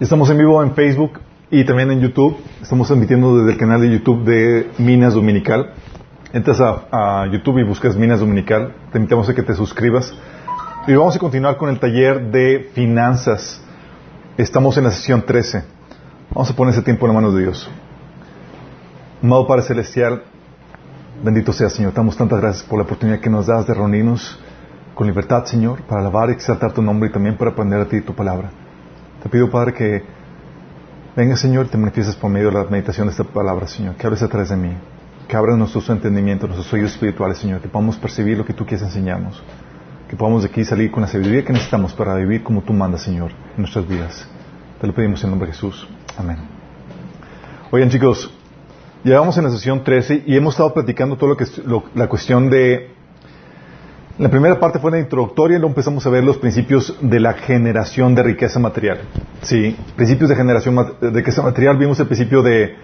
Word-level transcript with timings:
Estamos 0.00 0.28
en 0.30 0.38
vivo 0.38 0.62
en 0.62 0.74
Facebook 0.74 1.20
y 1.50 1.64
también 1.64 1.90
en 1.90 2.00
YouTube. 2.00 2.36
Estamos 2.60 2.90
emitiendo 2.90 3.38
desde 3.38 3.52
el 3.52 3.58
canal 3.58 3.80
de 3.80 3.90
YouTube 3.90 4.24
de 4.24 4.70
Minas 4.78 5.14
Dominical. 5.14 5.74
Entras 6.32 6.60
a, 6.60 7.26
YouTube 7.30 7.58
y 7.58 7.62
buscas 7.62 7.94
Minas 7.94 8.18
Dominical. 8.18 8.74
Te 8.90 8.98
invitamos 8.98 9.28
a 9.28 9.34
que 9.34 9.42
te 9.42 9.54
suscribas. 9.54 10.12
Y 10.88 10.94
vamos 10.94 11.14
a 11.14 11.18
continuar 11.20 11.56
con 11.56 11.68
el 11.68 11.78
taller 11.78 12.32
de 12.32 12.70
finanzas. 12.74 13.62
Estamos 14.36 14.76
en 14.76 14.84
la 14.84 14.90
sesión 14.90 15.22
13. 15.22 15.62
Vamos 16.34 16.50
a 16.50 16.56
poner 16.56 16.72
ese 16.72 16.82
tiempo 16.82 17.06
en 17.06 17.12
las 17.12 17.22
manos 17.22 17.34
de 17.34 17.42
Dios. 17.42 17.70
Amado 19.22 19.46
Padre 19.46 19.62
Celestial, 19.62 20.22
bendito 21.22 21.52
sea 21.52 21.68
Señor. 21.68 21.92
Damos 21.92 22.16
tantas 22.16 22.40
gracias 22.40 22.64
por 22.64 22.78
la 22.78 22.84
oportunidad 22.84 23.20
que 23.20 23.30
nos 23.30 23.46
das 23.46 23.68
de 23.68 23.74
reunirnos 23.74 24.40
con 24.94 25.06
libertad, 25.06 25.44
Señor, 25.44 25.82
para 25.82 26.00
alabar 26.00 26.30
y 26.30 26.32
exaltar 26.32 26.72
tu 26.72 26.82
nombre 26.82 27.08
y 27.08 27.12
también 27.12 27.36
para 27.36 27.52
aprender 27.52 27.80
a 27.80 27.84
ti 27.84 28.00
tu 28.00 28.14
palabra. 28.14 28.61
Te 29.22 29.28
pido, 29.28 29.48
Padre, 29.50 29.72
que 29.72 30.02
venga, 31.14 31.36
Señor, 31.36 31.66
y 31.66 31.68
te 31.68 31.78
manifiestes 31.78 32.16
por 32.16 32.28
medio 32.28 32.48
de 32.48 32.54
la 32.54 32.64
meditación 32.64 33.06
de 33.06 33.12
esta 33.12 33.22
palabra, 33.22 33.68
Señor, 33.68 33.94
que 33.94 34.06
hables 34.06 34.22
a 34.22 34.28
través 34.28 34.48
de 34.48 34.56
mí, 34.56 34.72
que 35.28 35.36
abras 35.36 35.56
nuestros 35.56 35.88
entendimientos, 35.90 36.48
nuestros 36.48 36.72
oídos 36.72 36.92
espirituales, 36.92 37.38
Señor, 37.38 37.60
que 37.60 37.68
podamos 37.68 37.96
percibir 37.96 38.36
lo 38.36 38.44
que 38.44 38.52
tú 38.52 38.66
quieres 38.66 38.84
enseñarnos, 38.84 39.40
que 40.08 40.16
podamos 40.16 40.42
de 40.42 40.48
aquí 40.48 40.64
salir 40.64 40.90
con 40.90 41.02
la 41.02 41.06
sabiduría 41.06 41.44
que 41.44 41.52
necesitamos 41.52 41.94
para 41.94 42.16
vivir 42.16 42.42
como 42.42 42.62
tú 42.62 42.72
mandas, 42.72 43.02
Señor, 43.02 43.30
en 43.30 43.58
nuestras 43.62 43.86
vidas. 43.86 44.26
Te 44.80 44.88
lo 44.88 44.92
pedimos 44.92 45.22
en 45.22 45.30
nombre 45.30 45.46
de 45.46 45.52
Jesús. 45.54 45.86
Amén. 46.18 46.38
Oigan, 47.70 47.90
chicos, 47.90 48.28
llevamos 49.04 49.38
en 49.38 49.44
la 49.44 49.50
sesión 49.50 49.84
13 49.84 50.24
y 50.26 50.36
hemos 50.36 50.54
estado 50.54 50.74
platicando 50.74 51.16
todo 51.16 51.30
lo 51.30 51.36
que 51.36 51.44
es 51.44 51.62
la 51.94 52.08
cuestión 52.08 52.50
de 52.50 52.91
la 54.18 54.28
primera 54.28 54.60
parte 54.60 54.78
fue 54.78 54.90
la 54.90 54.98
introductoria 54.98 55.56
y 55.56 55.58
luego 55.58 55.70
empezamos 55.70 56.06
a 56.06 56.10
ver 56.10 56.22
los 56.22 56.36
principios 56.36 56.98
de 57.00 57.18
la 57.18 57.32
generación 57.32 58.14
de 58.14 58.22
riqueza 58.22 58.58
material. 58.58 59.00
Sí, 59.40 59.74
principios 59.96 60.28
de 60.28 60.36
generación 60.36 60.76
de 61.00 61.10
riqueza 61.10 61.42
material. 61.42 61.78
Vimos 61.78 61.98
el 61.98 62.06
principio 62.06 62.42
de, 62.42 62.76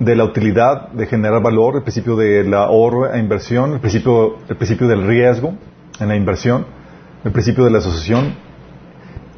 la 0.00 0.24
utilidad, 0.24 0.88
de 0.88 1.06
generar 1.06 1.40
valor, 1.40 1.76
el 1.76 1.82
principio 1.82 2.16
de 2.16 2.42
la 2.42 2.64
ahorro 2.64 3.12
e 3.12 3.18
inversión, 3.18 3.74
el 3.74 3.80
principio, 3.80 4.38
el 4.48 4.56
principio 4.56 4.88
del 4.88 5.06
riesgo 5.06 5.54
en 6.00 6.08
la 6.08 6.16
inversión, 6.16 6.66
el 7.24 7.30
principio 7.30 7.64
de 7.64 7.70
la 7.70 7.78
asociación 7.78 8.34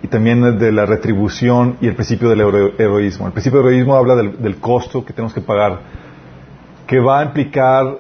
y 0.02 0.08
también 0.08 0.42
el 0.44 0.58
de 0.58 0.72
la 0.72 0.86
retribución 0.86 1.76
y 1.82 1.88
el 1.88 1.94
principio 1.94 2.30
del 2.30 2.40
heroísmo. 2.78 3.26
El 3.26 3.32
principio 3.32 3.58
del 3.58 3.68
heroísmo 3.74 3.96
habla 3.96 4.16
del, 4.16 4.42
del 4.42 4.56
costo 4.56 5.04
que 5.04 5.12
tenemos 5.12 5.34
que 5.34 5.42
pagar, 5.42 5.80
que 6.86 6.98
va 7.00 7.20
a 7.20 7.24
implicar 7.24 7.98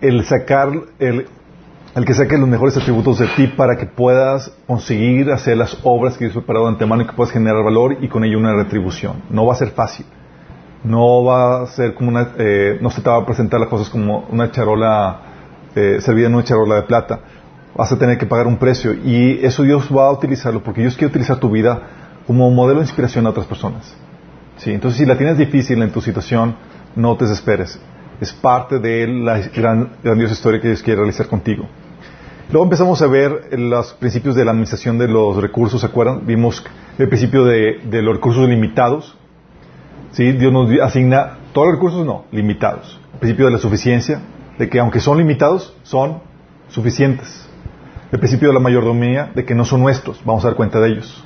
el 0.00 0.24
sacar 0.24 0.72
el 0.98 1.28
el 1.94 2.04
que 2.04 2.14
saque 2.14 2.36
los 2.36 2.48
mejores 2.48 2.76
atributos 2.76 3.20
de 3.20 3.28
ti 3.36 3.46
para 3.46 3.76
que 3.76 3.86
puedas 3.86 4.50
conseguir 4.66 5.30
hacer 5.30 5.56
las 5.56 5.78
obras 5.84 6.16
que 6.16 6.24
Dios 6.24 6.34
preparado 6.34 6.66
de 6.66 6.72
antemano 6.72 7.02
y 7.02 7.06
que 7.06 7.12
puedas 7.12 7.32
generar 7.32 7.62
valor 7.62 7.98
y 8.00 8.08
con 8.08 8.24
ello 8.24 8.38
una 8.38 8.52
retribución. 8.52 9.22
No 9.30 9.46
va 9.46 9.52
a 9.52 9.56
ser 9.56 9.70
fácil. 9.70 10.04
No 10.82 11.22
va 11.24 11.62
a 11.62 11.66
ser 11.68 11.94
como 11.94 12.10
una, 12.10 12.32
eh, 12.36 12.78
no 12.80 12.90
se 12.90 13.00
te 13.00 13.08
va 13.08 13.18
a 13.18 13.24
presentar 13.24 13.60
las 13.60 13.68
cosas 13.68 13.88
como 13.88 14.26
una 14.30 14.50
charola, 14.50 15.20
eh, 15.76 15.98
servida 16.00 16.26
en 16.26 16.34
una 16.34 16.42
charola 16.42 16.74
de 16.76 16.82
plata. 16.82 17.20
Vas 17.76 17.92
a 17.92 17.98
tener 17.98 18.18
que 18.18 18.26
pagar 18.26 18.48
un 18.48 18.56
precio 18.56 18.92
y 18.92 19.44
eso 19.44 19.62
Dios 19.62 19.88
va 19.96 20.06
a 20.06 20.10
utilizarlo 20.10 20.62
porque 20.62 20.80
Dios 20.80 20.94
quiere 20.96 21.10
utilizar 21.10 21.38
tu 21.38 21.48
vida 21.48 21.80
como 22.26 22.50
modelo 22.50 22.80
de 22.80 22.86
inspiración 22.86 23.24
a 23.26 23.30
otras 23.30 23.46
personas. 23.46 23.96
¿Sí? 24.56 24.72
Entonces, 24.72 24.98
si 24.98 25.06
la 25.06 25.16
tienes 25.16 25.38
difícil 25.38 25.80
en 25.80 25.90
tu 25.90 26.00
situación, 26.00 26.56
no 26.96 27.16
te 27.16 27.24
desesperes. 27.24 27.80
Es 28.20 28.32
parte 28.32 28.78
de 28.80 29.06
la 29.06 29.38
gran, 29.38 29.90
grandiosa 30.02 30.34
historia 30.34 30.60
que 30.60 30.68
Dios 30.68 30.82
quiere 30.82 30.98
realizar 30.98 31.28
contigo. 31.28 31.66
Luego 32.50 32.64
empezamos 32.64 33.00
a 33.00 33.06
ver 33.06 33.58
los 33.58 33.94
principios 33.94 34.36
de 34.36 34.44
la 34.44 34.50
administración 34.50 34.98
de 34.98 35.08
los 35.08 35.36
recursos, 35.36 35.80
¿se 35.80 35.86
acuerdan? 35.86 36.26
Vimos 36.26 36.64
el 36.98 37.08
principio 37.08 37.44
de, 37.44 37.80
los 38.02 38.16
recursos 38.16 38.48
limitados. 38.48 39.16
¿Sí? 40.12 40.32
Dios 40.32 40.52
nos 40.52 40.70
asigna 40.80 41.38
todos 41.52 41.68
los 41.68 41.76
recursos, 41.76 42.06
no, 42.06 42.26
limitados. 42.30 43.00
El 43.14 43.18
principio 43.18 43.46
de 43.46 43.52
la 43.52 43.58
suficiencia, 43.58 44.20
de 44.58 44.68
que 44.68 44.78
aunque 44.78 45.00
son 45.00 45.18
limitados, 45.18 45.74
son 45.82 46.20
suficientes. 46.68 47.48
El 48.12 48.18
principio 48.18 48.48
de 48.48 48.54
la 48.54 48.60
mayordomía, 48.60 49.32
de 49.34 49.44
que 49.44 49.54
no 49.54 49.64
son 49.64 49.80
nuestros, 49.80 50.20
vamos 50.24 50.44
a 50.44 50.48
dar 50.48 50.56
cuenta 50.56 50.78
de 50.80 50.90
ellos. 50.90 51.24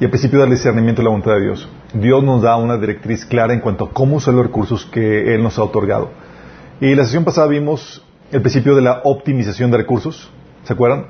Y 0.00 0.04
el 0.04 0.10
principio 0.10 0.40
del 0.40 0.50
discernimiento 0.50 1.02
de 1.02 1.04
la 1.04 1.10
voluntad 1.10 1.32
de 1.32 1.42
Dios. 1.42 1.68
Dios 1.94 2.22
nos 2.22 2.42
da 2.42 2.56
una 2.56 2.78
directriz 2.78 3.26
clara 3.26 3.52
en 3.52 3.60
cuanto 3.60 3.86
a 3.86 3.90
cómo 3.90 4.16
usar 4.16 4.34
los 4.34 4.46
recursos 4.46 4.86
que 4.86 5.34
Él 5.34 5.42
nos 5.42 5.58
ha 5.58 5.64
otorgado. 5.64 6.10
Y 6.80 6.94
la 6.94 7.04
sesión 7.04 7.24
pasada 7.24 7.48
vimos 7.48 8.02
el 8.32 8.40
principio 8.40 8.74
de 8.74 8.82
la 8.82 9.02
optimización 9.04 9.70
de 9.70 9.76
recursos. 9.76 10.30
¿Se 10.64 10.72
acuerdan? 10.72 11.06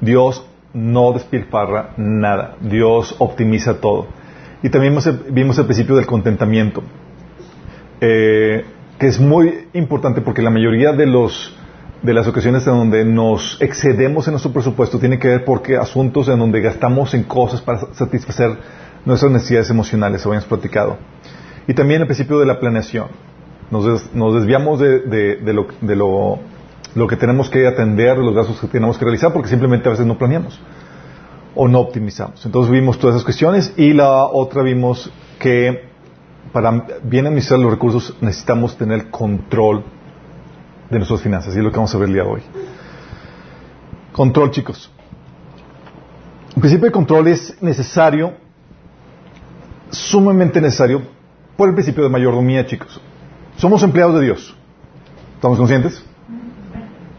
Dios 0.00 0.44
no 0.72 1.12
despilfarra 1.12 1.90
nada. 1.96 2.56
Dios 2.60 3.14
optimiza 3.18 3.80
todo. 3.80 4.08
Y 4.62 4.70
también 4.70 4.96
vimos 5.30 5.58
el, 5.58 5.64
principio 5.64 5.96
del 5.96 6.06
contentamiento, 6.06 6.82
eh, 8.00 8.64
que 8.98 9.06
es 9.08 9.20
muy 9.20 9.66
importante 9.72 10.20
porque 10.20 10.40
la 10.40 10.50
mayoría 10.50 10.92
de 10.92 11.06
las 11.06 12.28
ocasiones 12.28 12.64
en 12.68 12.74
donde 12.74 13.04
nos 13.04 13.60
excedemos 13.60 14.28
en 14.28 14.32
nuestro 14.34 14.52
presupuesto 14.52 15.00
tiene 15.00 15.18
que 15.18 15.28
ver 15.28 15.44
porque 15.44 15.76
asuntos 15.76 16.28
en 16.28 16.38
donde 16.38 16.60
gastamos 16.60 17.12
en 17.14 17.24
cosas 17.24 17.60
para 17.60 17.92
satisfacer 17.92 18.56
nuestras 19.04 19.32
necesidades 19.32 19.68
emocionales, 19.70 20.24
habíamos 20.24 20.46
platicado. 20.46 20.96
Y 21.66 21.74
también 21.74 22.00
el 22.00 22.06
principio 22.06 22.38
de 22.38 22.46
la 22.46 22.60
planeación. 22.60 23.08
Nos, 23.70 24.34
desviamos 24.34 24.78
de, 24.78 25.00
de, 25.00 25.96
lo, 25.96 26.38
lo 26.94 27.06
que 27.06 27.16
tenemos 27.16 27.48
que 27.48 27.66
atender, 27.66 28.18
los 28.18 28.34
gastos 28.34 28.60
que 28.60 28.66
tenemos 28.66 28.98
que 28.98 29.04
realizar, 29.04 29.32
porque 29.32 29.48
simplemente 29.48 29.88
a 29.88 29.92
veces 29.92 30.06
no 30.06 30.18
planeamos 30.18 30.60
o 31.54 31.68
no 31.68 31.80
optimizamos. 31.80 32.44
Entonces 32.44 32.70
vimos 32.70 32.98
todas 32.98 33.16
esas 33.16 33.24
cuestiones 33.24 33.74
y 33.76 33.92
la 33.92 34.24
otra 34.24 34.62
vimos 34.62 35.10
que 35.38 35.90
para 36.52 36.86
bien 37.02 37.26
administrar 37.26 37.60
los 37.60 37.70
recursos 37.70 38.14
necesitamos 38.20 38.76
tener 38.76 39.10
control 39.10 39.84
de 40.90 40.98
nuestras 40.98 41.22
finanzas 41.22 41.54
y 41.54 41.58
es 41.58 41.64
lo 41.64 41.70
que 41.70 41.76
vamos 41.76 41.94
a 41.94 41.98
ver 41.98 42.08
el 42.08 42.14
día 42.14 42.24
de 42.24 42.28
hoy. 42.28 42.42
Control, 44.12 44.50
chicos. 44.50 44.90
El 46.54 46.60
principio 46.60 46.86
de 46.86 46.92
control 46.92 47.28
es 47.28 47.56
necesario, 47.62 48.34
sumamente 49.90 50.60
necesario, 50.60 51.02
por 51.56 51.68
el 51.68 51.74
principio 51.74 52.04
de 52.04 52.10
mayordomía, 52.10 52.66
chicos. 52.66 53.00
Somos 53.56 53.82
empleados 53.82 54.16
de 54.16 54.26
Dios. 54.26 54.54
¿Estamos 55.36 55.58
conscientes? 55.58 56.04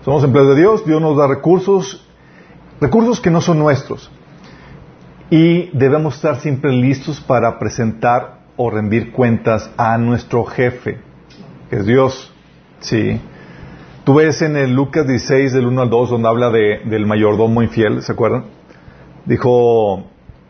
Somos 0.04 0.22
empleados 0.26 0.56
de 0.56 0.62
Dios, 0.62 0.86
Dios 0.86 1.02
nos 1.02 1.16
da 1.16 1.28
recursos, 1.28 2.06
recursos 2.82 3.22
que 3.22 3.32
no 3.32 3.40
son 3.40 3.58
nuestros. 3.58 4.12
Y 5.30 5.70
debemos 5.78 6.16
estar 6.16 6.42
siempre 6.42 6.74
listos 6.74 7.22
para 7.22 7.58
presentar 7.58 8.40
o 8.58 8.70
rendir 8.70 9.14
cuentas 9.14 9.72
a 9.78 9.98
nuestro 9.98 10.44
jefe, 10.44 11.00
que 11.70 11.78
es 11.78 11.86
Dios. 11.86 12.34
Sí. 12.82 13.20
Tú 14.04 14.16
ves 14.16 14.42
en 14.42 14.58
el 14.58 14.74
Lucas 14.74 15.08
16, 15.08 15.54
del 15.54 15.68
1 15.68 15.82
al 15.84 15.90
2, 15.90 16.10
donde 16.10 16.28
habla 16.28 16.50
de, 16.50 16.82
del 16.84 17.06
mayordomo 17.06 17.64
infiel, 17.64 18.02
¿se 18.02 18.12
acuerdan? 18.12 18.44
Dijo, 19.26 20.04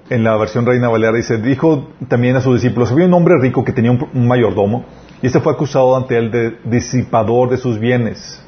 en 0.10 0.24
la 0.24 0.36
versión 0.36 0.66
Reina 0.66 0.90
Valera, 0.90 1.14
dice, 1.16 1.38
dijo 1.38 1.90
también 2.08 2.36
a 2.36 2.42
sus 2.42 2.60
discípulos, 2.60 2.92
había 2.92 3.06
un 3.06 3.14
hombre 3.14 3.36
rico 3.40 3.64
que 3.64 3.72
tenía 3.72 3.92
un 3.92 4.28
mayordomo, 4.28 4.86
y 5.22 5.28
este 5.28 5.40
fue 5.40 5.54
acusado 5.54 5.96
ante 5.96 6.18
él 6.18 6.32
de 6.32 6.58
disipador 6.66 7.52
de 7.52 7.58
sus 7.58 7.78
bienes. 7.78 8.43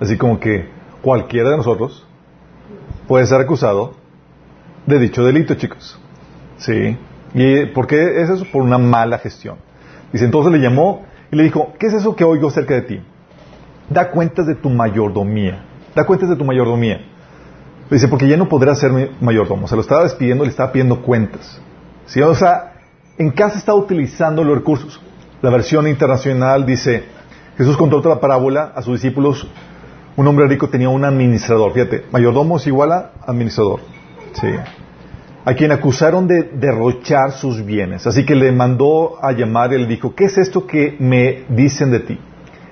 Así 0.00 0.16
como 0.16 0.38
que 0.38 0.68
cualquiera 1.02 1.50
de 1.50 1.56
nosotros 1.56 2.06
puede 3.06 3.26
ser 3.26 3.40
acusado 3.40 3.94
de 4.86 4.98
dicho 4.98 5.24
delito, 5.24 5.54
chicos. 5.54 5.98
¿Sí? 6.58 6.96
¿Y 7.34 7.66
por 7.66 7.86
qué 7.86 8.22
es 8.22 8.30
eso? 8.30 8.44
Por 8.50 8.62
una 8.62 8.78
mala 8.78 9.18
gestión. 9.18 9.56
Dice, 10.12 10.24
entonces 10.24 10.52
le 10.52 10.58
llamó 10.58 11.04
y 11.30 11.36
le 11.36 11.42
dijo, 11.44 11.74
¿qué 11.78 11.86
es 11.86 11.94
eso 11.94 12.16
que 12.16 12.24
oigo 12.24 12.50
cerca 12.50 12.74
de 12.74 12.82
ti? 12.82 13.00
Da 13.90 14.10
cuentas 14.10 14.46
de 14.46 14.54
tu 14.54 14.70
mayordomía. 14.70 15.64
Da 15.94 16.06
cuentas 16.06 16.28
de 16.28 16.36
tu 16.36 16.44
mayordomía. 16.44 17.00
Dice, 17.90 18.08
porque 18.08 18.28
ya 18.28 18.36
no 18.36 18.48
podrá 18.48 18.74
ser 18.74 18.92
mi 18.92 19.10
mayordomo. 19.20 19.66
Se 19.68 19.74
lo 19.74 19.82
estaba 19.82 20.02
despidiendo, 20.02 20.44
le 20.44 20.50
estaba 20.50 20.72
pidiendo 20.72 21.02
cuentas. 21.02 21.60
¿Sí? 22.06 22.20
O 22.20 22.34
sea, 22.34 22.74
en 23.18 23.30
casa 23.30 23.58
está 23.58 23.74
utilizando 23.74 24.44
los 24.44 24.56
recursos. 24.56 25.00
La 25.42 25.50
versión 25.50 25.86
internacional 25.86 26.64
dice, 26.66 27.04
Jesús 27.56 27.76
contó 27.76 27.98
otra 27.98 28.20
parábola 28.20 28.72
a 28.74 28.82
sus 28.82 28.94
discípulos 28.94 29.48
un 30.18 30.26
hombre 30.26 30.48
rico 30.48 30.68
tenía 30.68 30.88
un 30.88 31.04
administrador. 31.04 31.72
Fíjate, 31.72 32.06
mayordomo 32.10 32.56
es 32.56 32.66
igual 32.66 32.90
a 32.90 33.12
administrador. 33.24 33.78
Sí. 34.32 34.48
A 35.44 35.54
quien 35.54 35.70
acusaron 35.70 36.26
de 36.26 36.42
derrochar 36.42 37.30
sus 37.30 37.64
bienes. 37.64 38.04
Así 38.04 38.26
que 38.26 38.34
le 38.34 38.50
mandó 38.50 39.24
a 39.24 39.30
llamar 39.30 39.72
y 39.72 39.78
le 39.78 39.86
dijo, 39.86 40.16
¿qué 40.16 40.24
es 40.24 40.36
esto 40.36 40.66
que 40.66 40.96
me 40.98 41.44
dicen 41.50 41.92
de 41.92 42.00
ti? 42.00 42.18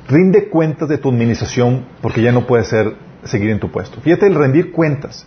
Rinde 0.09 0.49
cuentas 0.49 0.89
de 0.89 0.99
tu 0.99 1.09
administración 1.09 1.87
porque 2.03 2.21
ya 2.21 2.33
no 2.33 2.49
puedes 2.49 2.67
ser, 2.67 2.97
seguir 3.23 3.51
en 3.51 3.61
tu 3.61 3.71
puesto. 3.71 4.01
Fíjate 4.01 4.27
el 4.27 4.35
rendir 4.35 4.73
cuentas. 4.73 5.25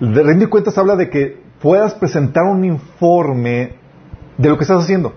El 0.00 0.14
rendir 0.14 0.48
cuentas 0.48 0.78
habla 0.78 0.94
de 0.94 1.10
que 1.10 1.36
puedas 1.60 1.94
presentar 1.94 2.44
un 2.44 2.64
informe 2.64 3.72
de 4.38 4.48
lo 4.48 4.56
que 4.56 4.62
estás 4.62 4.84
haciendo. 4.84 5.14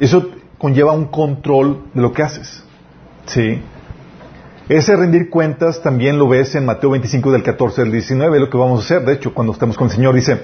Eso 0.00 0.26
conlleva 0.56 0.92
un 0.92 1.04
control 1.04 1.82
de 1.92 2.00
lo 2.00 2.14
que 2.14 2.22
haces. 2.22 2.64
¿Sí? 3.26 3.60
Ese 4.68 4.96
rendir 4.96 5.28
cuentas 5.28 5.82
también 5.82 6.18
lo 6.18 6.26
ves 6.26 6.54
en 6.54 6.64
Mateo 6.64 6.88
25 6.88 7.32
del 7.32 7.42
14 7.42 7.82
al 7.82 7.92
19, 7.92 8.40
lo 8.40 8.48
que 8.48 8.56
vamos 8.56 8.80
a 8.80 8.84
hacer. 8.84 9.04
De 9.04 9.12
hecho, 9.12 9.34
cuando 9.34 9.52
estamos 9.52 9.76
con 9.76 9.88
el 9.88 9.94
Señor 9.94 10.14
dice, 10.14 10.40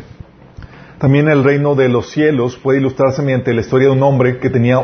También 0.98 1.30
el 1.30 1.42
reino 1.42 1.74
de 1.74 1.88
los 1.88 2.10
cielos 2.10 2.58
puede 2.58 2.80
ilustrarse 2.80 3.22
mediante 3.22 3.54
la 3.54 3.62
historia 3.62 3.86
de 3.88 3.94
un 3.94 4.02
hombre 4.02 4.38
que 4.38 4.50
tenía, 4.50 4.78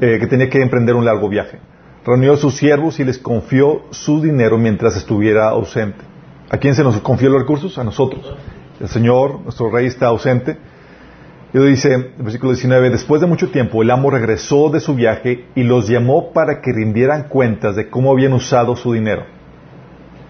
eh, 0.00 0.16
que, 0.18 0.26
tenía 0.26 0.48
que 0.48 0.62
emprender 0.62 0.94
un 0.94 1.04
largo 1.04 1.28
viaje. 1.28 1.58
Reunió 2.06 2.32
a 2.32 2.36
sus 2.38 2.56
siervos 2.56 2.98
y 2.98 3.04
les 3.04 3.18
confió 3.18 3.82
su 3.90 4.22
dinero 4.22 4.56
mientras 4.56 4.96
estuviera 4.96 5.50
ausente. 5.50 6.02
¿A 6.48 6.56
quién 6.56 6.74
se 6.74 6.82
nos 6.82 6.98
confió 7.00 7.28
los 7.28 7.42
recursos? 7.42 7.76
A 7.76 7.84
nosotros. 7.84 8.24
El 8.80 8.88
Señor, 8.88 9.40
nuestro 9.42 9.70
Rey, 9.70 9.84
está 9.84 10.06
ausente. 10.06 10.56
Y 11.56 11.70
dice, 11.70 12.12
versículo 12.18 12.52
19, 12.52 12.90
después 12.90 13.22
de 13.22 13.26
mucho 13.26 13.48
tiempo 13.48 13.82
el 13.82 13.90
amo 13.90 14.10
regresó 14.10 14.68
de 14.68 14.78
su 14.78 14.94
viaje 14.94 15.46
y 15.54 15.62
los 15.62 15.88
llamó 15.88 16.34
para 16.34 16.60
que 16.60 16.70
rindieran 16.70 17.28
cuentas 17.30 17.76
de 17.76 17.88
cómo 17.88 18.12
habían 18.12 18.34
usado 18.34 18.76
su 18.76 18.92
dinero. 18.92 19.24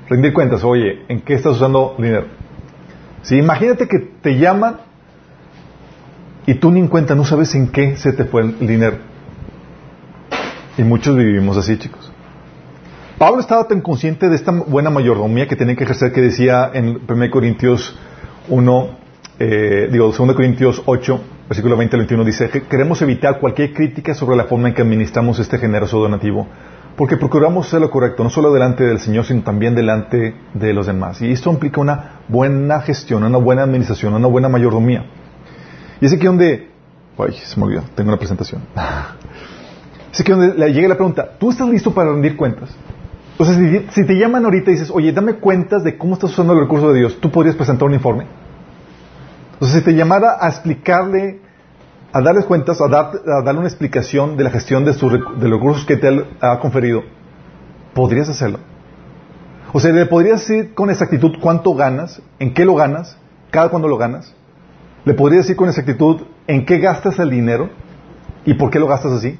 Rendir 0.09 0.33
cuentas, 0.33 0.63
oye, 0.63 1.05
¿en 1.09 1.21
qué 1.23 1.35
estás 1.35 1.57
usando 1.57 1.97
dinero? 1.99 2.27
Si 3.23 3.37
imagínate 3.37 3.89
que 3.89 3.99
te 3.99 4.39
llaman 4.39 4.77
y 6.47 6.55
tú 6.55 6.71
ni 6.71 6.79
en 6.79 6.87
cuenta, 6.87 7.17
no 7.17 7.25
sabes 7.25 7.53
en 7.57 7.73
qué 7.73 7.97
se 7.97 8.13
te 8.13 8.25
fue 8.25 8.43
el 8.43 8.65
dinero. 8.65 8.99
Y 10.79 10.83
muchos 10.85 11.17
vivimos 11.17 11.57
así, 11.57 11.77
chicos. 11.77 12.13
Pablo 13.19 13.41
estaba 13.41 13.67
tan 13.67 13.81
consciente 13.81 14.29
de 14.29 14.37
esta 14.37 14.53
buena 14.53 14.91
mayordomía 14.91 15.49
que 15.49 15.57
tenía 15.57 15.75
que 15.75 15.83
ejercer 15.83 16.13
que 16.13 16.21
decía 16.21 16.71
en 16.73 17.01
1 17.09 17.31
Corintios 17.33 17.99
1, 18.49 19.06
eh, 19.39 19.89
digo, 19.93 20.13
2 20.13 20.35
Corintios 20.35 20.83
8, 20.87 21.21
versículo 21.49 21.77
20 21.77 21.97
al 21.97 22.01
21, 22.01 22.25
dice 22.25 22.49
que 22.49 22.63
queremos 22.63 23.03
evitar 23.03 23.39
cualquier 23.39 23.75
crítica 23.75 24.15
sobre 24.15 24.37
la 24.37 24.45
forma 24.45 24.69
en 24.69 24.75
que 24.75 24.83
administramos 24.83 25.39
este 25.39 25.59
generoso 25.59 25.99
donativo, 25.99 26.47
porque 26.97 27.19
procuramos 27.19 27.67
hacer 27.67 27.83
lo 27.83 27.91
correcto, 27.91 28.25
no 28.25 28.31
solo 28.31 28.53
delante 28.53 28.85
del 28.85 28.99
Señor, 28.99 29.27
sino 29.27 29.43
también 29.43 29.75
delante 29.75 30.35
de 30.55 30.73
los 30.73 30.87
demás. 30.87 31.21
Y 31.21 31.31
esto 31.31 31.51
implica 31.51 31.81
una 31.81 32.21
buena 32.29 32.81
gestión, 32.81 33.25
una 33.25 33.37
buena 33.37 33.65
administración, 33.65 34.15
una 34.15 34.29
buena 34.29 34.49
mayordomía. 34.49 35.05
Y 36.01 36.07
es 36.07 36.15
aquí 36.15 36.25
donde, 36.25 36.71
ay, 37.19 37.35
se 37.35 37.61
me 37.61 37.67
olvidó, 37.67 37.83
tengo 37.95 38.09
una 38.09 38.19
presentación. 38.19 38.63
es 40.13 40.21
aquí 40.21 40.33
donde 40.33 40.55
le 40.55 40.73
llega 40.73 40.89
la 40.89 40.97
pregunta, 40.97 41.29
¿tú 41.39 41.51
estás 41.51 41.69
listo 41.69 41.93
para 41.93 42.11
rendir 42.11 42.37
cuentas? 42.37 42.75
Sea, 43.37 43.83
si, 43.91 44.07
te 44.07 44.15
llaman 44.15 44.47
ahorita 44.47 44.71
y 44.71 44.75
dices, 44.75 44.91
oye, 44.91 45.13
dame 45.13 45.35
cuentas 45.35 45.85
de 45.85 45.99
cómo 45.99 46.15
estás 46.15 46.31
usando 46.31 46.55
el 46.55 46.61
recurso 46.61 46.91
de 46.91 47.01
Dios, 47.01 47.19
¿tú 47.21 47.31
podrías 47.31 47.55
presentar 47.55 47.87
un 47.87 47.93
informe? 47.93 48.27
O 49.59 49.65
sea, 49.65 49.79
si 49.79 49.85
te 49.85 49.93
llamara 49.95 50.37
a 50.41 50.49
explicarle, 50.49 51.41
a 52.13 52.21
darles 52.21 52.45
cuentas, 52.45 52.81
a, 52.81 52.89
darle 52.89 53.59
una 53.59 53.69
explicación 53.69 54.37
de 54.37 54.45
la 54.45 54.51
gestión 54.51 54.85
de, 54.85 54.93
de 54.93 55.49
los 55.49 55.59
recursos 55.59 55.87
que 55.87 55.97
te 55.97 56.09
ha 56.41 56.59
conferido, 56.59 57.03
¿podrías 57.95 58.29
hacerlo? 58.29 58.59
O 59.73 59.81
sea, 59.81 59.93
¿le 59.93 60.07
podrías 60.07 60.41
decir 60.41 60.75
con 60.75 60.91
exactitud 60.91 61.33
cuánto 61.41 61.75
ganas, 61.75 62.23
en 62.39 62.55
qué 62.55 62.65
lo 62.65 62.75
ganas, 62.75 63.19
cada 63.51 63.69
cuándo 63.69 63.89
lo 63.89 63.97
ganas? 63.97 64.35
¿Le 65.05 65.15
podrías 65.15 65.45
decir 65.45 65.57
con 65.57 65.69
exactitud 65.69 66.23
en 66.47 66.67
qué 66.67 66.79
gastas 66.79 67.19
el 67.19 67.31
dinero 67.31 67.71
y 68.45 68.55
por 68.55 68.71
qué 68.71 68.79
lo 68.79 68.87
gastas 68.87 69.13
así? 69.13 69.39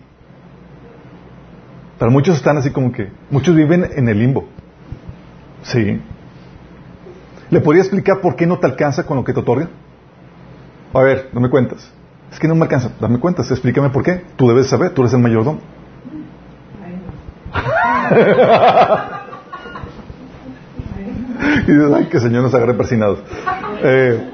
Para 1.99 2.11
muchos 2.11 2.37
están 2.37 2.57
así 2.59 2.71
como 2.71 2.93
que, 2.93 3.11
muchos 3.31 3.55
viven 3.55 3.89
en 3.97 4.09
el 4.09 4.19
limbo. 4.19 4.47
Sí. 5.63 6.01
¿Le 7.51 7.61
podría 7.61 7.83
explicar 7.83 8.21
por 8.21 8.37
qué 8.37 8.47
no 8.47 8.59
te 8.59 8.67
alcanza 8.67 9.05
con 9.05 9.17
lo 9.17 9.25
que 9.25 9.33
te 9.33 9.41
otorga? 9.41 9.69
A 10.97 11.03
ver, 11.03 11.29
no 11.33 11.41
me 11.41 11.51
cuentas. 11.51 11.91
Es 12.33 12.39
que 12.39 12.49
no 12.49 12.55
me 12.55 12.63
alcanza. 12.63 12.91
Dame 12.99 13.19
cuentas, 13.19 13.51
explícame 13.51 13.91
por 13.91 14.03
qué. 14.03 14.25
Tú 14.37 14.49
debes 14.49 14.69
saber, 14.69 14.95
tú 14.95 15.03
eres 15.03 15.13
el 15.13 15.21
mayordomo. 15.21 15.61
y 21.67 21.71
dices, 21.71 21.93
ay, 21.95 22.07
que 22.07 22.17
el 22.17 22.23
Señor 22.23 22.45
nos 22.45 22.55
agarre 22.55 22.73
persinados. 22.75 23.19
Eh, 23.83 24.33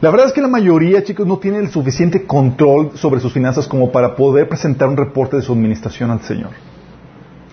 La 0.00 0.10
verdad 0.10 0.26
es 0.26 0.32
que 0.34 0.42
la 0.42 0.48
mayoría, 0.48 1.02
chicos, 1.02 1.26
no 1.26 1.38
tiene 1.38 1.58
el 1.58 1.70
suficiente 1.70 2.26
control 2.26 2.90
sobre 2.94 3.20
sus 3.20 3.32
finanzas 3.32 3.66
como 3.66 3.90
para 3.90 4.14
poder 4.16 4.48
presentar 4.48 4.88
un 4.88 4.98
reporte 4.98 5.36
de 5.36 5.42
su 5.42 5.52
administración 5.52 6.10
al 6.10 6.20
Señor. 6.20 6.50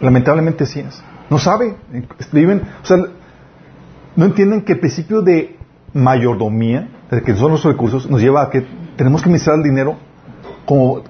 Lamentablemente 0.01 0.65
sí 0.65 0.81
es. 0.81 1.01
No 1.29 1.39
sabe. 1.39 1.77
Viven, 2.33 2.61
o 2.83 2.85
sea, 2.85 2.97
no 4.15 4.25
entienden 4.25 4.61
que 4.61 4.73
el 4.73 4.79
principio 4.79 5.21
de 5.21 5.57
mayordomía, 5.93 6.89
de 7.09 7.21
que 7.21 7.35
son 7.35 7.51
los 7.51 7.63
recursos, 7.63 8.09
nos 8.09 8.21
lleva 8.21 8.43
a 8.43 8.49
que 8.49 8.65
tenemos 8.97 9.21
que 9.21 9.29
administrar 9.29 9.57
el 9.57 9.63
dinero 9.63 9.97
como 10.65 11.01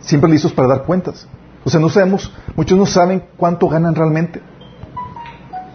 siempre 0.00 0.30
listos 0.30 0.52
para 0.52 0.68
dar 0.68 0.82
cuentas. 0.84 1.28
O 1.64 1.70
sea, 1.70 1.80
no 1.80 1.88
sabemos, 1.88 2.32
muchos 2.56 2.78
no 2.78 2.86
saben 2.86 3.24
cuánto 3.36 3.68
ganan 3.68 3.94
realmente. 3.94 4.40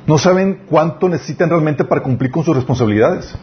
No 0.07 0.17
saben 0.17 0.63
cuánto 0.69 1.07
necesitan 1.07 1.49
realmente 1.49 1.83
para 1.85 2.01
cumplir 2.01 2.31
con 2.31 2.43
sus 2.43 2.55
responsabilidades. 2.55 3.33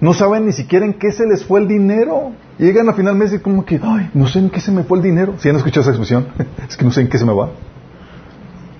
No 0.00 0.12
saben 0.14 0.46
ni 0.46 0.52
siquiera 0.52 0.84
en 0.86 0.94
qué 0.94 1.12
se 1.12 1.26
les 1.26 1.44
fue 1.44 1.60
el 1.60 1.68
dinero. 1.68 2.32
llegan 2.58 2.88
a 2.88 2.94
final 2.94 3.16
mes 3.16 3.32
y 3.32 3.38
como 3.38 3.64
que, 3.64 3.80
ay, 3.82 4.10
no 4.14 4.26
sé 4.26 4.38
en 4.38 4.50
qué 4.50 4.60
se 4.60 4.70
me 4.70 4.84
fue 4.84 4.98
el 4.98 5.04
dinero. 5.04 5.34
Si 5.38 5.48
han 5.48 5.56
escuchado 5.56 5.82
esa 5.82 5.90
expresión, 5.90 6.28
es 6.68 6.76
que 6.76 6.84
no 6.84 6.90
sé 6.90 7.02
en 7.02 7.08
qué 7.08 7.18
se 7.18 7.24
me 7.24 7.34
va. 7.34 7.50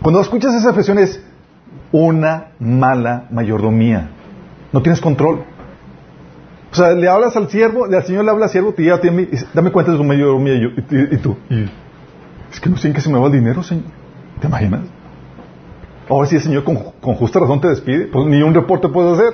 Cuando 0.03 0.21
escuchas 0.21 0.55
esa 0.55 0.69
expresión 0.69 0.99
es 0.99 1.21
una 1.95 2.47
mala 2.59 3.29
mayordomía. 3.31 4.11
No 4.73 4.83
tienes 4.83 5.01
control. 5.01 5.45
O 6.73 6.75
sea, 6.75 6.91
le 6.91 7.09
hablas 7.09 7.37
al 7.37 7.49
siervo, 7.49 7.85
al 7.85 8.05
Señor 8.05 8.25
le 8.25 8.33
habla 8.33 8.47
al 8.47 8.51
siervo, 8.51 8.75
te 8.75 8.83
lleva 8.83 8.97
a 8.97 9.01
ti, 9.01 9.09
dame 9.55 9.71
cuenta 9.71 9.93
de 9.93 9.99
su 9.99 10.03
mayordomía 10.03 10.55
y, 10.55 11.17
tú. 11.19 11.37
es 12.51 12.59
que 12.59 12.69
no 12.69 12.77
sé 12.77 12.89
en 12.89 12.95
qué 12.95 13.01
se 13.01 13.09
me 13.09 13.17
va 13.21 13.27
el 13.27 13.33
dinero, 13.33 13.63
Señor. 13.63 13.85
¿Te 14.41 14.49
imaginas? 14.49 14.81
Ahora 16.09 16.27
sí 16.27 16.35
el 16.35 16.43
Señor 16.43 16.65
con, 16.65 16.75
justa 17.15 17.39
razón 17.39 17.61
te 17.61 17.69
despide. 17.69 18.07
Pues 18.07 18.27
ni 18.27 18.43
un 18.43 18.53
reporte 18.53 18.89
puedo 18.89 19.15
hacer. 19.15 19.33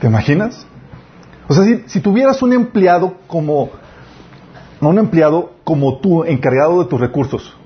¿Te 0.00 0.08
imaginas? 0.08 0.66
O 1.46 1.54
sea, 1.54 1.64
si, 1.86 2.00
tuvieras 2.00 2.42
un 2.42 2.54
empleado 2.54 3.14
como, 3.28 3.70
no 4.80 4.88
un 4.88 4.98
empleado 4.98 5.52
como 5.62 5.98
tú, 5.98 6.24
encargado 6.24 6.82
de 6.82 6.90
tus 6.90 6.98
recursos, 6.98 7.56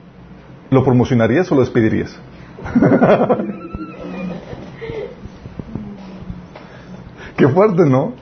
¿lo 0.69 0.84
promocionarías 0.84 1.50
o 1.50 1.55
lo 1.55 1.62
despedirías? 1.62 2.20
Qué 7.37 7.49
fuerte, 7.49 7.87
¿no? 7.87 8.12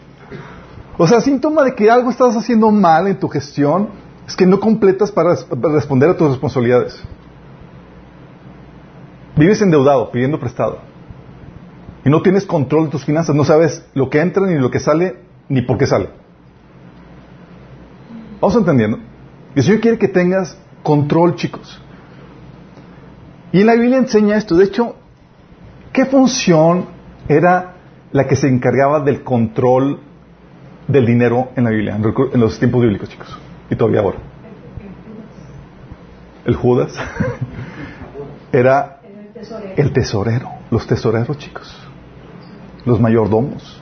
O 0.99 1.07
sea, 1.07 1.21
síntoma 1.21 1.65
de 1.65 1.75
que 1.75 1.91
algo 1.91 2.11
estás 2.11 2.37
haciendo 2.37 2.71
mal 2.71 3.07
en 3.07 3.19
tu 3.19 3.29
gestión 3.29 3.89
es 4.27 4.37
que 4.37 4.47
no 4.47 4.61
completas 4.61 5.11
para 5.11 5.35
responder 5.73 6.11
a 6.11 6.17
tus 6.17 6.31
responsabilidades. 6.31 7.03
Vives 9.37 9.63
endeudado, 9.63 10.11
pidiendo 10.11 10.39
prestado 10.39 10.91
y 12.05 12.09
no 12.09 12.23
tienes 12.23 12.47
control 12.47 12.87
de 12.87 12.91
tus 12.91 13.05
finanzas, 13.05 13.35
no 13.35 13.45
sabes 13.45 13.85
lo 13.95 14.09
que 14.09 14.21
entra 14.21 14.47
ni 14.47 14.59
lo 14.59 14.71
que 14.71 14.81
sale, 14.81 15.17
ni 15.49 15.63
por 15.63 15.79
qué 15.79 15.87
sale. 15.87 16.09
¿Vamos 18.41 18.57
entendiendo? 18.57 18.99
El 19.55 19.63
Señor 19.63 19.81
quiere 19.81 19.99
que 19.99 20.09
tengas 20.09 20.57
control, 20.83 21.35
chicos. 21.35 21.81
Y 23.53 23.61
en 23.61 23.67
la 23.67 23.75
Biblia 23.75 23.99
enseña 23.99 24.37
esto. 24.37 24.57
De 24.57 24.65
hecho, 24.65 24.97
¿qué 25.93 26.07
función 26.07 26.87
era 27.29 27.75
la 28.13 28.27
que 28.27 28.37
se 28.37 28.49
encargaba 28.49 29.01
del 29.01 29.23
control 29.23 30.01
del 30.89 31.07
dinero 31.07 31.51
en 31.57 31.65
la 31.65 31.71
Biblia, 31.71 31.97
en 31.97 32.41
los 32.41 32.59
tiempos 32.59 32.83
bíblicos, 32.83 33.09
chicos? 33.09 33.39
Y 33.71 33.77
todavía 33.77 34.01
ahora. 34.01 34.19
El 36.45 36.57
Judas 36.57 36.95
era 38.53 39.01
el 39.77 39.93
tesorero, 39.93 40.49
los 40.71 40.87
tesoreros, 40.87 41.39
chicos 41.39 41.91
los 42.85 43.01
mayordomos. 43.01 43.81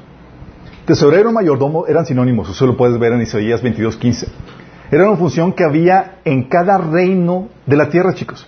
Tesorero 0.85 1.31
y 1.31 1.33
mayordomo 1.33 1.87
eran 1.87 2.07
sinónimos, 2.07 2.49
eso 2.49 2.67
lo 2.67 2.77
puedes 2.77 2.99
ver 2.99 3.13
en 3.13 3.23
Isaías 3.23 3.63
22.15. 3.63 4.29
Era 4.91 5.09
una 5.09 5.19
función 5.19 5.53
que 5.53 5.65
había 5.65 6.21
en 6.25 6.49
cada 6.49 6.79
reino 6.79 7.49
de 7.67 7.77
la 7.77 7.91
tierra, 7.91 8.15
chicos. 8.15 8.47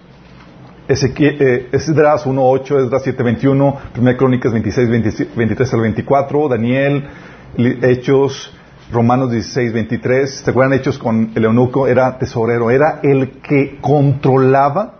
Eh, 0.93 1.69
Esdras 1.71 2.27
1.8, 2.27 2.85
Esdras 2.85 3.07
7.21, 3.07 3.77
1 3.97 4.17
Crónicas 4.17 4.53
26, 4.53 5.37
23 5.37 5.75
al 5.75 5.81
24, 5.83 6.49
Daniel, 6.49 7.09
Hechos, 7.57 8.53
Romanos 8.91 9.31
16, 9.31 9.73
23. 9.73 10.31
¿Se 10.45 10.51
acuerdan 10.51 10.77
Hechos 10.77 10.99
con 10.99 11.31
el 11.37 11.45
eunuco? 11.45 11.87
Era 11.87 12.19
tesorero, 12.19 12.73
era 12.73 12.99
el 13.05 13.41
que 13.41 13.79
controlaba 13.81 14.97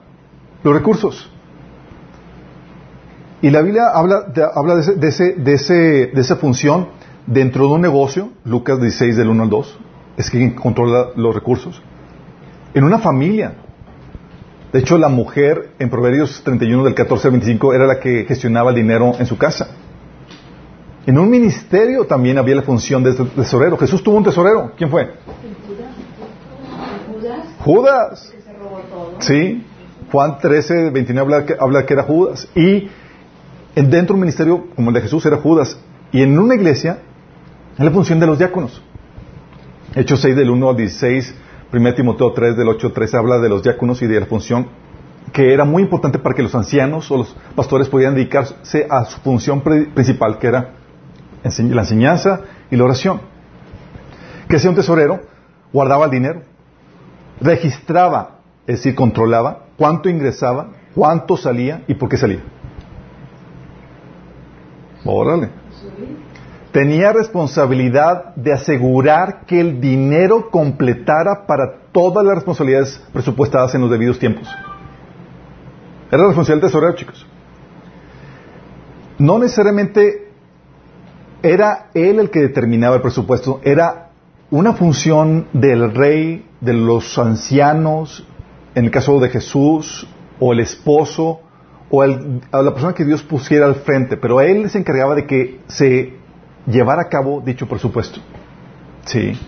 los 0.63 0.73
recursos. 0.73 1.29
Y 3.43 3.51
la 3.51 3.61
Biblia 3.61 3.89
habla, 3.93 4.21
de, 4.33 4.45
habla 4.45 4.77
de, 4.77 5.09
ese, 5.09 5.33
de, 5.33 5.55
ese, 5.55 5.75
de, 5.75 6.21
esa 6.21 6.37
función 6.37 6.87
dentro 7.27 7.67
de 7.67 7.75
un 7.75 7.81
negocio, 7.81 8.31
Lucas 8.45 8.81
16 8.81 9.17
del 9.17 9.29
1 9.29 9.43
al 9.43 9.51
2, 9.51 9.79
es 10.19 10.31
quien 10.31 10.55
controla 10.55 11.09
los 11.17 11.35
recursos. 11.35 11.83
En 12.75 12.85
una 12.85 13.01
familia. 13.01 13.55
De 14.73 14.79
hecho, 14.79 14.99
la 14.99 15.09
mujer 15.09 15.71
en 15.79 15.91
Proverbios 15.91 16.43
31 16.45 16.85
del 16.85 16.95
14 16.95 17.29
al 17.29 17.33
25 17.33 17.75
era 17.75 17.87
la 17.87 17.99
que 17.99 18.25
gestionaba 18.25 18.71
el 18.71 18.77
dinero 18.77 19.13
en 19.19 19.27
su 19.27 19.37
casa. 19.37 19.69
En 21.07 21.19
un 21.19 21.29
ministerio 21.29 22.05
también 22.05 22.39
había 22.39 22.55
la 22.55 22.63
función 22.63 23.03
de 23.03 23.15
tesorero. 23.15 23.77
Jesús 23.77 24.03
tuvo 24.03 24.17
un 24.17 24.25
tesorero. 24.25 24.73
¿Quién 24.77 24.91
fue? 24.91 25.11
Judas. 27.09 27.47
Judas. 27.59 28.33
Sí. 29.19 29.67
Juan 30.13 30.39
13, 30.39 30.91
29 30.91 31.21
habla 31.21 31.47
que, 31.47 31.57
habla 31.59 31.87
que 31.87 31.95
era 31.95 32.03
Judas. 32.05 32.49
Y 32.55 32.89
En 33.75 33.89
dentro 33.89 34.15
de 34.15 34.15
un 34.15 34.21
ministerio 34.21 34.67
como 34.75 34.91
el 34.91 34.95
de 34.95 35.01
Jesús 35.03 35.25
era 35.27 35.37
Judas. 35.39 35.79
Y 36.13 36.23
en 36.23 36.39
una 36.39 36.55
iglesia, 36.55 36.99
es 37.79 37.85
la 37.85 37.91
función 37.91 38.21
de 38.21 38.27
los 38.27 38.39
diáconos. 38.39 38.83
Hechos 39.95 40.21
6 40.21 40.37
del 40.37 40.51
1 40.51 40.69
al 40.69 40.77
16, 40.77 41.35
1 41.73 41.95
Timoteo 41.95 42.33
3 42.33 42.57
del 42.57 42.69
8 42.69 42.89
al 42.89 42.93
13 42.93 43.17
habla 43.17 43.39
de 43.39 43.49
los 43.49 43.63
diáconos 43.63 44.03
y 44.03 44.07
de 44.07 44.21
la 44.21 44.27
función 44.27 44.69
que 45.33 45.53
era 45.53 45.65
muy 45.65 45.83
importante 45.83 46.19
para 46.19 46.35
que 46.35 46.43
los 46.43 46.55
ancianos 46.55 47.11
o 47.11 47.19
los 47.19 47.37
pastores 47.55 47.89
pudieran 47.89 48.15
dedicarse 48.15 48.87
a 48.91 49.05
su 49.05 49.21
función 49.21 49.61
principal, 49.61 50.39
que 50.39 50.49
era 50.49 50.71
la 51.45 51.83
enseñanza 51.83 52.41
y 52.71 52.77
la 52.77 52.85
oración. 52.85 53.21
Que 54.49 54.57
hacía 54.57 54.71
un 54.71 54.77
tesorero, 54.77 55.21
guardaba 55.73 56.07
el 56.07 56.11
dinero, 56.11 56.43
registraba, 57.41 58.39
es 58.67 58.77
decir, 58.79 58.95
controlaba 58.95 59.67
cuánto 59.77 60.09
ingresaba, 60.09 60.71
cuánto 60.95 61.37
salía 61.37 61.83
y 61.87 61.95
por 61.95 62.09
qué 62.09 62.17
salía. 62.17 62.41
Órale. 65.05 65.60
Tenía 66.73 67.13
responsabilidad 67.13 68.35
de 68.37 68.53
asegurar 68.53 69.45
que 69.47 69.61
el 69.61 69.81
dinero 69.81 70.51
completara 70.51 71.47
para 71.47 71.81
todas 71.91 72.25
las 72.25 72.37
responsabilidades 72.37 73.03
presupuestadas 73.13 73.75
en 73.75 73.81
los 73.81 73.91
debidos 73.91 74.19
tiempos. 74.19 74.49
Era 76.11 76.27
responsabilidad 76.27 76.63
del 76.63 76.71
tesorero, 76.71 76.95
chicos. 76.97 77.27
No 79.19 79.39
necesariamente 79.39 80.31
era 81.43 81.91
él 81.95 82.21
el 82.21 82.31
que 82.31 82.41
determinaba 82.41 82.97
el 82.97 83.03
presupuesto, 83.03 83.61
era 83.65 84.11
una 84.51 84.75
función 84.75 85.47
del 85.53 85.95
rey, 85.95 86.47
de 86.61 86.75
los 86.75 87.19
ancianos, 87.19 88.27
en 88.75 88.85
el 88.85 88.91
caso 88.91 89.19
de 89.21 89.29
Jesús, 89.29 90.07
o 90.39 90.53
el 90.53 90.61
esposo, 90.61 91.41
o 91.91 92.03
a 92.03 92.63
la 92.63 92.73
persona 92.73 92.95
que 92.95 93.05
Dios 93.05 93.23
pusiera 93.23 93.67
al 93.67 93.77
frente, 93.77 94.17
pero 94.17 94.41
él 94.41 94.71
se 94.71 94.79
encargaba 94.79 95.15
de 95.15 95.27
que 95.27 95.61
se 95.67 96.20
llevara 96.67 97.03
a 97.03 97.09
cabo 97.09 97.41
dicho 97.41 97.67
presupuesto. 97.67 98.21
Sí. 99.07 99.39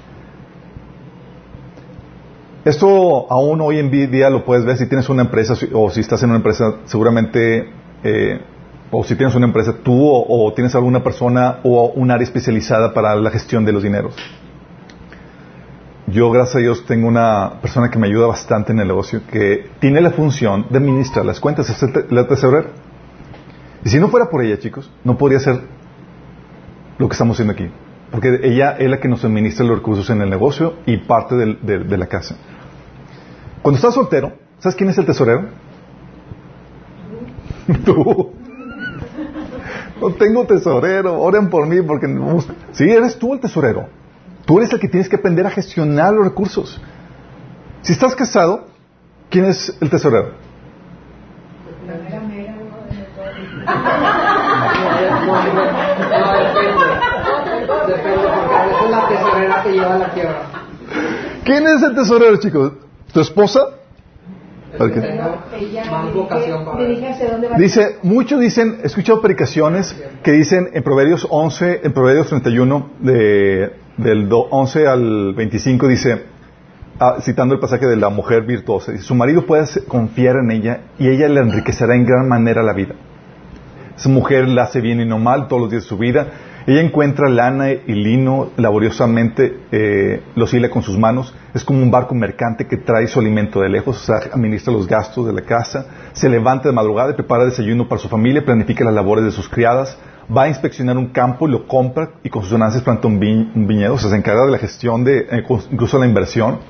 Esto 2.65 3.27
aún 3.31 3.61
hoy 3.61 3.79
en 3.79 3.91
día 3.91 4.31
lo 4.31 4.45
puedes 4.45 4.65
ver 4.65 4.77
si 4.77 4.87
tienes 4.87 5.09
una 5.09 5.23
empresa 5.23 5.55
o 5.73 5.91
si 5.91 6.01
estás 6.01 6.23
en 6.23 6.31
una 6.31 6.37
empresa, 6.37 6.77
seguramente, 6.85 7.71
eh, 8.05 8.41
o 8.93 9.03
si 9.03 9.17
tienes 9.17 9.35
una 9.35 9.47
empresa 9.47 9.75
tú 9.83 9.99
o, 10.01 10.53
tienes 10.55 10.75
alguna 10.75 11.03
persona 11.03 11.59
o 11.65 11.93
un 11.97 12.11
área 12.11 12.25
especializada 12.25 12.95
para 12.95 13.17
la 13.17 13.31
gestión 13.31 13.65
de 13.65 13.73
los 13.73 13.83
dineros. 13.83 14.15
Yo, 16.07 16.31
gracias 16.31 16.57
a 16.57 16.59
Dios, 16.59 16.85
tengo 16.87 17.09
una 17.09 17.55
persona 17.63 17.91
que 17.91 17.99
me 17.99 18.07
ayuda 18.07 18.27
bastante 18.27 18.73
en 18.73 18.81
el 18.81 18.89
negocio 18.89 19.23
que 19.27 19.71
tiene 19.81 20.01
la 20.01 20.11
función 20.11 20.67
de 20.69 20.79
administrar 20.79 21.25
las 21.25 21.41
cuentas, 21.41 21.69
es 21.71 22.11
la 22.11 22.29
tesorera. 22.29 22.69
Y 23.85 23.89
si 23.89 23.99
no 23.99 24.09
fuera 24.09 24.29
por 24.29 24.45
ella, 24.45 24.59
chicos, 24.59 24.91
no 25.03 25.17
podría 25.17 25.41
ser 25.41 25.63
lo 27.03 27.09
que 27.09 27.15
estamos 27.15 27.35
haciendo 27.35 27.53
aquí. 27.53 27.69
Porque 28.13 28.41
ella 28.45 28.77
es 28.79 28.89
la 28.89 29.01
que 29.01 29.09
nos 29.09 29.25
administra 29.25 29.67
los 29.67 29.79
recursos 29.79 30.09
en 30.11 30.23
el 30.23 30.31
negocio 30.31 30.75
y 30.87 30.99
parte 30.99 31.35
de 31.35 31.99
la 31.99 32.07
casa. 32.07 32.37
Cuando 33.61 33.77
estás 33.77 33.95
soltero, 33.95 34.35
¿sabes 34.59 34.77
quién 34.77 34.89
es 34.89 34.99
el 34.99 35.07
tesorero? 35.07 35.49
Tú. 37.85 38.33
No 40.01 40.11
tengo 40.15 40.45
tesorero, 40.47 41.21
oren 41.21 41.51
por 41.51 41.67
mí 41.67 41.83
porque 41.83 42.07
Sí, 42.73 42.85
eres 42.91 43.19
tú 43.19 43.35
el 43.35 43.41
tesorero. 43.41 43.89
Tú 44.45 44.59
eres 44.59 44.73
el 44.73 44.81
que 44.81 44.89
tienes 44.89 45.09
que 45.09 45.17
aprender 45.17 45.47
a 45.47 45.51
gestionar 45.51 46.13
los 46.13 46.25
recursos. 46.25 46.81
Si 47.83 47.93
estás 47.93 48.15
casado, 48.15 48.67
¿quién 49.31 49.45
es 49.45 49.77
el 49.81 49.91
tesorero? 49.91 50.33
La 51.87 51.95
mera 51.99 52.21
mera, 52.21 52.53
Depende, 57.87 58.29
porque 58.29 58.55
a 58.55 58.67
veces 58.67 58.91
la 58.91 59.07
tesorera 59.43 59.63
te 59.63 59.73
lleva 59.73 59.95
a 59.95 59.99
la 59.99 60.09
quiebra. 60.11 60.43
¿Quién 61.45 61.67
es 61.67 61.83
el 61.83 61.95
tesorero, 61.95 62.37
chicos? 62.37 62.73
¿Tu 63.13 63.21
esposa? 63.21 63.61
Dice, 67.59 67.99
muchos 68.03 68.41
dicen, 68.41 68.79
he 68.83 68.87
escuchado 68.87 69.21
predicaciones 69.21 69.95
que 70.23 70.33
dicen 70.33 70.71
en 70.73 70.83
Proverbios 70.83 71.27
11, 71.29 71.81
en 71.85 71.93
Proverbios 71.93 72.29
31, 72.29 72.91
de, 73.01 73.73
del 73.99 74.29
11 74.33 74.87
al 74.87 75.35
25, 75.35 75.89
dice, 75.89 76.25
ah, 76.99 77.17
citando 77.21 77.55
el 77.55 77.61
pasaje 77.61 77.87
de 77.87 77.97
la 77.97 78.09
mujer 78.09 78.45
virtuosa, 78.45 78.93
dice, 78.93 79.05
su 79.05 79.15
marido 79.15 79.45
puede 79.45 79.67
confiar 79.87 80.37
en 80.37 80.51
ella 80.51 80.81
y 80.99 81.09
ella 81.09 81.29
le 81.29 81.41
enriquecerá 81.41 81.95
en 81.95 82.07
gran 82.07 82.27
manera 82.27 82.63
la 82.63 82.73
vida. 82.73 82.95
Esa 83.95 84.09
mujer 84.09 84.49
la 84.49 84.63
hace 84.63 84.81
bien 84.81 85.01
y 85.01 85.05
no 85.05 85.19
mal 85.19 85.49
todos 85.49 85.63
los 85.63 85.71
días 85.71 85.83
de 85.83 85.89
su 85.89 85.99
vida 85.99 86.29
ella 86.65 86.81
encuentra 86.81 87.29
lana 87.29 87.73
y 87.73 87.93
lino 87.93 88.51
laboriosamente, 88.57 89.59
eh, 89.73 90.23
los 90.37 90.55
hila 90.55 90.71
con 90.71 90.83
sus 90.83 90.97
manos. 90.97 91.35
Es 91.55 91.65
como 91.65 91.83
un 91.83 91.91
barco 91.91 92.15
mercante 92.15 92.67
que 92.67 92.77
trae 92.77 93.09
su 93.09 93.19
alimento 93.19 93.61
de 93.61 93.69
lejos, 93.69 93.97
o 93.97 94.05
sea, 94.05 94.31
administra 94.33 94.73
los 94.73 94.87
gastos 94.87 95.27
de 95.27 95.33
la 95.33 95.43
casa. 95.43 95.87
Se 96.13 96.29
levanta 96.29 96.69
de 96.69 96.75
madrugada 96.75 97.11
y 97.11 97.15
prepara 97.15 97.45
desayuno 97.45 97.89
para 97.89 98.01
su 98.01 98.09
familia, 98.09 98.45
planifica 98.45 98.85
las 98.85 98.95
labores 98.95 99.25
de 99.25 99.33
sus 99.33 99.49
criadas. 99.49 99.99
Va 100.35 100.45
a 100.45 100.49
inspeccionar 100.49 100.97
un 100.97 101.09
campo 101.09 101.49
lo 101.49 101.67
compra 101.67 102.13
y 102.23 102.31
con 102.31 102.43
sus 102.43 102.53
ganancias 102.53 102.85
planta 102.85 103.09
un, 103.09 103.19
viñedo. 103.19 103.95
O 103.95 103.99
sea, 103.99 104.11
se 104.11 104.17
encarga 104.17 104.45
de 104.45 104.53
la 104.53 104.59
gestión 104.59 105.03
de, 105.03 105.27
eh, 105.31 105.45
incluso 105.71 105.99
la 105.99 106.07
inversión. 106.07 106.61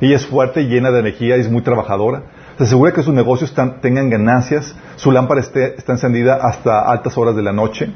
Ella 0.00 0.16
es 0.16 0.26
fuerte, 0.26 0.62
llena 0.62 0.92
de 0.92 1.00
energía 1.00 1.36
y 1.36 1.40
es 1.40 1.50
muy 1.50 1.62
trabajadora. 1.62 2.22
Se 2.56 2.64
asegura 2.64 2.92
que 2.92 3.02
sus 3.02 3.12
negocios 3.12 3.52
tengan 3.82 4.10
ganancias. 4.10 4.76
Su 4.94 5.10
lámpara 5.10 5.40
está 5.40 5.92
encendida 5.92 6.36
hasta 6.36 6.80
altas 6.88 7.18
horas 7.18 7.34
de 7.34 7.42
la 7.42 7.52
noche 7.52 7.92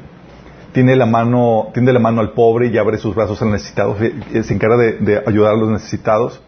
tiene 0.75 0.97
la 0.97 1.05
mano, 1.05 1.69
tiende 1.73 1.93
la 1.93 1.99
mano 1.99 2.19
al 2.19 2.33
pobre 2.33 2.67
y 2.67 2.77
abre 2.77 2.97
sus 2.97 3.15
brazos 3.15 3.41
al 3.41 3.49
necesitado, 3.49 3.95
se 3.97 4.53
encarga 4.53 4.75
de, 4.75 5.23
ayudar 5.25 5.53
a 5.53 5.55
los 5.55 5.69
necesitados. 5.69 6.41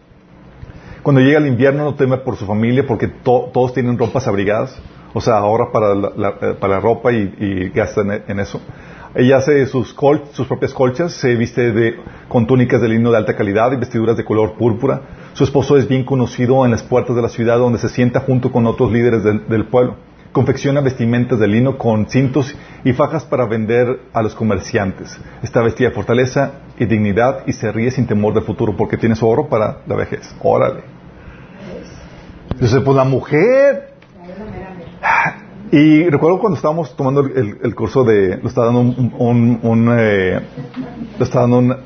Cuando 1.02 1.22
llega 1.22 1.38
el 1.38 1.46
invierno 1.46 1.84
no 1.84 1.94
teme 1.94 2.18
por 2.18 2.36
su 2.36 2.44
familia 2.44 2.84
porque 2.86 3.08
todos 3.08 3.72
tienen 3.72 3.96
ropas 3.96 4.28
abrigadas, 4.28 4.78
o 5.14 5.22
sea, 5.22 5.38
ahorra 5.38 5.72
para 5.72 5.94
la, 5.94 6.28
eh, 6.42 6.54
para 6.60 6.78
ropa 6.78 7.10
y, 7.10 7.70
gasta 7.70 8.02
en, 8.02 8.38
eso. 8.38 8.60
Ella 9.14 9.38
hace 9.38 9.64
sus, 9.64 9.96
sus 10.32 10.46
propias 10.46 10.74
colchas, 10.74 11.14
se 11.14 11.34
viste 11.34 11.72
de, 11.72 11.94
con 12.28 12.46
túnicas 12.46 12.82
de 12.82 12.88
lino 12.90 13.10
de 13.10 13.16
alta 13.16 13.34
calidad 13.34 13.72
y 13.72 13.76
vestiduras 13.76 14.18
de 14.18 14.26
color 14.26 14.58
púrpura. 14.58 15.00
Su 15.32 15.44
esposo 15.44 15.78
es 15.78 15.88
bien 15.88 16.04
conocido 16.04 16.66
en 16.66 16.70
las 16.72 16.82
puertas 16.82 17.16
de 17.16 17.22
la 17.22 17.30
ciudad 17.30 17.56
donde 17.56 17.78
se 17.78 17.88
sienta 17.88 18.20
junto 18.20 18.52
con 18.52 18.66
otros 18.66 18.92
líderes 18.92 19.24
del 19.24 19.64
pueblo 19.70 19.96
confecciona 20.32 20.80
vestimentas 20.80 21.38
de 21.38 21.48
lino 21.48 21.78
con 21.78 22.08
cintos 22.08 22.54
y 22.84 22.92
fajas 22.92 23.24
para 23.24 23.46
vender 23.46 24.00
a 24.12 24.22
los 24.22 24.34
comerciantes. 24.34 25.18
Está 25.42 25.62
vestida 25.62 25.88
de 25.88 25.94
fortaleza 25.94 26.52
y 26.78 26.86
dignidad 26.86 27.44
y 27.46 27.52
se 27.52 27.72
ríe 27.72 27.90
sin 27.90 28.06
temor 28.06 28.34
del 28.34 28.44
futuro 28.44 28.76
porque 28.76 28.96
tiene 28.96 29.14
su 29.14 29.26
oro 29.26 29.48
para 29.48 29.78
la 29.86 29.96
vejez. 29.96 30.34
Órale. 30.42 30.82
Entonces, 32.50 32.80
pues 32.82 32.96
la 32.96 33.04
mujer. 33.04 33.94
Y 35.70 36.08
recuerdo 36.08 36.38
cuando 36.38 36.56
estábamos 36.56 36.96
tomando 36.96 37.20
el, 37.20 37.74
curso 37.74 38.02
de, 38.02 38.38
lo 38.38 38.48
estaba 38.48 38.68
dando 38.68 38.80
un, 38.80 39.96
eh, 39.98 40.40
lo 41.18 41.24
estaba 41.24 41.42
dando 41.42 41.58
un, 41.58 41.76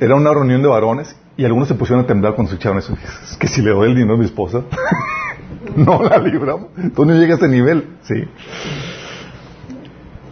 era 0.00 0.14
una 0.14 0.32
reunión 0.32 0.62
de 0.62 0.68
varones 0.68 1.14
y 1.36 1.44
algunos 1.44 1.68
se 1.68 1.74
pusieron 1.74 2.04
a 2.04 2.06
temblar 2.06 2.34
cuando 2.34 2.52
escucharon 2.52 2.78
eso. 2.78 2.96
Es 3.24 3.36
que 3.36 3.46
si 3.46 3.60
le 3.62 3.70
doy 3.70 3.90
el 3.90 3.94
dinero 3.94 4.14
a 4.14 4.18
mi 4.18 4.24
esposa. 4.24 4.62
no 5.76 6.02
la 6.02 6.18
libramos. 6.18 6.68
Tú 6.94 7.04
no 7.04 7.14
llegas 7.14 7.42
a 7.42 7.46
ese 7.46 7.54
nivel, 7.54 7.96
sí. 8.02 8.24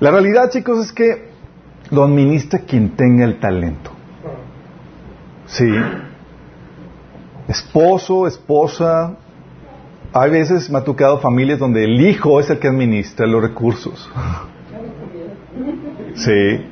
La 0.00 0.10
realidad, 0.10 0.50
chicos, 0.50 0.86
es 0.86 0.92
que 0.92 1.30
lo 1.90 2.04
administra 2.04 2.60
quien 2.60 2.96
tenga 2.96 3.24
el 3.24 3.38
talento. 3.38 3.90
Sí. 5.46 5.70
Esposo, 7.48 8.26
esposa. 8.26 9.16
Hay 10.12 10.30
veces 10.30 10.70
me 10.70 10.78
ha 10.78 10.84
tocado 10.84 11.18
familias 11.20 11.58
donde 11.58 11.84
el 11.84 12.00
hijo 12.00 12.40
es 12.40 12.50
el 12.50 12.58
que 12.58 12.68
administra 12.68 13.26
los 13.26 13.42
recursos. 13.42 14.10
Sí. 16.14 16.66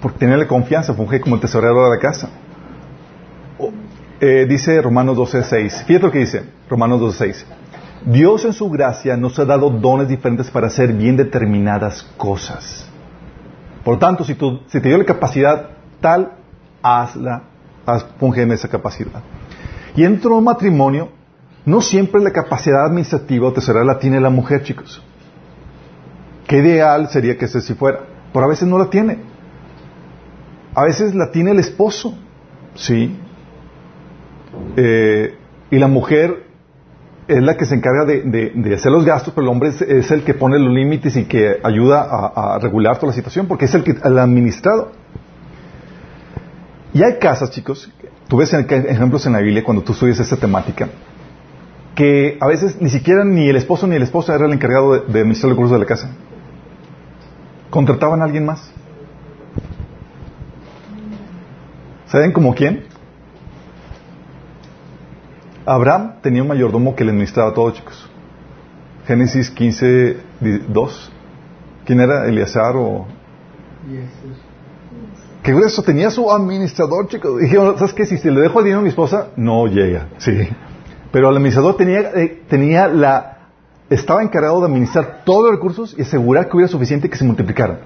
Por 0.00 0.12
tenerle 0.12 0.46
confianza, 0.46 0.94
funge 0.94 1.20
como 1.20 1.36
el 1.36 1.40
tesorero 1.40 1.84
de 1.84 1.90
la 1.90 1.98
casa. 1.98 2.30
Eh, 4.20 4.46
dice 4.48 4.80
Romanos 4.80 5.16
12.6. 5.18 5.84
Fíjate 5.84 6.06
lo 6.06 6.12
que 6.12 6.20
dice 6.20 6.44
Romanos 6.68 7.00
12.6. 7.00 7.44
Dios 8.06 8.44
en 8.44 8.52
su 8.52 8.70
gracia 8.70 9.16
nos 9.16 9.38
ha 9.38 9.44
dado 9.44 9.68
dones 9.68 10.08
diferentes 10.08 10.50
para 10.50 10.68
hacer 10.68 10.92
bien 10.92 11.16
determinadas 11.16 12.02
cosas. 12.16 12.88
Por 13.84 13.98
tanto, 13.98 14.24
si, 14.24 14.34
te 14.34 14.80
dio 14.80 14.98
la 14.98 15.04
capacidad 15.04 15.70
tal, 16.00 16.32
hazla, 16.82 17.42
haz, 17.84 18.06
en 18.20 18.52
esa 18.52 18.68
capacidad. 18.68 19.22
Y 19.94 20.02
dentro 20.02 20.30
de 20.30 20.36
un 20.36 20.44
matrimonio, 20.44 21.10
no 21.64 21.80
siempre 21.80 22.22
la 22.22 22.30
capacidad 22.30 22.86
administrativa 22.86 23.48
o 23.48 23.52
tesorera 23.52 23.84
la 23.84 23.98
tiene 23.98 24.20
la 24.20 24.30
mujer, 24.30 24.62
chicos. 24.62 25.02
Qué 26.46 26.58
ideal 26.58 27.08
sería 27.08 27.36
que 27.36 27.46
ese 27.46 27.60
sí 27.60 27.74
fuera, 27.74 28.00
pero 28.32 28.44
a 28.44 28.48
veces 28.48 28.68
no 28.68 28.78
la 28.78 28.88
tiene. 28.88 29.18
A 30.74 30.84
veces 30.84 31.14
la 31.14 31.30
tiene 31.30 31.50
el 31.50 31.58
esposo, 31.58 32.14
sí, 32.74 33.18
eh, 34.76 35.34
y 35.70 35.78
la 35.78 35.88
mujer 35.88 36.44
es 37.28 37.42
la 37.42 37.56
que 37.56 37.64
se 37.64 37.74
encarga 37.74 38.04
de, 38.04 38.74
hacer 38.74 38.92
los 38.92 39.04
gastos, 39.04 39.34
pero 39.34 39.46
el 39.46 39.52
hombre 39.52 39.70
es, 39.70 40.10
el 40.10 40.22
que 40.22 40.34
pone 40.34 40.58
los 40.58 40.72
límites 40.72 41.16
y 41.16 41.24
que 41.24 41.58
ayuda 41.62 42.02
a, 42.02 42.58
regular 42.58 42.96
toda 42.96 43.08
la 43.08 43.16
situación, 43.16 43.46
porque 43.48 43.64
es 43.64 43.74
el, 43.74 43.82
que, 43.82 43.96
el 44.02 44.18
administrado. 44.18 44.92
Y 46.94 47.02
hay 47.02 47.18
casas, 47.18 47.50
chicos, 47.50 47.90
tú 48.28 48.36
ves 48.36 48.52
ejemplos 48.52 49.26
en 49.26 49.32
la 49.32 49.40
Biblia 49.40 49.64
cuando 49.64 49.82
tú 49.82 49.92
estudias 49.92 50.20
esta 50.20 50.36
temática, 50.36 50.88
que 51.96 52.38
a 52.40 52.46
veces 52.46 52.80
ni 52.80 52.90
siquiera 52.90 53.24
ni 53.24 53.48
el 53.48 53.56
esposo 53.56 53.86
ni 53.86 53.96
el 53.96 54.02
esposa 54.02 54.34
era 54.34 54.46
el 54.46 54.52
encargado 54.52 54.92
de, 54.92 55.12
de 55.12 55.20
administrar 55.20 55.50
los 55.50 55.56
recursos 55.56 55.72
de 55.72 55.80
la 55.80 55.86
casa. 55.86 56.10
Contrataban 57.70 58.22
a 58.22 58.24
alguien 58.24 58.46
más. 58.46 58.70
¿Saben 62.06 62.32
como 62.32 62.54
quién? 62.54 62.84
Abraham 65.66 66.14
tenía 66.22 66.42
un 66.42 66.48
mayordomo 66.48 66.94
que 66.94 67.04
le 67.04 67.10
administraba 67.10 67.52
todo, 67.52 67.70
chicos. 67.72 68.08
Génesis 69.06 69.50
15, 69.50 70.16
2. 70.68 71.12
¿Quién 71.84 72.00
era? 72.00 72.26
¿Eleazar 72.26 72.76
o...? 72.76 73.06
Que 75.42 75.52
eso 75.52 75.82
tenía 75.82 76.10
su 76.10 76.30
administrador, 76.30 77.08
chicos. 77.08 77.40
Dijeron, 77.40 77.78
¿sabes 77.78 77.92
qué? 77.94 78.06
Si 78.06 78.30
le 78.30 78.40
dejo 78.40 78.58
el 78.60 78.64
dinero 78.64 78.80
a 78.80 78.82
mi 78.82 78.88
esposa, 78.88 79.28
no 79.36 79.66
llega. 79.66 80.08
Sí. 80.18 80.48
Pero 81.12 81.30
el 81.30 81.36
administrador 81.36 81.76
tenía, 81.76 82.00
eh, 82.14 82.42
tenía 82.48 82.88
la... 82.88 83.32
Estaba 83.88 84.22
encargado 84.22 84.60
de 84.60 84.66
administrar 84.66 85.22
todos 85.24 85.44
los 85.44 85.52
recursos 85.52 85.94
y 85.96 86.02
asegurar 86.02 86.48
que 86.48 86.56
hubiera 86.56 86.70
suficiente 86.70 87.08
que 87.08 87.16
se 87.16 87.24
multiplicaran. 87.24 87.78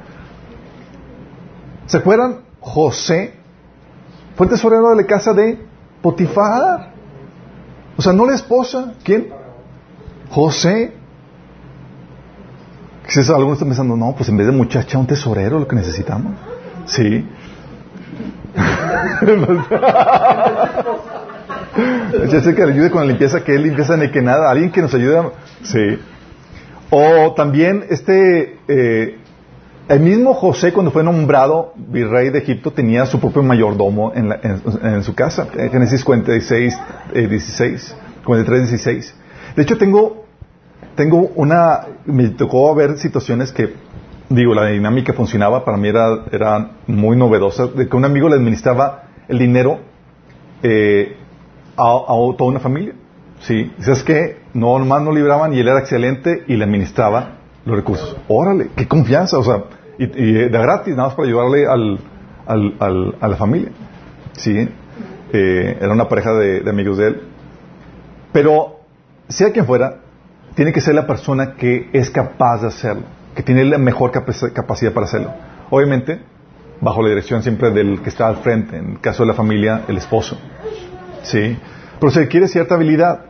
¿Se 1.85 1.99
acuerdan? 1.99 2.41
José 2.61 3.35
fue 4.37 4.47
tesorero 4.47 4.91
de 4.91 4.97
la 4.97 5.07
casa 5.07 5.35
de 5.35 5.59
Potifar. 6.01 6.90
O 8.01 8.03
sea, 8.03 8.13
no 8.15 8.25
la 8.25 8.35
esposa. 8.35 8.95
¿Quién? 9.05 9.29
José. 10.31 10.95
Si 13.07 13.21
algunos 13.31 13.59
están 13.59 13.69
pensando, 13.69 13.95
no, 13.95 14.15
pues 14.17 14.31
en 14.31 14.39
vez 14.39 14.47
de 14.47 14.55
muchacha, 14.55 14.97
un 14.97 15.07
tesorero, 15.07 15.59
lo 15.59 15.69
que 15.69 15.77
necesitamos. 15.77 16.33
Sí. 16.87 17.29
ya 22.33 22.41
sé 22.41 22.55
que 22.55 22.65
le 22.65 22.73
ayude 22.73 22.91
con 22.91 23.03
la 23.03 23.09
limpieza, 23.09 23.45
que 23.45 23.55
él 23.55 23.65
limpieza 23.65 23.99
ni 23.99 24.11
que 24.11 24.23
nada. 24.23 24.51
Alguien 24.51 24.73
que 24.73 24.81
nos 24.81 24.95
ayude. 24.95 25.33
Sí. 25.63 25.99
O 26.89 27.35
también 27.35 27.85
este 27.91 28.61
eh, 28.67 29.19
el 29.91 29.99
mismo 29.99 30.35
José, 30.35 30.73
cuando 30.73 30.93
fue 30.93 31.03
nombrado 31.03 31.73
virrey 31.75 32.31
de 32.31 32.39
Egipto, 32.39 32.71
tenía 32.71 33.07
su 33.07 33.19
propio 33.19 33.43
mayordomo 33.43 34.13
en, 34.15 35.03
su 35.03 35.17
casa. 35.17 35.49
En 35.53 35.69
Génesis 35.69 36.05
46, 36.05 36.79
16, 37.13 37.97
43, 38.25 38.69
16. 38.71 39.15
De 39.57 39.63
hecho, 39.65 39.77
tengo, 39.79 40.27
tengo 40.95 41.33
una, 41.35 41.89
me 42.05 42.29
tocó 42.29 42.73
ver 42.73 42.99
situaciones 42.99 43.51
que, 43.51 43.75
digo, 44.29 44.55
la 44.55 44.67
dinámica 44.67 45.13
funcionaba, 45.13 45.65
para 45.65 45.77
mí 45.77 45.89
era, 45.89 46.25
era 46.31 46.71
muy 46.87 47.17
novedosa, 47.17 47.67
de 47.67 47.89
que 47.89 47.97
un 47.97 48.05
amigo 48.05 48.29
le 48.29 48.37
administraba 48.37 49.09
el 49.27 49.41
dinero 49.41 49.81
eh, 50.63 51.17
a, 51.77 52.05
toda 52.39 52.49
una 52.49 52.61
familia. 52.61 52.95
Sí, 53.41 53.73
¿sabes 53.81 54.05
qué? 54.05 54.39
No, 54.55 54.79
nomás 54.79 55.03
no 55.03 55.11
libraban 55.11 55.53
y 55.53 55.59
él 55.59 55.67
era 55.67 55.81
excelente 55.81 56.45
y 56.47 56.55
le 56.55 56.63
administraba 56.63 57.39
los 57.65 57.75
recursos. 57.75 58.17
Órale, 58.29 58.71
qué 58.77 58.87
confianza, 58.87 59.37
o 59.37 59.43
sea, 59.43 59.65
y, 60.05 60.33
de 60.33 60.49
gratis, 60.49 60.97
nada 60.97 61.09
más 61.09 61.15
para 61.15 61.29
ayudarle 61.29 61.67
al, 61.67 61.99
al, 62.47 63.17
a 63.21 63.29
la 63.29 63.37
familia. 63.37 63.71
¿Sí? 64.33 64.69
Eh, 65.33 65.77
era 65.81 65.93
una 65.93 66.09
pareja 66.09 66.33
de, 66.33 66.69
amigos 66.69 66.99
de 66.99 67.09
él. 67.09 67.23
Pero, 68.33 68.81
sea 69.29 69.53
quien 69.53 69.67
fuera, 69.67 69.99
tiene 70.55 70.73
que 70.73 70.81
ser 70.81 70.95
la 70.95 71.07
persona 71.07 71.55
que 71.55 71.91
es 71.93 72.11
capaz 72.11 72.63
de 72.63 72.69
hacerlo, 72.69 73.03
que 73.35 73.43
tiene 73.43 73.65
la 73.65 73.79
mejor 73.79 74.11
capacidad 74.11 74.93
para 74.93 75.07
hacerlo. 75.07 75.33
Obviamente, 75.69 76.21
bajo 76.81 77.03
la 77.03 77.11
dirección 77.11 77.43
siempre 77.43 77.71
del 77.71 78.01
que 78.01 78.09
está 78.09 78.27
al 78.27 78.37
frente, 78.37 78.77
en 78.79 78.93
el 78.93 79.01
caso 79.01 79.23
de 79.23 79.29
la 79.29 79.35
familia, 79.35 79.83
el 79.87 79.99
esposo. 79.99 80.39
¿Sí? 81.23 81.59
Pero 82.01 82.11
se 82.11 82.21
requiere 82.21 82.49
cierta 82.49 82.75
habilidad. 82.75 83.27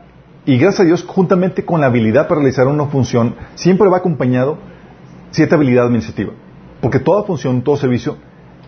Y 0.47 0.57
gracias 0.57 0.81
a 0.81 0.85
Dios, 0.85 1.05
juntamente 1.07 1.65
con 1.65 1.81
la 1.81 1.89
habilidad 1.89 2.29
para 2.29 2.41
realizar 2.41 2.67
una 2.67 2.87
función, 2.87 3.35
siempre 3.57 3.89
va 3.89 3.99
acompañado 3.99 4.59
cierta 5.33 5.57
habilidad 5.57 5.87
administrativa. 5.87 6.33
Porque 6.81 6.99
toda 6.99 7.25
función, 7.25 7.63
todo 7.63 7.77
servicio, 7.77 8.17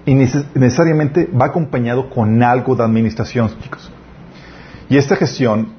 necesariamente 0.05 1.27
va 1.27 1.47
acompañado 1.47 2.11
con 2.11 2.43
algo 2.43 2.75
de 2.75 2.85
administración, 2.85 3.51
chicos. 3.61 3.91
Y 4.89 4.97
esta 4.97 5.17
gestión 5.17 5.75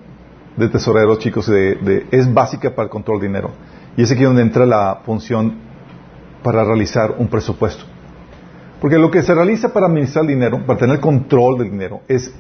de 0.58 0.70
tesoreros, 0.70 1.20
chicos, 1.20 1.50
es 1.50 2.34
básica 2.34 2.74
para 2.74 2.86
el 2.86 2.90
control 2.90 3.20
del 3.20 3.30
dinero. 3.30 3.52
Y 3.96 4.04
es 4.04 4.12
aquí 4.12 4.24
donde 4.24 4.42
entra 4.42 4.66
la 4.66 5.02
función 5.06 5.56
para 6.42 6.64
realizar 6.64 7.16
un 7.18 7.28
presupuesto. 7.28 7.86
Porque 8.82 8.98
lo 8.98 9.12
que 9.12 9.22
se 9.22 9.34
realiza 9.34 9.72
para 9.72 9.86
administrar 9.86 10.24
el 10.24 10.30
dinero, 10.30 10.66
para 10.66 10.80
tener 10.80 11.00
control 11.00 11.60
del 11.60 11.72
dinero, 11.72 12.02
es 12.08 12.34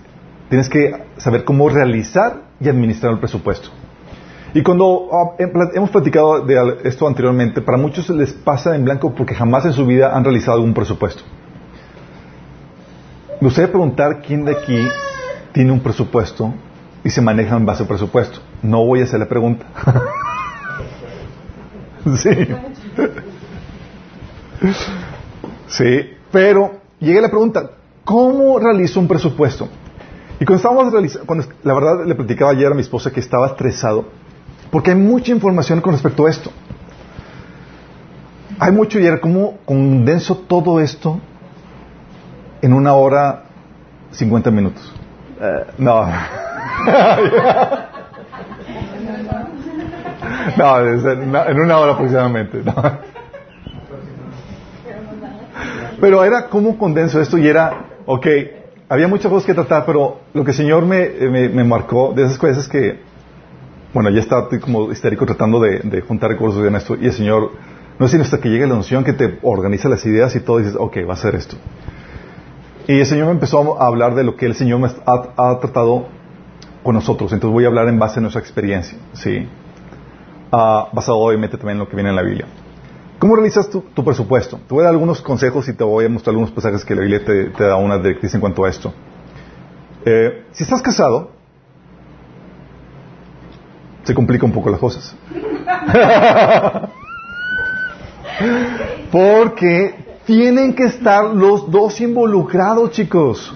tienes 0.49 0.69
que 0.69 0.93
saber 1.17 1.45
cómo 1.45 1.69
realizar 1.69 2.43
y 2.59 2.69
administrar 2.69 3.13
el 3.13 3.19
presupuesto. 3.19 3.69
Y 4.53 4.61
cuando 4.61 5.09
ah, 5.11 5.35
hemos 5.73 5.89
platicado 5.89 6.45
de 6.45 6.77
esto 6.83 7.07
anteriormente, 7.07 7.61
para 7.61 7.77
muchos 7.77 8.07
les 8.09 8.33
pasa 8.33 8.75
en 8.75 8.85
blanco 8.85 9.13
porque 9.15 9.33
jamás 9.33 9.65
en 9.65 9.73
su 9.73 9.85
vida 9.85 10.15
han 10.15 10.23
realizado 10.23 10.57
algún 10.57 10.73
presupuesto. 10.73 11.23
Me 13.41 13.47
gustaría 13.47 13.69
preguntar 13.69 14.21
quién 14.21 14.45
de 14.45 14.51
aquí 14.51 14.87
tiene 15.53 15.71
un 15.71 15.79
presupuesto 15.79 16.53
y 17.03 17.09
se 17.09 17.19
maneja 17.19 17.57
en 17.57 17.65
base 17.65 17.81
al 17.81 17.89
presupuesto. 17.89 18.39
No 18.61 18.85
voy 18.85 19.01
a 19.01 19.03
hacer 19.05 19.19
la 19.19 19.27
pregunta. 19.27 19.65
sí. 22.15 22.29
sí, 25.67 26.13
pero 26.31 26.73
llega 26.99 27.21
la 27.21 27.29
pregunta, 27.29 27.71
¿cómo 28.05 28.59
realizo 28.59 28.99
un 28.99 29.07
presupuesto? 29.07 29.67
Y 30.39 30.45
cuando 30.45 30.57
estábamos 30.57 30.91
realizando, 30.93 31.25
cuando 31.25 31.45
la 31.63 31.73
verdad 31.73 32.05
le 32.05 32.13
platicaba 32.13 32.51
ayer 32.51 32.71
a 32.71 32.75
mi 32.75 32.81
esposa 32.81 33.11
que 33.11 33.19
estaba 33.19 33.47
estresado 33.47 34.05
porque 34.73 34.89
hay 34.89 34.97
mucha 34.97 35.31
información 35.31 35.79
con 35.81 35.93
respecto 35.93 36.25
a 36.25 36.31
esto. 36.31 36.51
Hay 38.57 38.71
mucho 38.71 38.99
y 38.99 39.05
era 39.05 39.21
como 39.21 39.57
condenso 39.65 40.35
todo 40.35 40.79
esto 40.79 41.19
en 42.59 42.73
una 42.73 42.95
hora 42.95 43.43
cincuenta 44.09 44.49
minutos. 44.49 44.91
Eh, 45.39 45.65
no. 45.77 46.07
no, 50.57 50.79
en 50.89 51.59
una 51.59 51.77
hora 51.77 51.93
aproximadamente. 51.93 52.63
Pero 56.01 56.23
era 56.23 56.47
como 56.49 56.79
condenso 56.79 57.21
esto 57.21 57.37
y 57.37 57.47
era, 57.47 57.89
ok, 58.07 58.25
había 58.89 59.07
muchas 59.07 59.31
cosas 59.31 59.45
que 59.45 59.53
tratar, 59.53 59.85
pero 59.85 60.21
lo 60.33 60.43
que 60.43 60.49
el 60.49 60.57
Señor 60.57 60.83
me, 60.83 61.09
me, 61.09 61.47
me 61.47 61.63
marcó 61.63 62.11
de 62.15 62.23
esas 62.23 62.39
cosas 62.39 62.67
que 62.67 63.12
bueno, 63.93 64.09
ya 64.09 64.19
está 64.19 64.47
como 64.59 64.91
histérico 64.91 65.25
tratando 65.25 65.59
de, 65.59 66.01
juntar 66.01 66.31
recursos 66.31 66.65
en 66.65 66.75
esto 66.75 66.97
y 66.99 67.05
el 67.05 67.13
Señor, 67.13 67.51
no 67.99 68.05
es 68.05 68.11
sino 68.11 68.23
hasta 68.23 68.39
que 68.39 68.49
llegue 68.49 68.65
la 68.65 68.73
unción 68.73 69.03
que 69.03 69.13
te 69.13 69.37
organiza 69.43 69.87
las 69.87 70.05
ideas 70.05 70.35
y 70.35 70.39
todo 70.39 70.59
y 70.59 70.63
dices, 70.63 70.77
ok, 70.79 70.97
va 71.07 71.13
a 71.13 71.17
ser 71.17 71.35
esto. 71.35 71.55
Y 72.87 72.99
el 72.99 73.05
Señor 73.05 73.27
me 73.27 73.33
empezó 73.33 73.81
a 73.81 73.87
hablar 73.87 74.15
de 74.15 74.23
lo 74.23 74.35
que 74.35 74.45
el 74.45 74.55
Señor 74.55 74.79
me 74.79 74.87
ha, 74.87 75.59
tratado 75.59 76.07
con 76.83 76.95
nosotros. 76.95 77.31
Entonces 77.31 77.53
voy 77.53 77.63
a 77.65 77.67
hablar 77.67 77.87
en 77.87 77.97
base 77.97 78.19
a 78.19 78.21
nuestra 78.21 78.41
experiencia, 78.41 78.97
¿sí? 79.13 79.47
Ah, 80.51 80.89
basado 80.91 81.19
obviamente 81.19 81.57
también 81.57 81.77
en 81.77 81.79
lo 81.79 81.87
que 81.87 81.95
viene 81.95 82.09
en 82.09 82.15
la 82.15 82.23
Biblia. 82.23 82.45
¿Cómo 83.19 83.35
realizas 83.35 83.69
tu, 83.69 83.83
presupuesto? 84.03 84.59
Te 84.67 84.73
voy 84.73 84.81
a 84.81 84.85
dar 84.85 84.93
algunos 84.93 85.21
consejos 85.21 85.69
y 85.69 85.73
te 85.73 85.83
voy 85.83 86.05
a 86.05 86.09
mostrar 86.09 86.31
algunos 86.31 86.51
pasajes 86.51 86.83
que 86.83 86.93
la 86.93 87.01
Biblia 87.01 87.23
te, 87.23 87.51
da 87.51 87.77
una 87.77 87.97
directriz 87.97 88.33
en 88.33 88.41
cuanto 88.41 88.65
a 88.65 88.69
esto. 88.69 88.93
Eh, 90.03 90.45
si 90.51 90.63
estás 90.63 90.81
casado, 90.81 91.31
se 94.03 94.13
complica 94.13 94.45
un 94.45 94.51
poco 94.51 94.69
las 94.69 94.79
cosas. 94.79 95.15
Porque 99.11 99.95
tienen 100.25 100.73
que 100.73 100.85
estar 100.85 101.25
los 101.25 101.69
dos 101.69 101.99
involucrados, 102.01 102.91
chicos. 102.91 103.55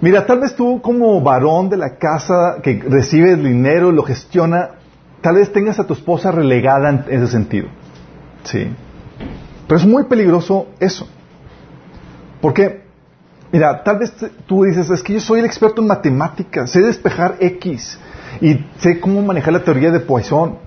Mira, 0.00 0.26
tal 0.26 0.40
vez 0.40 0.54
tú 0.54 0.80
como 0.82 1.20
varón 1.22 1.70
de 1.70 1.76
la 1.76 1.96
casa 1.96 2.58
que 2.62 2.82
recibe 2.86 3.32
el 3.32 3.42
dinero 3.42 3.90
y 3.90 3.94
lo 3.94 4.02
gestiona, 4.02 4.72
tal 5.22 5.36
vez 5.36 5.52
tengas 5.52 5.80
a 5.80 5.86
tu 5.86 5.94
esposa 5.94 6.30
relegada 6.30 6.90
en 6.90 7.04
ese 7.08 7.28
sentido. 7.28 7.68
Sí. 8.44 8.68
Pero 9.66 9.80
es 9.80 9.86
muy 9.86 10.04
peligroso 10.04 10.68
eso. 10.78 11.08
Porque, 12.40 12.84
mira, 13.50 13.82
tal 13.82 13.98
vez 13.98 14.12
tú 14.46 14.64
dices, 14.64 14.90
es 14.90 15.02
que 15.02 15.14
yo 15.14 15.20
soy 15.20 15.40
el 15.40 15.46
experto 15.46 15.80
en 15.80 15.88
matemáticas, 15.88 16.70
sé 16.70 16.80
despejar 16.80 17.36
X, 17.40 17.98
y 18.40 18.64
sé 18.78 19.00
cómo 19.00 19.22
manejar 19.22 19.52
la 19.52 19.64
teoría 19.64 19.90
de 19.90 20.00
Poisson, 20.00 20.58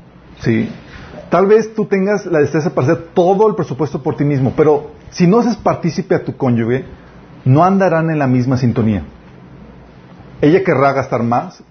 ¿sí? 0.41 0.69
Tal 1.29 1.45
vez 1.45 1.73
tú 1.75 1.85
tengas 1.85 2.25
la 2.25 2.39
destreza 2.39 2.71
para 2.71 2.91
hacer 2.91 3.07
todo 3.13 3.47
el 3.47 3.55
presupuesto 3.55 4.01
por 4.01 4.15
ti 4.15 4.23
mismo, 4.23 4.53
pero 4.55 4.91
si 5.11 5.27
no 5.27 5.39
haces 5.39 5.55
partícipe 5.55 6.15
a 6.15 6.23
tu 6.23 6.35
cónyuge, 6.35 6.85
no 7.45 7.63
andarán 7.63 8.09
en 8.09 8.19
la 8.19 8.27
misma 8.27 8.57
sintonía. 8.57 9.03
Ella 10.41 10.63
querrá 10.63 10.93
gastar 10.93 11.23
más 11.23 11.63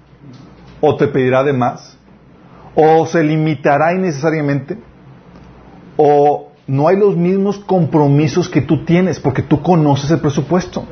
¿O 0.81 0.97
te 0.97 1.09
pedirá 1.09 1.43
de 1.43 1.53
más? 1.53 1.97
¿O 2.75 3.07
se 3.07 3.23
limitará 3.23 3.93
innecesariamente? 3.93 4.79
¿O 5.97 6.53
no 6.67 6.87
hay 6.87 6.97
los 6.97 7.17
mismos 7.17 7.59
compromisos 7.59 8.49
que 8.49 8.61
tú 8.61 8.85
tienes 8.85 9.19
porque 9.19 9.43
tú 9.43 9.63
conoces 9.63 10.11
el 10.11 10.21
presupuesto? 10.21 10.85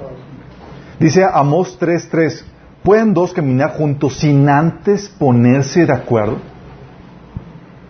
Dice 0.99 1.25
Amos 1.31 1.79
3.3, 1.79 2.43
¿pueden 2.87 3.15
dos 3.15 3.33
caminar 3.33 3.71
juntos 3.71 4.19
sin 4.19 4.49
antes 4.49 5.09
ponerse 5.09 5.87
de 5.87 5.93
acuerdo? 5.93 6.39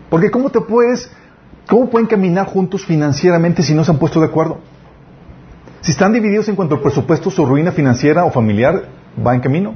Porque 0.09 0.31
¿cómo 0.31 0.49
te 0.49 0.59
puedes, 0.59 1.11
cómo 1.69 1.87
pueden 1.87 2.07
caminar 2.07 2.47
juntos 2.47 2.83
financieramente 2.83 3.61
si 3.61 3.75
no 3.75 3.83
se 3.83 3.91
han 3.91 3.99
puesto 3.99 4.19
de 4.19 4.25
acuerdo? 4.25 4.57
Si 5.81 5.91
están 5.91 6.13
divididos 6.13 6.49
en 6.49 6.55
cuanto 6.55 6.73
al 6.73 6.81
presupuesto, 6.81 7.29
su 7.29 7.45
ruina 7.45 7.71
financiera 7.71 8.25
o 8.25 8.31
familiar 8.31 8.85
va 9.23 9.35
en 9.35 9.41
camino. 9.41 9.75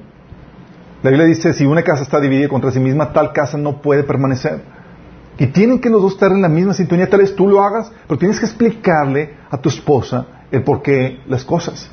La 1.03 1.11
Biblia 1.11 1.27
dice, 1.27 1.53
si 1.53 1.67
una 1.67 1.83
casa 1.83 2.01
está 2.01 2.19
dividida 2.19 2.49
contra 2.49 2.71
sí 2.71 2.79
misma, 2.79 3.13
tal 3.13 3.31
casa 3.31 3.59
no 3.59 3.79
puede 3.79 4.01
permanecer. 4.01 4.63
Y 5.37 5.45
tienen 5.47 5.79
que 5.79 5.91
los 5.91 6.01
dos 6.01 6.13
estar 6.13 6.31
en 6.31 6.41
la 6.41 6.49
misma 6.49 6.73
sintonía, 6.73 7.07
tal 7.07 7.19
vez 7.19 7.35
tú 7.35 7.47
lo 7.47 7.61
hagas, 7.61 7.91
pero 8.07 8.17
tienes 8.17 8.39
que 8.39 8.47
explicarle 8.47 9.35
a 9.51 9.57
tu 9.57 9.69
esposa 9.69 10.25
el 10.49 10.63
por 10.63 10.81
qué 10.81 11.19
las 11.27 11.45
cosas. 11.45 11.91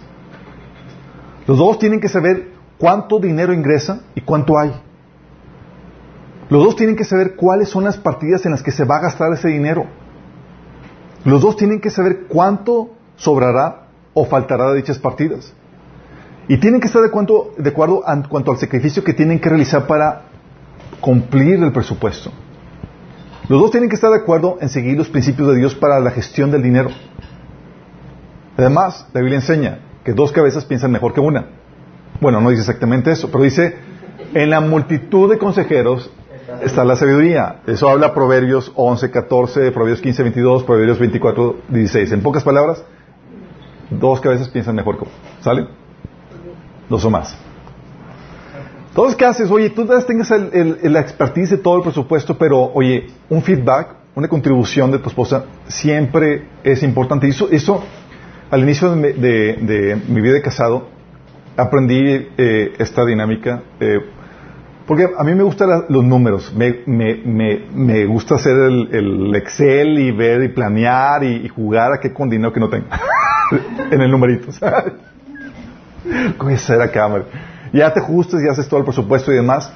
Los 1.47 1.59
dos 1.59 1.79
tienen 1.79 2.01
que 2.01 2.09
saber 2.09 2.58
cuánto 2.79 3.19
dinero 3.19 3.53
ingresa 3.53 4.01
y 4.15 4.21
cuánto 4.21 4.59
hay. 4.59 4.73
Los 6.49 6.65
dos 6.65 6.77
tienen 6.77 6.97
que 6.97 7.05
saber 7.05 7.37
cuáles 7.37 7.69
son 7.69 7.85
las 7.85 7.99
partidas 7.99 8.47
en 8.47 8.53
las 8.53 8.63
que 8.63 8.71
se 8.71 8.85
va 8.85 8.97
a 8.97 9.01
gastar 9.01 9.33
ese 9.33 9.49
dinero. 9.49 9.87
Los 11.25 11.43
dos 11.43 11.57
tienen 11.57 11.81
que 11.81 11.91
saber 11.91 12.27
cuánto 12.29 12.91
sobrará 13.17 13.89
o 14.15 14.25
faltará 14.25 14.71
de 14.71 14.77
dichas 14.77 14.99
partidas. 14.99 15.53
Y 16.49 16.59
tienen 16.59 16.81
que 16.81 16.87
estar 16.87 17.03
de, 17.03 17.11
de 17.59 17.71
acuerdo 17.71 18.03
en 18.07 18.23
cuanto 18.23 18.51
al 18.51 18.57
sacrificio 18.57 19.05
que 19.05 19.13
tienen 19.13 19.39
que 19.39 19.51
realizar 19.51 19.87
para 19.87 20.23
cumplir 21.01 21.63
el 21.63 21.73
presupuesto. 21.73 22.31
Los 23.49 23.61
dos 23.61 23.71
tienen 23.71 23.91
que 23.91 23.97
estar 23.97 24.11
de 24.11 24.17
acuerdo 24.17 24.57
en 24.61 24.69
seguir 24.71 24.97
los 24.97 25.09
principios 25.09 25.49
de 25.49 25.57
Dios 25.57 25.75
para 25.75 26.01
la 26.01 26.11
gestión 26.11 26.51
del 26.51 26.63
dinero. 26.63 26.91
Además, 28.57 29.07
la 29.13 29.21
Biblia 29.21 29.39
enseña 29.39 29.81
que 30.05 30.13
dos 30.13 30.33
cabezas 30.33 30.65
piensan 30.65 30.91
mejor 30.91 31.13
que 31.13 31.21
una. 31.21 31.47
Bueno, 32.21 32.41
no 32.41 32.51
dice 32.51 32.63
exactamente 32.63 33.13
eso, 33.13 33.31
pero 33.31 33.45
dice, 33.45 33.77
en 34.35 34.51
la 34.51 34.61
multitud 34.61 35.31
de 35.31 35.39
consejeros 35.39 36.11
está 36.63 36.85
la 36.85 36.97
sabiduría. 36.97 37.61
Eso 37.67 37.89
habla 37.89 38.15
Proverbios 38.15 38.73
11, 38.75 39.11
14, 39.11 39.73
Proverbios 39.73 40.01
15, 40.01 40.23
22, 40.23 40.65
Proverbios 40.65 40.99
24, 40.99 41.57
16. 41.69 42.13
En 42.13 42.23
pocas 42.23 42.43
palabras, 42.43 42.85
dos 43.91 44.21
cabezas 44.21 44.49
piensan 44.49 44.75
mejor 44.75 44.99
que. 44.99 45.07
¿Sale? 45.41 45.69
dos 46.89 47.05
o 47.05 47.11
más. 47.11 47.37
Entonces, 48.89 49.17
¿qué 49.17 49.25
haces? 49.25 49.51
Oye, 49.51 49.71
tú 49.71 49.87
tengas 50.07 50.31
el, 50.31 50.79
la 50.83 51.01
expertise 51.01 51.51
de 51.51 51.59
todo 51.59 51.77
el 51.77 51.83
presupuesto, 51.83 52.37
pero, 52.37 52.73
oye, 52.75 53.07
un 53.29 53.43
feedback, 53.43 53.95
una 54.15 54.29
contribución 54.29 54.91
de 54.91 54.99
tu 54.99 55.09
esposa 55.09 55.45
siempre 55.69 56.49
es 56.65 56.83
importante. 56.83 57.29
Eso, 57.29 57.49
eso 57.51 57.85
al 58.51 58.63
inicio 58.63 58.97
de, 58.97 60.01
mi 60.09 60.21
vida 60.21 60.35
de 60.35 60.43
casado, 60.43 60.89
aprendí 61.59 62.29
eh, 62.39 62.75
esta 62.79 63.05
dinámica, 63.05 63.63
eh, 63.81 63.99
porque 64.87 65.07
a 65.19 65.25
mí 65.25 65.35
me 65.35 65.43
gustan 65.43 65.69
los 65.89 66.05
números, 66.05 66.55
me, 66.55 66.81
me, 66.87 67.67
me, 67.75 68.07
gusta 68.07 68.37
hacer 68.37 68.57
el, 68.57 69.35
Excel 69.35 69.99
y 69.99 70.13
ver 70.13 70.45
y 70.45 70.49
planear 70.49 71.25
y, 71.25 71.47
jugar 71.49 71.93
a 71.93 72.01
qué 72.01 72.13
con 72.13 72.31
dinero 72.31 72.53
que 72.53 72.61
no 72.61 72.71
tengo 72.71 72.87
en 73.91 74.01
el 74.01 74.11
numerito, 74.11 74.51
con 76.39 76.51
esa 76.51 76.91
cámara. 76.91 77.25
Ya 77.73 77.93
te 77.93 78.01
ajustas 78.01 78.43
y 78.43 78.49
haces 78.49 78.67
todo 78.67 78.81
el 78.81 78.87
presupuesto 78.87 79.31
y 79.31 79.35
demás. 79.35 79.71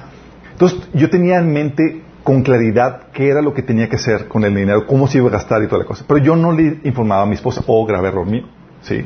Entonces, 0.53 0.79
yo 0.93 1.09
tenía 1.09 1.37
en 1.37 1.51
mente 1.51 2.01
con 2.23 2.41
claridad 2.41 3.09
qué 3.13 3.29
era 3.29 3.41
lo 3.41 3.53
que 3.53 3.61
tenía 3.61 3.87
que 3.89 3.97
hacer 3.97 4.27
con 4.27 4.45
el 4.45 4.55
dinero, 4.55 4.87
cómo 4.87 5.07
se 5.07 5.19
iba 5.19 5.27
a 5.27 5.33
gastar 5.33 5.61
y 5.61 5.67
toda 5.67 5.79
la 5.79 5.85
cosa. 5.85 6.05
Pero 6.07 6.19
yo 6.23 6.35
no 6.35 6.53
le 6.53 6.79
informaba 6.85 7.23
a 7.23 7.25
mi 7.25 7.35
esposa, 7.35 7.61
oh, 7.67 7.85
grave 7.85 8.07
error 8.07 8.25
mío. 8.25 8.45
¿Sí? 8.81 9.05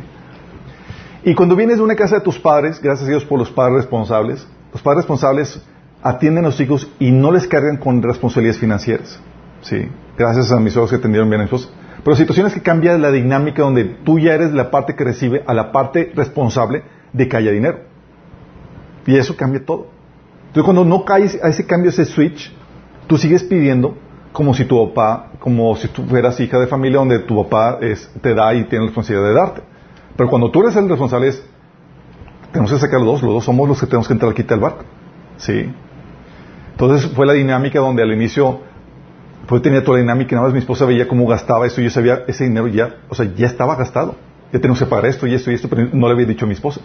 Y 1.28 1.36
cuando 1.36 1.58
vienes 1.58 1.76
de 1.76 1.84
una 1.84 1.98
casa 1.98 2.16
de 2.16 2.22
tus 2.22 2.40
padres, 2.40 2.82
gracias 2.82 3.06
a 3.06 3.10
Dios 3.12 3.26
por 3.26 3.38
los 3.38 3.52
padres 3.52 3.80
responsables, 3.80 4.48
los 4.72 4.82
padres 4.82 5.00
responsables 5.00 5.62
atienden 6.02 6.46
a 6.46 6.48
los 6.48 6.60
hijos 6.62 6.90
y 7.00 7.12
no 7.12 7.34
les 7.34 7.46
cargan 7.48 7.76
con 7.76 8.02
responsabilidades 8.02 8.62
financieras. 8.62 9.20
¿Sí? 9.60 9.90
Gracias 10.18 10.54
a 10.54 10.60
mis 10.62 10.78
ojos 10.78 10.90
que 10.90 10.96
atendieron 10.96 11.30
bien 11.30 11.42
a 11.42 11.44
esposa. 11.44 11.68
Pero 12.02 12.16
situaciones 12.16 12.54
que 12.54 12.62
cambian 12.62 13.02
la 13.02 13.12
dinámica 13.12 13.62
donde 13.62 13.84
tú 13.84 14.20
ya 14.20 14.36
eres 14.36 14.54
la 14.54 14.72
parte 14.72 14.96
que 14.96 15.04
recibe 15.04 15.44
a 15.46 15.54
la 15.54 15.74
parte 15.74 16.14
responsable 16.16 16.84
de 17.12 17.28
que 17.28 17.36
haya 17.36 17.52
dinero. 17.52 17.80
Y 19.06 19.18
eso 19.18 19.36
cambia 19.36 19.66
todo. 19.66 19.88
Entonces 20.48 20.64
cuando 20.64 20.86
no 20.86 21.04
caes 21.04 21.38
a 21.44 21.50
ese 21.50 21.66
cambio, 21.66 21.90
ese 21.90 22.06
switch, 22.06 22.56
tú 23.06 23.18
sigues 23.18 23.44
pidiendo 23.44 23.98
como 24.32 24.54
si 24.54 24.64
tu 24.64 24.82
papá, 24.88 25.32
como 25.40 25.76
si 25.76 25.90
tú 25.90 26.06
fueras 26.06 26.40
hija 26.40 26.58
de 26.58 26.68
familia 26.68 27.00
donde 27.00 27.20
tu 27.20 27.44
papá 27.44 27.80
te 28.22 28.34
da 28.34 28.54
y 28.54 28.64
tiene 28.64 28.86
la 28.86 28.92
responsabilidad 28.92 29.28
de 29.28 29.34
darte. 29.34 29.77
Pero 30.18 30.30
cuando 30.30 30.52
tú 30.52 30.62
eres 30.62 30.76
el 30.76 30.90
responsable 30.90 31.30
es, 31.30 31.46
tenemos 32.52 32.72
que 32.72 32.80
sacar 32.80 33.00
los 33.00 33.08
dos, 33.08 33.24
los 33.24 33.34
dos 33.36 33.46
somos 33.46 33.68
los 33.68 33.80
que 33.80 33.86
tenemos 33.86 34.08
que 34.08 34.14
entrar 34.14 34.30
al 34.30 34.36
quita 34.36 34.56
del 34.56 34.62
barco. 34.62 34.84
¿Sí? 35.38 35.72
Entonces 36.72 37.12
fue 37.12 37.26
la 37.26 37.34
dinámica 37.34 37.80
donde 37.80 38.04
al 38.04 38.12
inicio 38.12 38.62
pues 39.48 39.62
tenía 39.62 39.84
toda 39.84 39.98
la 39.98 40.02
dinámica, 40.02 40.36
nada 40.36 40.48
más 40.48 40.54
mi 40.54 40.60
esposa 40.60 40.86
veía 40.86 41.08
cómo 41.08 41.26
gastaba 41.26 41.66
eso 41.66 41.80
y 41.80 41.86
yo 41.86 41.90
sabía 41.90 42.24
ese 42.28 42.44
dinero 42.44 42.68
ya, 42.68 42.98
o 43.08 43.16
sea, 43.16 43.34
ya 43.34 43.46
estaba 43.46 43.78
gastado 43.78 44.16
ya 44.52 44.60
tenemos 44.60 44.80
que 44.80 44.86
pagar 44.86 45.06
esto 45.08 45.28
y 45.28 45.34
esto 45.34 45.52
y 45.52 45.56
esto, 45.56 45.68
pero 45.68 45.90
no 45.92 46.08
le 46.08 46.14
había 46.14 46.26
dicho 46.26 46.46
a 46.46 46.48
mi 46.48 46.54
esposa. 46.54 46.82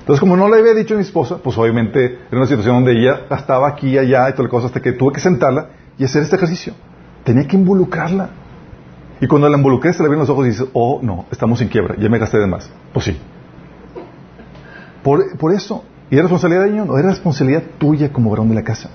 Entonces, 0.00 0.20
como 0.20 0.36
no 0.36 0.48
le 0.48 0.58
había 0.58 0.74
dicho 0.74 0.94
a 0.94 0.96
mi 0.96 1.02
esposa, 1.02 1.38
pues 1.42 1.56
obviamente 1.56 2.18
era 2.28 2.36
una 2.36 2.46
situación 2.46 2.76
donde 2.76 2.92
ella 2.92 3.22
estaba 3.30 3.68
aquí 3.68 3.90
y 3.90 3.98
allá 3.98 4.28
y 4.28 4.32
toda 4.32 4.44
la 4.44 4.50
cosa, 4.50 4.66
hasta 4.66 4.82
que 4.82 4.92
tuve 4.92 5.12
que 5.12 5.20
sentarla 5.20 5.68
y 5.96 6.04
hacer 6.04 6.22
este 6.22 6.36
ejercicio. 6.36 6.74
Tenía 7.22 7.46
que 7.46 7.56
involucrarla. 7.56 8.30
Y 9.20 9.26
cuando 9.26 9.48
la 9.48 9.56
involucré, 9.56 9.92
se 9.92 10.02
le 10.02 10.08
ven 10.08 10.18
los 10.18 10.28
ojos 10.28 10.46
y 10.46 10.50
dice, 10.50 10.64
oh, 10.72 11.00
no, 11.02 11.26
estamos 11.30 11.60
en 11.60 11.68
quiebra, 11.68 11.96
ya 11.98 12.08
me 12.08 12.18
gasté 12.18 12.38
de 12.38 12.46
más. 12.46 12.70
Pues 12.92 13.06
sí. 13.06 13.18
Por, 15.02 15.36
por 15.38 15.52
eso, 15.52 15.84
¿y 16.10 16.14
era 16.14 16.22
responsabilidad 16.22 16.64
de 16.64 16.70
ella? 16.70 16.84
No, 16.84 16.98
era 16.98 17.10
responsabilidad 17.10 17.62
tuya 17.78 18.12
como 18.12 18.30
varón 18.30 18.48
de 18.48 18.54
la 18.54 18.62
casa. 18.62 18.90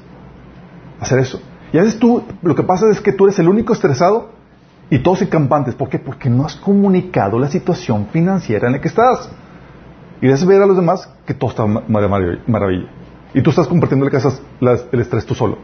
Hacer 1.00 1.20
eso. 1.20 1.42
Y 1.72 1.78
a 1.78 1.84
veces 1.84 2.00
tú, 2.00 2.24
lo 2.42 2.56
que 2.56 2.64
pasa 2.64 2.90
es 2.90 3.00
que 3.00 3.14
tú 3.14 3.26
eres 3.26 3.40
el 3.40 3.48
único 3.48 3.74
estresado 3.74 4.32
y 4.90 5.00
todos 5.00 5.24
campantes. 5.26 5.76
¿Por 5.76 5.90
qué? 5.90 6.00
Porque 6.00 6.30
no 6.30 6.46
has 6.46 6.56
comunicado 6.56 7.38
la 7.38 7.48
situación 7.48 8.08
financiera 8.12 8.68
en 8.68 8.74
la 8.74 8.82
que 8.82 8.88
estás. 8.88 9.30
Y 10.22 10.26
debes 10.26 10.46
ver 10.46 10.62
a 10.62 10.66
los 10.66 10.76
demás 10.76 11.10
que 11.26 11.34
todo 11.34 11.52
está 11.52 11.66
maravilla. 11.66 12.90
Y 13.34 13.42
tú 13.42 13.52
estás 13.52 13.68
compartiendo 13.68 14.08
el 14.08 15.00
estrés 15.00 15.26
tú 15.26 15.36
solo. 15.36 15.58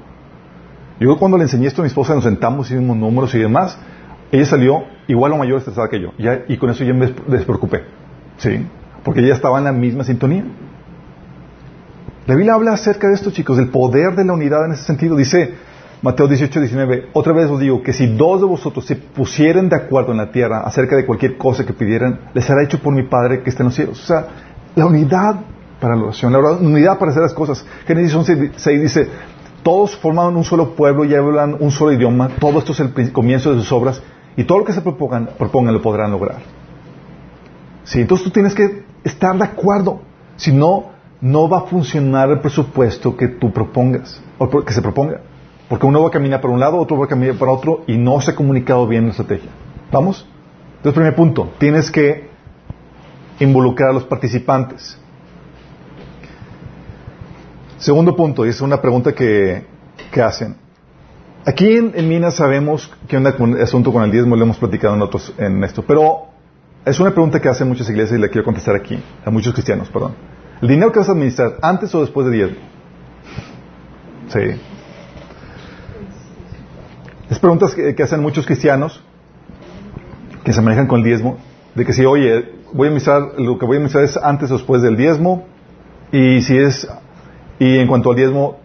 Yo 0.99 1.17
cuando 1.17 1.37
le 1.37 1.43
enseñé 1.43 1.67
esto 1.67 1.81
a 1.81 1.83
mi 1.83 1.87
esposa, 1.87 2.13
nos 2.13 2.23
sentamos, 2.23 2.71
hicimos 2.71 2.95
números 2.95 3.33
y 3.35 3.39
demás, 3.39 3.77
ella 4.31 4.45
salió 4.45 4.83
igual 5.07 5.33
o 5.33 5.37
mayor 5.37 5.59
estresada 5.59 5.89
que 5.89 5.99
yo. 5.99 6.11
y 6.47 6.57
con 6.57 6.69
eso 6.69 6.83
ya 6.83 6.93
me 6.93 7.13
despreocupé. 7.27 7.83
¿Sí? 8.37 8.65
Porque 9.03 9.21
ella 9.21 9.35
estaba 9.35 9.59
en 9.59 9.65
la 9.65 9.71
misma 9.71 10.03
sintonía. 10.03 10.43
La 12.25 12.33
Biblia 12.33 12.55
habla 12.55 12.73
acerca 12.73 13.07
de 13.07 13.13
esto, 13.13 13.31
chicos, 13.31 13.57
del 13.57 13.69
poder 13.69 14.15
de 14.15 14.25
la 14.25 14.33
unidad 14.33 14.65
en 14.65 14.71
ese 14.73 14.83
sentido. 14.83 15.15
Dice, 15.15 15.53
Mateo 16.01 16.27
18, 16.27 16.59
19, 16.59 17.09
otra 17.13 17.33
vez 17.33 17.49
os 17.49 17.59
digo 17.59 17.83
que 17.83 17.93
si 17.93 18.07
dos 18.07 18.41
de 18.41 18.47
vosotros 18.47 18.85
se 18.85 18.95
pusieran 18.95 19.69
de 19.69 19.75
acuerdo 19.75 20.11
en 20.11 20.17
la 20.17 20.31
tierra 20.31 20.61
acerca 20.61 20.95
de 20.95 21.05
cualquier 21.05 21.37
cosa 21.37 21.65
que 21.65 21.73
pidieran, 21.73 22.31
les 22.33 22.45
será 22.45 22.63
hecho 22.63 22.79
por 22.79 22.93
mi 22.93 23.03
Padre 23.03 23.43
que 23.43 23.51
está 23.51 23.61
en 23.61 23.67
los 23.67 23.75
cielos. 23.75 24.03
O 24.03 24.05
sea, 24.07 24.27
la 24.75 24.87
unidad 24.87 25.35
para 25.79 25.95
la 25.95 26.03
oración, 26.03 26.33
la 26.33 26.39
unidad 26.39 26.97
para 26.97 27.11
hacer 27.11 27.21
las 27.21 27.33
cosas. 27.33 27.63
Génesis 27.85 28.15
11, 28.15 28.51
6 28.55 28.81
dice, 28.81 29.07
todos 29.61 29.95
forman 29.97 30.35
un 30.35 30.43
solo 30.43 30.75
pueblo 30.75 31.05
y 31.05 31.13
hablan 31.13 31.55
un 31.59 31.69
solo 31.69 31.91
idioma, 31.91 32.29
todo 32.39 32.57
esto 32.57 32.71
es 32.71 32.79
el 32.79 33.11
comienzo 33.11 33.53
de 33.53 33.61
sus 33.61 33.71
obras 33.71 34.01
y 34.37 34.43
todo 34.43 34.59
lo 34.59 34.65
que 34.65 34.73
se 34.73 34.81
propongan, 34.81 35.29
propongan 35.37 35.73
lo 35.73 35.81
podrán 35.81 36.11
lograr. 36.11 36.37
Sí, 37.83 38.01
entonces 38.01 38.25
tú 38.25 38.31
tienes 38.31 38.53
que 38.53 38.83
estar 39.03 39.37
de 39.37 39.43
acuerdo, 39.43 40.01
si 40.35 40.51
no, 40.51 40.91
no 41.21 41.47
va 41.47 41.59
a 41.59 41.61
funcionar 41.61 42.29
el 42.29 42.39
presupuesto 42.39 43.15
que 43.15 43.27
tú 43.27 43.51
propongas, 43.51 44.21
o 44.37 44.49
que 44.49 44.73
se 44.73 44.81
proponga. 44.81 45.21
Porque 45.69 45.85
uno 45.85 46.01
va 46.01 46.09
a 46.09 46.11
caminar 46.11 46.41
para 46.41 46.53
un 46.53 46.59
lado, 46.59 46.77
otro 46.77 46.97
va 46.97 47.05
a 47.05 47.07
caminar 47.07 47.35
para 47.35 47.51
otro 47.51 47.83
y 47.87 47.97
no 47.97 48.19
se 48.21 48.31
ha 48.31 48.35
comunicado 48.35 48.87
bien 48.87 49.05
la 49.05 49.11
estrategia. 49.11 49.49
¿Vamos? 49.91 50.27
Entonces, 50.77 50.93
primer 50.93 51.15
punto, 51.15 51.49
tienes 51.57 51.89
que 51.89 52.29
involucrar 53.39 53.89
a 53.89 53.93
los 53.93 54.03
participantes. 54.03 54.99
Segundo 57.77 58.15
punto, 58.15 58.45
y 58.45 58.49
es 58.49 58.61
una 58.61 58.81
pregunta 58.81 59.13
que, 59.13 59.65
hacen. 60.21 60.55
Aquí 61.47 61.77
en, 61.77 62.09
Minas 62.09 62.35
sabemos 62.35 62.91
que 63.07 63.17
un 63.17 63.27
asunto 63.61 63.93
con 63.93 64.03
el 64.03 64.11
diezmo, 64.11 64.35
lo 64.35 64.43
hemos 64.43 64.57
platicado 64.57 64.95
en, 64.95 65.03
otros, 65.03 65.31
en 65.37 65.63
esto, 65.63 65.83
pero 65.83 66.29
es 66.83 66.99
una 66.99 67.11
pregunta 67.11 67.39
que 67.39 67.47
hacen 67.47 67.67
muchas 67.67 67.87
iglesias 67.87 68.17
y 68.17 68.21
la 68.21 68.29
quiero 68.29 68.43
contestar 68.43 68.75
aquí, 68.75 68.99
a 69.23 69.29
muchos 69.29 69.53
cristianos, 69.53 69.87
perdón. 69.89 70.15
¿El 70.59 70.69
dinero 70.69 70.91
que 70.91 70.97
vas 70.97 71.09
a 71.09 71.11
administrar 71.11 71.57
antes 71.61 71.93
o 71.93 72.01
después 72.01 72.25
de 72.25 72.33
diezmo? 72.33 72.57
Sí. 74.29 74.59
Es 77.29 77.37
preguntas 77.37 77.75
que, 77.75 78.01
hacen 78.01 78.21
muchos 78.23 78.47
cristianos 78.47 79.03
que 80.43 80.51
se 80.51 80.61
manejan 80.61 80.87
con 80.87 81.01
el 81.01 81.05
diezmo, 81.05 81.37
de 81.75 81.85
que 81.85 81.93
si, 81.93 82.05
oye, 82.05 82.53
voy 82.73 82.87
a 82.87 82.89
administrar, 82.89 83.21
lo 83.37 83.59
que 83.59 83.67
voy 83.67 83.75
a 83.75 83.77
administrar 83.77 84.03
es 84.03 84.17
antes 84.17 84.49
o 84.49 84.55
después 84.55 84.81
del 84.81 84.97
diezmo, 84.97 85.45
y 86.11 86.41
si 86.41 86.57
es, 86.57 86.87
y 87.59 87.77
en 87.77 87.87
cuanto 87.87 88.09
al 88.09 88.15
diezmo, 88.15 88.57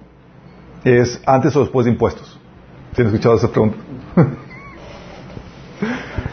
es 0.85 1.21
antes 1.27 1.55
o 1.57 1.61
después 1.61 1.85
de 1.85 1.93
impuestos. 1.93 2.39
¿Se 2.94 3.03
escuchado 3.03 3.37
esa 3.37 3.48
pregunta? 3.48 3.76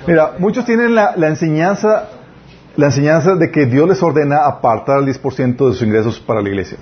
Mira, 0.07 0.33
muchos 0.39 0.65
tienen 0.65 0.95
la, 0.95 1.13
enseñanza 1.27 2.09
la 2.75 2.87
enseñanza 2.87 3.35
de 3.35 3.49
que 3.51 3.65
Dios 3.65 3.87
les 3.89 4.01
ordena 4.03 4.45
apartar 4.45 4.99
el 4.99 5.05
10% 5.05 5.57
de 5.57 5.73
sus 5.73 5.81
ingresos 5.81 6.19
para 6.19 6.41
la 6.41 6.49
iglesia. 6.49 6.77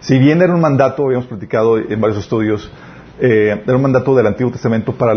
Si 0.00 0.18
bien 0.18 0.40
era 0.40 0.54
un 0.54 0.60
mandato, 0.60 1.04
habíamos 1.04 1.26
platicado 1.26 1.78
en 1.78 2.00
varios 2.00 2.20
estudios, 2.20 2.70
eh, 3.20 3.62
era 3.66 3.76
un 3.76 3.82
mandato 3.82 4.14
del 4.14 4.26
Antiguo 4.26 4.52
Testamento 4.52 4.92
para, 4.92 5.14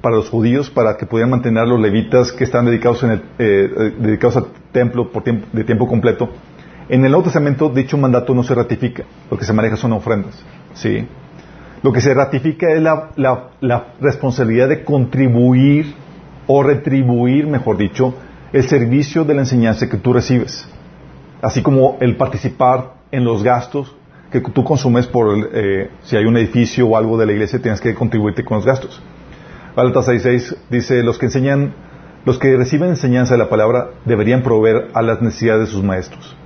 para 0.00 0.16
los 0.16 0.30
judíos, 0.30 0.70
para 0.70 0.96
que 0.96 1.06
pudieran 1.06 1.30
mantener 1.30 1.66
los 1.66 1.80
levitas 1.80 2.32
que 2.32 2.44
están 2.44 2.64
dedicados, 2.64 3.02
en 3.02 3.10
el, 3.10 3.22
eh, 3.38 3.94
dedicados 3.98 4.36
al 4.36 4.46
templo 4.72 5.10
por 5.10 5.22
tiempo, 5.22 5.46
de 5.52 5.64
tiempo 5.64 5.86
completo. 5.86 6.28
En 6.88 7.04
el 7.04 7.10
Nuevo 7.10 7.24
Testamento 7.24 7.68
dicho 7.68 7.98
mandato 7.98 8.34
no 8.34 8.44
se 8.44 8.54
ratifica, 8.54 9.04
lo 9.30 9.36
que 9.36 9.44
se 9.44 9.52
maneja 9.52 9.76
son 9.76 9.92
ofrendas. 9.92 10.40
¿sí? 10.74 11.06
Lo 11.86 11.92
que 11.92 12.00
se 12.00 12.12
ratifica 12.14 12.68
es 12.72 12.82
la, 12.82 13.92
responsabilidad 14.00 14.68
de 14.68 14.82
contribuir 14.82 15.94
o 16.48 16.60
retribuir, 16.64 17.46
mejor 17.46 17.76
dicho, 17.76 18.12
el 18.52 18.64
servicio 18.64 19.24
de 19.24 19.34
la 19.34 19.42
enseñanza 19.42 19.88
que 19.88 19.96
tú 19.96 20.12
recibes, 20.12 20.68
así 21.40 21.62
como 21.62 21.96
el 22.00 22.16
participar 22.16 22.94
en 23.12 23.24
los 23.24 23.44
gastos 23.44 23.94
que 24.32 24.40
tú 24.40 24.64
consumes 24.64 25.06
por, 25.06 25.48
eh, 25.52 25.90
si 26.02 26.16
hay 26.16 26.24
un 26.24 26.36
edificio 26.36 26.88
o 26.88 26.96
algo 26.96 27.16
de 27.18 27.26
la 27.26 27.32
iglesia, 27.34 27.62
tienes 27.62 27.80
que 27.80 27.94
contribuirte 27.94 28.44
con 28.44 28.56
los 28.56 28.66
gastos. 28.66 29.00
Gálatas 29.76 30.08
6.6 30.08 30.56
dice, 30.68 31.04
los 31.04 31.18
que 31.18 31.26
enseñan, 31.26 31.72
los 32.24 32.40
que 32.40 32.56
reciben 32.56 32.88
enseñanza 32.88 33.34
de 33.34 33.38
la 33.38 33.48
palabra 33.48 33.90
deberían 34.04 34.42
proveer 34.42 34.88
a 34.92 35.02
las 35.02 35.22
necesidades 35.22 35.68
de 35.68 35.72
sus 35.72 35.84
maestros. 35.84 36.36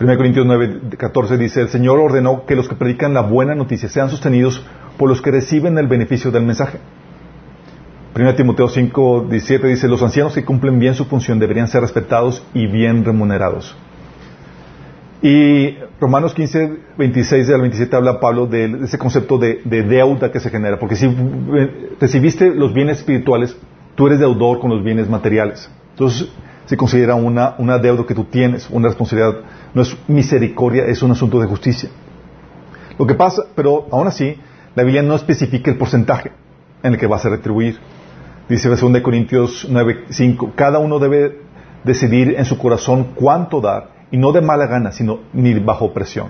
1 0.00 0.16
Corintios 0.16 0.46
9.14 0.46 1.36
dice, 1.36 1.60
el 1.60 1.68
Señor 1.68 1.98
ordenó 1.98 2.46
que 2.46 2.56
los 2.56 2.70
que 2.70 2.74
predican 2.74 3.12
la 3.12 3.20
buena 3.20 3.54
noticia 3.54 3.86
sean 3.90 4.08
sostenidos 4.08 4.64
por 4.96 5.10
los 5.10 5.20
que 5.20 5.30
reciben 5.30 5.76
el 5.76 5.88
beneficio 5.88 6.30
del 6.30 6.44
mensaje. 6.44 6.78
1 8.16 8.34
Timoteo 8.34 8.66
5.17 8.68 9.60
dice, 9.68 9.88
los 9.88 10.02
ancianos 10.02 10.34
que 10.34 10.42
cumplen 10.42 10.78
bien 10.78 10.94
su 10.94 11.04
función 11.04 11.38
deberían 11.38 11.68
ser 11.68 11.82
respetados 11.82 12.42
y 12.54 12.66
bien 12.66 13.04
remunerados. 13.04 13.76
Y 15.20 15.76
Romanos 16.00 16.32
15, 16.32 16.78
26 16.96 17.50
al 17.50 17.60
27 17.60 17.94
habla 17.94 18.20
Pablo 18.20 18.46
de, 18.46 18.78
ese 18.84 18.96
concepto 18.96 19.36
de, 19.36 19.60
deuda 19.66 20.32
que 20.32 20.40
se 20.40 20.48
genera, 20.48 20.78
porque 20.78 20.96
si 20.96 21.14
recibiste 22.00 22.54
los 22.54 22.72
bienes 22.72 22.98
espirituales, 23.00 23.54
tú 23.96 24.06
eres 24.06 24.18
deudor 24.18 24.60
con 24.60 24.70
los 24.70 24.82
bienes 24.82 25.10
materiales. 25.10 25.70
Entonces 25.90 26.30
se 26.70 26.76
considera 26.76 27.16
una, 27.16 27.56
una 27.58 27.78
deuda 27.78 28.06
que 28.06 28.14
tú 28.14 28.26
tienes, 28.26 28.70
una 28.70 28.86
responsabilidad. 28.86 29.40
No 29.74 29.82
es 29.82 29.96
misericordia, 30.06 30.84
es 30.84 31.02
un 31.02 31.10
asunto 31.10 31.40
de 31.40 31.48
justicia. 31.48 31.90
Lo 32.96 33.08
que 33.08 33.16
pasa, 33.16 33.42
pero 33.56 33.88
aún 33.90 34.06
así, 34.06 34.36
la 34.76 34.84
Biblia 34.84 35.02
no 35.02 35.16
especifica 35.16 35.68
el 35.72 35.76
porcentaje 35.76 36.30
en 36.84 36.92
el 36.92 37.00
que 37.00 37.08
vas 37.08 37.26
a 37.26 37.30
retribuir. 37.30 37.80
Dice 38.48 38.68
2 38.68 39.00
Corintios 39.00 39.66
9, 39.68 40.04
5, 40.10 40.52
cada 40.54 40.78
uno 40.78 41.00
debe 41.00 41.40
decidir 41.82 42.36
en 42.38 42.44
su 42.44 42.56
corazón 42.56 43.14
cuánto 43.16 43.60
dar 43.60 44.06
y 44.12 44.16
no 44.16 44.30
de 44.30 44.40
mala 44.40 44.68
gana, 44.68 44.92
sino 44.92 45.22
ni 45.32 45.54
bajo 45.54 45.92
presión. 45.92 46.28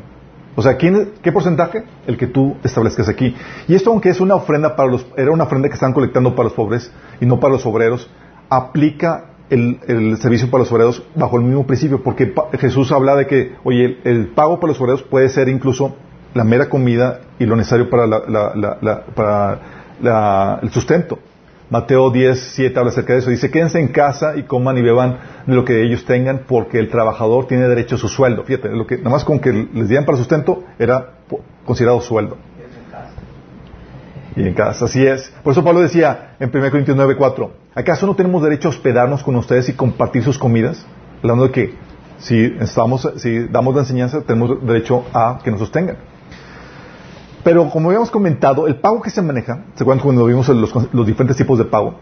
O 0.57 0.63
sea, 0.63 0.79
¿quién, 0.79 1.13
¿qué 1.23 1.33
porcentaje? 1.33 1.85
El 2.07 2.17
que 2.17 2.29
tú 2.29 2.57
establezcas 2.65 3.11
aquí. 3.11 3.37
Y 3.69 3.75
esto, 3.75 3.91
aunque 3.91 4.09
es 4.09 4.23
una 4.23 4.37
ofrenda 4.37 4.75
para 4.75 4.91
los, 4.91 5.07
era 5.19 5.33
una 5.33 5.45
ofrenda 5.45 5.69
que 5.69 5.75
están 5.75 5.93
colectando 5.93 6.35
para 6.35 6.45
los 6.45 6.55
pobres 6.55 6.91
y 7.21 7.27
no 7.27 7.39
para 7.39 7.53
los 7.53 7.67
obreros, 7.67 8.09
aplica 8.49 9.30
el, 9.51 10.17
servicio 10.19 10.51
para 10.51 10.63
los 10.63 10.73
obreros 10.73 11.03
bajo 11.15 11.37
el 11.37 11.45
mismo 11.45 11.67
principio, 11.67 12.03
porque 12.03 12.33
Jesús 12.59 12.93
habla 12.93 13.17
de 13.17 13.27
que, 13.27 13.53
oye, 13.65 13.99
el, 14.05 14.29
pago 14.29 14.61
para 14.61 14.73
los 14.73 14.81
obreros 14.81 15.03
puede 15.03 15.29
ser 15.29 15.49
incluso 15.49 15.97
la 16.35 16.45
mera 16.45 16.69
comida 16.69 17.21
y 17.39 17.47
lo 17.47 17.57
necesario 17.57 17.91
para, 17.91 18.23
para 19.15 20.61
el 20.63 20.71
sustento. 20.71 21.19
Mateo 21.71 22.11
10, 22.11 22.53
7 22.55 22.79
habla 22.79 22.91
acerca 22.91 23.13
de 23.13 23.21
eso. 23.21 23.31
Dice, 23.31 23.51
quédense 23.51 23.79
en 23.79 23.89
casa 23.89 24.37
y 24.37 24.43
coman 24.43 24.77
y 24.77 24.83
beban 24.83 25.19
de 25.47 25.55
lo 25.55 25.65
que 25.65 25.83
ellos 25.85 26.05
tengan 26.05 26.43
porque 26.47 26.81
el 26.81 26.89
trabajador 26.91 27.47
tiene 27.47 27.69
derecho 27.69 27.95
a 27.95 27.99
su 27.99 28.09
sueldo. 28.09 28.43
Fíjate, 28.43 28.71
lo 28.71 28.87
que, 28.87 28.99
nada 28.99 29.11
más 29.11 29.25
con 29.25 29.39
que 29.39 29.53
les 29.53 29.89
dieran 29.89 30.05
para 30.05 30.19
sustento 30.19 30.65
era 30.81 31.13
considerado 31.65 32.01
sueldo. 32.01 32.37
Y 34.37 34.47
en 34.47 34.55
casa, 34.55 34.85
así 34.85 35.05
es. 35.05 35.33
Por 35.43 35.53
eso 35.53 35.65
Pablo 35.65 35.81
decía 35.81 36.37
en 36.39 36.51
1 36.55 36.71
Corintios 36.71 36.97
9, 36.97 37.17
4, 37.17 37.53
¿acaso 37.75 38.07
no 38.07 38.15
tenemos 38.15 38.43
derecho 38.43 38.69
a 38.69 38.71
hospedarnos 38.71 39.23
con 39.23 39.37
ustedes 39.37 39.69
y 39.69 39.73
compartir 39.73 40.23
sus 40.23 40.39
comidas? 40.39 40.87
Hablando 41.23 41.49
de 41.49 41.53
que 41.53 41.75
si, 42.19 42.57
estamos, 42.61 43.09
si 43.17 43.49
damos 43.49 43.75
la 43.75 43.81
enseñanza, 43.81 44.21
tenemos 44.23 44.65
derecho 44.65 45.05
a 45.13 45.41
que 45.43 45.51
nos 45.51 45.61
sostengan. 45.61 45.97
Pero 47.43 47.71
como 47.71 47.89
habíamos 47.89 48.11
comentado, 48.11 48.67
el 48.67 48.77
pago 48.77 49.01
que 49.01 49.11
se 49.11 49.23
maneja, 49.23 49.65
¿se 49.75 49.83
acuerdan 49.83 50.03
cuando 50.03 50.27
vimos 50.27 50.49
los, 50.49 51.07
diferentes 51.07 51.37
tipos 51.37 51.59
de 51.59 51.65
pago? 51.65 51.99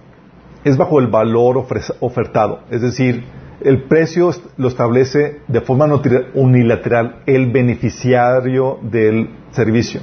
Es 0.64 0.76
bajo 0.76 0.98
el 0.98 1.06
valor 1.06 1.64
ofertado. 2.00 2.60
Es 2.70 2.82
decir, 2.82 3.24
el 3.60 3.84
precio 3.84 4.30
lo 4.56 4.68
establece 4.68 5.40
de 5.46 5.60
forma 5.60 5.86
unilateral 6.34 7.22
el 7.26 7.50
beneficiario 7.52 8.78
del 8.82 9.30
servicio. 9.52 10.00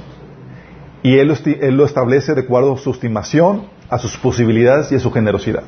Y 1.06 1.20
él, 1.20 1.28
lo 1.76 1.84
establece 1.84 2.34
de 2.34 2.40
acuerdo 2.40 2.74
a 2.74 2.78
su 2.78 2.90
estimación, 2.90 3.66
a 3.88 3.96
sus 3.96 4.16
posibilidades 4.16 4.90
y 4.90 4.96
a 4.96 4.98
su 4.98 5.12
generosidad. 5.12 5.62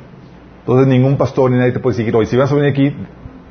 Entonces 0.59 0.89
ningún 0.89 1.17
pastor 1.17 1.53
ni 1.53 1.59
nadie 1.59 1.71
te 1.71 1.79
puede 1.79 1.97
decir, 1.97 2.17
oye, 2.17 2.27
si 2.27 2.37
vas 2.37 2.51
a 2.51 2.57
venir 2.57 2.73
aquí, 2.73 2.93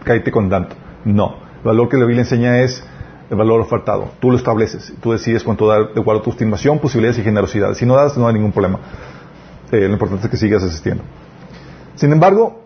cállate 0.04 0.30
con 0.30 0.50
tanto. 0.50 0.76
No. 1.06 1.38
El 1.60 1.64
valor 1.64 1.88
que 1.88 1.96
la 1.96 2.04
Biblia 2.04 2.24
enseña 2.24 2.60
es 2.60 2.86
el 3.30 3.38
valor 3.38 3.62
ofertado. 3.62 4.10
Tú 4.20 4.32
lo 4.32 4.36
estableces. 4.36 4.94
Tú 5.02 5.14
decides 5.14 5.46
cuánto 5.46 5.66
dar 5.66 5.94
de 5.94 6.02
acuerdo 6.02 6.20
a 6.20 6.24
tu 6.26 6.32
estimación, 6.32 6.80
posibilidades 6.80 7.20
y 7.20 7.24
generosidad. 7.24 7.74
Si 7.74 7.86
no 7.86 7.96
das, 7.96 8.18
no 8.18 8.28
hay 8.28 8.34
ningún 8.34 8.52
problema. 8.52 8.80
Eh, 9.72 9.88
lo 9.88 9.94
importante 9.94 10.26
es 10.26 10.30
que 10.30 10.36
sigas 10.36 10.64
asistiendo. 10.64 11.06
Sin 11.96 12.12
embargo, 12.12 12.66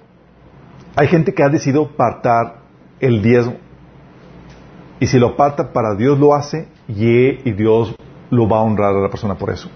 hay 0.95 1.05
gente 1.05 1.31
que 1.35 1.43
ha 1.43 1.49
decidido 1.49 1.91
apartar 1.93 2.61
el 2.99 3.21
diezmo. 3.21 3.57
Y 4.99 5.05
si 5.05 5.19
lo 5.19 5.27
aparta 5.27 5.71
para 5.73 5.93
Dios 5.93 6.17
lo 6.17 6.33
hace 6.33 6.67
y, 6.87 7.47
y 7.47 7.51
Dios 7.51 7.95
lo 8.31 8.47
va 8.49 8.57
a 8.57 8.61
honrar 8.61 8.95
a 8.95 8.99
la 8.99 9.09
persona 9.09 9.35
por 9.35 9.51
eso. 9.51 9.69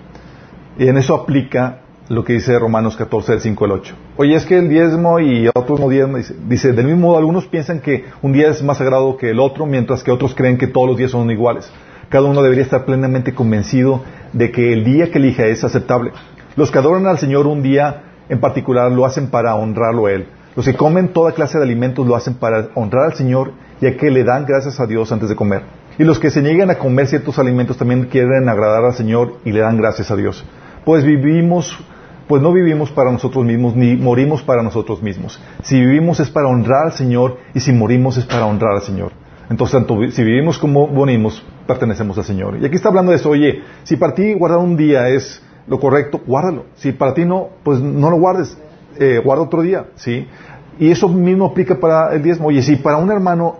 Y 0.78 0.88
en 0.88 0.98
eso 0.98 1.13
aplica 1.13 1.82
lo 2.10 2.24
que 2.24 2.34
dice 2.34 2.58
Romanos 2.60 2.96
14, 2.98 3.34
del 3.34 3.41
5 3.41 3.65
al 3.65 3.72
8. 3.72 3.96
Oye, 4.18 4.36
es 4.36 4.46
que 4.46 4.58
el 4.58 4.70
diezmo 4.70 5.20
y 5.20 5.48
otros 5.48 5.80
no 5.80 5.89
diezmo, 5.89 6.18
dice, 6.18 6.36
dice, 6.48 6.72
del 6.74 6.86
mismo 6.86 7.08
modo, 7.08 7.18
algunos 7.18 7.46
piensan 7.46 7.80
que 7.80 8.06
un 8.22 8.32
día 8.32 8.50
es 8.50 8.62
más 8.63 8.78
sagrado 8.78 9.18
que 9.18 9.32
el 9.32 9.39
otro, 9.39 9.65
mientras 9.65 10.04
que 10.04 10.12
otros 10.12 10.36
creen 10.36 10.58
que 10.58 10.68
todos 10.68 10.88
los 10.88 10.98
días 10.98 11.12
son 11.12 11.30
iguales. 11.32 11.72
Cada 12.10 12.26
uno 12.26 12.44
debería 12.44 12.63
estar 12.63 12.86
plenamente 12.86 13.34
convencido 13.34 14.02
de 14.34 14.52
que 14.52 14.74
el 14.74 14.84
día 14.84 15.12
que 15.12 15.18
elija 15.18 15.46
es 15.46 15.63
aceptable. 15.63 16.12
Los 16.56 16.72
que 16.72 16.78
adoran 16.78 17.08
al 17.08 17.18
Señor 17.18 17.48
un 17.48 17.63
día 17.63 18.04
en 18.30 18.39
particular 18.39 18.91
lo 18.91 19.06
hacen 19.06 19.30
para 19.30 19.56
honrarlo 19.56 20.06
a 20.06 20.12
Él. 20.12 20.28
Los 20.56 20.65
que 20.65 20.76
comen 20.76 21.10
toda 21.10 21.34
clase 21.34 21.58
de 21.58 21.63
alimentos 21.63 22.08
lo 22.08 22.15
hacen 22.15 22.36
para 22.36 22.70
honrar 22.76 23.06
al 23.06 23.13
Señor, 23.15 23.52
ya 23.82 23.98
que 23.98 24.10
le 24.10 24.24
dan 24.24 24.46
gracias 24.46 24.80
a 24.80 24.86
Dios 24.86 25.12
antes 25.12 25.30
de 25.30 25.36
comer. 25.36 25.63
Y 25.97 26.03
los 26.03 26.19
que 26.19 26.29
se 26.29 26.41
niegan 26.41 26.69
a 26.69 26.75
comer 26.75 27.08
ciertos 27.08 27.39
alimentos 27.39 27.77
también 27.77 28.05
quieren 28.05 28.49
agradar 28.49 28.84
al 28.86 28.93
Señor 28.93 29.39
y 29.45 29.51
le 29.51 29.62
dan 29.62 29.77
gracias 29.77 30.12
a 30.12 30.15
Dios. 30.15 30.43
Pues 30.84 31.03
vivimos 31.03 31.77
pues 32.27 32.41
no 32.41 32.51
vivimos 32.51 32.89
para 32.91 33.12
nosotros 33.12 33.45
mismos 33.45 33.75
ni 33.75 33.95
morimos 33.95 34.41
para 34.41 34.63
nosotros 34.63 35.01
mismos. 35.01 35.39
Si 35.63 35.79
vivimos 35.79 36.19
es 36.19 36.29
para 36.29 36.47
honrar 36.47 36.88
al 36.88 36.93
Señor 36.93 37.38
y 37.53 37.60
si 37.60 37.71
morimos 37.71 38.17
es 38.17 38.25
para 38.25 38.45
honrar 38.45 38.75
al 38.75 38.81
Señor. 38.81 39.12
Entonces, 39.49 39.77
tanto 39.77 39.95
si 40.10 40.23
vivimos 40.23 40.58
como 40.58 40.88
morimos, 40.88 41.43
pertenecemos 41.67 42.17
al 42.17 42.23
Señor. 42.23 42.58
Y 42.60 42.65
aquí 42.65 42.75
está 42.75 42.89
hablando 42.89 43.12
de 43.12 43.17
eso, 43.17 43.29
oye, 43.29 43.62
si 43.84 43.95
para 43.95 44.15
ti 44.15 44.34
guardar 44.34 44.60
un 44.60 44.75
día 44.75 45.08
es 45.10 45.41
lo 45.67 45.79
correcto, 45.79 46.21
guárdalo. 46.25 46.65
Si 46.75 46.91
para 46.91 47.13
ti 47.13 47.25
no, 47.25 47.49
pues 47.63 47.79
no 47.79 48.10
lo 48.10 48.17
guardes, 48.17 48.58
eh, 48.99 49.21
guarda 49.23 49.43
otro 49.43 49.62
día, 49.62 49.86
¿sí? 49.95 50.27
Y 50.79 50.91
eso 50.91 51.08
mismo 51.08 51.45
aplica 51.45 51.79
para 51.79 52.13
el 52.13 52.23
diezmo. 52.23 52.47
Oye, 52.47 52.62
si 52.62 52.75
para 52.75 52.97
un 52.97 53.12
hermano 53.12 53.58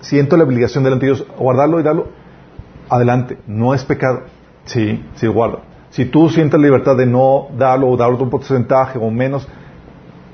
siento 0.00 0.36
la 0.36 0.44
obligación 0.44 0.84
delante 0.84 1.06
de 1.06 1.12
Dios, 1.12 1.26
guardarlo 1.38 1.80
y 1.80 1.82
darlo, 1.82 2.08
adelante, 2.88 3.38
no 3.46 3.74
es 3.74 3.84
pecado, 3.84 4.22
sí, 4.64 5.04
sí, 5.14 5.26
guarda. 5.26 5.60
Si 5.90 6.04
tú 6.04 6.28
sientes 6.28 6.60
libertad 6.60 6.96
de 6.96 7.06
no 7.06 7.48
darlo 7.56 7.88
o 7.88 7.96
darlo 7.96 8.16
un 8.18 8.30
porcentaje 8.30 8.98
o 8.98 9.10
menos, 9.10 9.46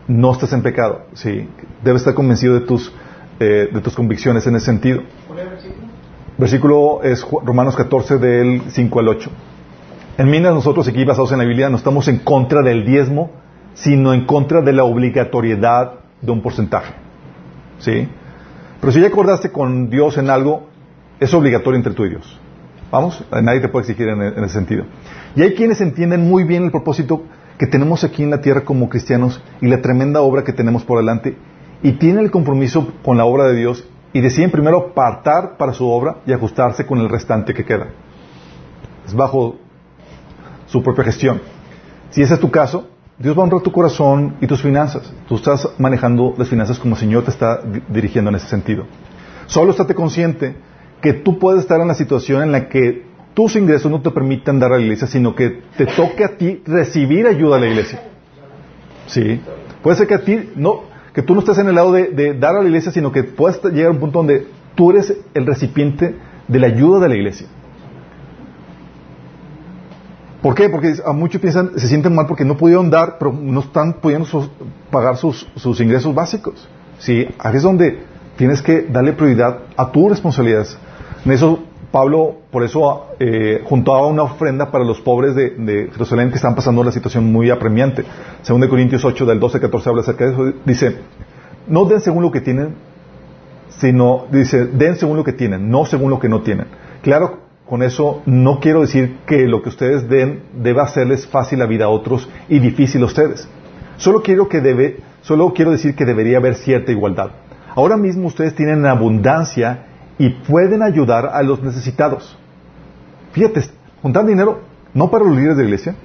no 0.06 0.32
estás 0.32 0.52
en 0.52 0.62
pecado. 0.62 1.06
Sí, 1.14 1.48
debes 1.82 2.02
estar 2.02 2.14
convencido 2.14 2.54
de 2.54 2.60
tus, 2.60 2.92
eh, 3.40 3.68
de 3.72 3.80
tus 3.80 3.94
convicciones 3.94 4.46
en 4.46 4.56
ese 4.56 4.66
sentido. 4.66 5.02
Versículo 6.38 7.02
es 7.02 7.26
Romanos 7.44 7.74
14 7.76 8.18
del 8.18 8.62
5 8.68 9.00
al 9.00 9.08
8. 9.08 9.30
En 10.18 10.30
Minas 10.30 10.54
nosotros 10.54 10.86
aquí 10.88 11.04
basados 11.04 11.32
en 11.32 11.38
la 11.38 11.44
Biblia 11.44 11.68
no 11.70 11.76
estamos 11.76 12.08
en 12.08 12.18
contra 12.18 12.62
del 12.62 12.84
diezmo, 12.84 13.30
sino 13.74 14.12
en 14.12 14.26
contra 14.26 14.60
de 14.60 14.72
la 14.72 14.84
obligatoriedad 14.84 15.92
de 16.20 16.32
un 16.32 16.42
porcentaje. 16.42 16.94
¿Sí? 17.78 18.08
Pero 18.80 18.92
si 18.92 19.00
ya 19.00 19.08
acordaste 19.08 19.50
con 19.50 19.90
Dios 19.90 20.18
en 20.18 20.30
algo, 20.30 20.68
es 21.18 21.32
obligatorio 21.34 21.76
entre 21.76 21.94
tú 21.94 22.04
y 22.04 22.10
Dios. 22.10 22.40
Vamos, 22.90 23.24
nadie 23.42 23.60
te 23.60 23.68
puede 23.68 23.84
exigir 23.84 24.08
en, 24.08 24.22
ese 24.22 24.54
sentido. 24.54 24.84
Y 25.34 25.42
hay 25.42 25.54
quienes 25.54 25.80
entienden 25.80 26.28
muy 26.28 26.44
bien 26.44 26.64
el 26.64 26.70
propósito 26.70 27.24
que 27.58 27.66
tenemos 27.66 28.04
aquí 28.04 28.22
en 28.22 28.30
la 28.30 28.40
tierra 28.40 28.62
como 28.62 28.88
cristianos 28.88 29.42
y 29.60 29.66
la 29.66 29.80
tremenda 29.80 30.20
obra 30.20 30.44
que 30.44 30.52
tenemos 30.52 30.84
por 30.84 30.98
delante 30.98 31.36
y 31.82 31.92
tienen 31.92 32.24
el 32.24 32.30
compromiso 32.30 32.92
con 33.02 33.16
la 33.16 33.24
obra 33.24 33.44
de 33.44 33.56
Dios 33.56 33.86
y 34.12 34.20
deciden 34.20 34.50
primero 34.50 34.90
apartar 34.90 35.56
para 35.56 35.72
su 35.72 35.86
obra 35.88 36.18
y 36.26 36.32
ajustarse 36.32 36.86
con 36.86 36.98
el 37.00 37.08
restante 37.08 37.54
que 37.54 37.64
queda. 37.64 37.88
es 39.06 39.14
bajo 39.14 39.56
su 40.66 40.82
propia 40.82 41.04
gestión. 41.04 41.40
Si 42.10 42.22
ese 42.22 42.34
es 42.34 42.40
tu 42.40 42.50
caso, 42.50 42.88
Dios 43.18 43.36
va 43.36 43.40
a 43.40 43.44
honrar 43.44 43.62
tu 43.62 43.72
corazón 43.72 44.36
y 44.40 44.46
tus 44.46 44.60
finanzas. 44.60 45.10
Tú 45.26 45.36
estás 45.36 45.68
manejando 45.78 46.34
las 46.36 46.48
finanzas 46.48 46.78
como 46.78 46.94
el 46.94 47.00
Señor 47.00 47.24
te 47.24 47.30
está 47.30 47.62
dirigiendo 47.88 48.28
en 48.28 48.36
ese 48.36 48.48
sentido. 48.48 48.84
Solo 49.46 49.70
estate 49.70 49.94
consciente 49.94 50.56
que 51.00 51.14
tú 51.14 51.38
puedes 51.38 51.62
estar 51.62 51.80
en 51.80 51.88
la 51.88 51.94
situación 51.94 52.42
en 52.42 52.52
la 52.52 52.68
que 52.68 53.06
tus 53.32 53.56
ingresos 53.56 53.90
no 53.90 54.02
te 54.02 54.10
permitan 54.10 54.58
dar 54.58 54.72
a 54.72 54.76
la 54.76 54.82
iglesia, 54.82 55.06
sino 55.06 55.34
que 55.34 55.62
te 55.76 55.86
toque 55.86 56.24
a 56.24 56.36
ti 56.36 56.62
recibir 56.66 57.26
ayuda 57.26 57.56
a 57.56 57.60
la 57.60 57.66
iglesia. 57.68 58.02
Sí. 59.06 59.40
Puede 59.82 59.96
ser 59.96 60.06
que 60.06 60.14
a 60.14 60.22
ti 60.22 60.50
no, 60.54 60.82
que 61.14 61.22
tú 61.22 61.34
no 61.34 61.40
estés 61.40 61.58
en 61.58 61.68
el 61.68 61.74
lado 61.74 61.92
de, 61.92 62.08
de 62.08 62.34
dar 62.34 62.56
a 62.56 62.60
la 62.60 62.66
iglesia, 62.66 62.92
sino 62.92 63.12
que 63.12 63.24
puedas 63.24 63.62
llegar 63.64 63.88
a 63.88 63.90
un 63.92 64.00
punto 64.00 64.18
donde 64.18 64.46
tú 64.74 64.90
eres 64.90 65.16
el 65.32 65.46
recipiente 65.46 66.16
de 66.48 66.58
la 66.58 66.66
ayuda 66.66 67.00
de 67.00 67.08
la 67.08 67.14
iglesia. 67.14 67.46
¿Por 70.46 70.54
qué? 70.54 70.68
Porque 70.68 70.94
a 71.04 71.10
muchos 71.10 71.40
piensan, 71.40 71.72
se 71.76 71.88
sienten 71.88 72.14
mal 72.14 72.28
porque 72.28 72.44
no 72.44 72.56
pudieron 72.56 72.88
dar, 72.88 73.18
pero 73.18 73.32
no 73.32 73.58
están 73.58 73.94
pudiendo 73.94 74.48
pagar 74.92 75.16
sus, 75.16 75.44
sus, 75.56 75.80
ingresos 75.80 76.14
básicos. 76.14 76.68
¿Sí? 77.00 77.26
Ahí 77.40 77.56
es 77.56 77.64
donde 77.64 77.98
tienes 78.36 78.62
que 78.62 78.82
darle 78.82 79.12
prioridad 79.14 79.58
a 79.76 79.90
tus 79.90 80.08
responsabilidades. 80.08 80.78
En 81.24 81.32
eso, 81.32 81.58
Pablo, 81.90 82.42
por 82.52 82.62
eso, 82.62 83.06
eh, 83.18 83.60
juntaba 83.64 84.06
una 84.06 84.22
ofrenda 84.22 84.70
para 84.70 84.84
los 84.84 85.00
pobres 85.00 85.34
de, 85.34 85.50
de, 85.50 85.90
Jerusalén 85.90 86.30
que 86.30 86.36
están 86.36 86.54
pasando 86.54 86.80
una 86.80 86.92
situación 86.92 87.24
muy 87.24 87.50
apremiante. 87.50 88.04
Según 88.42 88.60
de 88.60 88.68
Corintios 88.68 89.04
8, 89.04 89.26
del 89.26 89.40
12 89.40 89.56
al 89.56 89.62
14, 89.62 89.88
habla 89.88 90.02
acerca 90.02 90.26
de 90.26 90.30
eso. 90.30 90.52
Dice, 90.64 90.96
no 91.66 91.86
den 91.86 91.98
según 91.98 92.22
lo 92.22 92.30
que 92.30 92.40
tienen, 92.40 92.76
sino, 93.80 94.26
dice, 94.30 94.66
den 94.66 94.94
según 94.94 95.16
lo 95.16 95.24
que 95.24 95.32
tienen, 95.32 95.68
no 95.68 95.86
según 95.86 96.08
lo 96.08 96.20
que 96.20 96.28
no 96.28 96.42
tienen. 96.42 96.68
Claro, 97.02 97.45
con 97.68 97.82
eso 97.82 98.22
no 98.26 98.60
quiero 98.60 98.82
decir 98.82 99.18
que 99.26 99.48
lo 99.48 99.62
que 99.62 99.70
ustedes 99.70 100.08
den 100.08 100.42
deba 100.54 100.84
hacerles 100.84 101.26
fácil 101.26 101.58
la 101.58 101.66
vida 101.66 101.86
a 101.86 101.88
otros 101.88 102.28
y 102.48 102.60
difícil 102.60 103.02
a 103.02 103.06
ustedes. 103.06 103.48
Solo 103.96 104.22
quiero 104.22 104.48
que 104.48 104.60
debe, 104.60 105.00
solo 105.22 105.52
quiero 105.52 105.72
decir 105.72 105.96
que 105.96 106.04
debería 106.04 106.38
haber 106.38 106.54
cierta 106.54 106.92
igualdad. 106.92 107.30
Ahora 107.74 107.96
mismo 107.96 108.28
ustedes 108.28 108.54
tienen 108.54 108.86
abundancia 108.86 109.86
y 110.18 110.30
pueden 110.30 110.82
ayudar 110.82 111.26
a 111.26 111.42
los 111.42 111.62
necesitados. 111.62 112.38
Fíjate, 113.32 113.62
juntar 114.00 114.24
dinero 114.26 114.60
no 114.94 115.10
para 115.10 115.24
los 115.24 115.36
líderes 115.36 115.56
de 115.56 115.62
la 115.64 115.68
iglesia, 115.68 115.96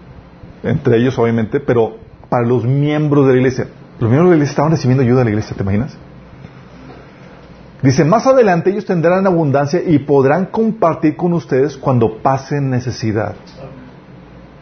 entre 0.63 0.97
ellos 0.97 1.17
obviamente, 1.17 1.59
pero 1.59 1.97
para 2.27 2.45
los 2.45 2.65
miembros 2.65 3.27
de 3.27 3.33
la 3.33 3.39
iglesia. 3.39 3.67
Los 3.99 4.09
miembros 4.09 4.31
de 4.31 4.31
la 4.31 4.35
iglesia 4.37 4.51
estaban 4.51 4.71
recibiendo 4.71 5.03
ayuda 5.03 5.19
de 5.19 5.25
la 5.25 5.29
iglesia, 5.31 5.55
¿te 5.55 5.63
imaginas? 5.63 5.95
Dice, 7.81 8.05
más 8.05 8.27
adelante 8.27 8.69
ellos 8.69 8.85
tendrán 8.85 9.25
abundancia 9.25 9.81
y 9.83 9.99
podrán 9.99 10.47
compartir 10.47 11.15
con 11.15 11.33
ustedes 11.33 11.77
cuando 11.77 12.21
pasen 12.21 12.69
necesidad. 12.69 13.35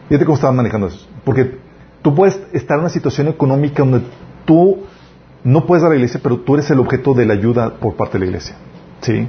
Fíjate 0.07 0.25
cómo 0.25 0.35
estaban 0.35 0.55
manejando 0.55 0.87
eso. 0.87 1.05
Porque 1.25 1.57
tú 2.01 2.15
puedes 2.15 2.39
estar 2.53 2.75
en 2.75 2.81
una 2.81 2.89
situación 2.89 3.27
económica 3.27 3.83
donde 3.83 4.07
tú 4.45 4.79
no 5.43 5.65
puedes 5.65 5.83
dar 5.83 5.91
a 5.91 5.93
la 5.93 5.97
iglesia, 5.97 6.19
pero 6.23 6.39
tú 6.39 6.55
eres 6.55 6.71
el 6.71 6.79
objeto 6.79 7.13
de 7.13 7.25
la 7.25 7.33
ayuda 7.33 7.75
por 7.75 7.95
parte 7.95 8.13
de 8.13 8.19
la 8.19 8.25
iglesia. 8.27 8.55
¿Sí? 9.01 9.27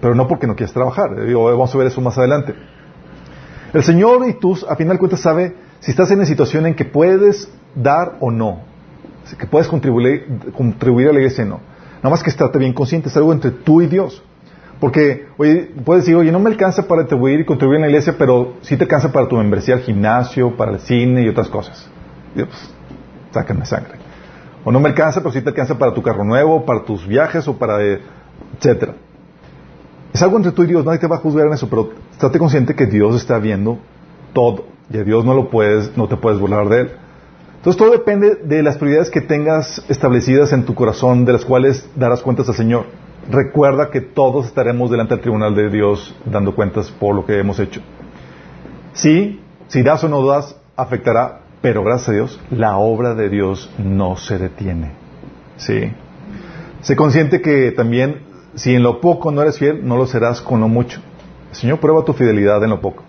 Pero 0.00 0.14
no 0.14 0.28
porque 0.28 0.46
no 0.46 0.54
quieras 0.54 0.74
trabajar. 0.74 1.10
vamos 1.14 1.74
a 1.74 1.78
ver 1.78 1.86
eso 1.86 2.00
más 2.02 2.18
adelante. 2.18 2.54
El 3.72 3.82
Señor 3.82 4.28
y 4.28 4.34
tú, 4.34 4.56
a 4.68 4.76
final 4.76 4.96
de 4.96 4.98
cuentas, 4.98 5.20
sabe 5.20 5.56
si 5.80 5.90
estás 5.90 6.10
en 6.10 6.18
una 6.18 6.26
situación 6.26 6.66
en 6.66 6.74
que 6.74 6.84
puedes 6.84 7.50
dar 7.74 8.18
o 8.20 8.30
no. 8.30 8.60
Que 9.38 9.46
puedes 9.46 9.66
contribuir, 9.66 10.26
contribuir 10.54 11.08
a 11.08 11.12
la 11.12 11.18
iglesia 11.20 11.44
o 11.44 11.48
no. 11.48 11.73
Nada 12.04 12.10
más 12.10 12.22
que 12.22 12.28
estate 12.28 12.58
bien 12.58 12.74
consciente, 12.74 13.08
es 13.08 13.16
algo 13.16 13.32
entre 13.32 13.50
tú 13.50 13.80
y 13.80 13.86
Dios. 13.86 14.22
Porque, 14.78 15.26
oye, 15.38 15.70
puedes 15.86 16.04
decir, 16.04 16.14
oye, 16.14 16.30
no 16.30 16.38
me 16.38 16.50
alcanza 16.50 16.86
para 16.86 17.00
contribuir 17.00 17.40
y 17.40 17.44
contribuir 17.46 17.76
en 17.76 17.80
la 17.80 17.88
iglesia, 17.88 18.16
pero 18.18 18.56
sí 18.60 18.76
te 18.76 18.84
alcanza 18.84 19.10
para 19.10 19.26
tu 19.26 19.36
membresía 19.36 19.76
al 19.76 19.80
gimnasio, 19.80 20.54
para 20.54 20.72
el 20.72 20.80
cine 20.80 21.22
y 21.22 21.28
otras 21.30 21.48
cosas. 21.48 21.88
Dios, 22.34 22.48
pues, 22.48 22.74
sácame 23.32 23.64
sangre. 23.64 23.94
O 24.66 24.70
no 24.70 24.80
me 24.80 24.90
alcanza, 24.90 25.20
pero 25.20 25.32
sí 25.32 25.40
te 25.40 25.48
alcanza 25.48 25.78
para 25.78 25.94
tu 25.94 26.02
carro 26.02 26.24
nuevo, 26.24 26.66
para 26.66 26.84
tus 26.84 27.06
viajes 27.06 27.48
o 27.48 27.56
para, 27.56 27.82
eh, 27.82 28.02
etcétera. 28.58 28.96
Es 30.12 30.22
algo 30.22 30.36
entre 30.36 30.52
tú 30.52 30.64
y 30.64 30.66
Dios, 30.66 30.84
nadie 30.84 30.98
te 30.98 31.06
va 31.06 31.16
a 31.16 31.20
juzgar 31.20 31.46
en 31.46 31.54
eso, 31.54 31.70
pero 31.70 31.88
estate 32.12 32.38
consciente 32.38 32.74
que 32.74 32.84
Dios 32.84 33.16
está 33.16 33.38
viendo 33.38 33.78
todo 34.34 34.66
y 34.90 34.98
a 34.98 35.04
Dios 35.04 35.24
no 35.24 35.32
lo 35.32 35.48
puedes, 35.48 35.96
no 35.96 36.06
te 36.06 36.18
puedes 36.18 36.38
burlar 36.38 36.68
de 36.68 36.80
él. 36.82 36.90
Entonces 37.64 37.78
todo 37.78 37.92
depende 37.92 38.34
de 38.34 38.62
las 38.62 38.76
prioridades 38.76 39.08
que 39.08 39.22
tengas 39.22 39.82
establecidas 39.88 40.52
en 40.52 40.66
tu 40.66 40.74
corazón, 40.74 41.24
de 41.24 41.32
las 41.32 41.46
cuales 41.46 41.88
darás 41.96 42.20
cuentas 42.20 42.46
al 42.50 42.56
Señor. 42.56 42.84
Recuerda 43.30 43.88
que 43.88 44.02
todos 44.02 44.44
estaremos 44.44 44.90
delante 44.90 45.14
del 45.14 45.22
tribunal 45.22 45.54
de 45.54 45.70
Dios 45.70 46.14
dando 46.26 46.54
cuentas 46.54 46.90
por 46.90 47.14
lo 47.14 47.24
que 47.24 47.38
hemos 47.38 47.58
hecho. 47.58 47.80
Sí, 48.92 49.40
si 49.68 49.82
das 49.82 50.04
o 50.04 50.10
no 50.10 50.26
das, 50.26 50.60
afectará, 50.76 51.40
pero 51.62 51.82
gracias 51.82 52.10
a 52.10 52.12
Dios, 52.12 52.40
la 52.50 52.76
obra 52.76 53.14
de 53.14 53.30
Dios 53.30 53.70
no 53.78 54.16
se 54.16 54.36
detiene. 54.36 54.92
Sí. 55.56 55.90
Sé 56.82 56.96
consciente 56.96 57.40
que 57.40 57.72
también, 57.72 58.24
si 58.56 58.74
en 58.74 58.82
lo 58.82 59.00
poco 59.00 59.30
no 59.30 59.40
eres 59.40 59.58
fiel, 59.58 59.88
no 59.88 59.96
lo 59.96 60.06
serás 60.06 60.42
con 60.42 60.60
lo 60.60 60.68
mucho. 60.68 61.00
El 61.48 61.56
Señor 61.56 61.80
prueba 61.80 62.04
tu 62.04 62.12
fidelidad 62.12 62.62
en 62.62 62.68
lo 62.68 62.82
poco. 62.82 63.04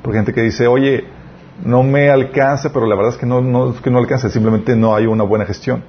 Porque 0.00 0.16
gente 0.16 0.32
que 0.32 0.40
dice, 0.40 0.66
oye, 0.66 1.04
no 1.64 1.82
me 1.82 2.10
alcanza, 2.10 2.72
pero 2.72 2.86
la 2.86 2.94
verdad 2.94 3.12
es 3.12 3.18
que 3.18 3.26
no, 3.26 3.70
es 3.70 3.80
que 3.80 3.90
no 3.90 3.98
alcanza, 3.98 4.28
simplemente 4.28 4.76
no 4.76 4.94
hay 4.94 5.06
una 5.06 5.24
buena 5.24 5.44
gestión. 5.44 5.82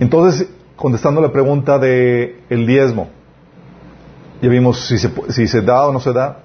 Entonces, 0.00 0.48
contestando 0.76 1.20
la 1.20 1.32
pregunta 1.32 1.78
de 1.78 2.42
el 2.48 2.66
diezmo, 2.66 3.08
ya 4.40 4.48
vimos 4.48 4.86
si 4.86 4.98
se, 4.98 5.10
si 5.30 5.46
se 5.46 5.62
da 5.62 5.86
o 5.86 5.92
no 5.92 6.00
se 6.00 6.12
da, 6.12 6.44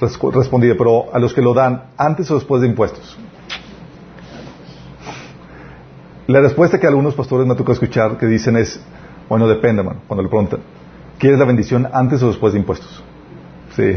respondí, 0.00 0.72
pero 0.74 1.12
a 1.12 1.18
los 1.18 1.34
que 1.34 1.42
lo 1.42 1.54
dan 1.54 1.84
antes 1.96 2.30
o 2.30 2.34
después 2.34 2.62
de 2.62 2.68
impuestos. 2.68 3.18
La 6.28 6.40
respuesta 6.40 6.78
que 6.78 6.86
algunos 6.86 7.14
pastores 7.14 7.46
me 7.46 7.54
tocado 7.54 7.72
escuchar 7.72 8.16
que 8.16 8.26
dicen 8.26 8.56
es, 8.56 8.80
bueno, 9.28 9.48
depende, 9.48 9.82
man, 9.82 10.00
cuando 10.06 10.22
le 10.22 10.28
preguntan, 10.28 10.60
¿quieres 11.18 11.38
la 11.38 11.44
bendición 11.44 11.88
antes 11.92 12.22
o 12.22 12.28
después 12.28 12.52
de 12.52 12.60
impuestos? 12.60 13.02
Sí. 13.76 13.96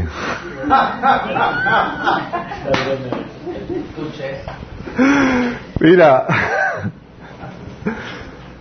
Mira, 5.80 6.26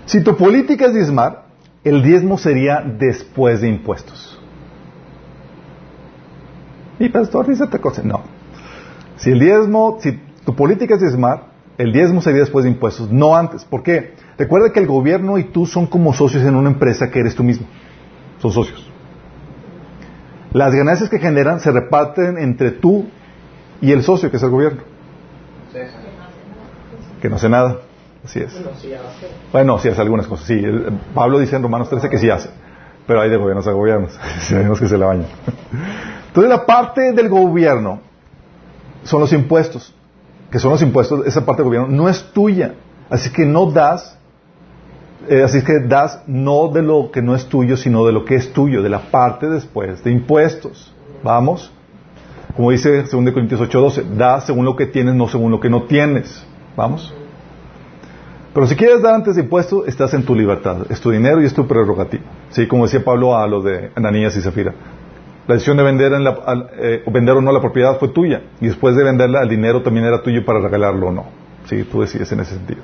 si 0.06 0.22
tu 0.22 0.36
política 0.36 0.88
es 0.88 0.94
diezmar, 0.94 1.46
el 1.84 2.04
diezmo 2.04 2.38
sería 2.38 2.82
después 2.82 3.62
de 3.62 3.70
impuestos. 3.70 4.40
Y 7.00 7.10
pastor 7.10 7.48
dice 7.48 7.64
otra 7.64 7.80
cosa. 7.80 8.02
No. 8.04 8.22
Si 9.18 9.32
el 9.32 9.40
diezmo, 9.40 9.98
si 10.02 10.20
tu 10.46 10.56
política 10.56 10.96
es 10.96 11.02
diezmar, 11.02 11.56
el 11.78 11.92
diezmo 11.92 12.22
sería 12.22 12.42
después 12.42 12.64
de 12.64 12.72
impuestos, 12.72 13.12
no 13.12 13.36
antes. 13.36 13.66
¿Por 13.66 13.84
qué? 13.84 14.14
Recuerda 14.38 14.72
que 14.72 14.80
el 14.80 14.88
gobierno 14.88 15.38
y 15.38 15.46
tú 15.46 15.66
son 15.66 15.88
como 15.88 16.14
socios 16.14 16.44
en 16.44 16.56
una 16.56 16.70
empresa 16.70 17.10
que 17.10 17.20
eres 17.20 17.36
tú 17.36 17.44
mismo. 17.44 17.68
Son 18.40 18.52
socios. 18.52 18.90
Las 20.56 20.74
ganancias 20.74 21.10
que 21.10 21.20
generan 21.20 21.60
se 21.60 21.70
reparten 21.70 22.38
entre 22.38 22.72
tú 22.72 23.08
y 23.82 23.92
el 23.92 24.04
socio, 24.04 24.32
que 24.32 24.38
es 24.38 24.44
el 24.44 24.52
gobierno. 24.52 24.84
Que 27.22 27.28
no 27.28 27.36
hace 27.36 27.50
nada. 27.50 27.80
Así 28.24 28.40
es. 28.40 28.58
Bueno, 29.52 29.78
sí 29.80 29.90
hace 29.90 30.00
algunas 30.00 30.28
cosas. 30.28 30.48
Sí, 30.48 30.64
Pablo 31.14 31.40
dice 31.40 31.58
en 31.58 31.62
Romanos 31.62 31.90
13 31.90 32.10
que 32.10 32.18
sí 32.20 32.30
hace. 32.30 32.52
Pero 33.06 33.20
hay 33.20 33.30
de 33.30 33.36
gobiernos 33.36 33.68
a 33.68 33.74
gobiernos. 33.74 34.18
Sabemos 34.40 34.80
que 34.80 34.88
se 34.88 34.98
la 34.98 35.08
bañan. 35.08 35.28
Entonces 36.28 36.50
la 36.50 36.66
parte 36.66 37.12
del 37.12 37.28
gobierno 37.28 38.00
son 39.04 39.20
los 39.20 39.34
impuestos. 39.34 39.94
Que 40.52 40.60
son 40.60 40.72
los 40.72 40.82
impuestos, 40.82 41.28
esa 41.28 41.46
parte 41.46 41.64
del 41.64 41.68
gobierno 41.68 41.90
no 41.90 42.08
es 42.08 42.32
tuya. 42.32 42.76
Así 43.10 43.30
que 43.30 43.46
no 43.46 43.72
das 43.72 44.18
eh, 45.30 45.44
así 45.44 45.64
que 45.64 45.80
das 45.80 46.22
no 46.28 46.70
de 46.70 46.82
lo 46.82 47.12
que 47.12 47.22
no 47.22 47.36
es 47.36 47.46
tuyo, 47.48 47.78
sino 47.78 48.06
de 48.06 48.12
lo 48.12 48.26
que 48.26 48.36
es 48.36 48.54
tuyo, 48.54 48.82
de 48.82 48.90
la 48.90 49.00
parte 49.00 49.50
después 49.50 50.04
de 50.04 50.12
impuestos. 50.12 50.94
¿Vamos? 51.24 51.72
Como 52.56 52.72
dice 52.72 53.04
2 53.04 53.12
Corintios 53.12 53.60
8:12, 53.62 54.16
das 54.16 54.46
según 54.46 54.66
lo 54.66 54.76
que 54.76 54.86
tienes, 54.86 55.16
no 55.16 55.28
según 55.28 55.52
lo 55.52 55.60
que 55.60 55.70
no 55.70 55.84
tienes. 55.84 56.46
¿Vamos? 56.76 57.14
Pero 58.54 58.68
si 58.68 58.76
quieres 58.76 59.02
dar 59.02 59.16
antes 59.16 59.36
de 59.36 59.42
impuestos, 59.42 59.88
estás 59.88 60.14
en 60.14 60.24
tu 60.24 60.34
libertad. 60.34 60.86
Es 60.90 61.02
tu 61.02 61.12
dinero 61.12 61.42
y 61.42 61.46
es 61.46 61.54
tu 61.54 61.68
prerrogativa. 61.68 62.24
¿Sí? 62.50 62.68
Como 62.68 62.86
decía 62.86 63.04
Pablo 63.04 63.36
a 63.36 63.46
los 63.48 63.66
de 63.66 63.92
Ananías 63.96 64.38
y 64.38 64.42
Zafira. 64.42 64.74
La 65.48 65.56
decisión 65.56 65.76
de 65.78 65.84
vender, 65.84 66.14
eh, 66.78 67.04
vender 67.12 67.36
o 67.36 67.42
no 67.42 67.52
la 67.52 67.60
propiedad 67.60 68.00
fue 68.00 68.08
tuya. 68.08 68.44
Y 68.62 68.68
después 68.68 68.96
de 68.96 69.04
venderla, 69.04 69.42
el 69.42 69.50
dinero 69.50 69.82
también 69.82 70.06
era 70.06 70.24
tuyo 70.24 70.46
para 70.46 70.60
regalarlo 70.60 71.08
o 71.08 71.12
no. 71.12 71.26
Sí, 71.66 71.84
tú 71.84 72.02
decides 72.02 72.32
en 72.32 72.40
ese 72.40 72.56
sentido. 72.56 72.82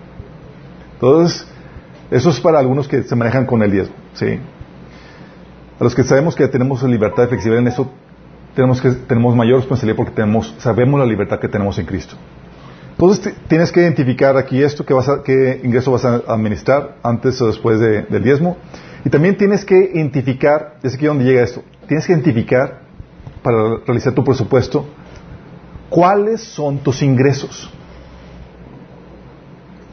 Entonces, 0.95 1.47
eso 2.11 2.29
es 2.29 2.41
para 2.41 2.59
algunos 2.59 2.87
que 2.89 3.03
se 3.03 3.15
manejan 3.15 3.45
con 3.45 3.63
el 3.63 3.71
diezmo, 3.71 3.95
¿sí? 4.13 4.37
A 5.79 5.83
los 5.83 5.95
que 5.95 6.03
sabemos 6.03 6.35
que 6.35 6.47
tenemos 6.49 6.83
libertad 6.83 7.23
y 7.23 7.27
flexibilidad 7.27 7.61
en 7.61 7.67
eso, 7.69 7.89
tenemos, 8.53 8.81
que, 8.81 8.91
tenemos 8.91 9.35
mayor 9.35 9.59
responsabilidad 9.59 9.95
porque 9.95 10.11
tenemos, 10.11 10.53
sabemos 10.59 10.99
la 10.99 11.05
libertad 11.05 11.39
que 11.39 11.47
tenemos 11.47 11.79
en 11.79 11.85
Cristo. 11.85 12.15
Entonces 12.91 13.33
tienes 13.47 13.71
que 13.71 13.79
identificar 13.79 14.37
aquí 14.37 14.61
esto, 14.61 14.85
qué 15.23 15.61
ingreso 15.63 15.91
vas 15.91 16.05
a 16.05 16.21
administrar 16.27 16.97
antes 17.01 17.41
o 17.41 17.47
después 17.47 17.79
del 17.79 18.23
diezmo. 18.23 18.57
Y 19.03 19.09
también 19.09 19.37
tienes 19.37 19.65
que 19.65 19.91
identificar, 19.93 20.75
es 20.83 20.93
aquí 20.93 21.05
donde 21.05 21.23
llega 21.23 21.41
esto, 21.41 21.63
tienes 21.87 22.05
que 22.05 22.11
identificar 22.11 22.81
para 23.41 23.77
realizar 23.87 24.13
tu 24.13 24.23
presupuesto, 24.23 24.85
¿cuáles 25.89 26.41
son 26.41 26.77
tus 26.79 27.01
ingresos? 27.01 27.71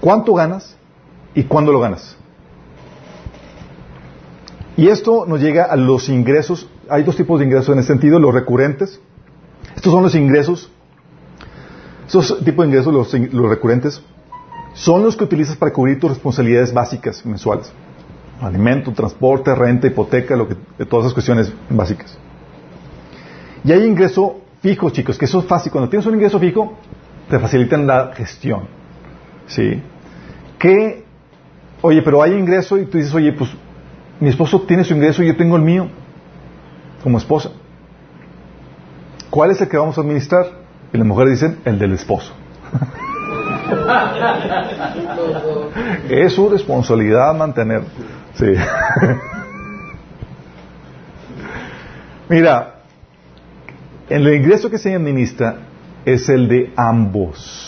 ¿Cuánto 0.00 0.34
ganas 0.34 0.77
y 1.38 1.44
cuándo 1.44 1.70
lo 1.70 1.78
ganas? 1.78 2.16
Y 4.76 4.88
esto 4.88 5.24
nos 5.24 5.40
llega 5.40 5.66
a 5.66 5.76
los 5.76 6.08
ingresos. 6.08 6.68
Hay 6.88 7.04
dos 7.04 7.14
tipos 7.14 7.38
de 7.38 7.44
ingresos 7.44 7.68
en 7.68 7.78
ese 7.78 7.88
sentido, 7.88 8.18
los 8.18 8.34
recurrentes. 8.34 9.00
Estos 9.76 9.92
son 9.92 10.02
los 10.02 10.16
ingresos. 10.16 10.68
Estos 12.06 12.44
tipos 12.44 12.64
de 12.64 12.70
ingresos, 12.70 12.92
los, 12.92 13.48
recurrentes, 13.48 14.02
son 14.74 15.04
los 15.04 15.16
que 15.16 15.22
utilizas 15.22 15.56
para 15.56 15.72
cubrir 15.72 16.00
tus 16.00 16.10
responsabilidades 16.10 16.74
básicas 16.74 17.24
mensuales. 17.24 17.70
Alimento, 18.40 18.92
transporte, 18.92 19.54
renta, 19.54 19.86
hipoteca, 19.86 20.34
lo 20.34 20.48
que, 20.48 20.56
todas 20.86 21.06
esas 21.06 21.14
cuestiones 21.14 21.52
básicas. 21.70 22.18
Y 23.62 23.70
hay 23.70 23.84
ingreso 23.84 24.40
fijo, 24.60 24.90
chicos, 24.90 25.16
que 25.16 25.26
eso 25.26 25.38
es 25.38 25.44
fácil. 25.44 25.70
Cuando 25.70 25.88
tienes 25.88 26.06
un 26.06 26.14
ingreso 26.14 26.40
fijo, 26.40 26.76
te 27.30 27.38
facilitan 27.38 27.86
la 27.86 28.12
gestión. 28.12 28.62
¿Sí? 29.46 29.80
Que, 30.58 31.07
oye, 31.88 32.02
pero 32.02 32.22
hay 32.22 32.34
ingreso 32.34 32.76
y 32.76 32.84
tú 32.84 32.98
dices, 32.98 33.14
oye, 33.14 33.32
pues 33.32 33.50
mi 34.20 34.28
esposo 34.28 34.60
tiene 34.60 34.84
su 34.84 34.92
ingreso 34.92 35.22
y 35.22 35.28
yo 35.28 35.36
tengo 35.36 35.56
el 35.56 35.62
mío 35.62 35.88
como 37.02 37.16
esposa. 37.16 37.48
¿Cuál 39.30 39.52
es 39.52 39.60
el 39.62 39.68
que 39.68 39.78
vamos 39.78 39.96
a 39.96 40.02
administrar? 40.02 40.44
Y 40.92 40.98
las 40.98 41.06
mujeres 41.06 41.40
dicen, 41.40 41.60
el 41.64 41.78
del 41.78 41.94
esposo. 41.94 42.34
es 46.10 46.34
su 46.34 46.50
responsabilidad 46.50 47.34
mantener. 47.34 47.84
Sí. 48.34 48.46
Mira, 52.28 52.80
el 54.10 54.28
ingreso 54.34 54.68
que 54.68 54.76
se 54.76 54.94
administra 54.94 55.56
es 56.04 56.28
el 56.28 56.48
de 56.48 56.70
ambos. 56.76 57.67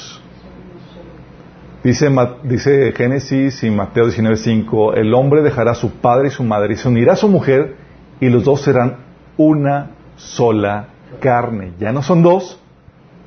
Dice, 1.82 2.10
dice 2.44 2.92
Génesis 2.92 3.62
y 3.62 3.70
Mateo 3.70 4.06
19:5, 4.06 4.98
el 4.98 5.14
hombre 5.14 5.40
dejará 5.40 5.72
a 5.72 5.74
su 5.74 5.92
padre 5.92 6.28
y 6.28 6.30
su 6.30 6.44
madre 6.44 6.74
y 6.74 6.76
se 6.76 6.88
unirá 6.88 7.14
a 7.14 7.16
su 7.16 7.28
mujer 7.28 7.76
y 8.20 8.28
los 8.28 8.44
dos 8.44 8.60
serán 8.60 8.98
una 9.38 9.92
sola 10.16 10.88
carne. 11.20 11.72
Ya 11.78 11.92
no 11.92 12.02
son 12.02 12.22
dos, 12.22 12.60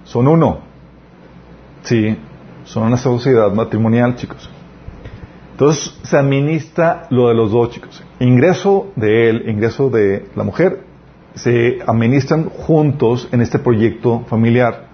son 0.04 0.28
uno. 0.28 0.60
Sí, 1.82 2.16
son 2.66 2.84
una 2.84 2.98
sociedad 2.98 3.52
matrimonial, 3.52 4.16
chicos. 4.16 4.50
Entonces 5.54 6.00
se 6.04 6.18
administra 6.18 7.08
lo 7.10 7.30
de 7.30 7.34
los 7.34 7.52
dos, 7.52 7.72
chicos. 7.72 8.04
Ingreso 8.20 8.92
de 8.96 9.30
él, 9.30 9.50
ingreso 9.50 9.90
de 9.90 10.28
la 10.36 10.44
mujer, 10.44 10.82
se 11.34 11.80
administran 11.88 12.50
juntos 12.50 13.28
en 13.32 13.42
este 13.42 13.58
proyecto 13.58 14.26
familiar. 14.28 14.93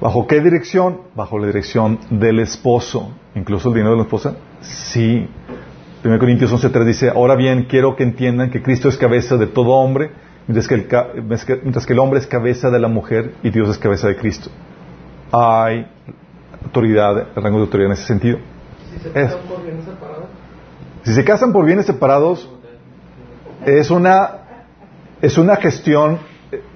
¿Bajo 0.00 0.26
qué 0.26 0.40
dirección? 0.40 1.00
Bajo 1.14 1.38
la 1.38 1.46
dirección 1.46 1.98
del 2.10 2.40
esposo. 2.40 3.12
¿Incluso 3.34 3.68
el 3.68 3.74
dinero 3.74 3.92
de 3.92 3.96
la 3.98 4.02
esposa? 4.02 4.36
Sí. 4.60 5.28
1 6.04 6.18
Corintios 6.18 6.52
11.3 6.52 6.84
dice, 6.84 7.08
ahora 7.08 7.34
bien, 7.34 7.64
quiero 7.64 7.96
que 7.96 8.04
entiendan 8.04 8.50
que 8.50 8.62
Cristo 8.62 8.88
es 8.88 8.96
cabeza 8.96 9.36
de 9.36 9.46
todo 9.46 9.70
hombre, 9.70 10.10
mientras 10.46 10.68
que, 10.68 10.74
el, 10.74 10.86
mientras 11.62 11.86
que 11.86 11.92
el 11.92 11.98
hombre 11.98 12.20
es 12.20 12.26
cabeza 12.26 12.70
de 12.70 12.78
la 12.78 12.88
mujer 12.88 13.34
y 13.42 13.50
Dios 13.50 13.68
es 13.70 13.78
cabeza 13.78 14.06
de 14.08 14.16
Cristo. 14.16 14.50
Hay 15.32 15.86
autoridad, 16.62 17.28
el 17.34 17.42
rango 17.42 17.58
de 17.58 17.64
autoridad 17.64 17.86
en 17.86 17.92
ese 17.94 18.06
sentido. 18.06 18.38
¿Si 18.92 19.00
se 19.00 19.10
casan 19.12 19.40
por 19.48 19.64
bienes 19.64 19.84
separados? 19.84 20.26
Si 21.02 21.14
se 21.14 21.24
casan 21.24 21.52
por 21.52 21.64
bienes 21.64 21.86
separados, 21.86 22.50
es 23.64 23.90
una, 23.90 24.30
es 25.20 25.38
una 25.38 25.56
gestión, 25.56 26.18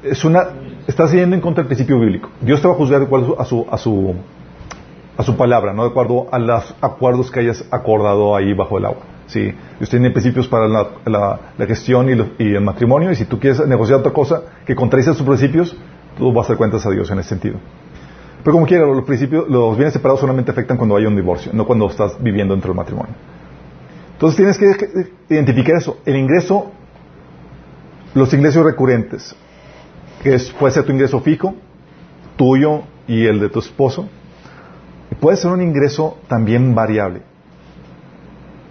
es 0.02 0.24
una, 0.24 0.48
estás 0.86 1.12
yendo 1.12 1.36
en 1.36 1.42
contra 1.42 1.62
del 1.62 1.68
principio 1.68 1.98
bíblico. 1.98 2.30
Dios 2.40 2.60
te 2.60 2.68
va 2.68 2.74
a 2.74 2.76
juzgar 2.76 3.00
de 3.00 3.06
acuerdo 3.06 3.40
a 3.40 3.44
su, 3.44 3.66
a 3.70 3.78
su, 3.78 4.14
a 5.16 5.22
su 5.22 5.36
palabra, 5.36 5.72
no 5.72 5.84
de 5.84 5.90
acuerdo 5.90 6.26
a 6.32 6.38
los 6.38 6.74
acuerdos 6.80 7.30
que 7.30 7.40
hayas 7.40 7.64
acordado 7.70 8.34
ahí 8.34 8.52
bajo 8.52 8.78
el 8.78 8.86
agua. 8.86 9.02
Sí, 9.26 9.54
Dios 9.78 9.88
tiene 9.88 10.10
principios 10.10 10.48
para 10.48 10.66
la, 10.66 10.88
la, 11.04 11.66
gestión 11.66 12.08
y, 12.08 12.42
y, 12.44 12.54
el 12.54 12.62
matrimonio, 12.62 13.12
y 13.12 13.14
si 13.14 13.26
tú 13.26 13.38
quieres 13.38 13.64
negociar 13.66 14.00
otra 14.00 14.12
cosa 14.12 14.42
que 14.66 14.74
contradice 14.74 15.14
sus 15.14 15.24
principios, 15.24 15.76
tú 16.18 16.32
vas 16.32 16.46
a 16.46 16.48
dar 16.50 16.58
cuentas 16.58 16.84
a 16.84 16.90
Dios 16.90 17.08
en 17.12 17.20
ese 17.20 17.28
sentido. 17.28 17.58
Pero 18.42 18.54
como 18.54 18.66
quiera, 18.66 18.86
los 18.86 19.04
principios, 19.04 19.48
los 19.48 19.76
bienes 19.76 19.92
separados 19.92 20.20
solamente 20.20 20.50
afectan 20.50 20.76
cuando 20.76 20.96
hay 20.96 21.06
un 21.06 21.14
divorcio, 21.14 21.52
no 21.54 21.64
cuando 21.64 21.88
estás 21.88 22.20
viviendo 22.20 22.54
dentro 22.54 22.70
del 22.70 22.76
matrimonio. 22.76 23.14
Entonces 24.14 24.36
tienes 24.36 24.58
que 24.58 25.34
identificar 25.34 25.76
eso. 25.76 25.98
El 26.04 26.16
ingreso, 26.16 26.72
los 28.14 28.32
ingresos 28.34 28.64
recurrentes, 28.64 29.36
que 30.22 30.38
puede 30.58 30.74
ser 30.74 30.84
tu 30.84 30.92
ingreso 30.92 31.20
fijo, 31.20 31.54
tuyo 32.36 32.82
y 33.06 33.26
el 33.26 33.40
de 33.40 33.48
tu 33.48 33.58
esposo, 33.58 34.08
y 35.10 35.14
puede 35.14 35.36
ser 35.36 35.50
un 35.50 35.62
ingreso 35.62 36.18
también 36.28 36.74
variable. 36.74 37.22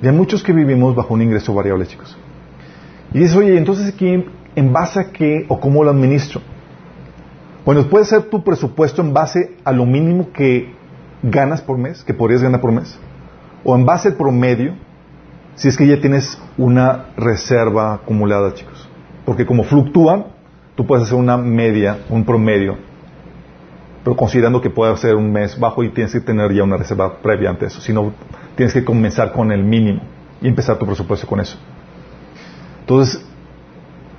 Y 0.01 0.07
hay 0.07 0.13
muchos 0.13 0.43
que 0.43 0.53
vivimos 0.53 0.95
bajo 0.95 1.13
un 1.13 1.21
ingreso 1.21 1.53
variable, 1.53 1.85
chicos. 1.85 2.17
Y 3.13 3.19
dices, 3.19 3.35
oye, 3.35 3.57
entonces 3.57 3.93
aquí, 3.93 4.25
¿en 4.55 4.73
base 4.73 4.99
a 4.99 5.11
qué 5.11 5.45
o 5.49 5.59
cómo 5.59 5.83
lo 5.83 5.89
administro? 5.89 6.41
Bueno, 7.65 7.85
puede 7.87 8.05
ser 8.05 8.23
tu 8.23 8.43
presupuesto 8.43 9.01
en 9.01 9.13
base 9.13 9.57
a 9.65 9.71
lo 9.71 9.85
mínimo 9.85 10.31
que 10.31 10.73
ganas 11.21 11.61
por 11.61 11.77
mes, 11.77 12.03
que 12.03 12.13
podrías 12.13 12.41
ganar 12.41 12.61
por 12.61 12.71
mes, 12.71 12.97
o 13.63 13.75
en 13.75 13.85
base 13.85 14.09
al 14.09 14.15
promedio, 14.15 14.75
si 15.55 15.67
es 15.67 15.75
que 15.75 15.85
ya 15.85 15.99
tienes 15.99 16.39
una 16.57 17.07
reserva 17.17 17.95
acumulada, 17.95 18.53
chicos. 18.53 18.87
Porque 19.25 19.45
como 19.45 19.63
fluctúan, 19.63 20.38
tú 20.79 20.85
puedes 20.85 21.07
hacer 21.07 21.17
una 21.17 21.35
media, 21.35 22.05
un 22.09 22.23
promedio, 22.23 22.77
pero 24.01 24.15
considerando 24.15 24.61
que 24.61 24.69
puede 24.69 24.95
ser 24.95 25.13
un 25.13 25.29
mes 25.29 25.59
bajo 25.59 25.83
y 25.83 25.89
tienes 25.89 26.13
que 26.13 26.21
tener 26.21 26.53
ya 26.53 26.63
una 26.63 26.77
reserva 26.77 27.17
previa 27.17 27.49
ante 27.49 27.65
eso. 27.65 27.81
Si 27.81 27.91
no, 27.91 28.13
tienes 28.55 28.73
que 28.73 28.85
comenzar 28.85 29.33
con 29.33 29.51
el 29.51 29.61
mínimo 29.61 30.01
y 30.41 30.47
empezar 30.47 30.77
tu 30.77 30.85
presupuesto 30.85 31.27
con 31.27 31.41
eso. 31.41 31.57
Entonces, 32.79 33.21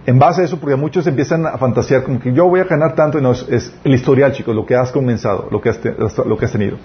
en 0.05 0.19
base 0.19 0.43
a 0.43 0.45
eso, 0.45 0.61
porque 0.61 0.77
muchos 0.77 1.07
empiezan 1.07 1.47
a 1.47 1.57
fantasear 1.57 2.03
como 2.03 2.21
que 2.21 2.31
yo 2.35 2.47
voy 2.47 2.61
a 2.61 2.65
ganar 2.65 2.95
tanto, 2.95 3.19
y 3.19 3.23
no, 3.23 3.33
es, 3.33 3.75
el 3.83 3.95
historial, 3.95 4.33
chicos, 4.33 4.55
lo 4.55 4.67
que 4.67 4.77
has 4.77 4.93
comenzado, 4.93 5.49
lo 5.51 5.63
que 5.63 5.71
has, 5.71 5.81
lo 6.27 6.37
que 6.37 6.45
has 6.45 6.53
tenido. 6.53 6.77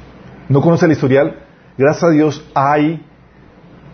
No 0.47 0.61
conoces 0.61 0.84
el 0.84 0.91
historial, 0.93 1.38
gracias 1.78 2.03
a 2.05 2.09
Dios 2.11 2.49
hay 2.55 3.05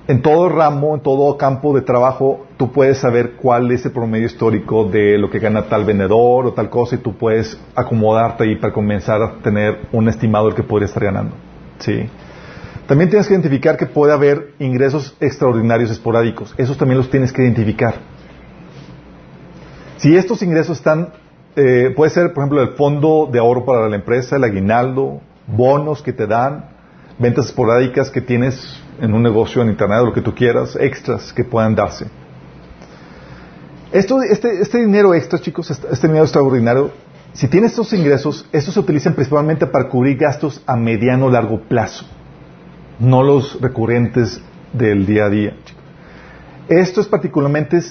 en 0.08 0.22
todo 0.22 0.50
ramo, 0.50 0.96
en 0.96 1.02
todo 1.02 1.38
campo 1.38 1.74
de 1.74 1.82
trabajo, 1.82 2.46
tú 2.58 2.72
puedes 2.72 2.98
saber 2.98 3.34
cuál 3.34 3.72
es 3.72 3.86
el 3.86 3.92
promedio 3.92 4.26
histórico 4.26 4.86
de 4.86 5.18
lo 5.18 5.30
que 5.30 5.40
gana 5.40 5.64
tal 5.64 5.86
vendedor 5.86 6.48
o 6.48 6.54
tal 6.54 6.70
cosa 6.70 6.96
y 6.96 7.00
tú 7.00 7.16
puedes 7.16 7.60
acomodarte 7.76 8.44
ahí 8.44 8.56
para 8.56 8.74
comenzar 8.74 9.22
a 9.22 9.34
tener 9.42 9.88
un 9.92 10.10
estimado 10.10 10.48
del 10.48 10.56
que 10.56 10.64
podría 10.64 10.88
estar 10.88 11.04
ganando. 11.04 11.36
¿Sí? 11.80 12.10
También 12.88 13.10
tienes 13.10 13.28
que 13.28 13.34
identificar 13.34 13.78
que 13.78 13.86
puede 13.86 14.12
haber 14.12 14.54
ingresos 14.60 15.16
extraordinarios 15.20 15.92
esporádicos. 15.92 16.54
Esos 16.58 16.78
también 16.78 16.98
los 16.98 17.10
tienes 17.10 17.32
que 17.32 17.44
identificar. 17.44 17.96
Si 19.98 20.16
estos 20.16 20.42
ingresos 20.42 20.78
están, 20.78 21.10
eh, 21.56 21.94
puede 21.96 22.10
ser, 22.10 22.34
por 22.34 22.44
ejemplo, 22.44 22.62
el 22.62 22.70
fondo 22.70 23.30
de 23.32 23.40
ahorro 23.40 23.66
para 23.66 23.88
la 23.88 23.96
empresa, 23.96 24.36
el 24.36 24.44
aguinaldo, 24.44 25.22
bonos 25.48 26.02
que 26.02 26.12
te 26.12 26.28
dan, 26.28 26.66
ventas 27.20 27.48
esporádicas 27.48 28.10
que 28.10 28.22
tienes 28.22 28.82
en 29.00 29.14
un 29.14 29.24
negocio 29.24 29.62
en 29.62 29.70
internet 29.70 30.00
o 30.02 30.06
lo 30.06 30.14
que 30.14 30.22
tú 30.22 30.34
quieras, 30.34 30.76
extras 30.80 31.34
que 31.34 31.44
puedan 31.44 31.76
darse. 31.76 32.08
Esto, 33.92 34.22
este, 34.22 34.62
este 34.62 34.80
dinero 34.80 35.14
extra, 35.14 35.40
chicos, 35.40 35.70
este, 35.70 36.08
dinero 36.08 36.24
extraordinario, 36.24 36.92
si 37.34 37.48
tienes 37.48 37.72
estos 37.72 37.94
ingresos, 37.94 38.48
estos 38.52 38.74
se 38.74 38.80
utilizan 38.80 39.14
principalmente 39.14 39.66
para 39.66 39.90
cubrir 39.90 40.18
gastos 40.18 40.62
a 40.66 40.76
mediano 40.76 41.26
o 41.26 41.30
largo 41.30 41.62
plazo, 41.62 42.06
no 43.00 43.24
los 43.24 43.60
recurrentes 43.60 44.42
del 44.74 45.06
día 45.06 45.26
a 45.26 45.30
día. 45.30 45.56
Chicos. 45.66 45.84
Esto 46.70 47.02
es 47.02 47.08
particularmente 47.08 47.82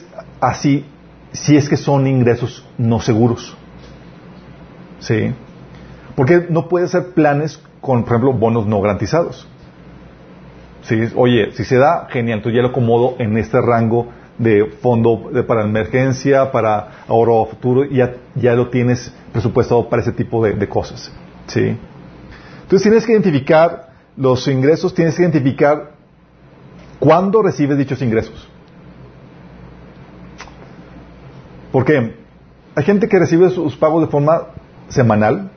así 0.40 0.86
si 1.32 1.56
es 1.56 1.68
que 1.68 1.76
son 1.76 2.06
ingresos 2.06 2.66
no 2.78 3.00
seguros. 3.00 3.56
¿Sí? 5.00 5.32
Porque 6.16 6.46
no 6.48 6.68
puede 6.68 6.88
ser 6.88 7.12
planes 7.12 7.62
con, 7.80 8.04
por 8.04 8.12
ejemplo, 8.12 8.32
bonos 8.32 8.66
no 8.66 8.80
garantizados. 8.80 9.46
¿Sí? 10.82 10.98
Oye, 11.14 11.52
si 11.52 11.64
se 11.64 11.76
da, 11.76 12.06
genial, 12.10 12.38
entonces 12.38 12.56
ya 12.56 12.62
lo 12.62 12.68
acomodo 12.68 13.16
en 13.18 13.36
este 13.36 13.60
rango 13.60 14.08
de 14.38 14.64
fondo 14.80 15.30
para 15.46 15.64
emergencia, 15.64 16.50
para 16.50 17.04
ahorro 17.06 17.44
futuro, 17.46 17.84
ya, 17.84 18.14
ya 18.34 18.54
lo 18.54 18.70
tienes 18.70 19.12
presupuestado 19.32 19.88
para 19.88 20.00
ese 20.02 20.12
tipo 20.12 20.42
de, 20.44 20.54
de 20.54 20.68
cosas. 20.68 21.12
¿Sí? 21.46 21.76
Entonces 22.62 22.82
tienes 22.82 23.04
que 23.04 23.12
identificar 23.12 23.90
los 24.16 24.46
ingresos, 24.48 24.94
tienes 24.94 25.16
que 25.16 25.22
identificar 25.22 25.92
cuándo 26.98 27.42
recibes 27.42 27.76
dichos 27.76 28.00
ingresos. 28.00 28.48
Porque 31.72 32.14
hay 32.74 32.84
gente 32.84 33.08
que 33.08 33.18
recibe 33.18 33.50
sus 33.50 33.76
pagos 33.76 34.02
de 34.02 34.08
forma 34.08 34.42
semanal, 34.88 35.50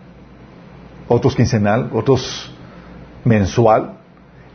otros 1.14 1.36
quincenal, 1.36 1.90
otros 1.94 2.52
mensual, 3.24 4.00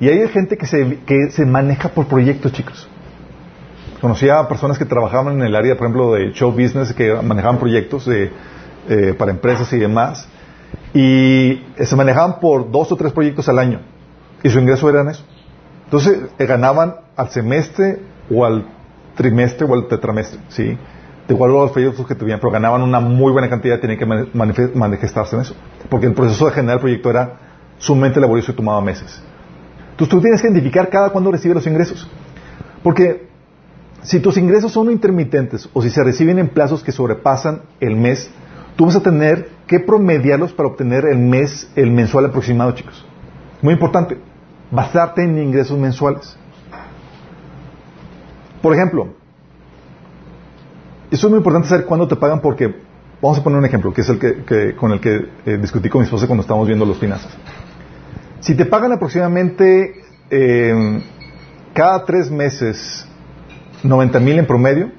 y 0.00 0.09
hay 0.09 0.28
gente 0.28 0.56
que 0.56 0.66
se, 0.66 0.98
que 1.06 1.30
se 1.30 1.46
maneja 1.46 1.88
por 1.90 2.06
proyectos, 2.06 2.52
chicos. 2.52 2.88
Conocía 4.00 4.38
a 4.38 4.48
personas 4.48 4.78
que 4.78 4.84
trabajaban 4.84 5.34
en 5.34 5.42
el 5.42 5.56
área, 5.56 5.76
por 5.76 5.86
ejemplo, 5.86 6.12
de 6.12 6.32
show 6.32 6.52
business, 6.52 6.92
que 6.92 7.14
manejaban 7.14 7.59
proyectos 7.59 8.06
de, 8.06 8.30
eh, 8.88 9.14
para 9.18 9.30
empresas 9.30 9.72
y 9.72 9.78
demás, 9.78 10.28
y 10.94 11.62
se 11.78 11.96
manejaban 11.96 12.40
por 12.40 12.70
dos 12.70 12.92
o 12.92 12.96
tres 12.96 13.12
proyectos 13.12 13.48
al 13.48 13.59
año, 13.59 13.80
y 14.42 14.50
su 14.50 14.59
ingreso 14.59 14.88
era 14.88 15.09
eso. 15.11 15.24
Entonces, 15.84 16.18
eh, 16.38 16.46
ganaban 16.46 16.96
al 17.16 17.30
semestre 17.30 18.00
o 18.30 18.44
al 18.44 18.66
trimestre 19.16 19.66
o 19.66 19.74
al 19.74 19.88
tetramestre, 19.88 20.38
¿sí? 20.48 20.78
De 21.28 21.34
igual 21.34 21.52
los 21.52 21.70
proyectos 21.72 22.06
que 22.06 22.14
tenían, 22.14 22.40
pero 22.40 22.50
ganaban 22.50 22.80
una 22.80 23.00
muy 23.00 23.30
buena 23.30 23.50
cantidad 23.50 23.78
tenían 23.78 23.98
que 23.98 24.06
manifestarse 24.74 25.36
en 25.36 25.42
eso. 25.42 25.54
Porque 25.90 26.06
el 26.06 26.14
proceso 26.14 26.46
de 26.46 26.52
generar 26.52 26.76
el 26.76 26.80
proyecto 26.80 27.10
era 27.10 27.34
sumamente 27.76 28.18
laborioso 28.18 28.52
y 28.52 28.54
tomaba 28.54 28.80
meses. 28.80 29.22
Entonces 29.90 30.08
tú 30.08 30.22
tienes 30.22 30.40
que 30.40 30.48
identificar 30.48 30.88
cada 30.88 31.10
cuándo 31.10 31.30
recibe 31.30 31.54
los 31.54 31.66
ingresos. 31.66 32.08
Porque 32.82 33.28
si 34.02 34.20
tus 34.20 34.38
ingresos 34.38 34.72
son 34.72 34.90
intermitentes 34.90 35.68
o 35.74 35.82
si 35.82 35.90
se 35.90 36.02
reciben 36.02 36.38
en 36.38 36.48
plazos 36.48 36.82
que 36.82 36.92
sobrepasan 36.92 37.60
el 37.78 37.94
mes, 37.94 38.30
tú 38.76 38.86
vas 38.86 38.96
a 38.96 39.02
tener 39.02 39.50
que 39.66 39.80
promediarlos 39.80 40.52
para 40.52 40.70
obtener 40.70 41.04
el 41.04 41.18
mes, 41.18 41.70
el 41.76 41.90
mensual 41.90 42.24
aproximado, 42.24 42.72
chicos. 42.72 43.04
Muy 43.60 43.74
importante, 43.74 44.16
basarte 44.70 45.24
en 45.24 45.36
ingresos 45.36 45.76
mensuales. 45.76 46.38
Por 48.62 48.72
ejemplo, 48.72 49.17
eso 51.11 51.26
es 51.26 51.30
muy 51.30 51.38
importante 51.38 51.68
saber 51.68 51.86
cuándo 51.86 52.06
te 52.06 52.16
pagan 52.16 52.40
porque, 52.40 52.74
vamos 53.22 53.38
a 53.38 53.42
poner 53.42 53.59
un 53.59 53.64
ejemplo, 53.64 53.92
que 53.92 54.02
es 54.02 54.09
el 54.09 54.18
que, 54.18 54.74
con 54.76 54.92
el 54.92 55.00
que 55.00 55.28
eh, 55.46 55.59
discutí 55.59 55.88
con 55.88 56.00
mi 56.00 56.04
esposa 56.04 56.26
cuando 56.26 56.42
estábamos 56.42 56.66
viendo 56.66 56.84
los 56.84 56.98
finanzas. 56.98 57.36
Si 58.40 58.54
te 58.54 58.66
pagan 58.66 58.92
aproximadamente 58.92 60.02
eh, 60.30 61.02
cada 61.72 62.04
tres 62.04 62.30
meses 62.30 63.06
90 63.82 64.20
mil 64.20 64.38
en 64.38 64.46
promedio, 64.46 64.90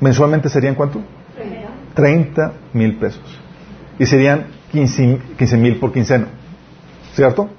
mensualmente 0.00 0.48
serían 0.48 0.74
cuánto? 0.74 1.02
30 1.94 2.52
mil 2.72 2.96
pesos. 2.96 3.22
Y 3.98 4.06
serían 4.06 4.46
15 4.72 5.56
mil 5.56 5.76
por 5.76 5.92
quincena. 5.92 6.28
¿Cierto? 7.14 7.50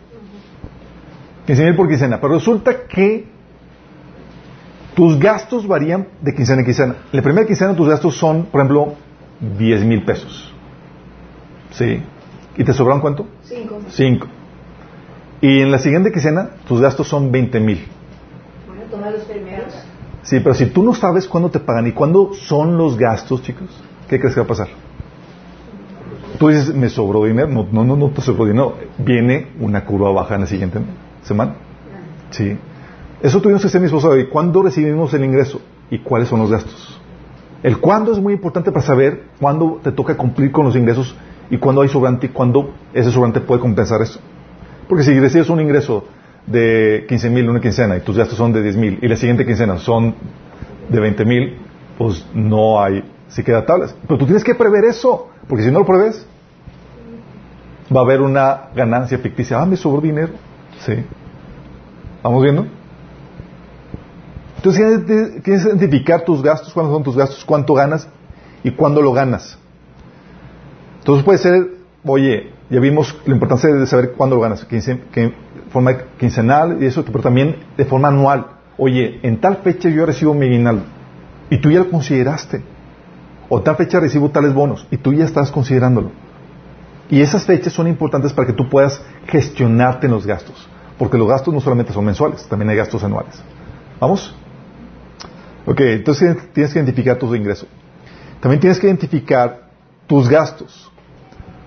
15 1.46 1.64
mil 1.64 1.76
por 1.76 1.88
quincena. 1.88 2.20
Pero 2.20 2.34
resulta 2.36 2.88
que 2.88 3.33
tus 4.96 5.20
gastos 5.20 5.68
varían 5.68 6.08
de 6.22 6.34
quincena 6.34 6.60
en 6.60 6.66
quincena. 6.66 6.96
En 7.12 7.18
la 7.18 7.22
primera 7.22 7.46
quincena 7.46 7.76
tus 7.76 7.88
gastos 7.88 8.16
son, 8.16 8.46
por 8.46 8.62
ejemplo, 8.62 8.96
10 9.58 9.86
mil 9.86 10.04
pesos. 10.04 10.54
¿Sí? 11.72 12.02
¿Y 12.56 12.64
te 12.64 12.74
sobran 12.74 13.02
cuánto? 13.02 13.28
5. 13.44 13.80
5. 13.90 14.28
Y 15.42 15.62
en 15.62 15.72
la 15.72 15.80
siguiente 15.80 16.12
quincena 16.12 16.52
tus 16.68 16.80
gastos 16.80 17.08
son 17.08 17.32
20 17.32 17.60
mil. 17.60 17.86
Bueno, 18.68 18.84
toma 18.90 19.10
los 19.10 19.24
primeros. 19.24 19.74
Sí, 20.22 20.40
pero 20.40 20.56
si 20.56 20.68
tú 20.68 20.84
no 20.84 20.94
sabes 20.94 21.28
cuándo 21.28 21.50
te 21.50 21.60
pagan 21.60 21.88
y 21.88 21.92
cuándo 21.92 22.34
son 22.34 22.78
los 22.78 22.98
gastos, 22.98 23.42
chicos, 23.42 23.70
¿qué 24.08 24.20
crees 24.20 24.36
que 24.36 24.40
va 24.40 24.46
a 24.46 24.48
pasar? 24.48 24.68
Tú 26.40 26.48
dices, 26.48 26.74
me 26.74 26.90
sobró 26.90 27.26
dinero. 27.26 27.48
No, 27.48 27.68
no, 27.72 27.84
no, 27.84 27.96
no 27.96 28.10
te 28.10 28.22
sobró 28.22 28.46
dinero. 28.46 28.78
Viene 28.98 29.50
una 29.60 29.86
curva 29.86 30.12
baja 30.12 30.36
en 30.36 30.42
la 30.42 30.48
siguiente 30.48 30.80
semana. 31.24 31.56
Sí. 32.30 32.58
Eso 33.24 33.42
tuvimos 33.42 33.62
que 33.62 33.70
hacer 33.70 33.80
mi 33.80 33.88
hoy. 33.90 34.26
¿Cuándo 34.28 34.62
recibimos 34.62 35.14
el 35.14 35.24
ingreso? 35.24 35.62
¿Y 35.90 36.00
cuáles 36.00 36.28
son 36.28 36.42
los 36.42 36.52
gastos? 36.52 37.00
El 37.64 37.78
cuándo 37.78 38.12
es 38.12 38.20
muy 38.20 38.34
importante 38.34 38.70
para 38.70 38.86
saber 38.86 39.24
cuándo 39.40 39.80
te 39.82 39.94
toca 39.94 40.18
cumplir 40.18 40.52
con 40.52 40.66
los 40.66 40.76
ingresos 40.76 41.16
y 41.50 41.58
cuándo 41.58 41.82
hay 41.82 41.88
sobrante 41.88 42.26
y 42.26 42.30
cuándo 42.30 42.74
ese 42.94 43.12
sobrante 43.12 43.40
puede 43.40 43.62
compensar 43.62 44.02
eso. 44.02 44.20
Porque 44.90 45.06
si 45.06 45.18
recibes 45.18 45.50
un 45.50 45.62
ingreso 45.62 46.04
de 46.46 47.06
15 47.08 47.30
mil 47.30 47.50
una 47.50 47.62
quincena 47.62 47.96
y 47.96 48.02
tus 48.02 48.18
gastos 48.18 48.38
son 48.38 48.52
de 48.52 48.62
10 48.62 48.76
mil 48.76 49.00
y 49.02 49.08
la 49.08 49.16
siguiente 49.16 49.46
quincena 49.46 49.78
son 49.78 50.16
de 50.90 51.00
20 51.00 51.24
mil, 51.24 51.58
pues 51.98 52.28
no 52.34 52.82
hay, 52.82 53.06
si 53.30 53.42
queda 53.42 53.66
tablas. 53.66 53.96
Pero 54.06 54.18
tú 54.18 54.26
tienes 54.26 54.44
que 54.44 54.54
prever 54.54 54.84
eso, 54.84 55.30
porque 55.48 55.64
si 55.64 55.72
no 55.72 55.80
lo 55.80 55.86
preves, 55.86 56.28
va 57.96 58.02
a 58.02 58.04
haber 58.04 58.20
una 58.20 58.64
ganancia 58.76 59.18
ficticia. 59.18 59.62
Ah, 59.62 59.66
me 59.66 59.78
sobró 59.78 60.02
dinero. 60.02 60.34
Sí. 60.86 61.06
¿Vamos 62.22 62.44
viendo? 62.44 62.83
Entonces 64.64 65.06
tienes 65.06 65.42
que 65.42 65.52
identificar 65.52 66.24
tus 66.24 66.42
gastos, 66.42 66.74
cuándo 66.74 66.94
son 66.94 67.04
tus 67.04 67.18
gastos, 67.18 67.44
cuánto 67.44 67.74
ganas 67.74 68.08
y 68.64 68.72
cuándo 68.72 69.02
lo 69.02 69.12
ganas. 69.12 69.60
Entonces 71.00 71.26
puede 71.26 71.38
ser, 71.38 71.72
oye, 72.06 72.54
ya 72.70 72.80
vimos 72.80 73.14
la 73.26 73.34
importancia 73.34 73.70
de 73.74 73.86
saber 73.86 74.14
cuándo 74.14 74.38
lo 74.38 74.42
ganas, 74.42 74.64
que 74.64 75.34
forma 75.70 75.98
quincenal 76.18 76.82
y 76.82 76.86
eso, 76.86 77.04
pero 77.04 77.20
también 77.20 77.58
de 77.76 77.84
forma 77.84 78.08
anual. 78.08 78.46
Oye, 78.78 79.20
en 79.24 79.42
tal 79.42 79.58
fecha 79.58 79.90
yo 79.90 80.06
recibo 80.06 80.34
mi 80.34 80.46
aguinaldo 80.46 80.84
y 81.50 81.58
tú 81.58 81.70
ya 81.70 81.80
lo 81.80 81.90
consideraste. 81.90 82.62
O 83.50 83.62
tal 83.62 83.76
fecha 83.76 84.00
recibo 84.00 84.30
tales 84.30 84.54
bonos 84.54 84.88
y 84.90 84.96
tú 84.96 85.12
ya 85.12 85.26
estás 85.26 85.52
considerándolo. 85.52 86.12
Y 87.10 87.20
esas 87.20 87.44
fechas 87.44 87.74
son 87.74 87.88
importantes 87.88 88.32
para 88.32 88.48
que 88.48 88.54
tú 88.54 88.70
puedas 88.70 89.04
gestionarte 89.28 90.06
en 90.06 90.14
los 90.14 90.26
gastos. 90.26 90.70
Porque 90.98 91.18
los 91.18 91.28
gastos 91.28 91.54
no 91.54 91.60
solamente 91.60 91.92
son 91.92 92.06
mensuales, 92.06 92.48
también 92.48 92.70
hay 92.70 92.78
gastos 92.78 93.04
anuales. 93.04 93.44
¿Vamos? 94.00 94.34
Ok, 95.66 95.80
entonces 95.82 96.38
tienes 96.54 96.74
que 96.74 96.80
identificar 96.80 97.18
tus 97.18 97.36
ingresos. 97.36 97.68
También 98.40 98.60
tienes 98.60 98.80
que 98.80 98.88
identificar 98.88 99.70
tus 100.08 100.28
gastos 100.28 100.92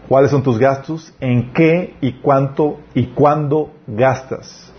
cuáles 0.09 0.31
son 0.31 0.43
tus 0.43 0.59
gastos, 0.59 1.13
en 1.21 1.53
qué 1.53 1.97
y 2.01 2.13
cuánto 2.15 2.79
y 2.95 3.07
cuándo 3.07 3.73
gastas. 3.87 4.73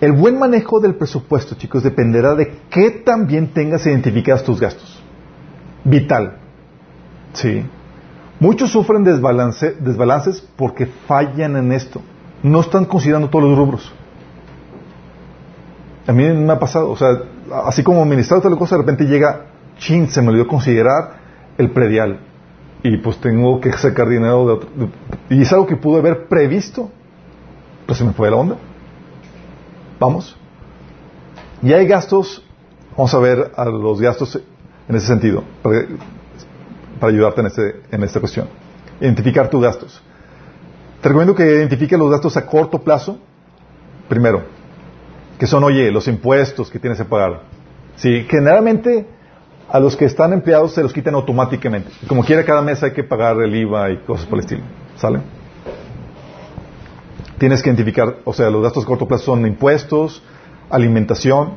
El 0.00 0.12
buen 0.12 0.38
manejo 0.38 0.80
del 0.80 0.94
presupuesto, 0.94 1.54
chicos, 1.56 1.82
dependerá 1.82 2.34
de 2.34 2.58
qué 2.70 2.90
también 2.90 3.48
tengas 3.48 3.86
identificados 3.86 4.44
tus 4.44 4.58
gastos. 4.58 5.02
Vital. 5.84 6.38
Sí. 7.34 7.64
Muchos 8.38 8.70
sufren 8.70 9.04
desbalance, 9.04 9.72
desbalances 9.78 10.40
porque 10.56 10.86
fallan 10.86 11.56
en 11.56 11.72
esto. 11.72 12.00
No 12.42 12.60
están 12.60 12.86
considerando 12.86 13.28
todos 13.28 13.50
los 13.50 13.58
rubros. 13.58 13.92
A 16.06 16.12
mí 16.12 16.24
me 16.24 16.52
ha 16.52 16.58
pasado, 16.58 16.90
o 16.90 16.96
sea, 16.96 17.08
así 17.66 17.82
como 17.82 18.02
administrar 18.02 18.38
otra 18.38 18.50
cosa, 18.56 18.76
de 18.76 18.82
repente 18.82 19.04
llega, 19.04 19.46
chin, 19.78 20.08
se 20.08 20.22
me 20.22 20.28
olvidó 20.28 20.46
considerar 20.46 21.20
el 21.58 21.70
predial. 21.70 22.20
Y 22.82 22.96
pues 22.96 23.18
tengo 23.18 23.60
que 23.60 23.72
sacar 23.72 24.08
dinero 24.08 24.46
de 24.46 24.52
otro. 24.52 24.70
y 25.28 25.42
es 25.42 25.52
algo 25.52 25.66
que 25.66 25.76
pude 25.76 25.98
haber 25.98 26.28
previsto. 26.28 26.90
Pues 27.86 27.98
se 27.98 28.04
me 28.04 28.12
fue 28.12 28.30
la 28.30 28.36
onda. 28.36 28.56
Vamos. 29.98 30.36
Y 31.62 31.72
hay 31.74 31.86
gastos, 31.86 32.42
vamos 32.96 33.12
a 33.12 33.18
ver 33.18 33.52
a 33.54 33.66
los 33.66 34.00
gastos 34.00 34.40
en 34.88 34.96
ese 34.96 35.06
sentido, 35.06 35.44
para, 35.62 35.86
ayudarte 37.02 37.42
en, 37.42 37.46
este, 37.46 37.82
en 37.90 38.02
esta 38.02 38.18
cuestión. 38.18 38.48
Identificar 39.00 39.48
tus 39.50 39.62
gastos. 39.62 40.02
Te 41.02 41.08
recomiendo 41.08 41.34
que 41.34 41.44
identifiques 41.44 41.98
los 41.98 42.10
gastos 42.10 42.36
a 42.36 42.46
corto 42.46 42.78
plazo, 42.82 43.18
primero, 44.08 44.42
que 45.40 45.46
son, 45.46 45.64
oye, 45.64 45.90
los 45.90 46.06
impuestos 46.06 46.70
que 46.70 46.78
tienes 46.78 46.98
que 46.98 47.06
pagar. 47.06 47.40
Sí, 47.96 48.26
generalmente 48.28 49.06
a 49.70 49.80
los 49.80 49.96
que 49.96 50.04
están 50.04 50.34
empleados 50.34 50.74
se 50.74 50.82
los 50.82 50.92
quitan 50.92 51.14
automáticamente. 51.14 51.90
Como 52.06 52.22
quiera, 52.22 52.44
cada 52.44 52.60
mes 52.60 52.82
hay 52.82 52.92
que 52.92 53.02
pagar 53.04 53.40
el 53.40 53.56
IVA 53.56 53.90
y 53.90 53.96
cosas 54.00 54.26
por 54.26 54.38
el 54.38 54.44
estilo. 54.44 54.60
¿Sale? 54.96 55.20
Tienes 57.38 57.62
que 57.62 57.70
identificar, 57.70 58.18
o 58.22 58.34
sea, 58.34 58.50
los 58.50 58.62
gastos 58.62 58.84
a 58.84 58.86
corto 58.86 59.08
plazo 59.08 59.24
son 59.24 59.46
impuestos, 59.46 60.22
alimentación, 60.68 61.54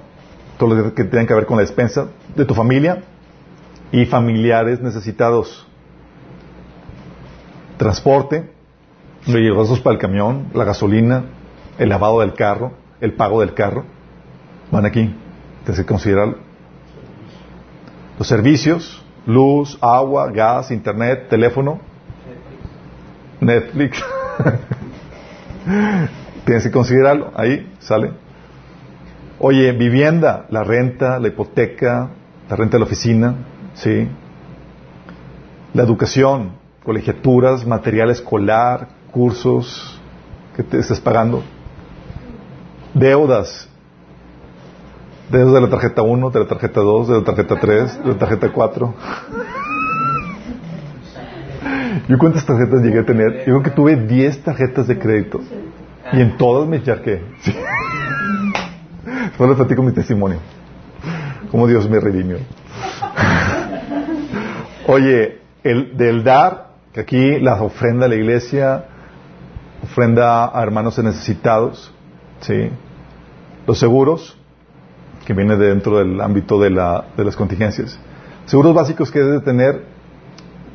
todo 0.58 0.76
lo 0.76 0.96
que 0.96 1.04
tenga 1.04 1.28
que 1.28 1.34
ver 1.34 1.46
con 1.46 1.58
la 1.58 1.64
despensa 1.64 2.08
de 2.38 2.46
tu 2.46 2.54
familia 2.54 3.04
y 3.92 4.06
familiares 4.06 4.80
necesitados. 4.80 5.68
Transporte, 7.76 8.50
los 9.28 9.58
gastos 9.58 9.82
para 9.82 9.96
el 9.96 10.00
camión, 10.00 10.48
la 10.54 10.64
gasolina, 10.64 11.26
el 11.78 11.90
lavado 11.90 12.22
del 12.22 12.34
carro, 12.34 12.82
el 13.04 13.14
pago 13.14 13.42
del 13.42 13.54
carro. 13.54 13.84
Van 14.72 14.86
aquí. 14.86 15.14
Tienes 15.64 15.80
que 15.80 15.86
considerarlo 15.86 16.38
los 18.18 18.28
servicios, 18.28 19.04
luz, 19.26 19.78
agua, 19.82 20.30
gas, 20.32 20.72
internet, 20.72 21.28
teléfono, 21.30 21.80
Netflix. 23.40 24.04
Tienes 26.46 26.64
que 26.64 26.72
considerarlo, 26.72 27.32
ahí 27.36 27.72
sale. 27.80 28.12
Oye, 29.40 29.72
vivienda, 29.72 30.46
la 30.50 30.64
renta, 30.64 31.20
la 31.20 31.30
hipoteca, 31.30 32.10
la 32.50 32.56
renta 32.56 32.78
de 32.78 32.80
la 32.80 32.86
oficina, 32.86 33.36
¿sí? 33.74 34.08
La 35.74 35.84
educación, 35.84 36.52
colegiaturas, 36.84 37.66
material 37.66 38.12
escolar, 38.12 38.90
cursos 39.12 40.00
que 40.56 40.64
te 40.64 40.80
estés 40.80 41.00
pagando. 41.00 41.44
Deudas, 42.94 43.68
de 45.30 45.62
la 45.62 45.70
tarjeta 45.70 46.04
1, 46.04 46.30
de 46.30 46.40
la 46.40 46.48
tarjeta 46.48 46.82
2, 46.82 47.08
de 47.08 47.18
la 47.18 47.24
tarjeta 47.24 47.60
3, 47.60 48.04
de 48.04 48.10
la 48.10 48.18
tarjeta 48.18 48.52
4. 48.52 48.96
¿Yo 52.08 52.18
cuántas 52.18 52.46
tarjetas 52.46 52.82
llegué 52.82 53.00
a 53.00 53.06
tener? 53.06 53.40
Yo 53.40 53.46
creo 53.46 53.64
que 53.64 53.72
tuve 53.72 53.96
10 53.96 54.44
tarjetas 54.44 54.88
de 54.88 55.00
crédito. 55.00 55.40
Y 56.12 56.22
en 56.22 56.38
todas 56.38 56.68
me 56.68 56.84
charqué. 56.84 57.22
No 59.40 59.48
le 59.48 59.56
platico 59.56 59.82
mi 59.82 59.94
testimonio. 59.94 60.40
Cómo 61.50 61.68
Dios 61.68 61.90
me 61.90 62.00
redimió. 62.00 62.38
Oye, 64.88 65.40
el 65.64 65.98
del 65.98 66.24
dar, 66.24 66.74
que 66.92 67.02
aquí 67.02 67.40
la 67.40 67.62
ofrenda 67.62 68.06
a 68.06 68.10
la 68.10 68.16
iglesia, 68.16 68.86
ofrenda 69.84 70.46
a 70.46 70.62
hermanos 70.62 70.98
necesitados, 71.00 71.93
¿sí? 72.44 72.70
Los 73.66 73.80
seguros, 73.80 74.38
que 75.26 75.34
viene 75.34 75.56
dentro 75.56 75.98
del 75.98 76.20
ámbito 76.22 76.60
de, 76.60 76.70
la, 76.70 77.06
de 77.16 77.24
las 77.24 77.36
contingencias. 77.36 77.98
Seguros 78.46 78.74
básicos 78.76 79.10
que 79.12 79.20
debe 79.20 79.40
tener 79.40 79.84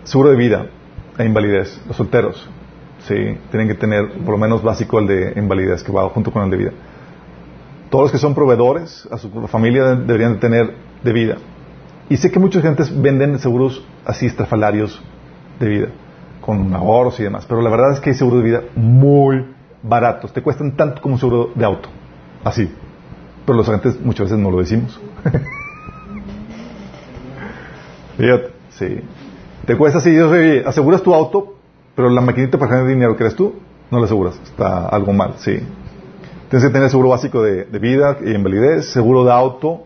seguro 0.04 0.30
de 0.30 0.36
vida 0.36 0.66
e 1.18 1.24
invalidez, 1.24 1.80
los 1.86 1.96
solteros. 1.96 2.48
Sí, 3.06 3.14
tienen 3.50 3.68
que 3.68 3.74
tener 3.74 4.10
por 4.24 4.30
lo 4.30 4.38
menos 4.38 4.62
básico 4.62 4.98
el 4.98 5.06
de 5.06 5.32
invalidez, 5.36 5.82
que 5.82 5.92
va 5.92 6.08
junto 6.08 6.32
con 6.32 6.42
el 6.44 6.50
de 6.50 6.56
vida. 6.56 6.72
Todos 7.90 8.04
los 8.04 8.12
que 8.12 8.18
son 8.18 8.34
proveedores 8.34 9.08
a 9.10 9.18
su 9.18 9.30
familia 9.48 9.94
deberían 9.94 10.34
de 10.34 10.38
tener 10.38 10.74
de 11.02 11.12
vida. 11.12 11.36
Y 12.08 12.16
sé 12.16 12.30
que 12.30 12.38
muchas 12.38 12.62
gentes 12.62 12.90
venden 13.00 13.38
seguros 13.38 13.84
así 14.04 14.26
estrafalarios 14.26 15.00
de 15.60 15.68
vida, 15.68 15.88
con 16.40 16.74
ahorros 16.74 17.20
y 17.20 17.22
demás, 17.22 17.44
pero 17.46 17.60
la 17.60 17.70
verdad 17.70 17.92
es 17.92 18.00
que 18.00 18.10
hay 18.10 18.16
seguros 18.16 18.42
de 18.42 18.48
vida 18.48 18.62
muy 18.74 19.44
baratos, 19.82 20.32
te 20.32 20.42
cuestan 20.42 20.76
tanto 20.76 21.00
como 21.02 21.14
un 21.14 21.20
seguro 21.20 21.50
de 21.54 21.64
auto, 21.64 21.88
así. 22.44 22.70
Pero 23.46 23.56
los 23.56 23.68
agentes 23.68 24.00
muchas 24.00 24.26
veces 24.26 24.38
no 24.38 24.50
lo 24.50 24.58
decimos. 24.58 25.00
Fíjate, 28.16 28.50
sí. 28.70 29.00
Te 29.64 29.76
cuesta 29.76 29.98
así, 29.98 30.16
aseguras 30.66 31.02
tu 31.02 31.14
auto, 31.14 31.54
pero 31.94 32.08
la 32.10 32.20
maquinita 32.20 32.58
para 32.58 32.72
ganar 32.72 32.88
dinero 32.88 33.16
que 33.16 33.24
eres 33.24 33.36
tú, 33.36 33.54
no 33.90 33.98
la 33.98 34.06
aseguras. 34.06 34.40
Está 34.44 34.88
algo 34.88 35.12
mal, 35.12 35.34
sí. 35.38 35.60
Tienes 36.48 36.66
que 36.66 36.72
tener 36.72 36.88
seguro 36.88 37.10
básico 37.10 37.42
de, 37.42 37.64
vida 37.78 38.16
y 38.24 38.34
invalidez, 38.34 38.90
seguro 38.90 39.24
de 39.24 39.32
auto. 39.32 39.84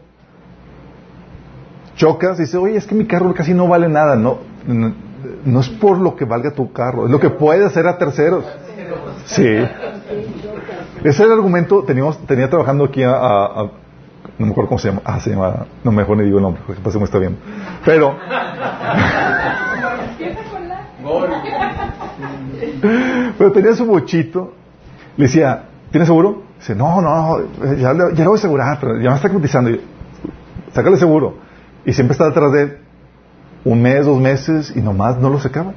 Chocas 1.97 2.38
y 2.38 2.43
dices, 2.43 2.55
oye, 2.55 2.76
es 2.76 2.86
que 2.86 2.95
mi 2.95 3.07
carro 3.07 3.34
casi 3.34 3.53
no 3.53 3.66
vale 3.66 3.88
nada. 3.88 4.14
No, 4.14 4.38
no, 4.66 5.61
es 5.61 5.68
por 5.68 5.99
lo 5.99 6.14
que 6.14 6.24
valga 6.24 6.53
tu 6.53 6.72
carro, 6.72 7.07
es 7.07 7.11
lo 7.11 7.18
que 7.18 7.30
puede 7.30 7.64
hacer 7.64 7.86
a 7.86 7.99
terceros. 7.99 8.45
Sí. 9.27 9.47
Ese 11.05 11.23
era 11.23 11.33
el 11.33 11.39
argumento, 11.39 11.85
teníamos, 11.85 12.18
tenía 12.27 12.49
trabajando 12.49 12.85
aquí 12.85 13.03
a, 13.03 13.70
no 14.39 14.47
me 14.47 14.53
acuerdo 14.53 14.68
cómo 14.68 14.79
se 14.79 14.89
llama, 14.89 15.03
ah, 15.05 15.20
se 15.20 15.31
llama, 15.31 15.66
no 15.85 15.93
mejor 15.93 16.16
ni 16.16 16.25
digo 16.25 16.39
el 16.39 16.43
nombre, 16.43 16.62
porque 16.66 16.81
pasa 16.81 16.99
está 17.03 17.18
bien. 17.18 17.37
Pero, 17.85 18.16
pero 23.39 23.53
tenía 23.53 23.75
su 23.75 23.87
bochito, 23.87 24.53
le 25.16 25.27
decía, 25.27 25.64
¿tienes 25.91 26.09
seguro? 26.09 26.43
Dice, 26.59 26.75
no, 26.75 27.01
no, 27.01 27.39
ya, 27.77 27.93
lo 27.93 28.11
voy 28.11 28.23
a 28.23 28.35
asegurar, 28.35 28.79
pero 28.81 29.01
ya 29.01 29.11
me 29.11 29.16
está 29.16 29.29
cotizando. 29.29 29.70
Sácale 30.73 30.97
seguro. 30.97 31.37
Y 31.85 31.93
siempre 31.93 32.12
estaba 32.12 32.31
detrás 32.31 32.53
de 32.53 32.62
él, 32.62 32.79
un 33.64 33.83
mes, 33.83 34.07
dos 34.07 34.20
meses, 34.20 34.73
y 34.75 34.81
nomás 34.81 35.18
no 35.18 35.29
lo 35.29 35.41
sacaba. 35.41 35.75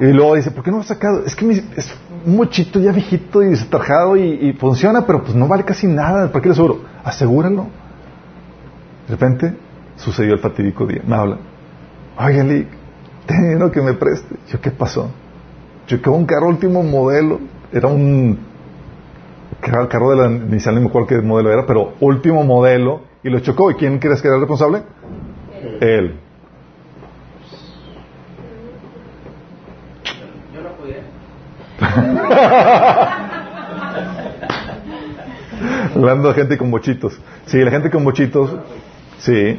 Y 0.00 0.06
luego 0.06 0.34
dice, 0.34 0.50
¿por 0.50 0.64
qué 0.64 0.70
no 0.70 0.78
lo 0.78 0.82
has 0.82 0.88
sacado? 0.88 1.24
Es 1.24 1.36
que 1.36 1.48
es 1.76 1.94
un 2.26 2.36
mochito 2.36 2.80
ya 2.80 2.92
viejito 2.92 3.42
y 3.42 3.50
destarjado 3.50 4.16
y, 4.16 4.52
funciona, 4.54 5.06
pero 5.06 5.22
pues 5.22 5.34
no 5.34 5.46
vale 5.46 5.64
casi 5.64 5.86
nada. 5.86 6.30
¿Para 6.30 6.42
qué 6.42 6.48
le 6.48 6.54
seguro? 6.54 6.80
Asegúralo. 7.04 7.66
De 9.06 9.10
repente 9.10 9.54
sucedió 9.96 10.34
el 10.34 10.40
fatídico 10.40 10.86
día. 10.86 11.02
Me 11.06 11.14
habla. 11.14 11.38
Oye, 12.18 12.44
Lick, 12.44 12.68
tengo 13.26 13.70
que 13.70 13.80
me 13.82 13.94
preste. 13.94 14.36
Yo, 14.48 14.60
¿qué 14.60 14.70
pasó? 14.70 15.10
Chocó 15.86 16.12
un 16.12 16.26
carro 16.26 16.48
último 16.48 16.82
modelo. 16.82 17.40
Era 17.72 17.88
un 17.88 18.38
el 19.62 19.88
carro 19.88 20.10
de 20.10 20.16
la 20.16 20.30
inicial, 20.30 20.74
no 20.74 20.82
me 20.82 20.88
acuerdo 20.88 21.08
qué 21.08 21.20
modelo 21.20 21.50
era, 21.50 21.64
pero 21.66 21.94
último 22.00 22.44
modelo, 22.44 23.02
y 23.22 23.30
lo 23.30 23.40
chocó. 23.40 23.70
¿Y 23.70 23.74
quién 23.74 23.98
crees 23.98 24.20
que 24.20 24.28
era 24.28 24.36
el 24.36 24.42
responsable? 24.42 24.82
Él. 25.80 26.16
Yo 26.16 26.23
Hablando 35.94 36.28
de 36.28 36.34
gente 36.34 36.58
con 36.58 36.70
bochitos. 36.70 37.18
Sí, 37.46 37.58
la 37.58 37.70
gente 37.70 37.90
con 37.90 38.04
bochitos. 38.04 38.54
Sí. 39.18 39.58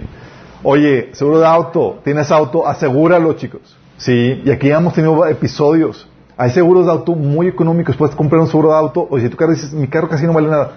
Oye, 0.63 1.09
seguro 1.13 1.39
de 1.39 1.47
auto. 1.47 1.99
¿Tienes 2.03 2.32
auto? 2.32 2.67
Asegúralo, 2.67 3.34
chicos. 3.34 3.78
Sí. 3.97 4.43
Y 4.45 4.51
aquí 4.51 4.69
hemos 4.69 4.93
tenido 4.93 5.26
episodios 5.26 6.07
hay 6.38 6.49
seguros 6.49 6.86
de 6.86 6.91
auto 6.91 7.15
muy 7.15 7.47
económicos. 7.47 7.95
Puedes 7.95 8.15
comprar 8.15 8.41
un 8.41 8.47
seguro 8.47 8.69
de 8.69 8.76
auto. 8.76 9.07
O 9.09 9.19
si 9.19 9.30
tu 9.30 9.38
carro 9.38 9.51
dices, 9.51 9.73
mi 9.73 9.88
carro 9.88 10.09
casi 10.09 10.26
no 10.26 10.34
vale 10.34 10.49
nada. 10.49 10.71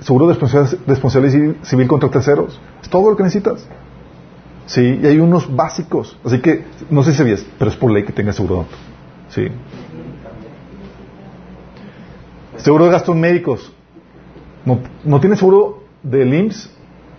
Seguro 0.00 0.26
de 0.26 0.34
responsabilidad 0.86 1.54
civil 1.62 1.86
contra 1.86 2.10
terceros. 2.10 2.60
Es 2.82 2.88
todo 2.88 3.10
lo 3.10 3.16
que 3.16 3.22
necesitas. 3.22 3.66
Sí, 4.66 4.98
y 5.02 5.06
hay 5.06 5.20
unos 5.20 5.54
básicos. 5.54 6.16
Así 6.24 6.40
que, 6.40 6.64
no 6.90 7.02
sé 7.02 7.12
si 7.12 7.18
sabías, 7.18 7.46
pero 7.58 7.70
es 7.70 7.76
por 7.76 7.92
ley 7.92 8.04
que 8.04 8.12
tengas 8.12 8.36
seguro 8.36 8.54
de 8.54 8.60
auto. 8.62 8.76
Sí. 9.28 9.48
Seguro 12.56 12.86
de 12.86 12.90
gastos 12.90 13.16
médicos. 13.16 13.72
No, 14.64 14.80
no 15.04 15.20
tienes 15.20 15.38
seguro 15.38 15.84
del 16.02 16.32
IMSS, 16.32 16.70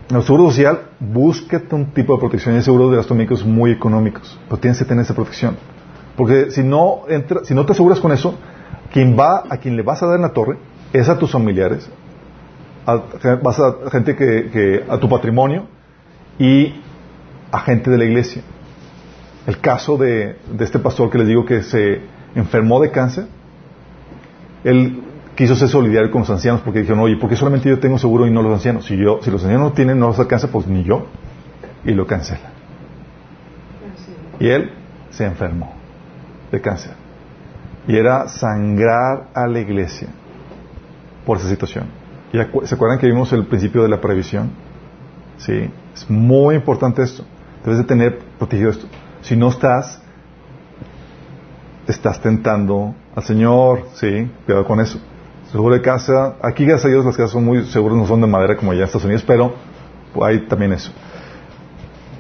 el 0.10 0.24
seguro 0.24 0.50
social, 0.50 0.90
búsquete 1.00 1.74
un 1.74 1.88
tipo 1.88 2.14
de 2.14 2.20
protección. 2.20 2.56
Hay 2.56 2.62
seguros 2.62 2.92
de 2.92 2.98
gastos 2.98 3.18
médicos 3.18 3.46
muy 3.46 3.72
económicos, 3.72 4.40
pero 4.48 4.60
tienes 4.60 4.78
que 4.78 4.86
tener 4.86 5.04
esa 5.04 5.16
protección. 5.16 5.58
Porque 6.16 6.52
si 6.52 6.64
no, 6.64 7.02
entra, 7.10 7.44
si 7.44 7.54
no 7.54 7.66
te 7.66 7.72
aseguras 7.72 8.00
con 8.00 8.12
eso, 8.12 8.36
quien 8.94 9.18
va, 9.18 9.44
a 9.50 9.58
quien 9.58 9.76
le 9.76 9.84
vas 9.84 10.02
a 10.04 10.08
dar 10.08 10.16
en 10.18 10.22
la 10.22 10.34
torre 10.34 10.58
es 10.94 11.10
a 11.10 11.18
tus 11.18 11.32
familiares, 11.32 11.90
a, 12.86 13.02
vas 13.42 13.60
a 13.60 13.90
gente 13.92 14.16
que, 14.16 14.86
a 14.88 14.98
tu 14.98 15.10
patrimonio 15.10 15.66
y 16.40 16.76
a 17.52 17.60
gente 17.60 17.90
de 17.90 17.98
la 17.98 18.06
iglesia. 18.06 18.44
El 19.48 19.60
caso 19.60 19.98
de, 19.98 20.38
este 20.60 20.80
pastor 20.80 21.10
que 21.10 21.18
les 21.18 21.28
digo 21.28 21.46
que 21.46 21.64
se 21.64 22.02
enfermó 22.36 22.80
de 22.80 22.92
cáncer, 22.92 23.28
él 24.64 25.04
quiso 25.36 25.56
ser 25.56 25.68
solidario 25.68 26.10
con 26.12 26.22
los 26.22 26.30
ancianos 26.30 26.62
porque 26.62 26.80
dijeron, 26.80 27.00
oye, 27.02 27.18
¿por 27.18 27.30
qué 27.30 27.36
solamente 27.36 27.70
yo 27.70 27.80
tengo 27.80 27.98
seguro 27.98 28.26
y 28.26 28.32
no 28.32 28.42
los 28.42 28.54
ancianos? 28.54 28.86
Si, 28.86 28.98
yo, 28.98 29.20
si 29.22 29.30
los 29.30 29.44
ancianos 29.44 29.70
no 29.70 29.74
tienen, 29.74 30.00
no 30.00 30.08
los 30.08 30.20
alcanza, 30.20 30.48
pues 30.48 30.68
ni 30.68 30.84
yo. 30.84 31.08
Y 31.84 31.92
lo 31.92 32.08
cancela. 32.08 32.52
Y 34.40 34.48
él 34.48 34.72
se 35.12 35.26
enfermó 35.26 35.74
de 36.52 36.62
cáncer. 36.62 36.94
Y 37.88 37.96
era 37.96 38.28
sangrar 38.28 39.28
a 39.34 39.48
la 39.48 39.60
iglesia 39.60 40.08
por 41.26 41.38
esa 41.38 41.50
situación. 41.50 41.88
¿Y 42.34 42.38
¿Se 42.66 42.76
acuerdan 42.76 42.98
que 42.98 43.08
vimos 43.08 43.32
el 43.34 43.46
principio 43.46 43.84
de 43.84 43.90
la 43.90 44.02
previsión? 44.02 44.52
Sí, 45.38 45.70
es 45.94 46.10
muy 46.10 46.56
importante 46.56 47.04
esto. 47.04 47.24
Debes 47.64 47.80
de 47.80 47.86
tener 47.86 48.20
protegido 48.38 48.70
esto. 48.72 48.88
Si 49.22 49.36
no 49.36 49.50
estás, 49.50 50.02
estás 51.88 52.20
tentando 52.22 52.96
al 53.16 53.24
Señor, 53.24 53.88
sí, 53.94 54.30
cuidado 54.46 54.66
con 54.66 54.80
eso. 54.80 55.00
Seguro 55.52 55.76
de 55.76 55.82
casa, 55.82 56.36
aquí 56.42 56.66
gracias 56.66 56.86
a 56.86 56.90
Dios 56.90 57.06
las 57.06 57.16
casas 57.16 57.32
son 57.32 57.46
muy 57.46 57.66
seguras, 57.66 57.98
no 57.98 58.08
son 58.08 58.22
de 58.22 58.28
madera 58.28 58.58
como 58.58 58.72
allá 58.72 58.82
en 58.82 58.86
Estados 58.86 59.06
Unidos, 59.06 59.24
pero 59.26 59.54
hay 60.22 60.48
también 60.48 60.74
eso. 60.74 60.92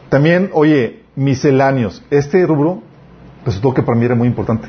También, 0.10 0.50
oye, 0.54 1.04
misceláneos. 1.16 2.04
Este 2.10 2.46
rubro 2.46 2.82
resultó 3.46 3.74
que 3.74 3.82
para 3.82 3.98
mí 3.98 4.06
era 4.06 4.16
muy 4.16 4.28
importante. 4.28 4.68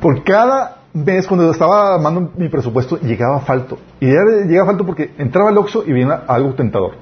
Por 0.00 0.24
cada 0.24 0.78
vez 0.94 1.26
cuando 1.26 1.50
estaba 1.50 1.94
armando 1.94 2.30
mi 2.36 2.48
presupuesto, 2.48 2.98
llegaba 2.98 3.40
falto. 3.40 3.78
Y 4.00 4.06
llegaba 4.06 4.68
falto 4.68 4.86
porque 4.86 5.12
entraba 5.18 5.50
el 5.50 5.58
Oxxo 5.58 5.84
y 5.86 5.92
venía 5.92 6.22
algo 6.26 6.54
tentador. 6.54 6.92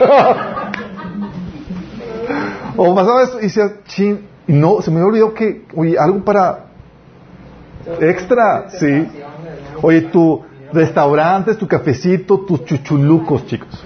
o 2.76 2.94
pasaba 2.94 3.24
esto 3.24 3.40
y 3.40 3.42
decía, 3.42 3.82
chin, 3.84 4.26
y 4.46 4.52
no, 4.52 4.80
se 4.82 4.90
me 4.90 5.02
olvidó 5.02 5.34
que, 5.34 5.66
oye, 5.76 5.98
algo 5.98 6.24
para 6.24 6.69
extra, 8.00 8.68
sí. 8.68 9.08
Oye, 9.82 10.02
tu 10.02 10.42
restaurantes, 10.72 11.58
tu 11.58 11.66
cafecito, 11.66 12.40
tus 12.40 12.64
chuchulucos, 12.64 13.46
chicos. 13.46 13.84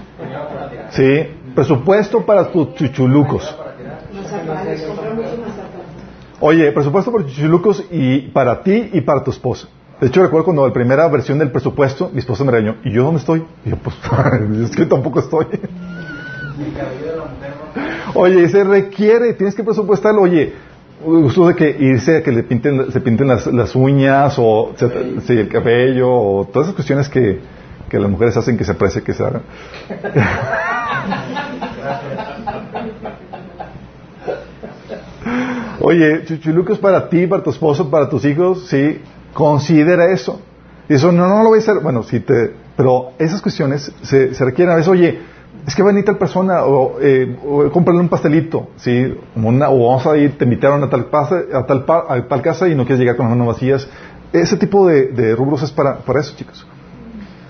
Sí, 0.91 1.27
presupuesto 1.55 2.25
para 2.25 2.51
tus 2.51 2.75
chuchulucos. 2.75 3.57
Oye, 6.41 6.73
presupuesto 6.73 7.13
para 7.13 7.27
chichilucos 7.27 7.85
y 7.91 8.29
para 8.29 8.63
ti 8.63 8.91
y 8.93 9.01
para 9.01 9.23
tu 9.23 9.31
esposa. 9.31 9.69
De 10.01 10.09
hecho, 10.09 10.23
recuerdo 10.23 10.47
cuando 10.47 10.67
la 10.67 10.73
primera 10.73 11.09
versión 11.09 11.39
del 11.39 11.51
presupuesto, 11.51 12.11
mi 12.13 12.19
esposa 12.19 12.45
me 12.45 12.51
regañó, 12.51 12.77
¿y 12.85 12.93
yo 12.93 13.05
dónde 13.05 13.21
estoy? 13.21 13.45
Y 13.65 13.71
yo, 13.71 13.77
pues, 13.77 13.97
es 14.71 14.77
que 14.77 14.87
tampoco 14.87 15.21
estoy. 15.21 15.47
Oye, 18.15 18.49
se 18.49 18.63
requiere, 18.65 19.35
tienes 19.35 19.55
que 19.55 19.65
presupuestarlo, 19.65 20.23
oye, 20.23 20.53
gusto 21.05 21.49
de 21.49 21.55
que 21.55 21.77
irse 21.79 22.19
a 22.19 22.23
que 22.23 22.33
le 22.33 22.43
pinten, 22.43 22.91
se 22.93 23.01
pinten 23.01 23.29
las, 23.29 23.47
las 23.47 23.75
uñas 23.75 24.35
o 24.39 24.75
el 25.29 25.49
cabello 25.49 26.11
o 26.11 26.45
todas 26.47 26.69
esas 26.69 26.75
cuestiones 26.75 27.09
que, 27.09 27.41
que 27.89 27.99
las 27.99 28.11
mujeres 28.11 28.37
hacen 28.37 28.57
que 28.57 28.65
se 28.65 28.73
aprecie 28.73 29.03
que 29.03 29.15
se 29.15 29.23
hagan. 29.23 29.43
Oye, 35.81 36.25
chuchulucos 36.25 36.79
para 36.79 37.09
ti, 37.09 37.27
para 37.27 37.43
tu 37.43 37.51
esposo, 37.51 37.91
para 37.91 38.09
tus 38.09 38.25
hijos, 38.25 38.67
sí, 38.69 39.01
considera 39.33 40.11
eso. 40.11 40.41
Y 40.89 40.95
eso 40.95 41.13
no, 41.13 41.29
no 41.29 41.43
lo 41.43 41.51
voy 41.51 41.59
a 41.59 41.63
hacer. 41.63 41.81
Bueno, 41.81 42.03
si 42.03 42.21
te, 42.21 42.55
pero 42.77 43.13
esas 43.19 43.43
cuestiones 43.43 43.93
se, 44.03 44.35
se 44.35 44.45
requieren 44.45 44.73
a 44.73 44.77
veces, 44.77 44.89
oye, 44.89 45.21
es 45.67 45.75
que 45.75 45.83
va 45.83 45.89
a 45.89 45.93
venir 45.93 46.05
tal 46.05 46.19
persona, 46.19 46.65
o, 46.65 47.01
eh, 47.01 47.37
o 47.47 47.71
cómprale 47.71 48.01
un 48.01 48.09
pastelito, 48.09 48.69
¿sí? 48.77 49.17
Una, 49.37 49.71
o 49.71 49.89
vamos 49.89 50.07
a 50.07 50.17
ir, 50.17 50.37
te 50.37 50.45
invitaron 50.45 50.83
a 50.83 50.91
tal, 50.91 51.09
a, 51.13 51.65
tal, 51.67 51.85
pa- 51.85 52.05
a 52.09 52.29
tal 52.29 52.43
casa 52.43 52.69
y 52.69 52.75
no 52.75 52.85
quieres 52.85 53.01
llegar 53.01 53.17
con 53.17 53.27
las 53.27 53.37
manos 53.37 53.55
vacías. 53.55 53.89
Ese 54.33 54.57
tipo 54.57 54.87
de, 54.87 55.07
de 55.09 55.35
rubros 55.37 55.63
es 55.63 55.71
para, 55.71 55.99
para 55.99 56.21
eso, 56.21 56.35
chicos. 56.37 56.67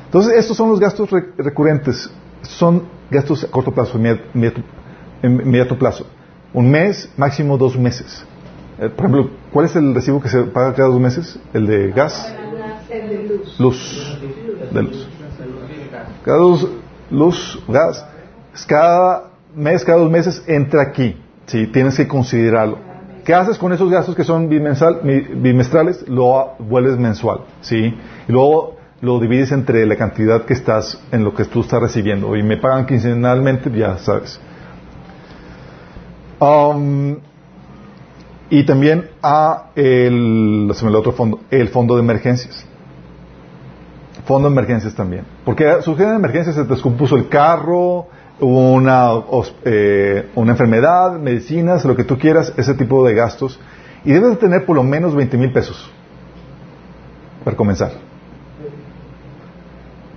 Entonces, 0.07 0.35
estos 0.35 0.57
son 0.57 0.69
los 0.71 0.79
gastos 0.79 1.11
re- 1.11 1.33
recurrentes. 1.39 2.11
Son 2.43 2.85
gastos 3.11 3.43
a 3.45 3.51
corto 3.51 3.73
plazo, 3.73 3.99
inmediato- 3.99 4.62
inmediato 5.23 5.77
plazo. 5.79 6.07
Un 6.53 6.71
mes, 6.71 7.11
máximo 7.17 7.59
dos 7.59 7.77
meses. 7.77 8.25
Eh, 8.79 8.91
por 8.91 9.07
ejemplo, 9.07 9.31
¿cuál 9.53 9.67
es 9.67 9.75
el 9.77 9.95
recibo 9.95 10.21
que 10.21 10.29
se 10.29 10.43
paga 10.45 10.73
cada 10.75 10.89
dos 10.89 11.01
meses? 11.01 11.39
¿El 11.53 11.67
de 11.67 11.91
gas? 11.91 12.33
El 12.91 13.09
de 13.09 13.25
luz. 13.29 13.59
Luz. 13.59 14.19
De 14.73 14.83
luz. 14.83 15.09
Cada 16.25 16.39
dos, 16.39 16.69
luz, 17.15 17.62
gas. 17.69 18.05
Cada 18.67 19.31
mes, 19.55 19.85
cada 19.85 19.99
dos 19.99 20.11
meses 20.11 20.43
entra 20.47 20.83
aquí. 20.83 21.17
¿sí? 21.47 21.67
Tienes 21.69 21.97
que 21.97 22.07
considerarlo. 22.09 22.79
¿Qué 23.25 23.33
haces 23.35 23.57
con 23.57 23.73
esos 23.73 23.91
gastos 23.91 24.15
que 24.15 24.25
son 24.25 24.51
bimensal- 24.51 25.01
bimestrales? 25.41 26.07
Lo 26.09 26.53
vuelves 26.59 26.99
mensual. 26.99 27.41
¿sí? 27.62 27.97
Y 28.29 28.33
luego 28.33 28.77
lo 29.01 29.19
divides 29.19 29.53
entre 29.53 29.87
la 29.87 29.97
cantidad 29.97 30.45
que 30.45 30.53
estás, 30.53 31.01
en 31.12 31.25
lo 31.25 31.35
que 31.35 31.45
tú 31.45 31.61
estás 31.61 31.81
recibiendo. 31.81 32.37
Y 32.37 32.43
me 32.43 32.57
pagan 32.59 32.87
quincenalmente, 32.87 33.71
ya 33.71 33.99
sabes. 33.99 34.41
Um, 36.39 37.17
y 38.51 38.65
también 38.65 39.09
a 39.23 39.71
el, 39.75 40.71
se 40.75 40.85
me 40.85 40.89
olvidó 40.89 41.01
otro 41.01 41.12
fondo, 41.12 41.41
el 41.51 41.69
fondo 41.69 41.95
de 41.97 42.03
emergencias. 42.03 42.67
Fondo 44.25 44.49
de 44.49 44.55
emergencias 44.55 44.95
también. 44.95 45.25
Porque 45.45 45.83
surgen 45.83 46.14
emergencias, 46.14 46.57
se 46.57 46.64
descompuso 46.64 47.16
el 47.16 47.29
carro, 47.29 48.07
una, 48.41 49.11
eh, 49.64 50.31
una 50.35 50.53
enfermedad, 50.53 51.18
medicinas, 51.18 51.85
lo 51.85 51.95
que 51.95 52.05
tú 52.05 52.18
quieras, 52.18 52.53
ese 52.57 52.75
tipo 52.75 53.07
de 53.07 53.14
gastos. 53.14 53.61
Y 54.05 54.12
debes 54.12 54.31
de 54.31 54.37
tener 54.37 54.64
por 54.64 54.77
lo 54.77 54.83
menos 54.83 55.14
20 55.14 55.37
mil 55.37 55.53
pesos 55.53 55.91
para 57.45 57.57
comenzar. 57.57 57.93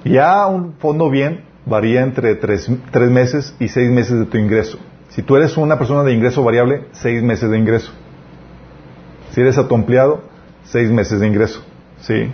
Ya 0.04 0.46
un 0.48 0.74
fondo 0.74 1.10
bien 1.10 1.44
varía 1.66 2.02
entre 2.02 2.36
tres, 2.36 2.70
tres 2.92 3.12
meses 3.12 3.56
y 3.60 3.68
seis 3.68 3.92
meses 3.92 4.20
de 4.20 4.26
tu 4.26 4.38
ingreso. 4.38 4.80
Si 5.10 5.22
tú 5.22 5.36
eres 5.36 5.58
una 5.58 5.78
persona 5.78 6.04
de 6.04 6.14
ingreso 6.14 6.44
variable, 6.44 6.86
seis 6.94 7.22
meses 7.22 7.50
de 7.50 7.58
ingreso. 7.58 7.92
Si 9.32 9.42
eres 9.42 9.58
autoempleado, 9.58 10.22
seis 10.64 10.90
meses 10.92 11.20
de 11.20 11.28
ingreso. 11.28 11.62
¿Sí? 12.02 12.32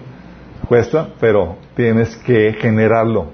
Cuesta, 0.67 1.09
pero 1.19 1.57
tienes 1.75 2.15
que 2.17 2.53
generarlo. 2.53 3.27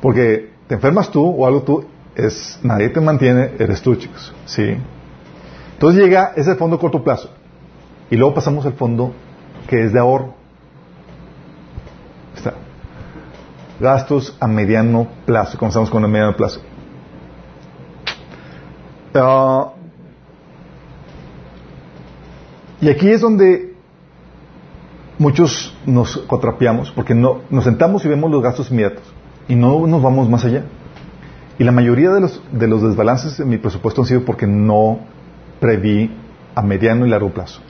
Porque 0.00 0.50
te 0.66 0.74
enfermas 0.74 1.10
tú 1.10 1.24
o 1.24 1.46
algo 1.46 1.62
tú, 1.62 1.84
es, 2.14 2.58
nadie 2.62 2.88
te 2.88 3.00
mantiene, 3.00 3.52
eres 3.58 3.82
tú, 3.82 3.94
chicos. 3.96 4.34
¿Sí? 4.46 4.76
Entonces 5.74 6.02
llega 6.02 6.32
ese 6.36 6.54
fondo 6.54 6.76
a 6.76 6.80
corto 6.80 7.02
plazo. 7.02 7.30
Y 8.10 8.16
luego 8.16 8.34
pasamos 8.34 8.64
al 8.66 8.74
fondo 8.74 9.12
que 9.68 9.84
es 9.84 9.92
de 9.92 9.98
ahorro. 9.98 10.34
Está. 12.36 12.54
Gastos 13.80 14.36
a 14.40 14.46
mediano 14.46 15.08
plazo. 15.26 15.58
Comenzamos 15.58 15.90
con 15.90 16.04
el 16.04 16.10
mediano 16.10 16.36
plazo. 16.36 16.60
Ah, 19.14 19.72
y 22.80 22.88
aquí 22.88 23.10
es 23.10 23.20
donde 23.20 23.73
muchos 25.18 25.76
nos 25.86 26.18
contrapiamos 26.18 26.90
porque 26.92 27.14
no, 27.14 27.42
nos 27.50 27.64
sentamos 27.64 28.04
y 28.04 28.08
vemos 28.08 28.30
los 28.30 28.42
gastos 28.42 28.70
inmediatos 28.70 29.04
y 29.48 29.54
no 29.54 29.86
nos 29.86 30.02
vamos 30.02 30.28
más 30.28 30.44
allá. 30.44 30.64
Y 31.58 31.64
la 31.64 31.72
mayoría 31.72 32.10
de 32.10 32.20
los, 32.20 32.42
de 32.50 32.66
los 32.66 32.82
desbalances 32.82 33.38
en 33.38 33.48
mi 33.48 33.58
presupuesto 33.58 34.02
han 34.02 34.06
sido 34.06 34.24
porque 34.24 34.46
no 34.46 35.00
preví 35.60 36.10
a 36.54 36.62
mediano 36.62 37.06
y 37.06 37.10
largo 37.10 37.30
plazo. 37.30 37.60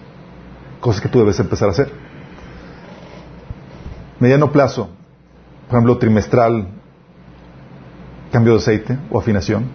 Cosas 0.81 1.03
que 1.03 1.09
tú 1.09 1.19
debes 1.19 1.39
empezar 1.39 1.69
a 1.69 1.73
hacer. 1.73 1.93
Mediano 4.21 4.53
plazo, 4.53 4.89
por 5.69 5.77
ejemplo, 5.77 5.99
trimestral, 5.99 6.69
cambio 8.33 8.55
de 8.55 8.59
aceite 8.59 8.99
o 9.11 9.19
afinación. 9.19 9.67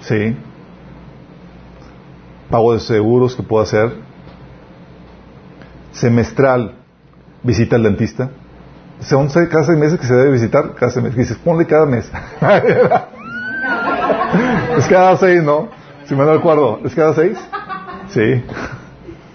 Sí. 0.00 0.36
Pago 2.50 2.72
de 2.72 2.80
seguros 2.80 3.36
que 3.36 3.42
puedo 3.42 3.62
hacer. 3.62 4.09
Semestral, 5.92 6.74
visita 7.42 7.76
al 7.76 7.82
dentista. 7.82 8.30
Son 9.00 9.28
cada 9.28 9.64
seis 9.64 9.78
meses 9.78 9.98
que 9.98 10.06
se 10.06 10.14
debe 10.14 10.32
visitar, 10.32 10.74
cada 10.74 10.92
seis 10.92 11.02
meses. 11.02 11.18
Dices, 11.18 11.38
ponle 11.38 11.66
cada 11.66 11.86
mes. 11.86 12.10
es 14.78 14.86
cada 14.88 15.16
seis, 15.16 15.42
¿no? 15.42 15.68
Si 16.04 16.14
me 16.14 16.24
no 16.24 16.32
acuerdo, 16.32 16.80
¿es 16.84 16.94
cada 16.94 17.14
seis? 17.14 17.38
Sí. 18.08 18.44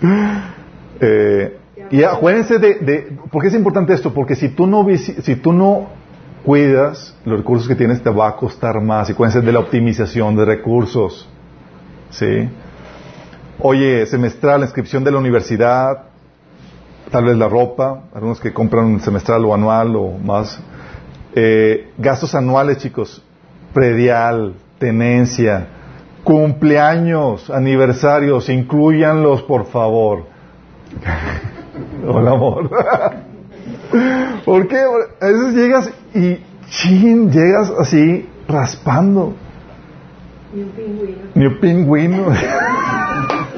Eh, 0.98 1.58
y 1.92 2.04
acuérdense 2.04 2.58
de, 2.58 2.76
de, 2.76 3.18
¿por 3.30 3.42
qué 3.42 3.50
es 3.50 3.54
importante 3.54 3.94
esto? 3.94 4.14
Porque 4.14 4.34
si 4.34 4.48
tú 4.48 4.66
no, 4.66 4.88
si 4.98 5.36
tú 5.36 5.52
no 5.52 5.90
cuidas 6.46 7.18
los 7.26 7.40
recursos 7.40 7.68
que 7.68 7.76
tienes, 7.76 8.02
te 8.02 8.10
va 8.10 8.30
a 8.30 8.36
costar 8.38 8.80
más. 8.82 9.10
Y 9.10 9.14
acuérdense 9.14 9.46
de 9.46 9.52
la 9.52 9.60
optimización 9.60 10.36
de 10.36 10.46
recursos. 10.46 11.28
¿Sí? 12.12 12.48
Oye, 13.60 14.06
semestral, 14.06 14.62
la 14.62 14.68
inscripción 14.68 15.04
de 15.04 15.12
la 15.12 15.18
universidad, 15.18 16.05
tal 17.12 17.26
vez 17.26 17.38
la 17.38 17.48
ropa, 17.48 18.04
algunos 18.14 18.40
que 18.40 18.54
compran 18.54 19.00
semestral 19.00 19.46
o 19.46 19.54
anual 19.54 19.96
o 19.96 20.18
más. 20.18 20.60
Eh, 21.36 21.92
gastos 21.98 22.34
anuales, 22.34 22.78
chicos, 22.78 23.22
predial, 23.74 24.54
tenencia, 24.80 25.68
cumpleaños, 26.24 27.50
aniversarios, 27.50 28.50
incluyanlos, 28.50 29.44
por 29.44 29.66
favor. 29.66 30.26
Hola, 32.08 32.32
amor. 32.32 32.70
¿Por 34.46 34.68
qué? 34.68 34.78
A 34.78 35.26
veces 35.26 35.54
llegas 35.54 35.92
y, 36.14 36.40
chin, 36.70 37.32
llegas 37.32 37.72
así, 37.80 38.30
raspando. 38.48 39.34
Un 40.54 40.70
pingüino. 40.70 41.18
Ni 41.34 41.46
un 41.46 41.60
pingüino. 41.60 42.26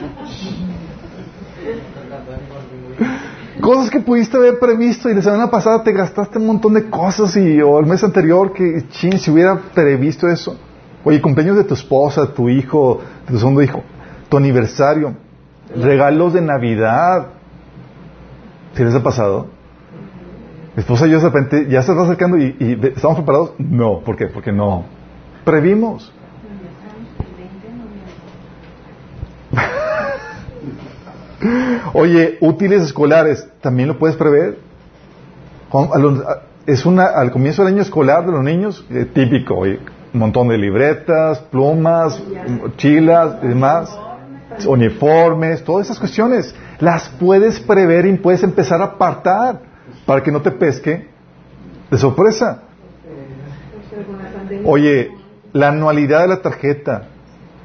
cosas 3.61 3.89
que 3.89 3.99
pudiste 3.99 4.37
haber 4.37 4.59
previsto 4.59 5.09
y 5.09 5.13
la 5.13 5.21
semana 5.21 5.49
pasada 5.49 5.83
te 5.83 5.91
gastaste 5.91 6.37
un 6.37 6.47
montón 6.47 6.73
de 6.73 6.89
cosas 6.89 7.35
y 7.37 7.61
o 7.61 7.79
el 7.79 7.85
mes 7.85 8.03
anterior 8.03 8.53
que 8.53 8.87
chin 8.89 9.17
si 9.19 9.31
hubiera 9.31 9.57
previsto 9.73 10.27
eso. 10.27 10.57
Oye 11.03 11.21
cumpleaños 11.21 11.57
de 11.57 11.63
tu 11.63 11.73
esposa 11.73 12.33
tu 12.33 12.49
hijo 12.49 13.01
de 13.25 13.33
tu 13.33 13.39
segundo 13.39 13.61
hijo 13.61 13.83
tu 14.29 14.37
aniversario 14.37 15.15
regalos 15.75 16.33
de 16.33 16.41
navidad. 16.41 17.27
¿si 18.73 18.83
les 18.83 18.93
ha 18.93 19.03
pasado? 19.03 19.47
mi 20.75 20.81
esposa 20.81 21.07
y 21.07 21.11
yo 21.11 21.19
de 21.19 21.29
repente 21.29 21.67
ya 21.69 21.81
se 21.81 21.93
va 21.93 22.03
acercando 22.03 22.37
y, 22.37 22.55
y 22.59 22.87
estamos 22.95 23.17
preparados 23.17 23.53
no 23.57 23.99
¿por 24.01 24.15
qué? 24.15 24.27
porque 24.27 24.51
no. 24.51 24.85
Previmos 25.45 26.13
Oye, 31.93 32.37
útiles 32.41 32.81
escolares, 32.81 33.47
¿también 33.61 33.87
lo 33.87 33.99
puedes 33.99 34.15
prever? 34.15 34.57
Es 36.65 36.85
una, 36.85 37.05
al 37.05 37.31
comienzo 37.31 37.63
del 37.63 37.73
año 37.73 37.81
escolar 37.81 38.25
de 38.25 38.31
los 38.31 38.43
niños, 38.43 38.85
eh, 38.89 39.05
típico, 39.05 39.59
un 39.59 39.79
montón 40.13 40.47
de 40.47 40.57
libretas, 40.57 41.39
plumas, 41.39 42.21
mochilas 42.61 43.37
y 43.43 43.47
demás, 43.47 43.97
uniformes, 44.65 45.63
todas 45.63 45.85
esas 45.87 45.99
cuestiones, 45.99 46.55
las 46.79 47.09
puedes 47.09 47.59
prever 47.59 48.05
y 48.05 48.17
puedes 48.17 48.43
empezar 48.43 48.81
a 48.81 48.85
apartar 48.85 49.61
para 50.05 50.23
que 50.23 50.31
no 50.31 50.41
te 50.41 50.51
pesque 50.51 51.07
de 51.91 51.97
sorpresa. 51.97 52.63
Oye, 54.65 55.11
la 55.53 55.69
anualidad 55.69 56.21
de 56.21 56.27
la 56.27 56.41
tarjeta. 56.41 57.09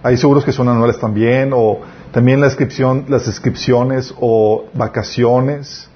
Hay 0.03 0.17
seguros 0.17 0.45
que 0.45 0.53
son 0.53 0.69
anuales 0.69 0.99
también, 0.99 1.53
o 1.55 1.81
también 2.13 2.41
la 2.41 2.47
inscripción, 2.47 3.07
las 3.09 3.27
inscripciones 3.27 4.15
o 4.21 4.67
vacaciones. 4.75 5.89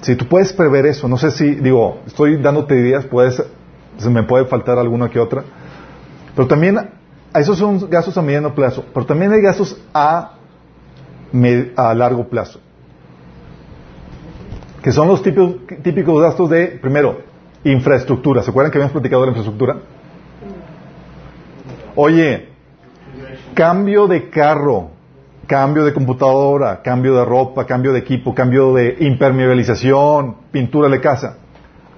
Si 0.00 0.16
tú 0.16 0.26
puedes 0.26 0.52
prever 0.52 0.86
eso, 0.86 1.06
no 1.06 1.18
sé 1.18 1.30
si, 1.30 1.54
digo, 1.54 2.00
estoy 2.06 2.36
dándote 2.36 2.74
ideas, 2.74 3.04
puedes, 3.04 3.42
se 3.98 4.10
me 4.10 4.22
puede 4.22 4.46
faltar 4.46 4.78
alguna 4.78 5.10
que 5.10 5.20
otra. 5.20 5.44
Pero 6.34 6.48
también, 6.48 6.90
esos 7.34 7.58
son 7.58 7.88
gastos 7.90 8.16
a 8.16 8.22
mediano 8.22 8.54
plazo, 8.54 8.84
pero 8.92 9.06
también 9.06 9.32
hay 9.32 9.42
gastos 9.42 9.78
a, 9.92 10.32
a 11.76 11.94
largo 11.94 12.26
plazo. 12.28 12.58
Que 14.82 14.92
son 14.92 15.08
los 15.08 15.22
típicos, 15.22 15.56
típicos 15.82 16.22
gastos 16.22 16.50
de, 16.50 16.66
primero, 16.66 17.20
infraestructura. 17.64 18.42
¿Se 18.42 18.50
acuerdan 18.50 18.70
que 18.70 18.78
habíamos 18.78 18.92
platicado 18.92 19.22
de 19.22 19.26
la 19.26 19.30
infraestructura? 19.36 19.76
Oye, 21.96 22.53
cambio 23.54 24.06
de 24.06 24.28
carro. 24.30 24.90
cambio 25.46 25.84
de 25.84 25.92
computadora, 25.92 26.80
cambio 26.82 27.14
de 27.16 27.24
ropa, 27.26 27.66
cambio 27.66 27.92
de 27.92 27.98
equipo, 27.98 28.34
cambio 28.34 28.72
de 28.72 28.96
impermeabilización, 29.00 30.36
pintura 30.50 30.88
de 30.88 31.00
casa. 31.02 31.36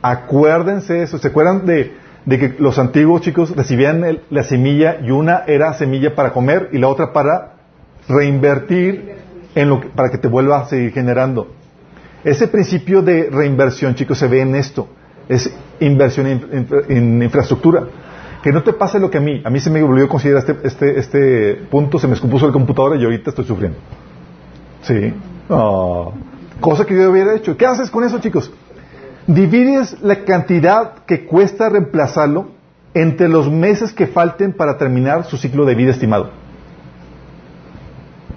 Acuérdense 0.03 1.01
eso. 1.03 1.17
¿Se 1.19 1.29
acuerdan 1.29 1.65
de, 1.65 1.93
que 2.29 2.57
los 2.59 2.77
antiguos 2.81 3.21
chicos 3.23 3.55
recibían 3.55 4.03
el- 4.05 4.23
la 4.31 4.43
semilla 4.43 4.99
y 5.01 5.13
una 5.13 5.45
era 5.47 5.73
semilla 5.75 6.15
para 6.17 6.33
comer 6.33 6.71
y 6.73 6.79
la 6.79 6.89
otra 6.89 7.13
para 7.13 7.53
reinvertir 8.09 9.15
en 9.55 9.69
lo 9.69 9.81
que- 9.81 9.89
para 9.91 10.11
que 10.11 10.19
te 10.19 10.27
vuelva 10.27 10.59
a 10.63 10.67
seguir 10.67 10.91
generando? 10.93 11.47
Ese 12.25 12.49
principio 12.49 13.01
de 13.03 13.29
reinversión, 13.31 13.95
chicos, 13.95 14.19
se 14.19 14.27
ve 14.27 14.41
en 14.41 14.57
esto. 14.57 14.89
Es 15.29 15.53
inversión 15.79 16.27
en- 16.27 16.69
en 16.89 17.23
infraestructura. 17.23 17.85
Que 18.47 18.53
no 18.53 18.63
te 18.63 18.73
pase 18.73 19.01
lo 19.01 19.11
que 19.11 19.19
a 19.19 19.21
mí. 19.21 19.43
A 19.45 19.51
mí 19.51 19.59
se 19.59 19.71
me 19.71 19.83
volvió 19.83 20.05
a 20.05 20.09
considerar 20.09 20.45
este, 20.47 20.69
este, 20.69 21.01
este 21.01 21.55
punto, 21.69 21.99
se 21.99 22.07
me 22.07 22.15
escompuso 22.15 22.47
el 22.47 22.53
computador 22.53 22.97
y 22.97 23.03
ahorita 23.03 23.31
estoy 23.31 23.45
sufriendo. 23.45 23.77
Sí. 24.83 25.13
Ah. 25.51 26.11
cosa 26.61 26.85
que 26.85 26.95
yo 26.95 27.11
hubiera 27.11 27.35
hecho. 27.35 27.57
¿Qué 27.57 27.67
haces 27.67 27.91
con 27.91 28.05
eso, 28.05 28.21
chicos? 28.21 28.53
Divides 29.27 30.01
la 30.01 30.25
cantidad 30.25 30.99
que 31.07 31.27
cuesta 31.27 31.69
reemplazarlo 31.69 32.53
entre 32.95 33.29
los 33.29 33.51
meses 33.51 33.93
que 33.93 34.07
falten 34.07 34.53
para 34.53 34.79
terminar 34.79 35.25
su 35.25 35.37
ciclo 35.39 35.65
de 35.65 35.75
vida 35.75 35.91
estimado. 35.91 36.31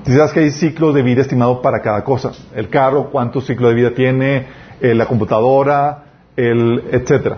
Si 0.08 0.16
sabes 0.16 0.32
que 0.32 0.40
hay 0.40 0.50
ciclos 0.50 0.96
de 0.96 1.04
vida 1.04 1.22
estimado 1.22 1.62
para 1.62 1.84
cada 1.84 2.04
cosa. 2.04 2.32
El 2.56 2.70
carro, 2.70 3.12
cuánto 3.12 3.42
ciclo 3.42 3.68
de 3.68 3.76
vida 3.76 3.92
tiene, 3.92 4.48
eh, 4.82 4.96
la 4.96 5.06
computadora, 5.06 6.06
el, 6.36 6.86
etcétera. 6.92 7.38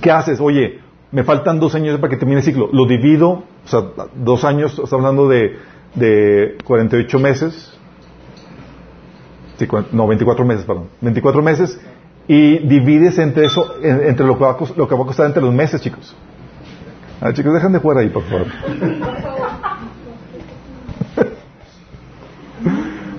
¿Qué 0.00 0.12
haces? 0.12 0.38
Oye, 0.38 0.86
me 1.10 1.24
faltan 1.24 1.58
dos 1.60 1.74
años 1.74 1.98
para 1.98 2.10
que 2.10 2.16
termine 2.16 2.40
el 2.40 2.44
ciclo. 2.44 2.68
Lo 2.72 2.86
divido, 2.86 3.30
o 3.30 3.44
sea, 3.64 3.82
dos 4.14 4.44
años, 4.44 4.72
estamos 4.72 4.92
hablando 4.92 5.28
de, 5.28 5.56
de 5.94 6.56
48 6.64 7.18
meses. 7.18 7.72
No, 9.92 10.06
24 10.06 10.44
meses, 10.44 10.64
perdón. 10.64 10.88
24 11.00 11.42
meses 11.42 11.80
y 12.28 12.58
divides 12.58 13.18
entre 13.18 13.46
eso, 13.46 13.74
en- 13.82 14.02
entre 14.06 14.26
lo 14.26 14.36
que, 14.38 14.44
va 14.44 14.50
a, 14.52 14.56
lo 14.76 14.86
que 14.86 14.94
va 14.94 15.02
a 15.02 15.06
costar 15.06 15.26
entre 15.26 15.42
los 15.42 15.52
meses, 15.52 15.80
chicos. 15.80 16.14
Chicos, 17.32 17.52
dejan 17.54 17.72
de 17.72 17.78
jugar 17.80 17.98
ahí, 17.98 18.08
por 18.10 18.22
favor. 18.24 18.46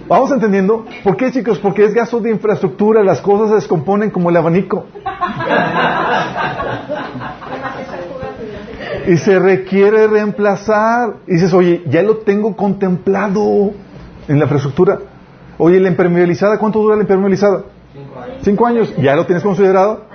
Vamos 0.07 0.31
entendiendo. 0.31 0.85
¿Por 1.03 1.17
qué, 1.17 1.31
chicos? 1.31 1.59
Porque 1.59 1.83
es 1.85 1.93
gasto 1.93 2.19
de 2.19 2.31
infraestructura. 2.31 3.03
Las 3.03 3.21
cosas 3.21 3.49
se 3.49 3.55
descomponen 3.55 4.09
como 4.09 4.29
el 4.31 4.37
abanico. 4.37 4.87
Y 9.07 9.17
se 9.17 9.39
requiere 9.39 10.07
reemplazar. 10.07 11.15
Y 11.27 11.33
dices, 11.33 11.53
oye, 11.53 11.83
ya 11.87 12.03
lo 12.03 12.17
tengo 12.17 12.55
contemplado 12.55 13.71
en 14.27 14.37
la 14.37 14.45
infraestructura. 14.45 14.99
Oye, 15.57 15.79
la 15.79 15.89
impermeabilizada, 15.89 16.57
¿cuánto 16.57 16.79
dura 16.79 16.95
la 16.95 17.01
impermeabilizada? 17.01 17.63
Cinco 18.41 18.65
años. 18.65 18.93
¿Ya 18.97 19.15
lo 19.15 19.25
tienes 19.25 19.43
considerado? 19.43 20.05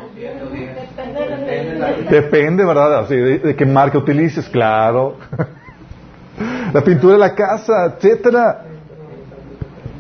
Depende, 2.11 2.65
¿verdad? 2.65 3.01
Así, 3.01 3.15
de, 3.15 3.39
de 3.39 3.57
qué 3.57 3.67
marca 3.67 3.99
utilices, 3.99 4.49
claro. 4.49 5.17
la 6.73 6.83
pintura 6.83 7.15
de 7.15 7.19
la 7.19 7.35
casa, 7.35 7.87
etcétera. 7.87 8.65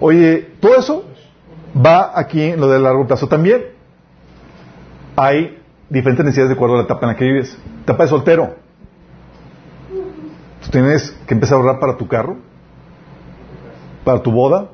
Oye, 0.00 0.52
todo 0.60 0.76
eso 0.76 1.04
va 1.74 2.12
aquí 2.14 2.42
en 2.42 2.60
lo 2.60 2.68
de 2.68 2.78
largo 2.78 3.06
plazo 3.06 3.28
también. 3.28 3.64
Hay 5.16 5.58
diferentes 5.88 6.24
necesidades 6.24 6.50
de 6.50 6.54
acuerdo 6.54 6.74
a 6.74 6.78
la 6.78 6.84
etapa 6.84 7.06
en 7.06 7.12
la 7.12 7.16
que 7.16 7.24
vives. 7.24 7.58
Etapa 7.82 8.04
de 8.04 8.08
soltero. 8.08 8.63
Tienes 10.74 11.12
que 11.28 11.34
empezar 11.34 11.54
a 11.56 11.60
ahorrar 11.60 11.78
para 11.78 11.96
tu 11.96 12.08
carro, 12.08 12.34
para 14.02 14.20
tu 14.20 14.32
boda. 14.32 14.70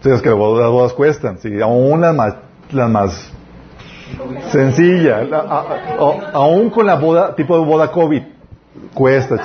Sabes 0.00 0.22
que 0.22 0.30
las 0.30 0.38
bodas, 0.38 0.94
cuestan, 0.94 1.36
sí, 1.40 1.60
aún 1.60 2.00
las 2.00 2.14
más, 2.14 2.34
las 2.72 2.88
más 2.88 3.30
sencillas, 4.50 5.28
la- 5.28 5.44
aún 6.32 6.70
con 6.70 6.86
la 6.86 6.94
boda, 6.94 7.34
tipo 7.34 7.58
de 7.58 7.66
boda 7.66 7.92
COVID, 7.92 8.22
cuesta, 8.94 9.36
la 9.36 9.42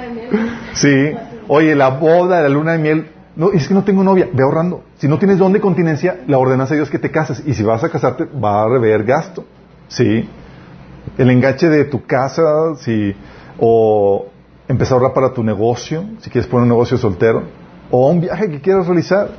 de 0.00 0.08
miel. 0.08 0.30
Sí. 0.72 1.12
Oye, 1.48 1.74
la 1.74 1.88
boda, 1.90 2.40
la 2.40 2.48
luna 2.48 2.72
de 2.72 2.78
miel. 2.78 3.10
No, 3.36 3.52
es 3.52 3.68
que 3.68 3.74
no 3.74 3.84
tengo 3.84 4.02
novia. 4.02 4.30
Ve 4.32 4.42
ahorrando. 4.42 4.82
Si 4.96 5.08
no 5.08 5.18
tienes 5.18 5.36
don 5.36 5.52
de 5.52 5.60
continencia, 5.60 6.20
la 6.26 6.38
ordenas 6.38 6.72
a 6.72 6.74
Dios 6.74 6.88
que 6.88 6.98
te 6.98 7.10
cases. 7.10 7.42
Y 7.46 7.52
si 7.52 7.62
vas 7.62 7.84
a 7.84 7.90
casarte, 7.90 8.24
va 8.24 8.62
a 8.62 8.68
rever 8.68 9.04
gasto. 9.04 9.44
Sí. 9.88 10.26
El 11.16 11.30
enganche 11.30 11.68
de 11.68 11.84
tu 11.84 12.04
casa, 12.04 12.74
sí. 12.76 13.14
O 13.58 14.26
empezar 14.68 14.94
a 14.94 15.00
ahorrar 15.00 15.14
para 15.14 15.32
tu 15.32 15.42
negocio, 15.42 16.04
si 16.20 16.30
quieres 16.30 16.48
poner 16.48 16.64
un 16.64 16.68
negocio 16.68 16.98
soltero. 16.98 17.44
O 17.90 18.08
un 18.08 18.20
viaje 18.20 18.50
que 18.50 18.60
quieras 18.60 18.86
realizar. 18.86 19.30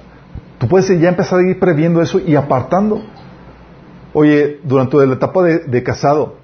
Tú 0.57 0.67
puedes 0.67 0.87
ya 0.99 1.09
empezar 1.09 1.39
a 1.39 1.43
ir 1.43 1.59
previendo 1.59 2.01
eso 2.01 2.19
y 2.19 2.35
apartando. 2.35 3.01
Oye, 4.13 4.59
durante 4.63 4.97
la 5.05 5.13
etapa 5.13 5.43
de, 5.43 5.59
de 5.59 5.83
casado, 5.83 6.37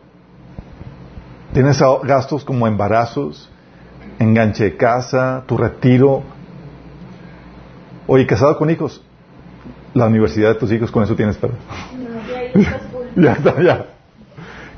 tienes 1.54 1.82
gastos 2.04 2.44
como 2.44 2.68
embarazos, 2.68 3.50
enganche 4.20 4.66
de 4.66 4.78
casa, 4.78 5.44
tu 5.48 5.58
retiro. 5.58 6.22
Oye, 8.06 8.28
casado 8.28 8.58
con 8.58 8.70
hijos, 8.70 9.02
la 9.94 10.06
universidad 10.08 10.50
de 10.50 10.56
tus 10.56 10.72
hijos, 10.72 10.92
con 10.92 11.04
eso 11.04 11.16
tienes 11.16 11.38
para. 11.38 11.54
ya 13.16 13.32
está, 13.34 13.62
ya. 13.64 13.93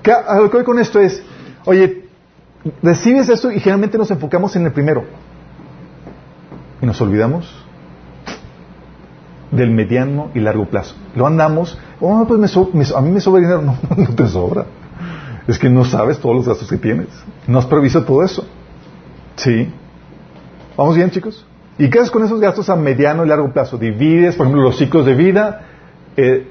¿Qué- 0.06 0.12
a 0.14 0.36
lo 0.36 0.50
que 0.52 0.58
voy 0.58 0.64
con 0.66 0.78
esto 0.80 1.00
es, 1.00 1.22
oye, 1.66 2.06
recibes 2.84 3.28
esto 3.28 3.52
y 3.52 3.60
generalmente 3.60 3.98
nos 3.98 4.12
enfocamos 4.12 4.56
en 4.56 4.66
el 4.68 4.72
primero. 4.72 5.04
Y 6.82 6.86
nos 6.86 7.02
olvidamos 7.02 7.52
del 9.52 9.72
mediano 9.72 10.30
y 10.36 10.40
largo 10.42 10.66
plazo. 10.68 10.96
Lo 11.16 11.26
andamos, 11.26 11.78
oh, 12.00 12.26
pues 12.28 12.92
a 12.94 13.02
mí 13.02 13.10
me 13.12 13.20
sobra 13.20 13.42
dinero. 13.42 13.62
No, 13.64 13.78
no 13.98 14.16
te 14.16 14.28
sobra. 14.28 14.66
Es 15.48 15.58
que 15.60 15.70
no 15.70 15.86
sabes 15.86 16.20
todos 16.20 16.36
los 16.36 16.48
gastos 16.48 16.70
que 16.70 16.78
tienes. 16.78 17.08
No 17.48 17.60
has 17.60 17.66
previsto 17.66 18.04
todo 18.04 18.24
eso. 18.24 18.46
Sí. 19.38 19.72
¿Vamos 20.78 20.96
bien, 20.96 21.10
chicos? 21.12 21.46
¿Y 21.78 21.90
qué 21.90 22.00
haces 22.00 22.12
con 22.12 22.24
esos 22.24 22.40
gastos 22.40 22.70
a 22.70 22.76
mediano 22.76 23.26
y 23.26 23.28
largo 23.28 23.52
plazo? 23.52 23.78
Divides, 23.78 24.36
por 24.36 24.46
ejemplo, 24.46 24.64
los 24.64 24.78
ciclos 24.78 25.06
de 25.06 25.14
vida, 25.16 25.62
eh, 26.16 26.48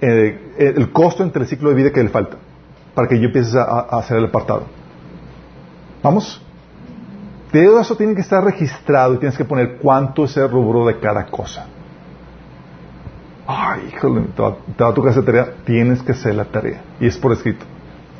eh, 0.58 0.74
el 0.76 0.90
costo 0.92 1.22
entre 1.22 1.42
el 1.42 1.48
ciclo 1.48 1.70
de 1.70 1.74
vida 1.76 1.90
que 1.92 2.02
le 2.02 2.08
falta, 2.10 2.36
para 2.94 3.08
que 3.08 3.18
yo 3.18 3.26
empieces 3.26 3.54
a, 3.54 3.62
a 3.62 3.98
hacer 3.98 4.18
el 4.18 4.26
apartado. 4.26 4.64
¿Vamos? 6.02 6.40
Todo 7.52 7.80
eso 7.80 7.96
tiene 7.96 8.14
que 8.14 8.20
estar 8.20 8.42
registrado 8.42 9.14
y 9.14 9.18
tienes 9.18 9.38
que 9.38 9.44
poner 9.44 9.76
cuánto 9.76 10.24
es 10.24 10.36
el 10.36 10.50
rubro 10.50 10.86
de 10.86 10.98
cada 10.98 11.24
cosa. 11.26 11.66
Ay, 13.46 13.90
híjole, 13.92 14.22
te 14.34 14.42
va, 14.42 14.56
te 14.76 14.84
va 14.84 14.90
a 14.90 14.94
tocar 14.94 15.12
esa 15.12 15.22
tarea. 15.22 15.52
Tienes 15.64 16.02
que 16.02 16.12
hacer 16.12 16.34
la 16.34 16.44
tarea. 16.44 16.80
Y 16.98 17.06
es 17.06 17.16
por 17.16 17.32
escrito. 17.32 17.64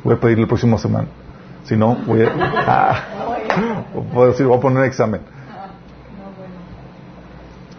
Voy 0.03 0.13
a 0.13 0.19
pedirle 0.19 0.43
la 0.43 0.47
próxima 0.47 0.77
semana. 0.77 1.07
Si 1.63 1.75
no, 1.75 1.95
voy 2.05 2.23
a... 2.23 2.31
Ah, 2.67 3.03
decir, 4.27 4.45
voy 4.45 4.57
a 4.57 4.59
poner 4.59 4.79
un 4.79 4.85
examen. 4.85 5.21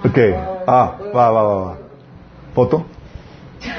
Ok. 0.04 0.18
Ah, 0.66 0.96
va, 1.14 1.30
va, 1.30 1.42
va. 1.42 1.56
va. 1.56 1.76
¿Foto? 2.54 2.86
¿Quién 3.60 3.76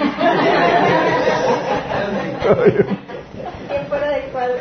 fuera 3.88 4.09
de 4.09 4.22
cuadro? 4.32 4.55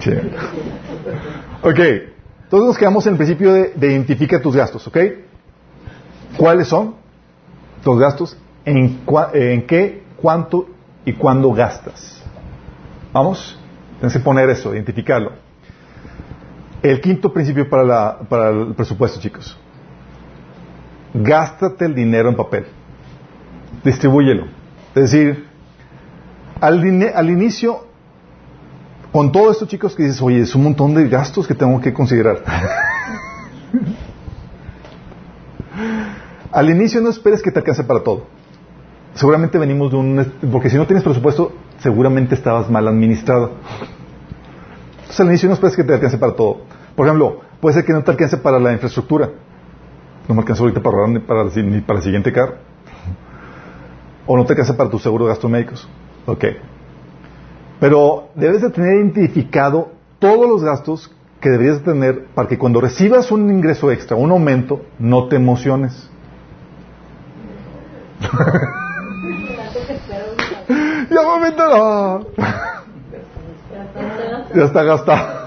Sí. 0.00 0.10
Ok. 1.62 1.78
Entonces 2.44 2.66
nos 2.68 2.78
quedamos 2.78 3.06
en 3.06 3.12
el 3.12 3.16
principio 3.18 3.52
de, 3.54 3.72
de 3.74 3.92
identifica 3.92 4.40
tus 4.40 4.54
gastos, 4.54 4.86
¿ok? 4.86 4.98
¿Cuáles 6.36 6.68
son 6.68 6.96
tus 7.82 7.98
gastos? 7.98 8.36
¿En, 8.64 9.04
cua- 9.06 9.30
en 9.34 9.66
qué, 9.66 10.02
cuánto 10.16 10.66
y 11.04 11.14
cuándo 11.14 11.52
gastas? 11.52 12.22
¿Vamos? 13.12 13.58
Tienes 13.98 14.12
que 14.16 14.20
poner 14.22 14.50
eso, 14.50 14.74
identificarlo. 14.74 15.32
El 16.82 17.00
quinto 17.00 17.32
principio 17.32 17.68
para, 17.70 17.84
la- 17.84 18.18
para 18.28 18.50
el 18.50 18.74
presupuesto, 18.74 19.18
chicos. 19.20 19.58
Gástate 21.14 21.86
el 21.86 21.94
dinero 21.94 22.28
en 22.28 22.36
papel. 22.36 22.66
Distribúyelo. 23.84 24.46
Es 24.94 25.10
decir, 25.10 25.46
al, 26.62 27.28
inicio, 27.28 27.86
con 29.10 29.32
todo 29.32 29.50
esto, 29.50 29.66
chicos, 29.66 29.96
que 29.96 30.04
dices, 30.04 30.22
oye, 30.22 30.42
es 30.42 30.54
un 30.54 30.62
montón 30.62 30.94
de 30.94 31.08
gastos 31.08 31.48
que 31.48 31.54
tengo 31.54 31.80
que 31.80 31.92
considerar. 31.92 32.44
al 36.52 36.70
inicio 36.70 37.00
no 37.00 37.10
esperes 37.10 37.42
que 37.42 37.50
te 37.50 37.58
alcance 37.58 37.82
para 37.82 38.04
todo. 38.04 38.26
Seguramente 39.14 39.58
venimos 39.58 39.90
de 39.90 39.96
un... 39.96 40.32
Porque 40.52 40.70
si 40.70 40.76
no 40.76 40.86
tienes 40.86 41.02
presupuesto, 41.02 41.52
seguramente 41.80 42.36
estabas 42.36 42.70
mal 42.70 42.86
administrado. 42.86 43.54
Entonces 45.00 45.18
al 45.20 45.26
inicio 45.26 45.48
no 45.48 45.54
esperes 45.54 45.74
que 45.74 45.82
te 45.82 45.94
alcance 45.94 46.16
para 46.16 46.34
todo. 46.34 46.60
Por 46.94 47.06
ejemplo, 47.06 47.40
puede 47.60 47.74
ser 47.74 47.84
que 47.84 47.92
no 47.92 48.04
te 48.04 48.12
alcance 48.12 48.36
para 48.36 48.60
la 48.60 48.72
infraestructura. 48.72 49.30
No 50.28 50.34
me 50.36 50.42
alcanzó 50.42 50.62
ahorita 50.62 50.80
para 50.80 50.96
ahorrar 50.96 51.12
ni 51.12 51.18
para, 51.18 51.42
ni 51.44 51.80
para 51.80 51.98
el 51.98 52.04
siguiente 52.04 52.32
carro. 52.32 52.54
O 54.26 54.36
no 54.36 54.44
te 54.46 54.52
alcance 54.52 54.74
para 54.74 54.88
tu 54.88 55.00
seguro 55.00 55.24
de 55.24 55.30
gastos 55.30 55.50
médicos. 55.50 55.88
Ok. 56.26 56.44
Pero 57.80 58.28
debes 58.34 58.60
de 58.62 58.70
tener 58.70 58.96
identificado 58.96 59.90
todos 60.18 60.48
los 60.48 60.62
gastos 60.62 61.10
que 61.40 61.50
deberías 61.50 61.82
tener 61.82 62.26
para 62.26 62.48
que 62.48 62.56
cuando 62.56 62.80
recibas 62.80 63.32
un 63.32 63.50
ingreso 63.50 63.90
extra, 63.90 64.16
un 64.16 64.30
aumento, 64.30 64.82
no 65.00 65.26
te 65.26 65.34
emociones. 65.36 66.08
ya 71.10 71.22
me 71.40 71.50
ya 74.54 74.64
está 74.64 74.84
gastado. 74.84 75.42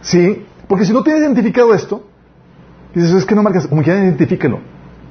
Sí, 0.00 0.44
porque 0.68 0.84
si 0.84 0.92
no 0.92 1.04
tienes 1.04 1.22
identificado 1.22 1.72
esto, 1.74 2.02
dices, 2.94 3.12
es 3.12 3.24
que 3.24 3.36
no 3.36 3.42
marcas, 3.42 3.66
como 3.68 3.82
quieran, 3.82 4.04
identifíquelo. 4.04 4.60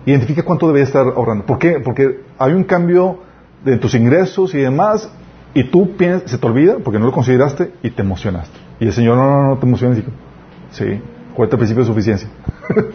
Identifica 0.06 0.44
cuánto 0.44 0.68
deberías 0.68 0.90
estar 0.90 1.08
ahorrando. 1.08 1.46
¿Por 1.46 1.58
qué? 1.58 1.80
Porque 1.80 2.20
hay 2.38 2.54
un 2.54 2.66
cambio 2.66 3.20
de 3.66 3.78
tus 3.78 3.96
ingresos 3.96 4.54
y 4.54 4.60
demás, 4.60 5.10
y 5.54 5.64
tú 5.66 5.98
piensas, 5.98 6.32
se 6.32 6.38
te 6.38 6.46
olvida 6.46 6.78
porque 6.84 7.00
no 7.00 7.06
lo 7.06 7.12
consideraste 7.12 7.74
y 7.82 7.90
te 7.90 8.04
emocionaste. 8.04 8.58
Y 8.80 8.86
el 8.86 8.94
Señor, 8.94 9.18
no, 9.18 9.26
no, 9.26 9.48
no 9.50 9.58
te 9.58 9.66
emociones. 9.66 9.98
Dijo, 9.98 10.12
sí, 10.72 11.02
cuenta 11.34 11.58
principio 11.58 11.84
de 11.84 11.88
suficiencia. 11.88 12.30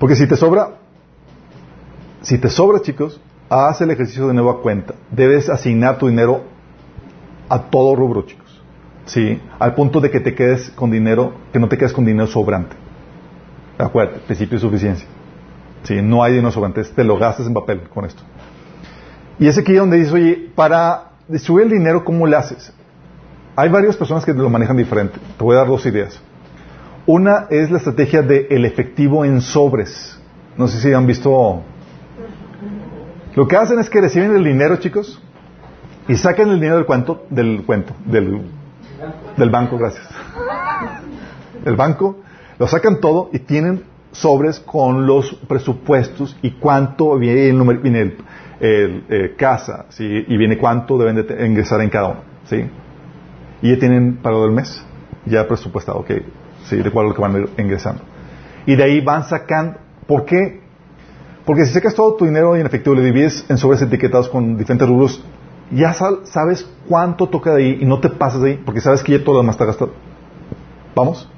porque 0.00 0.16
si 0.16 0.26
te 0.26 0.36
sobra, 0.36 0.78
si 2.22 2.38
te 2.38 2.48
sobra, 2.48 2.80
chicos, 2.80 3.20
haz 3.48 3.80
el 3.82 3.90
ejercicio 3.90 4.26
de 4.26 4.34
nueva 4.34 4.60
cuenta. 4.60 4.94
Debes 5.10 5.48
asignar 5.48 5.98
tu 5.98 6.08
dinero 6.08 6.42
a 7.48 7.62
todo 7.70 7.94
rubro, 7.94 8.22
chicos. 8.22 8.60
Sí, 9.04 9.40
al 9.58 9.74
punto 9.74 10.00
de 10.00 10.10
que 10.10 10.20
te 10.20 10.34
quedes 10.34 10.70
con 10.70 10.90
dinero, 10.90 11.34
que 11.52 11.58
no 11.58 11.68
te 11.68 11.78
quedes 11.78 11.92
con 11.92 12.04
dinero 12.04 12.26
sobrante. 12.26 12.76
Acuérdate, 13.78 14.20
principio 14.20 14.56
de 14.56 14.60
suficiencia. 14.60 15.08
Sí, 15.82 16.00
no 16.02 16.22
hay 16.22 16.34
dinero 16.34 16.72
te 16.94 17.04
lo 17.04 17.16
gastas 17.16 17.46
en 17.46 17.54
papel 17.54 17.88
con 17.88 18.04
esto. 18.04 18.22
Y 19.38 19.48
es 19.48 19.56
aquí 19.56 19.72
donde 19.72 19.96
dice, 19.96 20.12
oye, 20.12 20.50
para 20.54 21.12
distribuir 21.26 21.66
el 21.66 21.72
dinero, 21.72 22.04
¿cómo 22.04 22.26
lo 22.26 22.36
haces? 22.36 22.72
Hay 23.56 23.68
varias 23.68 23.96
personas 23.96 24.24
que 24.24 24.34
lo 24.34 24.50
manejan 24.50 24.76
diferente. 24.76 25.18
Te 25.38 25.44
voy 25.44 25.56
a 25.56 25.60
dar 25.60 25.68
dos 25.68 25.84
ideas. 25.86 26.20
Una 27.06 27.46
es 27.50 27.70
la 27.70 27.78
estrategia 27.78 28.22
del 28.22 28.46
el 28.50 28.64
efectivo 28.64 29.24
en 29.24 29.40
sobres. 29.40 30.18
No 30.56 30.68
sé 30.68 30.80
si 30.80 30.92
han 30.92 31.06
visto. 31.06 31.62
Lo 33.34 33.48
que 33.48 33.56
hacen 33.56 33.78
es 33.78 33.88
que 33.88 34.00
reciben 34.00 34.36
el 34.36 34.44
dinero, 34.44 34.76
chicos, 34.76 35.20
y 36.08 36.16
sacan 36.16 36.50
el 36.50 36.56
dinero 36.56 36.76
del 36.76 36.86
cuento, 36.86 37.24
del 37.30 37.62
cuento, 37.64 37.94
del, 38.04 38.42
del 39.36 39.50
banco, 39.50 39.78
gracias. 39.78 40.06
El 41.64 41.76
banco, 41.76 42.18
lo 42.58 42.66
sacan 42.66 43.00
todo 43.00 43.30
y 43.32 43.38
tienen 43.38 43.84
sobres 44.12 44.60
con 44.60 45.06
los 45.06 45.34
presupuestos 45.48 46.36
y 46.42 46.52
cuánto 46.52 47.18
viene 47.18 47.48
el, 47.48 47.78
viene 47.78 48.00
el, 48.60 49.04
eh, 49.08 49.34
casa, 49.36 49.86
¿sí? 49.90 50.24
y 50.26 50.36
viene 50.36 50.58
cuánto 50.58 50.98
deben 50.98 51.26
de 51.26 51.46
ingresar 51.46 51.80
en 51.80 51.90
cada 51.90 52.08
uno, 52.08 52.20
¿sí? 52.44 52.66
Y 53.62 53.70
ya 53.70 53.78
tienen 53.78 54.16
para 54.16 54.36
el 54.44 54.50
mes, 54.50 54.84
ya 55.26 55.46
presupuestado, 55.46 55.98
ok, 56.00 56.10
¿sí? 56.64 56.76
De 56.76 56.88
acuerdo 56.88 57.00
a 57.00 57.10
lo 57.10 57.14
que 57.14 57.22
van 57.22 57.48
ingresando. 57.58 58.02
Y 58.66 58.76
de 58.76 58.82
ahí 58.82 59.00
van 59.00 59.24
sacando, 59.24 59.78
¿por 60.06 60.24
qué? 60.24 60.60
Porque 61.44 61.64
si 61.64 61.72
sacas 61.72 61.94
todo 61.94 62.14
tu 62.14 62.26
dinero 62.26 62.54
en 62.54 62.66
efectivo, 62.66 62.94
le 62.94 63.02
divides 63.02 63.46
en 63.48 63.56
sobres 63.56 63.80
etiquetados 63.82 64.28
con 64.28 64.56
diferentes 64.56 64.86
rubros, 64.86 65.24
ya 65.70 65.94
sabes 65.94 66.68
cuánto 66.88 67.28
toca 67.28 67.54
de 67.54 67.62
ahí 67.62 67.78
y 67.80 67.84
no 67.84 68.00
te 68.00 68.08
pasas 68.10 68.42
de 68.42 68.50
ahí, 68.50 68.62
porque 68.64 68.80
sabes 68.80 69.02
que 69.02 69.12
ya 69.12 69.24
todo 69.24 69.36
lo 69.36 69.40
demás 69.40 69.54
está 69.54 69.64
gastado. 69.64 69.92
¿Vamos? 70.94 71.28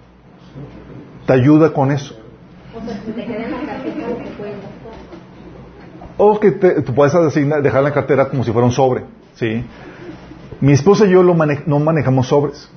Te 1.26 1.32
ayuda 1.34 1.72
con 1.72 1.92
eso. 1.92 2.21
O 6.18 6.38
que 6.38 6.50
te, 6.52 6.82
tú 6.82 6.94
puedes 6.94 7.14
asignar, 7.14 7.62
dejar 7.62 7.82
la 7.82 7.92
cartera 7.92 8.28
como 8.28 8.44
si 8.44 8.52
fuera 8.52 8.66
un 8.66 8.72
sobre. 8.72 9.04
¿sí? 9.34 9.64
Mi 10.60 10.72
esposa 10.72 11.06
y 11.06 11.10
yo 11.10 11.22
lo 11.22 11.34
no 11.66 11.78
manejamos 11.80 12.28
sobres. 12.28 12.70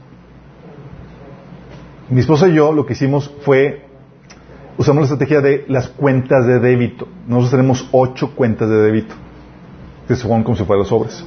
Mi 2.10 2.20
esposa 2.22 2.47
y 2.47 2.53
yo 2.53 2.72
lo 2.72 2.86
que 2.86 2.93
hicimos 2.93 3.32
fue, 3.41 3.86
usamos 4.78 5.01
la 5.01 5.14
estrategia 5.14 5.41
de 5.41 5.66
las 5.68 5.89
cuentas 5.89 6.45
de 6.45 6.60
débito. 6.60 7.08
Nosotros 7.28 7.51
tenemos 7.51 7.89
ocho 7.91 8.36
cuentas 8.36 8.70
de 8.70 8.76
débito, 8.76 9.16
que 10.08 10.16
son 10.16 10.43
como 10.43 10.56
si 10.56 10.64
fueran 10.64 10.86
sobres. 10.86 11.26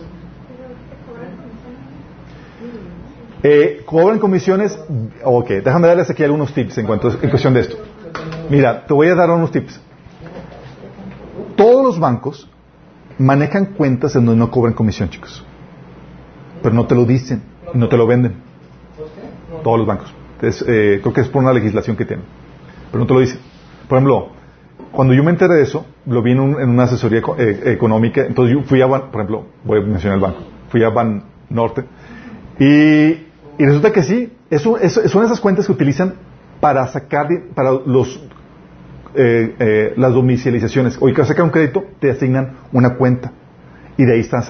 Eh, 3.42 3.82
¿Cobran 3.86 4.18
comisiones? 4.18 4.78
Ok, 5.22 5.48
déjame 5.48 5.86
darles 5.86 6.10
aquí 6.10 6.24
algunos 6.24 6.52
tips 6.52 6.78
en, 6.78 6.86
cuanto, 6.86 7.10
en 7.10 7.30
cuestión 7.30 7.54
de 7.54 7.60
esto. 7.60 7.76
Mira, 8.50 8.86
te 8.86 8.94
voy 8.94 9.08
a 9.08 9.14
dar 9.14 9.30
unos 9.30 9.50
tips. 9.50 9.80
Todos 11.56 11.84
los 11.84 11.98
bancos 11.98 12.48
manejan 13.18 13.66
cuentas 13.66 14.14
en 14.16 14.26
donde 14.26 14.38
no 14.38 14.50
cobran 14.50 14.74
comisión, 14.74 15.10
chicos. 15.10 15.44
Pero 16.62 16.74
no 16.74 16.86
te 16.86 16.94
lo 16.94 17.04
dicen, 17.04 17.42
no 17.74 17.88
te 17.88 17.96
lo 17.96 18.06
venden. 18.06 18.36
Todos 19.62 19.78
los 19.78 19.86
bancos. 19.86 20.14
Eh, 20.42 21.00
creo 21.02 21.12
que 21.12 21.20
es 21.20 21.28
por 21.28 21.42
una 21.42 21.52
legislación 21.52 21.96
que 21.96 22.04
tienen. 22.04 22.24
Pero 22.90 23.00
no 23.00 23.06
te 23.06 23.14
lo 23.14 23.20
dicen. 23.20 23.40
Por 23.88 23.98
ejemplo, 23.98 24.28
cuando 24.92 25.14
yo 25.14 25.24
me 25.24 25.30
enteré 25.30 25.54
de 25.54 25.62
eso, 25.62 25.86
lo 26.06 26.22
vi 26.22 26.32
en, 26.32 26.40
una 26.40 26.84
asesoría 26.84 27.22
eh, 27.38 27.62
económica. 27.66 28.24
Entonces 28.24 28.56
yo 28.56 28.62
fui 28.62 28.80
a 28.82 28.86
Ban, 28.86 29.10
por 29.10 29.20
ejemplo, 29.20 29.46
voy 29.64 29.80
a 29.80 29.82
mencionar 29.82 30.16
el 30.16 30.22
banco. 30.22 30.40
Fui 30.70 30.82
a 30.84 30.90
Ban 30.90 31.24
Norte. 31.50 31.84
Y 32.60 33.28
y 33.58 33.64
resulta 33.64 33.92
que 33.92 34.04
sí, 34.04 34.32
eso, 34.50 34.78
son 35.08 35.24
esas 35.24 35.40
cuentas 35.40 35.66
que 35.66 35.72
utilizan 35.72 36.14
para 36.60 36.86
sacar, 36.88 37.28
para 37.54 37.72
los, 37.72 38.20
eh, 39.14 39.54
eh, 39.58 39.94
las 39.96 40.12
domiciliaciones. 40.12 40.98
Hoy 41.00 41.14
que 41.14 41.24
sacar 41.24 41.44
un 41.44 41.50
crédito, 41.50 41.84
te 42.00 42.10
asignan 42.10 42.56
una 42.72 42.94
cuenta. 42.96 43.32
Y 43.96 44.04
de 44.04 44.14
ahí 44.14 44.20
están, 44.20 44.42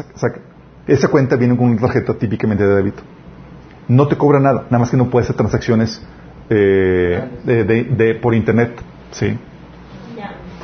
esa 0.86 1.08
cuenta 1.08 1.36
viene 1.36 1.56
con 1.56 1.66
una 1.66 1.80
tarjeta 1.80 2.14
típicamente 2.14 2.66
de 2.66 2.74
débito. 2.74 3.02
No 3.88 4.06
te 4.06 4.16
cobra 4.16 4.40
nada, 4.40 4.64
nada 4.64 4.78
más 4.78 4.90
que 4.90 4.96
no 4.96 5.08
puedes 5.08 5.26
hacer 5.26 5.36
transacciones 5.36 6.02
eh, 6.50 7.22
de, 7.44 8.18
por 8.20 8.34
internet. 8.34 8.80
Sí. 9.10 9.38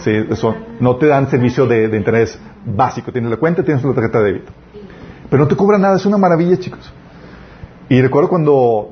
Sí, 0.01 0.11
eso. 0.11 0.55
No 0.81 0.97
te 0.97 1.07
dan 1.07 1.31
servicio 1.31 1.67
de, 1.67 1.89
de 1.89 1.97
interés 1.97 2.39
básico. 2.67 3.11
Tienes 3.11 3.31
la 3.31 3.39
cuenta, 3.39 3.63
tienes 3.63 3.83
la 3.83 3.95
tarjeta 3.95 4.19
de 4.19 4.25
débito. 4.25 4.53
Pero 5.31 5.43
no 5.43 5.49
te 5.49 5.57
cobra 5.57 5.79
nada, 5.79 5.97
es 5.97 6.05
una 6.05 6.19
maravilla, 6.19 6.59
chicos. 6.59 6.93
Y 7.89 8.01
recuerdo 8.01 8.31
cuando 8.31 8.89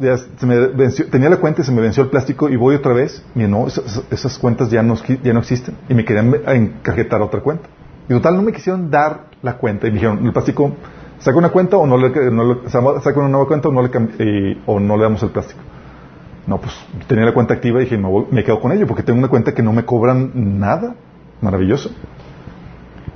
tenía 1.11 1.31
la 1.31 1.39
cuenta 1.39 1.63
y 1.63 1.65
se 1.65 1.73
me 1.73 1.81
venció 1.81 2.03
el 2.03 2.11
plástico 2.11 2.51
y 2.51 2.57
voy 2.57 2.75
otra 2.75 2.93
vez, 2.93 3.25
y 3.35 3.41
no, 3.41 3.67
esas, 3.67 4.39
cuentas 4.39 4.71
ya 4.71 4.83
no, 4.83 4.97
ya 5.23 5.33
no 5.33 5.41
existen. 5.41 5.77
Y 5.89 5.95
me 5.95 6.05
querían 6.05 6.35
encajetar 6.47 7.23
otra 7.23 7.41
cuenta. 7.41 7.69
Y 8.07 8.13
total, 8.13 8.37
no 8.37 8.43
me 8.43 8.53
quisieron 8.53 8.91
dar 8.91 9.29
la 9.41 9.57
cuenta. 9.57 9.87
Y 9.87 9.91
me 9.91 9.95
dijeron, 9.95 10.27
el 10.27 10.33
plástico, 10.33 10.73
saca 11.19 11.39
una 11.39 11.49
cuenta 11.49 11.79
o 11.79 11.87
no 11.87 11.97
le, 11.97 12.13
saca 12.69 13.19
una 13.19 13.29
nueva 13.29 13.47
cuenta 13.47 13.69
o 13.69 13.73
no 13.73 13.83
le, 13.83 14.59
o 14.67 14.79
no 14.79 14.97
le 14.97 15.03
damos 15.03 15.23
el 15.23 15.31
plástico. 15.31 15.61
No, 16.47 16.59
pues 16.59 16.75
tenía 17.07 17.25
la 17.25 17.33
cuenta 17.33 17.55
activa 17.55 17.81
y 17.81 17.85
dije, 17.85 17.97
me, 17.97 18.09
me 18.31 18.45
quedo 18.45 18.61
con 18.61 18.73
ello 18.73 18.87
porque 18.87 19.03
tengo 19.03 19.19
una 19.19 19.29
cuenta 19.29 19.55
que 19.55 19.63
no 19.63 19.73
me 19.73 19.87
cobran 19.87 20.33
nada. 20.35 20.97
Maravilloso. 21.41 21.91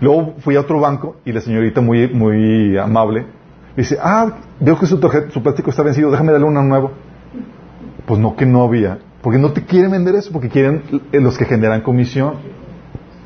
Luego 0.01 0.37
fui 0.39 0.57
a 0.57 0.61
otro 0.61 0.81
banco 0.81 1.16
y 1.24 1.33
la 1.33 1.41
señorita 1.41 1.81
muy, 1.81 2.09
muy 2.09 2.79
amable 2.79 3.27
dice, 3.77 3.99
ah, 4.01 4.39
veo 4.61 4.79
que 4.79 4.87
su, 4.87 4.97
su 5.31 5.43
plástico 5.43 5.70
está 5.70 5.83
vencido, 5.83 6.11
déjame 6.11 6.33
darle 6.33 6.47
uno 6.47 6.62
nuevo. 6.62 6.93
Pues 8.07 8.20
no, 8.20 8.37
que 8.37 8.47
no 8.47 8.62
había. 8.62 8.99
Porque 9.22 9.39
no 9.39 9.53
te 9.53 9.64
quieren 9.64 9.91
vender 9.91 10.14
eso, 10.14 10.31
porque 10.33 10.49
quieren 10.49 10.83
los 11.12 11.37
que 11.37 11.45
generan 11.45 11.81
comisión. 11.83 12.35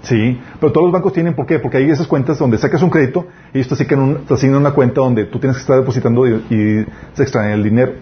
Sí, 0.03 0.41
pero 0.59 0.73
todos 0.73 0.87
los 0.87 0.93
bancos 0.93 1.13
tienen, 1.13 1.35
¿por 1.35 1.45
qué? 1.45 1.59
Porque 1.59 1.77
hay 1.77 1.91
esas 1.91 2.07
cuentas 2.07 2.39
donde 2.39 2.57
sacas 2.57 2.83
un 2.83 2.89
crédito 2.89 3.27
y 3.53 3.59
ellos 3.59 3.69
te 3.69 3.75
asignan, 4.35 4.57
una 4.57 4.71
cuenta 4.71 5.03
donde 5.03 5.27
tú 5.27 5.39
tienes 5.39 5.59
que 5.59 5.61
estar 5.61 5.77
depositando 5.77 6.27
y, 6.27 6.87
se 7.13 7.23
extrae 7.23 7.53
el 7.53 7.63
dinero. 7.63 7.93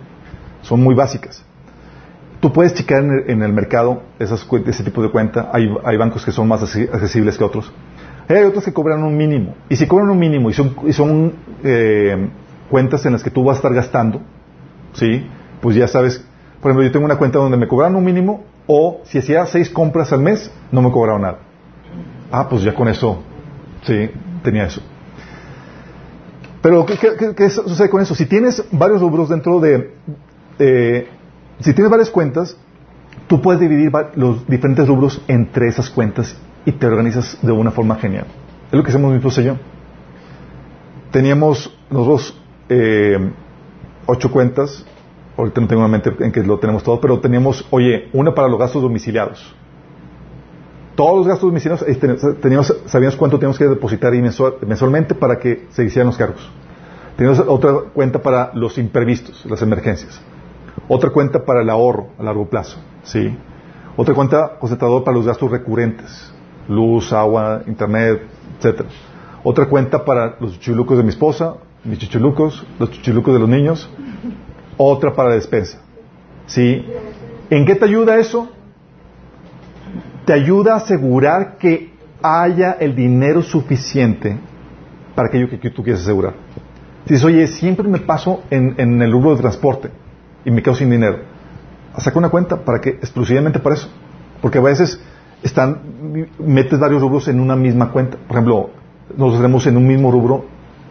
Son 0.63 0.81
muy 0.81 0.95
básicas. 0.95 1.45
Tú 2.39 2.53
puedes 2.53 2.73
checar 2.73 3.03
en 3.03 3.43
el, 3.43 3.53
mercado 3.53 4.03
esas, 4.21 4.47
ese 4.67 4.85
tipo 4.85 5.03
de 5.03 5.11
cuenta. 5.11 5.51
Hay, 5.53 5.69
hay 5.85 5.97
bancos 5.97 6.25
que 6.25 6.31
son 6.31 6.47
más 6.47 6.63
accesibles 6.63 7.37
que 7.37 7.43
otros. 7.43 7.73
Hay 8.29 8.45
otros 8.45 8.65
que 8.65 8.73
cobran 8.73 9.03
un 9.03 9.17
mínimo. 9.17 9.55
Y 9.69 9.77
si 9.77 9.87
cobran 9.87 10.11
un 10.11 10.19
mínimo 10.19 10.51
y 10.51 10.53
son, 10.53 10.77
y 10.87 10.93
son 10.93 11.33
eh, 11.65 12.29
cuentas 12.71 13.05
en 13.07 13.13
las 13.13 13.23
que 13.23 13.31
tú 13.31 13.43
vas 13.43 13.57
a 13.57 13.59
estar 13.59 13.75
gastando, 13.75 14.21
¿sí? 14.93 15.27
Pues 15.63 15.77
ya 15.77 15.89
sabes, 15.89 16.23
por 16.61 16.71
ejemplo, 16.71 16.87
yo 16.87 16.93
tengo 16.93 17.07
una 17.07 17.17
cuenta 17.17 17.39
donde 17.39 17.57
me 17.57 17.67
cobran 17.67 17.97
un 17.97 18.05
mínimo 18.05 18.45
o 18.67 19.01
si 19.05 19.19
hacía 19.19 19.47
seis 19.47 19.71
compras 19.71 20.13
al 20.13 20.21
mes, 20.21 20.51
no 20.71 20.83
me 20.83 20.91
cobraron 20.91 21.23
nada. 21.23 21.39
Ah, 22.31 22.49
pues 22.51 22.63
ya 22.63 22.75
con 22.75 22.89
eso, 22.89 23.23
sí, 23.85 24.11
tenía 24.43 24.67
eso. 24.67 24.83
Pero, 26.61 26.85
¿qué, 26.85 27.51
sucede 27.51 27.89
con 27.89 28.03
eso? 28.03 28.15
Si 28.15 28.27
tienes 28.27 28.63
varios 28.73 29.01
rubros 29.01 29.31
dentro 29.31 29.61
de... 29.61 29.95
Eh, 30.59 31.09
si 31.61 31.73
tienes 31.73 31.91
varias 31.91 32.11
cuentas, 32.11 32.59
tú 33.27 33.41
puedes 33.41 33.61
dividir 33.61 33.91
los 34.17 34.47
diferentes 34.47 34.87
rubros 34.87 35.23
entre 35.29 35.69
esas 35.69 35.89
cuentas 35.89 36.37
y 36.69 36.73
te 36.73 36.87
organizas 36.87 37.39
de 37.41 37.51
una 37.51 37.71
forma 37.71 37.97
genial. 37.97 38.27
Es 38.67 38.75
lo 38.75 38.83
que 38.83 38.91
hacemos 38.91 39.11
mi 39.11 39.17
esposa 39.17 39.41
y 39.41 39.45
yo. 39.45 39.57
Teníamos 41.11 41.75
nosotros 41.89 42.39
eh, 42.69 43.33
ocho 44.05 44.31
cuentas, 44.31 44.85
ahorita 45.39 45.63
no 45.63 45.67
tengo 45.67 45.81
una 45.81 45.89
mente 45.89 46.13
en 46.21 46.31
que 46.31 46.43
lo 46.43 46.59
tenemos 46.59 46.83
todo, 46.83 47.01
pero 47.01 47.21
teníamos, 47.21 47.67
oye, 47.71 48.11
una 48.13 48.35
para 48.35 48.49
los 48.49 48.59
gastos 48.59 48.83
domiciliados. 48.83 49.55
Todos 50.95 51.17
los 51.17 51.27
gastos 51.27 51.49
domiciliados, 51.49 51.87
teníamos, 52.43 52.77
sabíamos 52.85 53.17
cuánto 53.17 53.39
teníamos 53.39 53.57
que 53.57 53.67
depositar 53.67 54.13
mensualmente 54.13 55.15
para 55.15 55.39
que 55.39 55.69
se 55.71 55.87
hicieran 55.87 56.09
los 56.09 56.19
cargos. 56.19 56.51
Tienes 57.17 57.39
otra 57.39 57.73
cuenta 57.95 58.21
para 58.21 58.51
los 58.53 58.77
imprevistos, 58.77 59.47
las 59.47 59.63
emergencias. 59.63 60.21
Otra 60.87 61.09
cuenta 61.09 61.47
para 61.47 61.63
el 61.63 61.71
ahorro 61.71 62.09
a 62.19 62.23
largo 62.25 62.47
plazo. 62.47 62.79
¿sí? 63.05 63.35
Otra 63.97 64.15
cuenta 64.15 64.59
concentrador 64.59 65.03
para 65.03 65.17
los 65.17 65.27
gastos 65.27 65.51
recurrentes. 65.51 66.35
Luz, 66.69 67.13
agua, 67.13 67.63
internet, 67.67 68.23
etc. 68.61 68.83
Otra 69.43 69.67
cuenta 69.67 70.05
para 70.05 70.37
los 70.41 70.53
chuchulucos 70.55 70.97
de 70.99 71.03
mi 71.03 71.11
esposa, 71.11 71.57
mis 71.85 71.99
chuchulucos, 71.99 72.67
los 72.79 72.91
chuchulucos 72.91 73.35
de 73.35 73.41
los 73.41 73.49
niños. 73.49 73.91
Otra 74.77 75.15
para 75.15 75.31
la 75.31 75.35
despensa. 75.37 75.81
¿Sí? 76.47 76.85
¿En 77.51 77.65
qué 77.65 77.75
te 77.75 77.85
ayuda 77.85 78.19
eso? 78.19 78.51
Te 80.25 80.33
ayuda 80.33 80.75
a 80.75 80.77
asegurar 80.77 81.57
que 81.59 81.93
haya 82.23 82.73
el 82.73 82.95
dinero 82.95 83.43
suficiente 83.43 84.37
para 85.15 85.29
aquello 85.29 85.49
que 85.49 85.71
tú 85.71 85.83
quieres 85.83 86.03
asegurar. 86.03 86.35
Si 87.07 87.15
dices, 87.15 87.25
oye, 87.25 87.47
siempre 87.47 87.89
me 87.89 87.99
paso 87.99 88.43
en, 88.51 88.75
en 88.77 89.01
el 89.01 89.11
rubro 89.11 89.35
de 89.35 89.41
transporte 89.41 89.91
y 90.45 90.51
me 90.51 90.63
quedo 90.63 90.75
sin 90.75 90.91
dinero, 90.91 91.21
saca 91.97 92.19
una 92.19 92.29
cuenta 92.29 92.65
para 92.65 92.81
que, 92.81 92.91
exclusivamente 92.91 93.59
para 93.59 93.77
eso. 93.77 93.89
Porque 94.41 94.59
a 94.59 94.61
veces 94.63 95.01
están, 95.43 96.29
metes 96.39 96.79
varios 96.79 97.01
rubros 97.01 97.29
en 97.29 97.41
una 97.41 97.57
misma 97.57 97.91
cuenta. 97.91 98.17
Por 98.17 98.37
ejemplo, 98.37 98.71
nosotros 99.11 99.39
tenemos 99.39 99.67
en 99.67 99.77
un 99.77 99.87
mismo 99.87 100.11
rubro, 100.11 100.45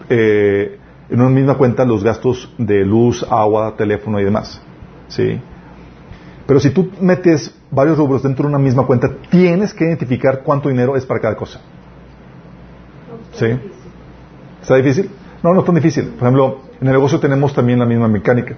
eh, 0.09 0.77
en 1.09 1.21
una 1.21 1.29
misma 1.29 1.55
cuenta 1.55 1.85
los 1.85 2.03
gastos 2.03 2.53
de 2.57 2.85
luz, 2.85 3.25
agua, 3.29 3.75
teléfono 3.77 4.19
y 4.19 4.23
demás. 4.23 4.61
¿Sí? 5.07 5.39
Pero 6.45 6.59
si 6.59 6.69
tú 6.69 6.89
metes 7.01 7.53
varios 7.69 7.97
rubros 7.97 8.23
dentro 8.23 8.43
de 8.43 8.49
una 8.49 8.59
misma 8.59 8.85
cuenta, 8.85 9.09
tienes 9.29 9.73
que 9.73 9.85
identificar 9.85 10.43
cuánto 10.43 10.69
dinero 10.69 10.95
es 10.95 11.05
para 11.05 11.19
cada 11.19 11.35
cosa. 11.35 11.59
¿Sí? 13.33 13.47
¿Está 14.61 14.75
difícil? 14.75 15.09
No, 15.43 15.53
no 15.53 15.59
es 15.59 15.65
tan 15.65 15.75
difícil. 15.75 16.05
Por 16.05 16.23
ejemplo, 16.23 16.59
en 16.81 16.87
el 16.87 16.93
negocio 16.93 17.19
tenemos 17.19 17.53
también 17.53 17.79
la 17.79 17.85
misma 17.85 18.07
mecánica. 18.07 18.55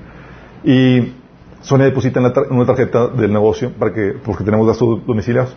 Y 0.64 1.14
Sonia 1.62 1.86
deposita 1.86 2.20
en, 2.20 2.32
una 2.52 2.66
tarjeta 2.66 3.08
del 3.08 3.32
negocio 3.32 3.72
para 3.72 3.94
que, 3.94 4.16
porque 4.24 4.44
tenemos 4.44 4.68
gastos 4.68 5.06
domiciliados. 5.06 5.56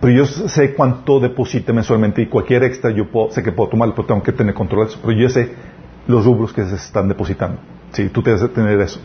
Pero 0.00 0.12
yo 0.12 0.26
sé 0.26 0.74
cuánto 0.74 1.18
deposita 1.18 1.72
mensualmente 1.72 2.22
y 2.22 2.26
cualquier 2.26 2.62
extra 2.62 2.90
yo 2.90 3.06
sé 3.30 3.42
que 3.42 3.50
puedo 3.50 3.70
tomarlo, 3.70 3.94
pero 3.94 4.06
tengo 4.06 4.22
que 4.22 4.32
tener 4.32 4.54
control 4.54 4.86
de 4.86 4.92
eso. 4.92 5.00
Pero 5.02 5.12
yo 5.18 5.28
sé 5.28 5.52
los 6.06 6.24
rubros 6.24 6.52
que 6.52 6.64
se 6.64 6.76
están 6.76 7.08
depositando. 7.08 7.58
Sí, 7.92 8.08
tú 8.08 8.22
tienes 8.22 8.40
que 8.40 8.48
tener 8.48 8.80
eso. 8.80 9.00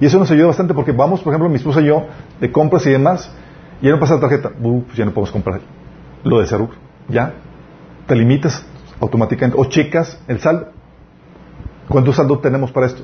Y 0.00 0.06
eso 0.06 0.18
nos 0.18 0.30
ayuda 0.30 0.48
bastante 0.48 0.74
porque 0.74 0.92
vamos, 0.92 1.20
por 1.22 1.32
ejemplo, 1.32 1.48
mi 1.48 1.56
esposa 1.56 1.80
y 1.80 1.86
yo, 1.86 2.06
de 2.40 2.52
compras 2.52 2.84
y 2.86 2.90
demás, 2.90 3.30
y 3.80 3.86
ya 3.86 3.92
no 3.92 4.00
pasa 4.00 4.14
la 4.14 4.20
tarjeta, 4.20 4.50
pues 4.50 4.96
ya 4.96 5.04
no 5.04 5.12
podemos 5.12 5.30
comprar 5.30 5.60
lo 6.24 6.38
de 6.38 6.44
ese. 6.44 6.56
Ya, 7.08 7.34
te 8.06 8.16
limitas 8.16 8.64
automáticamente 9.00 9.58
o 9.58 9.64
checas 9.66 10.20
el 10.28 10.40
saldo. 10.40 10.68
¿Cuánto 11.88 12.12
saldo 12.12 12.38
tenemos 12.38 12.72
para 12.72 12.86
esto? 12.86 13.02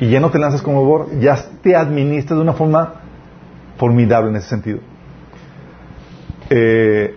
Y 0.00 0.10
ya 0.10 0.20
no 0.20 0.30
te 0.30 0.38
lanzas 0.38 0.62
como 0.62 0.84
bor, 0.84 1.18
ya 1.18 1.36
te 1.62 1.74
administras 1.74 2.38
de 2.38 2.42
una 2.42 2.52
forma 2.52 2.94
formidable 3.76 4.30
en 4.30 4.36
ese 4.36 4.48
sentido. 4.48 4.78
Eh, 6.50 7.16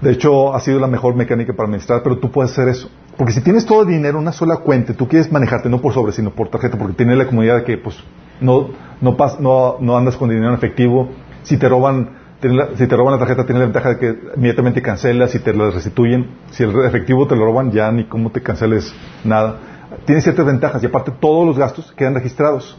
de 0.00 0.10
hecho, 0.10 0.54
ha 0.54 0.60
sido 0.60 0.80
la 0.80 0.88
mejor 0.88 1.14
mecánica 1.14 1.52
para 1.52 1.66
administrar, 1.66 2.02
pero 2.02 2.18
tú 2.18 2.30
puedes 2.30 2.52
hacer 2.52 2.68
eso. 2.68 2.90
Porque 3.16 3.32
si 3.32 3.40
tienes 3.40 3.66
todo 3.66 3.82
el 3.82 3.88
dinero 3.88 4.18
en 4.18 4.22
una 4.22 4.32
sola 4.32 4.56
cuenta, 4.56 4.94
tú 4.94 5.06
quieres 5.06 5.30
manejarte 5.30 5.68
no 5.68 5.80
por 5.80 5.92
sobre, 5.92 6.12
sino 6.12 6.30
por 6.30 6.48
tarjeta, 6.48 6.76
porque 6.76 6.94
tienes 6.94 7.18
la 7.18 7.26
comodidad 7.26 7.56
de 7.56 7.64
que 7.64 7.78
pues 7.78 7.96
no, 8.40 8.70
no, 9.00 9.16
no, 9.38 9.76
no 9.80 9.96
andas 9.96 10.16
con 10.16 10.28
dinero 10.28 10.48
en 10.48 10.54
efectivo. 10.54 11.08
Si 11.42 11.56
te 11.56 11.68
roban, 11.68 12.10
si 12.40 12.86
te 12.86 12.96
roban 12.96 13.12
la 13.12 13.18
tarjeta, 13.18 13.44
tienes 13.44 13.60
la 13.60 13.66
ventaja 13.66 13.90
de 13.90 13.98
que 13.98 14.18
inmediatamente 14.36 14.82
cancelas 14.82 15.34
y 15.34 15.38
te 15.38 15.52
la 15.52 15.70
restituyen. 15.70 16.30
Si 16.50 16.64
el 16.64 16.74
efectivo 16.84 17.26
te 17.26 17.36
lo 17.36 17.44
roban, 17.44 17.70
ya 17.70 17.92
ni 17.92 18.04
cómo 18.04 18.30
te 18.30 18.42
canceles 18.42 18.92
nada. 19.24 19.58
Tiene 20.04 20.20
ciertas 20.20 20.46
ventajas 20.46 20.82
y 20.82 20.86
aparte 20.86 21.12
todos 21.12 21.46
los 21.46 21.58
gastos 21.58 21.92
quedan 21.92 22.14
registrados. 22.14 22.76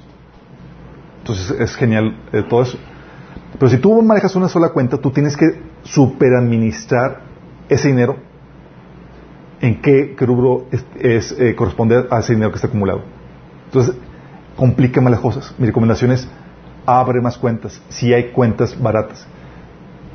Entonces 1.20 1.52
es 1.60 1.76
genial 1.76 2.18
eh, 2.32 2.44
todo 2.50 2.64
eso. 2.64 2.78
Pero 3.58 3.70
si 3.70 3.78
tú 3.78 4.02
manejas 4.02 4.36
una 4.36 4.50
sola 4.50 4.70
cuenta, 4.70 4.98
tú 4.98 5.12
tienes 5.12 5.38
que 5.38 5.62
superadministrar 5.84 7.22
ese 7.70 7.88
dinero 7.90 8.18
en 9.62 9.82
qué, 9.82 10.16
rubro 10.20 10.66
es, 11.00 11.32
eh, 11.40 11.56
corresponde 11.56 12.06
a 12.10 12.20
ese 12.20 12.34
dinero 12.34 12.52
que 12.52 12.56
está 12.56 12.68
acumulado. 12.68 13.04
Entonces, 13.66 13.96
complica 14.58 15.00
más 15.00 15.12
las 15.12 15.22
cosas. 15.22 15.56
Mi 15.58 15.68
recomendación 15.68 16.12
es 16.12 16.28
abre 16.86 17.22
más 17.22 17.38
cuentas, 17.38 17.82
si 17.90 18.14
hay 18.14 18.32
cuentas 18.32 18.80
baratas. 18.82 19.26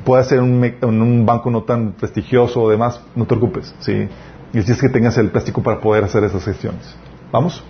Puede 0.05 0.25
ser 0.25 0.41
un, 0.41 0.63
en 0.63 1.03
un 1.03 1.25
banco 1.25 1.51
no 1.51 1.63
tan 1.63 1.93
prestigioso 1.93 2.63
o 2.63 2.71
demás, 2.71 3.01
no 3.15 3.25
te 3.25 3.37
preocupes. 3.37 3.75
¿sí? 3.81 4.09
Y 4.53 4.59
es 4.59 4.81
que 4.81 4.89
tengas 4.89 5.17
el 5.19 5.31
plástico 5.31 5.63
para 5.63 5.81
poder 5.81 6.05
hacer 6.05 6.25
esas 6.25 6.45
gestiones. 6.45 6.97
¿Vamos? 7.31 7.63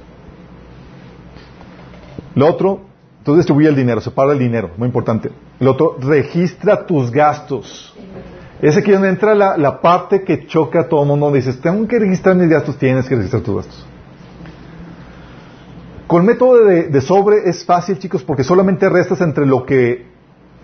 Lo 2.34 2.46
otro, 2.46 2.80
entonces 3.18 3.44
distribuye 3.44 3.68
el 3.68 3.76
dinero, 3.76 4.00
separa 4.00 4.32
el 4.32 4.38
dinero, 4.38 4.70
muy 4.76 4.86
importante. 4.86 5.30
Lo 5.58 5.72
otro, 5.72 5.96
registra 6.00 6.86
tus 6.86 7.10
gastos. 7.10 7.94
Es 8.62 8.76
aquí 8.76 8.90
donde 8.90 9.08
entra 9.08 9.34
la, 9.34 9.80
parte 9.80 10.22
que 10.22 10.46
choca 10.46 10.80
a 10.80 10.88
todo 10.88 11.02
el 11.02 11.08
mundo, 11.08 11.32
dices, 11.32 11.60
tengo 11.60 11.86
que 11.86 11.98
registrar 11.98 12.36
mis 12.36 12.48
gastos, 12.48 12.76
tienes 12.76 13.08
que 13.08 13.16
registrar 13.16 13.42
tus 13.42 13.56
gastos. 13.56 13.86
Con 16.06 16.22
el 16.22 16.28
método 16.28 16.64
de, 16.64 17.00
sobre 17.00 17.48
es 17.48 17.64
fácil, 17.64 17.98
chicos, 17.98 18.22
porque 18.22 18.42
solamente 18.42 18.88
restas 18.88 19.20
entre 19.20 19.44
lo 19.44 19.66
que 19.66 20.06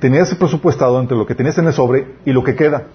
tenías 0.01 0.35
presupuestado, 0.35 1.01
entre 1.01 1.17
lo 1.17 1.27
que 1.27 1.35
tenías 1.35 1.59
en 1.59 1.67
el 1.67 1.73
sobre 1.73 2.17
y 2.25 2.33
lo 2.33 2.43
que 2.43 2.57
queda. 2.57 2.87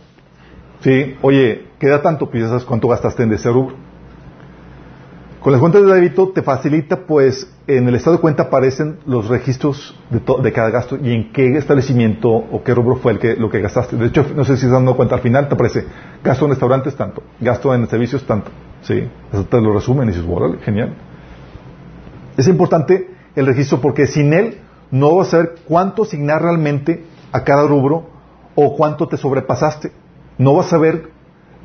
¿Sí? 0.82 1.18
Oye, 1.22 1.68
queda 1.80 2.02
tanto, 2.02 2.30
pues 2.30 2.44
ya 2.44 2.50
sabes 2.50 2.64
cuánto 2.64 2.88
gastaste 2.88 3.24
en 3.24 3.34
ese 3.34 3.50
rubro. 3.50 3.76
Con 5.42 5.54
las 5.54 5.62
cuentas 5.62 5.86
de 5.86 5.94
débito 5.94 6.30
te 6.30 6.42
facilita, 6.42 7.06
pues, 7.08 7.50
en 7.66 7.88
el 7.88 7.96
estado 7.96 8.18
de 8.18 8.22
cuenta 8.22 8.44
aparecen 8.44 9.00
los 9.06 9.30
registros 9.30 9.96
de, 10.10 10.52
cada 10.52 10.70
gasto 10.70 10.98
y 11.02 11.14
en 11.14 11.32
qué 11.32 11.56
establecimiento 11.58 12.30
o 12.30 12.62
qué 12.62 12.76
rubro 12.76 12.98
fue 12.98 13.14
el 13.14 13.20
que, 13.20 13.38
lo 13.38 13.50
que 13.50 13.62
gastaste. 13.62 13.96
De 13.96 14.08
hecho, 14.08 14.26
no 14.36 14.44
sé 14.44 14.58
si 14.58 14.66
estás 14.66 14.74
dando 14.74 14.98
cuenta, 14.98 15.16
al 15.16 15.22
final 15.22 15.48
te 15.48 15.54
aparece 15.54 15.86
gasto 16.22 16.44
en 16.44 16.52
restaurantes 16.52 16.94
tanto, 16.96 17.24
gasto 17.40 17.74
en 17.74 17.88
servicios 17.88 18.26
tanto. 18.26 18.52
¿Sí? 18.82 19.08
Eso 19.32 19.46
te 19.46 19.62
lo 19.62 19.74
resumen 19.74 20.10
y 20.10 20.12
dices, 20.12 20.28
órale, 20.30 20.58
genial. 20.60 20.94
Es 22.36 22.48
importante 22.48 23.10
el 23.36 23.46
registro 23.46 23.80
porque 23.80 24.08
sin 24.08 24.34
él 24.34 24.58
no 24.92 25.16
vas 25.16 25.30
a 25.30 25.32
saber 25.32 25.56
cuánto 25.66 26.04
asignar 26.04 26.42
realmente 26.42 27.06
a 27.32 27.44
cada 27.46 27.66
rubro 27.66 28.10
o 28.56 28.76
cuánto 28.76 29.08
te 29.08 29.16
sobrepasaste. 29.16 29.92
No 30.40 30.56
vas 30.56 30.72
a 30.72 30.78
ver, 30.78 31.10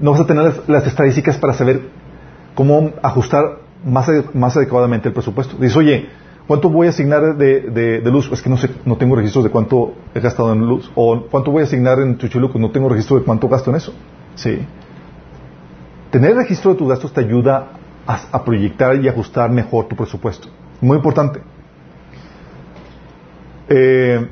no 0.00 0.10
vas 0.10 0.20
a 0.20 0.26
tener 0.26 0.62
las 0.66 0.86
estadísticas 0.86 1.38
para 1.38 1.54
saber 1.54 1.82
cómo 2.56 2.90
ajustar 3.02 3.60
más, 3.86 4.10
más 4.34 4.56
adecuadamente 4.56 5.08
el 5.08 5.14
presupuesto. 5.14 5.56
Dices, 5.56 5.76
oye, 5.76 6.08
¿cuánto 6.48 6.68
voy 6.68 6.88
a 6.88 6.90
asignar 6.90 7.36
de, 7.36 8.02
luz? 8.04 8.28
Es 8.32 8.42
que 8.42 8.50
no 8.50 8.56
sé, 8.56 8.68
no 8.84 8.96
tengo 8.96 9.14
registros 9.14 9.44
de 9.44 9.50
cuánto 9.50 9.94
he 10.12 10.18
gastado 10.18 10.52
en 10.52 10.66
luz. 10.66 10.90
O 10.96 11.22
¿cuánto 11.30 11.52
voy 11.52 11.62
a 11.62 11.66
asignar 11.66 12.00
en 12.00 12.18
Chuchuluco? 12.18 12.58
No 12.58 12.72
tengo 12.72 12.88
registro 12.88 13.16
de 13.16 13.24
cuánto 13.24 13.48
gasto 13.48 13.70
en 13.70 13.76
eso. 13.76 13.94
Sí. 14.34 14.66
Tener 16.10 16.34
registro 16.34 16.72
de 16.72 16.78
tus 16.78 16.88
gastos 16.88 17.12
te 17.12 17.20
ayuda 17.20 17.68
a, 18.06 18.44
proyectar 18.44 18.96
y 19.00 19.08
ajustar 19.08 19.50
mejor 19.50 19.86
tu 19.86 19.94
presupuesto. 19.94 20.48
Muy 20.80 20.96
importante. 20.96 21.40
Eh, 23.68 24.28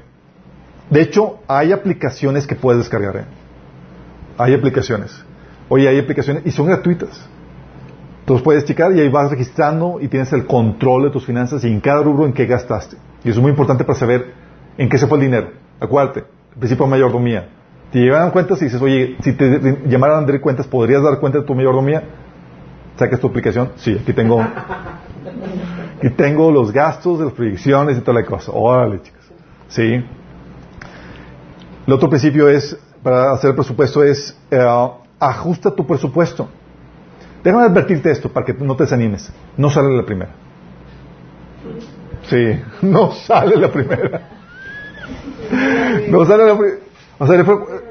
de 0.90 1.01
hecho, 1.01 1.39
hay 1.47 1.70
aplicaciones 1.70 2.44
que 2.44 2.56
puedes 2.56 2.81
descargar. 2.81 3.16
¿eh? 3.16 3.41
Hay 4.39 4.55
aplicaciones. 4.55 5.25
Oye, 5.69 5.89
hay 5.89 5.99
aplicaciones 5.99 6.45
y 6.47 6.51
son 6.51 6.67
gratuitas. 6.67 7.29
Entonces 8.21 8.45
puedes 8.45 8.65
checar 8.65 8.93
y 8.95 9.01
ahí 9.01 9.09
vas 9.09 9.31
registrando 9.31 9.99
y 10.01 10.09
tienes 10.09 10.33
el 10.33 10.47
control 10.47 11.05
de 11.05 11.11
tus 11.11 11.27
finanzas 11.27 11.65
y 11.65 11.69
en 11.69 11.81
cada 11.81 12.03
rubro 12.03 12.25
en 12.25 12.33
qué 12.33 12.47
gastaste. 12.47 12.97
Y 13.25 13.31
eso 13.31 13.39
es 13.39 13.43
muy 13.43 13.51
importante 13.51 13.85
para 13.85 13.99
saber 13.99 14.33
en 14.79 14.89
qué 14.89 14.97
se 14.97 15.07
fue 15.07 15.19
el 15.19 15.25
dinero. 15.25 15.51
Acuérdate, 15.81 16.21
el 16.21 16.59
principio 16.59 16.85
de 16.85 16.91
mayordomía. 16.91 17.49
Te 17.91 17.99
llevan 17.99 18.31
cuentas 18.31 18.63
y 18.63 18.67
dices, 18.67 18.81
oye, 18.81 19.17
si 19.23 19.33
te 19.33 19.79
llamaran 19.87 20.25
a 20.25 20.27
dar 20.27 20.41
cuentas, 20.41 20.67
¿podrías 20.67 21.03
dar 21.03 21.19
cuenta 21.19 21.41
de 21.41 21.45
tu 21.45 21.55
mayordomía? 21.55 22.03
¿Sacas 22.97 23.21
tu 23.21 23.27
aplicación? 23.27 23.73
Sí, 23.77 23.99
aquí 24.01 24.13
tengo, 24.13 24.41
aquí 24.41 26.11
tengo 26.17 26.51
los 26.51 26.73
gastos 26.73 27.21
las 27.21 27.33
proyecciones 27.33 27.99
y 27.99 28.01
toda 28.01 28.21
la 28.21 28.27
cosa. 28.27 28.53
Órale, 28.53 29.03
chicos. 29.03 29.21
Sí. 29.69 30.05
El 31.87 31.93
otro 31.93 32.09
principio 32.09 32.49
es, 32.49 32.79
para 33.03 33.33
hacer 33.33 33.51
el 33.51 33.57
presupuesto, 33.57 34.03
es 34.03 34.37
eh, 34.51 34.65
ajusta 35.19 35.70
tu 35.70 35.87
presupuesto. 35.87 36.49
Déjame 37.43 37.65
advertirte 37.65 38.11
esto 38.11 38.29
para 38.29 38.47
que 38.47 38.55
no 38.55 38.77
te 38.77 38.85
desanimes. 38.85 39.33
No 39.57 39.69
sale 39.70 39.97
la 39.97 40.05
primera. 40.05 40.31
Sí, 42.29 42.61
no 42.83 43.12
sale 43.12 43.57
la 43.57 43.70
primera. 43.70 44.29
No 46.09 46.24
sale 46.24 46.47
la 46.47 46.57
primera. 46.57 46.79
O 47.19 47.27
sea, 47.27 47.43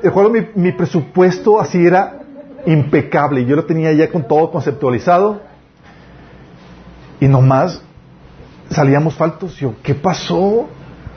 recuerdo 0.02 0.30
mi, 0.30 0.42
mi 0.56 0.72
presupuesto 0.72 1.60
así 1.60 1.86
era 1.86 2.20
impecable. 2.66 3.46
Yo 3.46 3.56
lo 3.56 3.66
tenía 3.66 3.92
ya 3.94 4.10
con 4.10 4.28
todo 4.28 4.52
conceptualizado. 4.52 5.42
Y 7.20 7.28
nomás 7.28 7.82
salíamos 8.70 9.16
faltos. 9.16 9.56
Yo, 9.58 9.76
¿qué 9.84 9.94
pasó? 9.94 10.68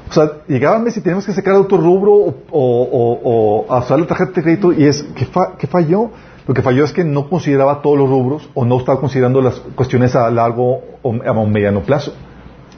O 0.08 0.12
sea, 0.12 0.42
llegábame 0.46 0.90
si 0.90 1.00
teníamos 1.00 1.26
que 1.26 1.32
sacar 1.32 1.54
otro 1.54 1.78
rubro 1.78 2.12
o, 2.12 2.34
o, 2.50 2.82
o, 2.92 3.66
o, 3.66 3.96
la 3.96 4.06
tarjeta 4.06 4.32
de 4.32 4.42
crédito 4.42 4.72
y 4.72 4.84
es, 4.84 5.02
¿qué, 5.16 5.24
fa, 5.24 5.56
¿qué 5.58 5.66
falló? 5.66 6.10
Lo 6.46 6.52
que 6.52 6.62
falló 6.62 6.84
es 6.84 6.92
que 6.92 7.04
no 7.04 7.28
consideraba 7.28 7.80
todos 7.80 7.98
los 7.98 8.08
rubros 8.08 8.48
o 8.52 8.66
no 8.66 8.78
estaba 8.78 9.00
considerando 9.00 9.40
las 9.40 9.54
cuestiones 9.74 10.14
a 10.14 10.30
largo 10.30 10.82
o 11.02 11.14
a 11.14 11.46
mediano 11.46 11.80
plazo. 11.80 12.14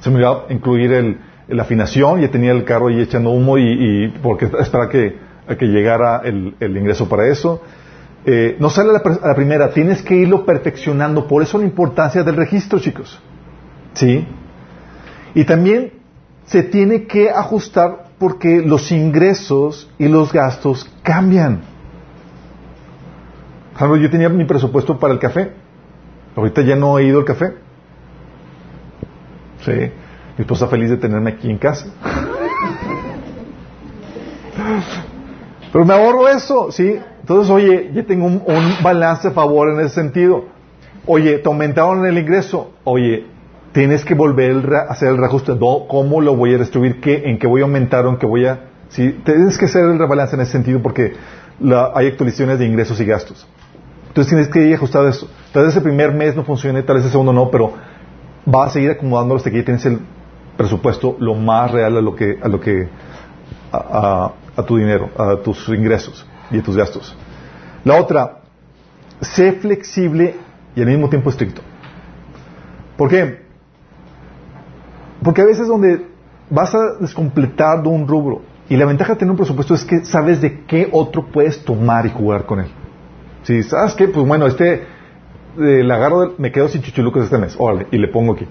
Se 0.01 0.09
me 0.09 0.17
olvidaba 0.17 0.45
incluir 0.51 0.93
el, 0.93 1.19
la 1.49 1.65
afinación, 1.65 2.21
ya 2.21 2.31
tenía 2.31 2.53
el 2.53 2.65
carro 2.65 2.89
ahí 2.89 3.01
echando 3.01 3.31
humo 3.31 3.59
y, 3.59 4.15
porque 4.23 4.49
espera 4.61 4.89
que, 4.89 5.17
a 5.49 5.57
que 5.57 5.67
llegara 5.67 6.23
el, 6.25 6.77
ingreso 6.77 7.09
para 7.09 7.27
eso. 7.27 7.61
Eh, 8.25 8.57
no 8.61 8.71
sale 8.71 8.91
a 8.91 8.93
la, 8.95 8.99
a 8.99 9.29
la, 9.29 9.35
primera, 9.35 9.71
tienes 9.71 10.03
que 10.03 10.15
irlo 10.15 10.45
perfeccionando. 10.45 11.27
Por 11.27 11.43
eso 11.43 11.59
la 11.59 11.65
importancia 11.65 12.23
del 12.23 12.37
registro, 12.37 12.79
chicos. 12.79 13.21
¿Sí? 13.95 14.27
Y 15.35 15.45
también 15.45 15.96
se 16.47 16.63
tiene 16.63 17.07
que 17.07 17.31
ajustar 17.31 18.07
porque 18.19 18.63
los 18.63 18.91
ingresos 18.91 19.91
y 19.99 20.09
los 20.09 20.33
gastos 20.33 20.91
cambian. 21.03 21.61
Yo 23.79 24.11
tenía 24.11 24.31
mi 24.31 24.47
presupuesto 24.47 24.99
para 24.99 25.13
el 25.13 25.19
café. 25.19 25.53
Ahorita 26.35 26.63
ya 26.63 26.77
no 26.77 26.99
he 26.99 27.05
ido 27.05 27.19
al 27.19 27.25
café. 27.25 27.53
Sí. 29.65 29.93
Mi 30.39 30.43
esposa 30.43 30.67
feliz 30.67 30.91
de 30.91 30.97
tenerme 30.97 31.31
aquí 31.31 31.49
en 31.51 31.59
casa. 31.59 31.87
Pero 35.73 35.85
me 35.85 35.95
ahorro 35.95 36.29
eso, 36.29 36.73
¿sí? 36.73 36.99
Entonces, 37.21 37.51
oye, 37.51 37.91
ya 37.93 38.05
tengo 38.05 38.27
un, 38.27 38.43
balance 38.83 39.29
a 39.29 39.31
favor 39.33 39.71
en 39.71 39.81
ese 39.81 39.97
sentido. 39.97 40.47
Oye, 41.07 41.39
te 41.39 41.49
aumentaron 41.49 42.07
el 42.07 42.17
ingreso. 42.17 42.73
Oye, 42.85 43.27
tienes 43.77 44.07
que 44.07 44.15
volver 44.15 44.75
a 44.75 44.91
hacer 44.91 45.11
el 45.11 45.19
reajuste. 45.19 45.53
¿Cómo 45.59 46.23
lo 46.23 46.35
voy 46.35 46.55
a 46.55 46.57
distribuir? 46.57 46.99
¿Qué, 46.99 47.25
¿En 47.27 47.39
qué 47.39 47.47
voy 47.47 47.61
a 47.61 47.65
aumentar 47.65 48.07
o 48.07 48.09
en 48.09 48.17
qué 48.17 48.25
voy 48.25 48.47
a...? 48.47 48.71
Sí, 48.89 49.21
tienes 49.23 49.59
que 49.59 49.67
hacer 49.67 49.85
el 49.85 49.99
rebalance 49.99 50.35
en 50.35 50.41
ese 50.41 50.53
sentido 50.53 50.81
porque 50.81 51.13
hay 51.95 52.07
actualizaciones 52.07 52.59
de 52.59 52.65
ingresos 52.65 52.99
y 53.03 53.05
gastos. 53.05 53.47
Entonces 54.09 54.31
tienes 54.31 54.49
que 54.49 54.67
ir 54.67 54.77
ajustado 54.77 55.07
eso. 55.07 55.29
Tal 55.53 55.65
vez 55.65 55.73
ese 55.73 55.83
primer 55.83 56.15
mes 56.15 56.35
no 56.35 56.43
funcione, 56.43 56.83
tal 56.85 56.97
vez 56.97 57.05
el 57.05 57.11
segundo 57.11 57.35
no, 57.35 57.51
pero 57.51 57.75
va 58.49 58.65
a 58.65 58.71
seguir 58.71 58.93
acomodándolo 58.93 59.37
hasta 59.37 59.51
que 59.51 59.59
ya 59.59 59.65
tienes 59.67 59.85
el 59.85 59.99
presupuesto 60.57 61.15
lo 61.19 61.35
más 61.35 61.71
real 61.71 61.99
a 61.99 62.01
lo 62.01 62.17
que, 62.17 62.39
a 62.43 62.49
lo 62.49 62.59
que, 62.59 62.89
a, 63.73 64.33
tu 64.67 64.79
dinero, 64.79 65.11
a 65.19 65.37
tus 65.37 65.69
ingresos 65.69 66.27
y 66.51 66.61
a 66.61 66.63
tus 66.63 66.79
gastos. 66.79 67.15
La 67.85 68.01
otra, 68.01 68.39
sé 69.21 69.53
flexible 69.53 70.35
y 70.75 70.81
al 70.81 70.87
mismo 70.87 71.11
tiempo 71.11 71.29
estricto. 71.29 71.61
¿Por 72.97 73.11
qué? 73.11 73.46
Porque 75.27 75.43
a 75.43 75.45
veces 75.45 75.69
donde 75.69 76.07
vas 76.49 76.75
a 76.75 76.95
descompletar 77.01 77.83
de 77.83 77.89
un 77.91 78.09
rubro 78.09 78.41
y 78.71 78.77
la 78.77 78.87
ventaja 78.87 79.13
de 79.13 79.19
tener 79.19 79.33
un 79.33 79.37
presupuesto 79.37 79.75
es 79.75 79.85
que 79.85 80.07
sabes 80.07 80.41
de 80.41 80.65
qué 80.65 80.89
otro 80.91 81.27
puedes 81.27 81.63
tomar 81.65 82.07
y 82.07 82.11
jugar 82.11 82.47
con 82.47 82.61
él. 82.61 82.69
Si 83.43 83.63
sabes 83.63 83.93
que, 83.95 84.09
pues 84.09 84.27
bueno, 84.27 84.47
este, 84.47 84.87
el 85.59 85.91
agarro, 85.91 86.35
me 86.39 86.51
quedo 86.51 86.69
sin 86.69 86.81
chichulucos 86.81 87.25
este 87.25 87.37
mes, 87.37 87.55
órale, 87.59 87.87
y 87.91 87.99
le 87.99 88.09
pongo 88.09 88.33
aquí 88.33 88.47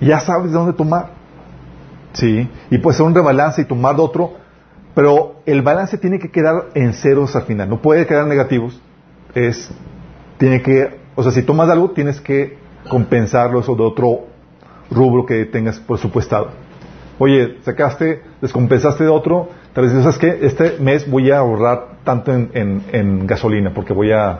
ya 0.00 0.20
sabes 0.20 0.52
de 0.52 0.58
dónde 0.58 0.72
tomar. 0.72 1.10
Sí, 2.12 2.48
y 2.70 2.78
puede 2.78 2.96
ser 2.96 3.06
un 3.06 3.14
rebalance 3.14 3.62
y 3.62 3.64
tomar 3.64 3.96
de 3.96 4.02
otro, 4.02 4.34
pero 4.94 5.40
el 5.46 5.62
balance 5.62 5.98
tiene 5.98 6.18
que 6.18 6.30
quedar 6.30 6.68
en 6.74 6.94
ceros 6.94 7.36
al 7.36 7.42
final, 7.42 7.68
no 7.68 7.80
puede 7.80 8.06
quedar 8.06 8.26
negativos. 8.26 8.80
Es, 9.34 9.70
tiene 10.38 10.62
que, 10.62 10.98
o 11.14 11.22
sea, 11.22 11.32
si 11.32 11.42
tomas 11.42 11.68
algo, 11.68 11.90
tienes 11.90 12.20
que 12.20 12.58
compensarlo 12.88 13.60
eso 13.60 13.74
de 13.74 13.82
otro 13.82 14.26
rubro 14.90 15.26
que 15.26 15.44
tengas 15.46 15.78
presupuestado. 15.80 16.50
Oye, 17.18 17.58
sacaste, 17.62 18.22
descompensaste 18.40 19.04
de 19.04 19.10
otro, 19.10 19.50
tal 19.72 19.84
vez 19.84 19.92
¿sabes 20.02 20.18
qué? 20.18 20.38
Este 20.42 20.78
mes 20.78 21.10
voy 21.10 21.30
a 21.30 21.38
ahorrar 21.38 21.98
tanto 22.04 22.32
en, 22.32 23.26
gasolina 23.26 23.74
porque 23.74 23.92
voy 23.92 24.12
a... 24.12 24.38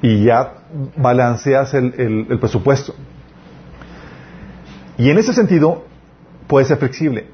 y 0.00 0.24
ya 0.24 0.54
balanceas 0.96 1.74
el, 1.74 2.26
el 2.30 2.38
presupuesto. 2.38 2.94
Y 4.98 5.10
en 5.10 5.18
ese 5.18 5.34
sentido, 5.34 5.84
puede 6.46 6.64
ser 6.64 6.78
flexible. 6.78 7.26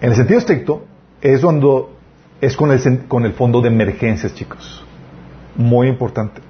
En 0.00 0.10
el 0.10 0.16
sentido 0.16 0.38
estricto, 0.38 0.84
es 1.20 1.42
cuando 1.42 1.96
es 2.40 2.56
con 2.56 2.70
el, 2.72 3.06
con 3.06 3.24
el 3.26 3.32
fondo 3.34 3.60
de 3.60 3.68
emergencias, 3.68 4.34
chicos. 4.34 4.82
Muy 5.56 5.88
importante. 5.88 6.40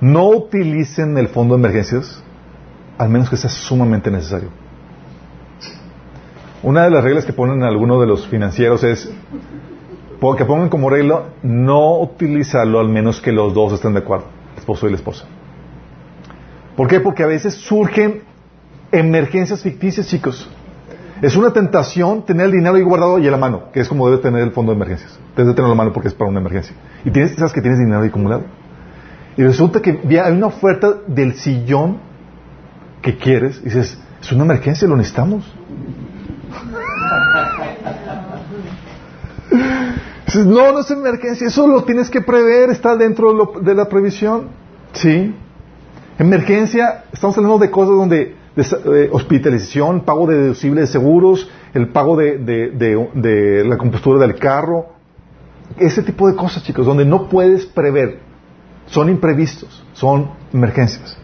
No 0.00 0.28
utilicen 0.28 1.16
el 1.18 1.28
fondo 1.28 1.56
de 1.56 1.60
emergencias, 1.60 2.22
al 2.98 3.08
menos 3.08 3.28
que 3.30 3.36
sea 3.36 3.50
sumamente 3.50 4.10
necesario. 4.10 4.50
Una 6.62 6.84
de 6.84 6.90
las 6.90 7.02
reglas 7.02 7.24
que 7.24 7.32
ponen 7.32 7.62
algunos 7.62 8.00
de 8.00 8.06
los 8.06 8.26
financieros 8.28 8.84
es 8.84 9.10
que 10.36 10.44
pongan 10.44 10.68
como 10.68 10.88
regla 10.88 11.24
no 11.42 11.98
utilizarlo 11.98 12.78
al 12.78 12.88
menos 12.88 13.20
que 13.20 13.32
los 13.32 13.52
dos 13.54 13.72
estén 13.72 13.92
de 13.92 13.98
acuerdo, 13.98 14.26
el 14.52 14.58
esposo 14.58 14.86
y 14.86 14.90
la 14.90 14.96
esposa. 14.96 15.24
¿Por 16.76 16.86
qué? 16.86 17.00
Porque 17.00 17.24
a 17.24 17.26
veces 17.26 17.54
surgen 17.54 18.22
emergencias 18.92 19.60
ficticias, 19.62 20.06
chicos. 20.06 20.48
Es 21.20 21.36
una 21.36 21.52
tentación 21.52 22.24
tener 22.24 22.46
el 22.46 22.52
dinero 22.52 22.76
ahí 22.76 22.82
guardado 22.82 23.18
y 23.18 23.26
a 23.26 23.30
la 23.32 23.36
mano, 23.36 23.64
que 23.72 23.80
es 23.80 23.88
como 23.88 24.08
debe 24.08 24.22
tener 24.22 24.42
el 24.42 24.52
fondo 24.52 24.72
de 24.72 24.76
emergencias. 24.76 25.18
Debes 25.36 25.48
de 25.48 25.54
tenerlo 25.54 25.74
la 25.74 25.78
mano 25.78 25.92
porque 25.92 26.08
es 26.08 26.14
para 26.14 26.30
una 26.30 26.40
emergencia. 26.40 26.74
Y 27.04 27.10
tienes, 27.10 27.34
sabes 27.34 27.52
que 27.52 27.60
tienes 27.60 27.80
dinero 27.80 28.02
ahí 28.02 28.08
acumulado. 28.08 28.44
Y 29.36 29.42
resulta 29.42 29.80
que 29.80 30.00
hay 30.20 30.32
una 30.32 30.46
oferta 30.46 30.94
del 31.06 31.34
sillón 31.34 31.98
que 33.02 33.16
quieres 33.16 33.62
dices, 33.62 33.98
es 34.20 34.32
una 34.32 34.44
emergencia, 34.44 34.88
lo 34.88 34.96
necesitamos. 34.96 35.44
dices, 40.26 40.46
no, 40.46 40.72
no 40.72 40.80
es 40.80 40.90
emergencia, 40.90 41.48
eso 41.48 41.66
lo 41.66 41.84
tienes 41.84 42.08
que 42.08 42.20
prever, 42.22 42.70
está 42.70 42.96
dentro 42.96 43.32
de, 43.32 43.64
de 43.64 43.74
la 43.74 43.88
previsión. 43.88 44.48
Sí. 44.92 45.34
Emergencia, 46.18 47.04
estamos 47.12 47.36
hablando 47.36 47.58
de 47.58 47.70
cosas 47.70 47.96
donde 47.96 48.36
de, 48.54 49.08
hospitalización, 49.12 50.04
pago 50.04 50.26
de 50.26 50.36
deducible 50.36 50.82
de 50.82 50.86
seguros, 50.86 51.48
el 51.74 51.88
pago 51.88 52.16
de, 52.16 52.38
de, 52.38 53.64
la 53.64 53.76
compostura 53.78 54.20
del 54.20 54.36
carro, 54.36 54.90
ese 55.78 56.02
tipo 56.02 56.28
de 56.28 56.36
cosas, 56.36 56.62
chicos, 56.62 56.84
donde 56.84 57.04
no 57.04 57.28
puedes 57.28 57.64
prever, 57.66 58.18
son 58.86 59.08
imprevistos, 59.08 59.82
son 59.94 60.30
emergencias. 60.52 61.16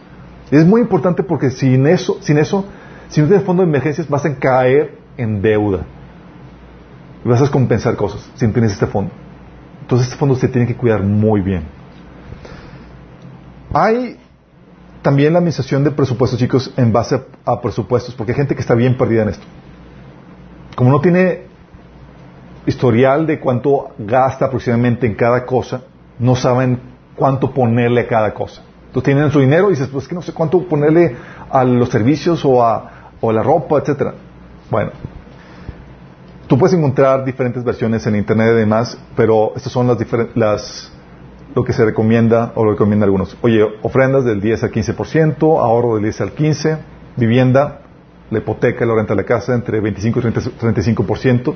Es 0.50 0.64
muy 0.64 0.80
importante 0.80 1.22
porque 1.22 1.50
sin 1.50 1.86
eso, 1.86 2.18
sin 2.20 2.38
eso, 2.38 2.64
si 3.08 3.22
fondo 3.22 3.62
de 3.62 3.68
emergencias, 3.68 4.08
vas 4.08 4.24
a 4.24 4.34
caer 4.36 4.98
en 5.16 5.42
deuda. 5.42 5.80
Y 7.24 7.28
vas 7.28 7.42
a 7.42 7.50
compensar 7.50 7.96
cosas 7.96 8.28
si 8.34 8.46
no 8.46 8.52
tienes 8.52 8.72
este 8.72 8.86
fondo. 8.86 9.10
Entonces 9.82 10.08
este 10.08 10.18
fondo 10.18 10.34
se 10.36 10.48
tiene 10.48 10.66
que 10.66 10.76
cuidar 10.76 11.02
muy 11.02 11.40
bien. 11.40 11.64
Hay 13.72 14.18
también 15.02 15.32
la 15.32 15.38
administración 15.38 15.84
de 15.84 15.90
presupuestos, 15.90 16.38
chicos, 16.38 16.72
en 16.76 16.92
base 16.92 17.20
a, 17.44 17.60
presupuestos, 17.60 18.14
porque 18.14 18.32
hay 18.32 18.36
gente 18.36 18.54
que 18.54 18.60
está 18.60 18.74
bien 18.74 18.96
perdida 18.96 19.22
en 19.22 19.30
esto. 19.30 19.44
Como 20.76 20.90
no 20.90 21.00
tiene 21.00 21.42
historial 22.66 23.26
de 23.26 23.40
cuánto 23.40 23.90
gasta 23.98 24.46
aproximadamente 24.46 25.06
en 25.06 25.14
cada 25.14 25.46
cosa, 25.46 25.82
no 26.18 26.36
saben 26.36 26.80
cuánto 27.16 27.52
ponerle 27.52 28.02
a 28.02 28.08
cada 28.08 28.34
cosa. 28.34 28.62
Entonces 28.88 29.04
tienen 29.04 29.30
su 29.30 29.40
dinero 29.40 29.68
y 29.68 29.74
dices, 29.74 29.88
pues 29.88 30.08
que 30.08 30.14
no 30.14 30.22
sé 30.22 30.32
cuánto 30.32 30.66
ponerle 30.66 31.14
a 31.50 31.62
los 31.62 31.90
servicios 31.90 32.44
o 32.44 32.64
a, 32.64 33.10
o 33.20 33.30
a 33.30 33.32
la 33.32 33.42
ropa, 33.42 33.78
etcétera. 33.78 34.14
Bueno, 34.70 34.92
tú 36.46 36.58
puedes 36.58 36.76
encontrar 36.76 37.24
diferentes 37.24 37.62
versiones 37.62 38.06
en 38.06 38.16
internet 38.16 38.48
y 38.54 38.56
demás, 38.56 38.98
pero 39.14 39.52
estas 39.54 39.72
son 39.72 39.86
las, 39.86 39.98
las 40.34 40.92
lo 41.54 41.64
que 41.64 41.72
se 41.72 41.84
recomienda 41.84 42.52
o 42.54 42.64
lo 42.64 42.72
recomienda 42.72 43.04
algunos. 43.04 43.36
Oye, 43.42 43.62
ofrendas 43.82 44.24
del 44.24 44.40
10 44.40 44.64
al 44.64 44.72
15%, 44.72 45.60
ahorro 45.60 45.94
del 45.94 46.04
10 46.04 46.20
al 46.22 46.34
15%, 46.34 46.78
vivienda, 47.16 47.80
la 48.30 48.38
hipoteca, 48.38 48.86
la 48.86 48.94
renta 48.94 49.14
de 49.14 49.22
la 49.22 49.26
casa 49.26 49.54
entre 49.54 49.80
25 49.80 50.20
y 50.20 50.22
35%, 50.22 51.54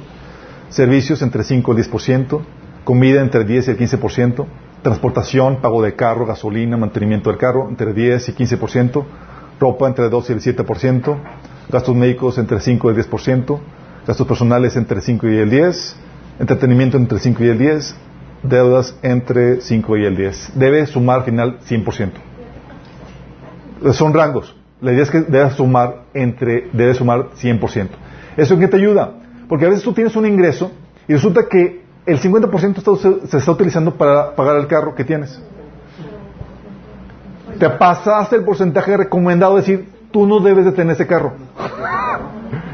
servicios 0.69 1.23
entre 1.23 1.45
5 1.45 1.73
y 1.73 1.77
10%, 1.77 2.41
comida 2.85 3.21
entre 3.21 3.45
10 3.45 3.69
y 3.69 3.71
el 3.71 3.79
15%, 3.79 4.47
transportación, 4.83 5.61
pago 5.61 5.83
de 5.83 5.95
carro, 5.95 6.27
gasolina, 6.27 6.77
mantenimiento 6.77 7.31
del 7.31 7.39
carro 7.39 7.69
entre 7.69 7.93
10 7.93 8.29
y 8.29 8.33
15%, 8.33 9.05
ropa 9.61 9.87
entre 9.89 10.09
2 10.09 10.31
y 10.31 10.33
el 10.33 10.41
7%, 10.41 11.17
gastos 11.71 11.95
médicos 11.95 12.39
entre 12.39 12.61
5 12.61 12.91
y 12.91 12.95
el 12.95 13.05
10%, 13.05 13.61
gastos 14.07 14.27
personales 14.27 14.77
entre 14.77 15.01
5 15.01 15.29
y 15.29 15.37
el 15.37 15.51
10%, 15.51 15.95
entretenimiento 16.41 16.97
entre 16.97 17.19
5 17.19 17.45
y 17.45 17.49
el 17.49 17.59
10%, 17.59 17.95
deudas 18.43 18.97
entre 19.03 19.61
5 19.61 19.97
y 19.97 20.05
el 20.05 20.17
10. 20.17 20.53
Debe 20.57 20.87
sumar 20.87 21.21
al 21.21 21.25
final 21.25 21.59
100%. 21.61 22.11
Son 23.93 24.13
rangos. 24.13 24.57
La 24.81 24.93
idea 24.93 25.05
es 25.05 25.11
que 25.11 25.21
debe 25.21 25.51
sumar 25.51 26.07
entre, 26.13 26.69
debe 26.73 26.95
sumar 26.95 27.31
100%. 27.41 27.89
¿Eso 28.37 28.55
en 28.55 28.61
qué 28.61 28.69
te 28.69 28.77
ayuda? 28.77 29.13
Porque 29.49 29.67
a 29.67 29.69
veces 29.69 29.85
tú 29.85 29.93
tienes 29.93 30.17
un 30.17 30.27
ingreso 30.27 30.73
y 31.07 31.13
resulta 31.13 31.47
que 31.49 31.82
el 32.05 32.21
50% 32.21 33.27
se 33.27 33.39
está 33.39 33.53
utilizando 33.53 33.95
para 33.95 34.35
pagar 34.35 34.57
el 34.57 34.67
carro 34.67 34.95
que 34.95 35.05
tienes. 35.05 35.41
Te 37.59 37.71
pasaste 37.71 38.37
el 38.37 38.45
porcentaje 38.45 38.97
recomendado, 38.97 39.57
decir, 39.57 39.89
tú 40.11 40.27
no 40.27 40.41
debes 40.41 40.65
de 40.65 40.73
tener 40.73 40.95
ese 40.95 41.07
carro. 41.07 41.33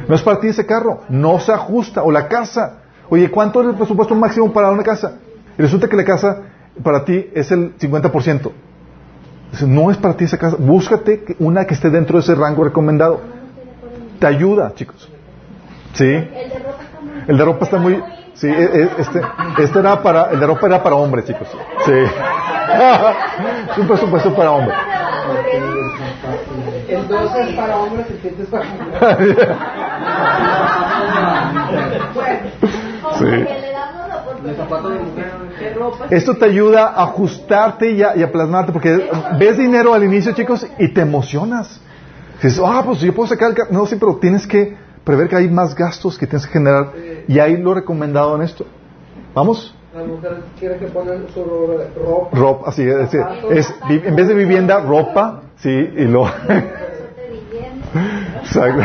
No 0.09 0.15
es 0.15 0.23
para 0.23 0.41
ti 0.41 0.49
ese 0.49 0.65
carro, 0.65 1.03
no 1.11 1.39
se 1.41 1.53
ajusta. 1.53 2.03
O 2.03 2.11
la 2.11 2.29
casa. 2.29 2.79
Oye, 3.11 3.31
¿cuánto 3.31 3.61
es 3.61 3.69
el 3.69 3.75
presupuesto 3.75 4.15
máximo 4.15 4.53
para 4.53 4.71
una 4.71 4.83
casa? 4.83 5.19
Y 5.59 5.63
resulta 5.63 5.89
que 5.89 5.97
la 5.97 6.05
casa 6.05 6.43
para 6.83 7.05
ti 7.05 7.31
es 7.35 7.51
el 7.51 7.77
50%. 7.77 8.51
Dice, 9.51 9.67
no 9.67 9.91
es 9.91 9.97
para 9.97 10.15
ti 10.17 10.25
esa 10.25 10.39
casa. 10.39 10.57
Búscate 10.59 11.37
una 11.39 11.67
que 11.67 11.75
esté 11.75 11.91
dentro 11.91 12.19
de 12.19 12.23
ese 12.23 12.35
rango 12.35 12.65
recomendado. 12.65 13.21
Te 14.19 14.27
ayuda, 14.27 14.73
chicos. 14.75 15.11
¿Sí? 15.93 16.05
El 16.05 16.51
de 16.51 16.59
ropa. 16.59 16.88
El 17.29 17.37
de 17.39 17.45
ropa 17.45 17.65
está 17.67 17.79
muy... 17.79 18.03
Sí, 18.35 18.47
e- 18.49 18.51
e- 18.83 18.91
este, 18.99 19.21
este 19.59 19.79
era 19.79 20.03
para... 20.03 20.31
El 20.31 20.41
de 20.41 20.47
ropa 20.47 20.67
era 20.67 20.83
para 20.83 20.97
hombres, 20.97 21.27
chicos. 21.27 21.47
Sí. 21.85 21.93
Es 21.93 23.79
un 23.79 23.87
presupuesto 23.87 24.35
para 24.35 24.51
hombres. 24.53 24.77
El 26.89 27.07
12 27.07 27.43
es 27.43 27.55
para 27.55 27.77
hombres, 27.77 28.07
el 28.11 28.19
7 28.23 28.43
es 28.43 28.49
para 28.49 28.65
Sí. 33.19 33.47
Esto 36.11 36.35
te 36.37 36.45
ayuda 36.47 36.89
a 36.89 37.03
ajustarte 37.05 37.91
y 37.93 38.03
a, 38.03 38.17
y 38.17 38.23
a 38.23 38.31
plasmarte, 38.33 38.73
porque 38.73 39.09
ves 39.39 39.59
dinero 39.59 39.93
al 39.95 40.05
inicio, 40.05 40.33
chicos, 40.33 40.67
y 40.79 40.89
te 40.89 41.01
emocionas. 41.03 41.81
Dices, 42.43 42.61
ah, 42.65 42.83
pues 42.85 43.01
yo 43.01 43.15
puedo 43.15 43.29
sacar 43.29 43.51
el... 43.51 43.55
ga-". 43.57 43.69
No, 43.71 43.85
sí, 43.87 43.97
pero 43.97 44.17
tienes 44.17 44.47
que 44.47 44.77
prever 45.05 45.29
que 45.29 45.37
hay 45.37 45.49
más 45.49 45.75
gastos 45.75 46.19
que 46.19 46.27
tienes 46.27 46.47
que 46.47 46.53
generar. 46.53 46.93
Y 47.27 47.39
ahí 47.39 47.57
lo 47.57 47.75
recomendado 47.75 48.37
en 48.37 48.43
esto. 48.43 48.67
¿Vamos? 49.35 49.75
La 49.95 50.05
mujer 50.05 50.43
quiere 50.59 50.79
que 50.79 50.87
pongan 50.87 51.27
su 51.33 51.45
ropa. 51.45 52.37
Ropa, 52.37 52.69
así 52.71 52.83
es. 52.83 53.15
es, 53.15 53.25
es 53.51 53.75
en 53.89 54.15
vez 54.15 54.29
de 54.29 54.35
vivienda, 54.35 54.81
ropa, 54.81 55.43
sí, 55.57 55.71
y 55.71 56.05
lo... 56.05 56.25
de 56.27 57.31
vivienda. 57.31 58.43
Exacto. 58.43 58.83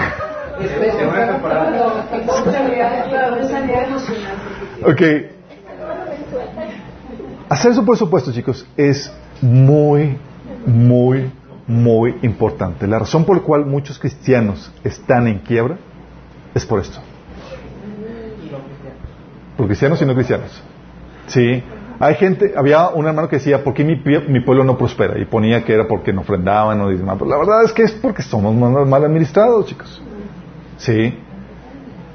Ok. 4.86 5.02
Hacer 7.50 7.74
su 7.76 7.86
presupuesto, 7.86 8.32
chicos, 8.32 8.66
es 8.78 9.12
muy, 9.42 10.18
muy, 10.66 11.32
muy 11.68 12.18
importante. 12.22 12.88
La 12.88 13.00
razón 13.00 13.26
por 13.26 13.38
la 13.38 13.44
cual 13.44 13.66
muchos 13.66 14.00
cristianos 14.00 14.72
están 14.84 15.28
en 15.28 15.40
quiebra 15.40 15.78
es 16.54 16.66
por 16.66 16.80
esto. 16.80 17.00
Por 19.58 19.68
cristianos 19.68 20.02
y 20.02 20.06
no 20.06 20.16
cristianos. 20.16 20.64
Sí. 21.28 21.64
Hay 22.00 22.16
gente, 22.16 22.54
había 22.58 22.90
un 22.90 23.06
hermano 23.06 23.30
que 23.30 23.38
decía, 23.38 23.64
¿por 23.64 23.74
qué 23.74 23.84
mi, 23.84 23.96
mi 24.28 24.40
pueblo 24.42 24.64
no 24.64 24.78
prospera? 24.78 25.18
Y 25.20 25.26
ponía 25.26 25.64
que 25.64 25.74
era 25.74 25.88
porque 25.88 26.12
no 26.12 26.22
ofrendaban 26.22 26.82
o 26.82 26.90
demás. 26.90 27.16
Pero 27.18 27.30
la 27.30 27.38
verdad 27.38 27.64
es 27.64 27.72
que 27.72 27.84
es 27.84 27.92
porque 27.92 28.24
somos 28.24 28.54
mal, 28.56 29.04
administrados, 29.04 29.68
chicos. 29.68 30.02
Sí. 30.78 31.18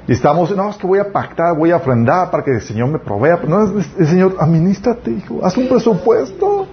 Y 0.07 0.11
estamos, 0.11 0.55
no, 0.55 0.69
es 0.69 0.77
que 0.77 0.85
voy 0.85 0.99
a 0.99 1.11
pactar, 1.11 1.57
voy 1.57 1.71
a 1.71 1.77
ofrendar 1.77 2.29
para 2.29 2.43
que 2.43 2.51
el 2.51 2.61
Señor 2.61 2.89
me 2.89 2.99
provea. 2.99 3.39
No, 3.47 3.79
es, 3.79 3.89
el 3.97 4.07
Señor, 4.07 4.35
administrate, 4.39 5.11
hijo. 5.11 5.39
Haz 5.43 5.57
un 5.57 5.67
presupuesto. 5.67 6.67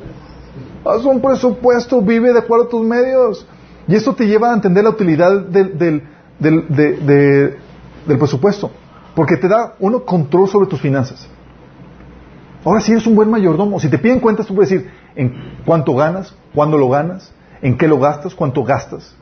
Haz 0.84 1.05
un 1.05 1.20
presupuesto, 1.20 2.01
vive 2.01 2.32
de 2.32 2.38
acuerdo 2.38 2.66
a 2.66 2.68
tus 2.68 2.84
medios. 2.84 3.47
Y 3.88 3.94
esto 3.94 4.14
te 4.14 4.26
lleva 4.26 4.51
a 4.51 4.55
entender 4.55 4.84
la 4.84 4.90
utilidad 4.90 5.40
del, 5.40 5.78
del, 5.78 6.02
del, 6.39 6.67
de- 6.69 6.93
de- 6.97 7.57
del 8.07 8.19
presupuesto. 8.19 8.71
Porque 9.15 9.37
te 9.37 9.49
da, 9.49 9.75
uno, 9.81 10.05
control 10.05 10.49
sobre 10.49 10.67
tus 10.67 10.81
finanzas. 10.81 11.29
Ahora 12.65 12.81
sí 12.81 12.93
eres 12.93 13.07
un 13.07 13.15
buen 13.15 13.31
mayordomo. 13.31 13.79
Si 13.81 13.89
te 13.89 13.99
piden 13.99 14.21
cuentas, 14.21 14.47
tú 14.47 14.55
puedes 14.55 14.71
decir 14.71 14.91
en 15.15 15.61
cuánto 15.65 15.95
ganas, 15.95 16.35
cuándo 16.55 16.77
lo 16.77 16.89
ganas, 16.89 17.33
en 17.63 17.79
qué 17.79 17.89
lo 17.89 17.99
gastas, 17.99 18.35
cuánto 18.35 18.65
gastas. 18.65 19.15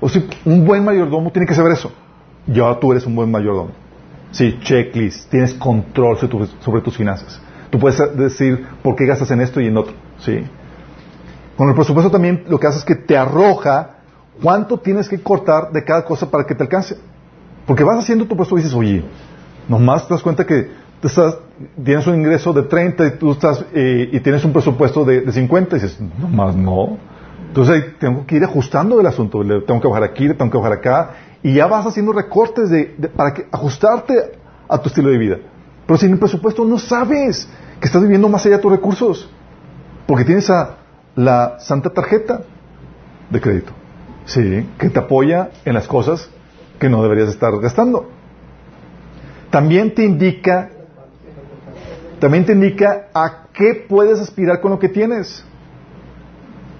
O 0.00 0.08
si 0.08 0.26
un 0.44 0.64
buen 0.64 0.84
mayordomo 0.84 1.30
tiene 1.32 1.46
que 1.46 1.54
saber 1.54 1.72
eso. 1.72 1.92
Y 2.46 2.58
ahora 2.60 2.78
tú 2.78 2.92
eres 2.92 3.06
un 3.06 3.14
buen 3.16 3.30
mayordomo. 3.30 3.70
Sí, 4.30 4.58
checklist, 4.62 5.30
tienes 5.30 5.54
control 5.54 6.16
sobre, 6.18 6.46
sobre 6.60 6.80
tus 6.80 6.96
finanzas. 6.96 7.40
Tú 7.70 7.78
puedes 7.78 8.00
decir 8.16 8.66
por 8.82 8.96
qué 8.96 9.06
gastas 9.06 9.30
en 9.30 9.40
esto 9.40 9.60
y 9.60 9.66
en 9.66 9.76
otro. 9.76 9.94
Sí. 10.18 10.44
Con 11.56 11.68
el 11.68 11.74
presupuesto 11.74 12.10
también 12.10 12.44
lo 12.48 12.58
que 12.58 12.66
hace 12.66 12.78
es 12.78 12.84
que 12.84 12.94
te 12.96 13.16
arroja 13.16 13.93
cuánto 14.42 14.78
tienes 14.78 15.08
que 15.08 15.20
cortar 15.20 15.70
de 15.72 15.84
cada 15.84 16.04
cosa 16.04 16.30
para 16.30 16.44
que 16.44 16.54
te 16.54 16.62
alcance. 16.62 16.96
Porque 17.66 17.84
vas 17.84 17.98
haciendo 17.98 18.26
tu 18.26 18.36
presupuesto 18.36 18.58
y 18.58 18.62
dices, 18.62 18.76
oye, 18.76 19.04
nomás 19.68 20.06
te 20.06 20.14
das 20.14 20.22
cuenta 20.22 20.44
que 20.46 20.70
te 21.00 21.08
estás, 21.08 21.36
tienes 21.82 22.06
un 22.06 22.14
ingreso 22.16 22.52
de 22.52 22.62
30 22.62 23.06
y 23.06 23.10
tú 23.18 23.32
estás 23.32 23.64
eh, 23.74 24.08
y 24.12 24.20
tienes 24.20 24.44
un 24.44 24.52
presupuesto 24.52 25.04
de, 25.04 25.22
de 25.22 25.32
50 25.32 25.76
y 25.76 25.80
dices, 25.80 25.98
nomás 26.18 26.54
no. 26.56 26.98
Entonces 27.48 27.98
tengo 27.98 28.26
que 28.26 28.36
ir 28.36 28.44
ajustando 28.44 29.00
el 29.00 29.06
asunto, 29.06 29.42
le 29.42 29.60
tengo 29.62 29.80
que 29.80 29.88
bajar 29.88 30.02
aquí, 30.04 30.26
le 30.26 30.34
tengo 30.34 30.50
que 30.50 30.58
bajar 30.58 30.72
acá 30.74 31.10
y 31.42 31.54
ya 31.54 31.66
vas 31.66 31.86
haciendo 31.86 32.12
recortes 32.12 32.68
de, 32.70 32.94
de- 32.98 33.08
para 33.08 33.32
que, 33.32 33.46
ajustarte 33.52 34.32
a 34.68 34.78
tu 34.78 34.88
estilo 34.88 35.10
de 35.10 35.18
vida. 35.18 35.36
Pero 35.86 35.98
sin 35.98 36.12
el 36.12 36.18
presupuesto 36.18 36.64
no 36.64 36.78
sabes 36.78 37.48
que 37.80 37.86
estás 37.86 38.02
viviendo 38.02 38.28
más 38.28 38.44
allá 38.46 38.56
de 38.56 38.62
tus 38.62 38.72
recursos 38.72 39.30
porque 40.06 40.24
tienes 40.24 40.50
a 40.50 40.76
la 41.14 41.58
santa 41.60 41.90
tarjeta 41.90 42.40
de 43.30 43.40
crédito, 43.40 43.72
sí, 44.26 44.68
que 44.78 44.90
te 44.90 44.98
apoya 44.98 45.50
en 45.64 45.74
las 45.74 45.86
cosas 45.86 46.28
que 46.78 46.88
no 46.88 47.02
deberías 47.02 47.28
estar 47.28 47.52
gastando. 47.60 48.08
También 49.50 49.94
te 49.94 50.04
indica, 50.04 50.70
también 52.18 52.44
te 52.44 52.52
indica 52.52 53.08
a 53.14 53.44
qué 53.52 53.86
puedes 53.88 54.18
aspirar 54.20 54.60
con 54.60 54.72
lo 54.72 54.78
que 54.78 54.88
tienes. 54.88 55.44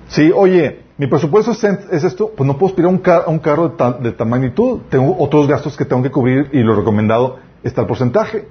Sí, 0.08 0.30
oye, 0.34 0.80
mi 0.98 1.06
presupuesto 1.06 1.52
es, 1.52 1.64
es 1.64 2.04
esto, 2.04 2.32
pues 2.36 2.46
no 2.46 2.56
puedo 2.58 2.70
aspirar 2.72 2.88
a 2.90 2.92
un, 2.92 2.98
car- 2.98 3.24
un 3.26 3.38
carro 3.38 3.68
de 3.68 4.02
de 4.02 4.12
tal 4.12 4.28
magnitud. 4.28 4.80
Tengo 4.88 5.16
otros 5.18 5.46
gastos 5.46 5.76
que 5.76 5.84
tengo 5.84 6.02
que 6.02 6.10
cubrir 6.10 6.50
y 6.52 6.62
lo 6.62 6.74
recomendado 6.74 7.38
está 7.62 7.82
el 7.82 7.86
porcentaje. 7.86 8.46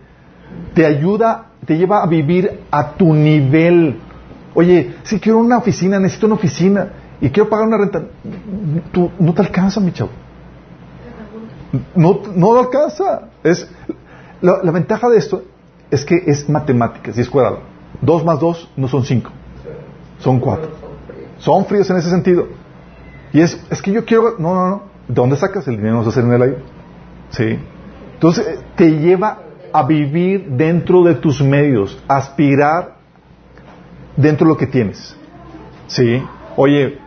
Te 0.73 0.85
ayuda, 0.85 1.47
te 1.65 1.77
lleva 1.77 2.03
a 2.03 2.07
vivir 2.07 2.61
a 2.71 2.91
tu 2.93 3.13
nivel. 3.13 3.99
Oye, 4.55 4.95
si 5.03 5.19
quiero 5.19 5.39
una 5.39 5.57
oficina, 5.57 5.99
necesito 5.99 6.27
una 6.27 6.35
oficina 6.35 6.89
y 7.23 7.29
quiero 7.29 7.49
pagar 7.49 7.67
una 7.67 7.77
renta, 7.77 8.03
tú, 8.91 9.09
no 9.17 9.33
te 9.33 9.41
alcanza, 9.41 9.79
mi 9.79 9.93
chavo. 9.93 10.09
No, 11.95 12.19
no 12.35 12.59
alcanza. 12.59 13.29
Es, 13.41 13.65
la, 14.41 14.59
ventaja 14.71 15.07
de 15.07 15.19
esto 15.19 15.41
es 15.89 16.03
que 16.03 16.21
es 16.27 16.49
matemáticas 16.49 17.17
y 17.17 17.21
es 17.21 17.29
cuadrado. 17.29 17.61
Dos 18.01 18.25
más 18.25 18.41
dos 18.41 18.69
no 18.75 18.89
son 18.89 19.05
cinco, 19.05 19.31
son 20.19 20.41
cuatro. 20.41 20.71
Son 21.37 21.65
fríos 21.65 21.89
en 21.91 21.95
ese 21.95 22.09
sentido. 22.09 22.45
Y 23.31 23.39
es, 23.39 23.57
es 23.69 23.81
que 23.81 23.93
yo 23.93 24.03
quiero, 24.03 24.35
no, 24.37 24.53
no, 24.53 24.67
no. 24.67 24.83
¿De 25.07 25.13
dónde 25.13 25.37
sacas 25.37 25.65
el 25.69 25.77
dinero? 25.77 25.95
No 25.95 26.03
se 26.03 26.09
hace 26.09 26.19
en 26.19 26.33
el 26.33 26.41
aire. 26.41 26.57
Sí. 27.29 27.57
Entonces 28.15 28.59
te 28.75 28.99
lleva 28.99 29.43
a 29.71 29.83
vivir 29.83 30.49
dentro 30.49 31.03
de 31.03 31.15
tus 31.15 31.41
medios, 31.41 32.03
aspirar 32.05 32.97
dentro 34.17 34.45
de 34.45 34.53
lo 34.53 34.57
que 34.57 34.67
tienes. 34.67 35.15
Sí. 35.87 36.21
Oye, 36.57 36.99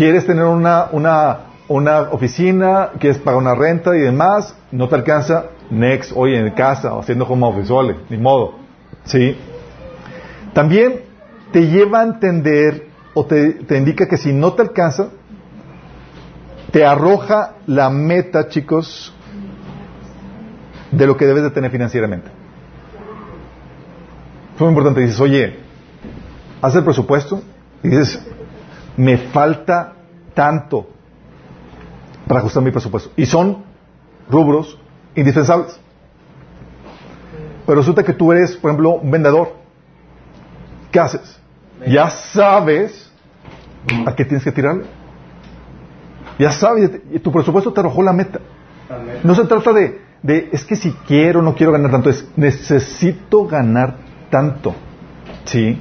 quieres 0.00 0.24
tener 0.24 0.44
una, 0.44 0.86
una, 0.92 1.40
una 1.68 2.00
oficina, 2.12 2.92
quieres 2.98 3.18
pagar 3.18 3.38
una 3.38 3.54
renta 3.54 3.94
y 3.94 4.00
demás, 4.00 4.56
no 4.72 4.88
te 4.88 4.94
alcanza, 4.94 5.48
next, 5.68 6.12
oye, 6.16 6.38
en 6.38 6.50
casa, 6.52 6.98
haciendo 6.98 7.26
home 7.26 7.46
office, 7.46 7.70
ni 8.08 8.16
modo. 8.16 8.54
Sí. 9.04 9.36
También 10.54 11.02
te 11.52 11.66
lleva 11.66 12.00
a 12.00 12.04
entender 12.04 12.86
o 13.12 13.26
te, 13.26 13.52
te 13.52 13.76
indica 13.76 14.08
que 14.08 14.16
si 14.16 14.32
no 14.32 14.54
te 14.54 14.62
alcanza, 14.62 15.10
te 16.72 16.82
arroja 16.82 17.56
la 17.66 17.90
meta, 17.90 18.48
chicos, 18.48 19.12
de 20.92 21.06
lo 21.06 21.18
que 21.18 21.26
debes 21.26 21.42
de 21.42 21.50
tener 21.50 21.70
financieramente. 21.70 22.30
Es 24.54 24.60
muy 24.60 24.70
importante. 24.70 25.02
Dices, 25.02 25.20
oye, 25.20 25.58
haz 26.62 26.74
el 26.74 26.84
presupuesto 26.84 27.42
y 27.82 27.88
dices, 27.90 28.18
me 28.96 29.16
falta 29.18 29.94
tanto 30.34 30.88
para 32.26 32.40
ajustar 32.40 32.62
mi 32.62 32.70
presupuesto. 32.70 33.10
Y 33.16 33.26
son 33.26 33.64
rubros 34.30 34.78
indispensables. 35.14 35.78
Pero 37.66 37.78
resulta 37.78 38.02
que 38.02 38.12
tú 38.12 38.32
eres, 38.32 38.56
por 38.56 38.70
ejemplo, 38.70 38.94
un 38.94 39.10
vendedor. 39.10 39.54
¿Qué 40.90 40.98
haces? 40.98 41.38
Ya 41.86 42.10
sabes 42.10 43.10
a 44.06 44.14
qué 44.14 44.24
tienes 44.24 44.44
que 44.44 44.52
tirarle. 44.52 44.84
Ya 46.38 46.50
sabes, 46.52 46.90
tu 47.22 47.30
presupuesto 47.32 47.72
te 47.72 47.80
arrojó 47.80 48.02
la 48.02 48.12
meta. 48.12 48.40
No 49.22 49.34
se 49.34 49.44
trata 49.44 49.72
de, 49.72 50.00
de, 50.22 50.50
es 50.52 50.64
que 50.64 50.74
si 50.74 50.92
quiero, 51.06 51.42
no 51.42 51.54
quiero 51.54 51.72
ganar 51.72 51.90
tanto, 51.90 52.10
es 52.10 52.26
necesito 52.36 53.46
ganar 53.46 53.96
tanto. 54.30 54.74
¿Sí? 55.44 55.80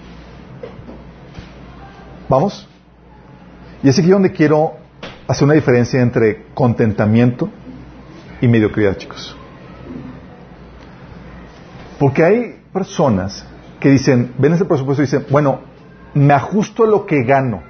¿Vamos? 2.28 2.69
Y 3.82 3.90
es 3.90 3.98
aquí 3.98 4.10
donde 4.10 4.32
quiero 4.32 4.74
hacer 5.28 5.46
una 5.46 5.54
diferencia 5.54 6.02
entre 6.02 6.46
contentamiento 6.54 7.50
y 8.42 8.48
mediocridad, 8.48 8.98
chicos. 8.98 9.36
Porque 11.98 12.24
hay 12.24 12.62
personas 12.74 13.46
que 13.80 13.90
dicen, 13.90 14.34
ven 14.38 14.54
ese 14.54 14.66
presupuesto 14.66 15.02
y 15.02 15.06
dicen, 15.06 15.26
bueno, 15.30 15.62
me 16.14 16.34
ajusto 16.34 16.84
a 16.84 16.88
lo 16.88 17.06
que 17.06 17.24
gano, 17.24 17.62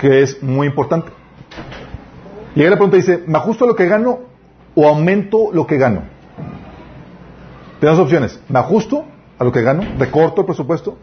que 0.00 0.22
es 0.22 0.42
muy 0.42 0.66
importante. 0.66 1.12
Y 2.56 2.62
ahí 2.62 2.70
la 2.70 2.76
pregunta 2.76 2.96
dice, 2.96 3.22
¿me 3.26 3.38
ajusto 3.38 3.64
a 3.64 3.68
lo 3.68 3.76
que 3.76 3.86
gano 3.86 4.20
o 4.74 4.88
aumento 4.88 5.50
lo 5.52 5.66
que 5.66 5.76
gano? 5.76 6.02
Tenemos 7.78 8.00
opciones, 8.00 8.40
¿me 8.48 8.58
ajusto 8.58 9.04
a 9.38 9.44
lo 9.44 9.52
que 9.52 9.62
gano, 9.62 9.82
recorto 9.98 10.40
el 10.40 10.46
presupuesto, 10.46 10.98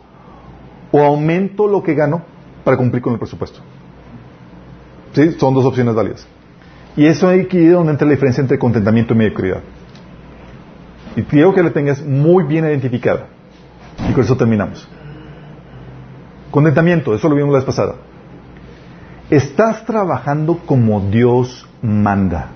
o 0.92 1.02
aumento 1.02 1.68
lo 1.68 1.84
que 1.84 1.94
gano 1.94 2.35
para 2.66 2.76
cumplir 2.76 3.02
con 3.02 3.14
el 3.14 3.20
presupuesto. 3.20 3.60
¿Sí? 5.14 5.32
Son 5.40 5.54
dos 5.54 5.64
opciones 5.64 5.96
válidas. 5.96 6.28
Y 6.98 7.06
eso 7.06 7.32
es 7.32 7.46
aquí 7.46 7.68
donde 7.68 7.92
entra 7.92 8.06
la 8.06 8.12
diferencia 8.12 8.42
entre 8.42 8.60
contentamiento 8.60 9.14
y 9.14 9.18
mediocridad. 9.18 9.62
Y 11.16 11.22
quiero 11.24 11.54
que 11.54 11.64
la 11.64 11.72
tengas 11.72 12.02
muy 12.02 12.44
bien 12.44 12.66
identificada. 12.66 13.28
Y 14.10 14.12
con 14.12 14.24
eso 14.24 14.36
terminamos. 14.36 14.90
Contentamiento, 16.52 17.14
eso 17.14 17.30
lo 17.30 17.36
vimos 17.36 17.52
la 17.52 17.60
vez 17.60 17.66
pasada. 17.66 17.96
Estás 19.30 19.86
trabajando 19.86 20.60
como 20.66 21.00
Dios 21.02 21.68
manda. 21.82 22.50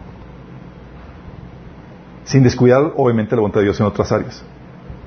Sin 2.24 2.44
descuidar, 2.44 2.94
obviamente, 2.96 3.36
la 3.36 3.42
voluntad 3.42 3.62
de 3.62 3.66
Dios 3.66 3.80
en 3.80 3.86
otras 3.86 4.12
áreas. 4.12 4.44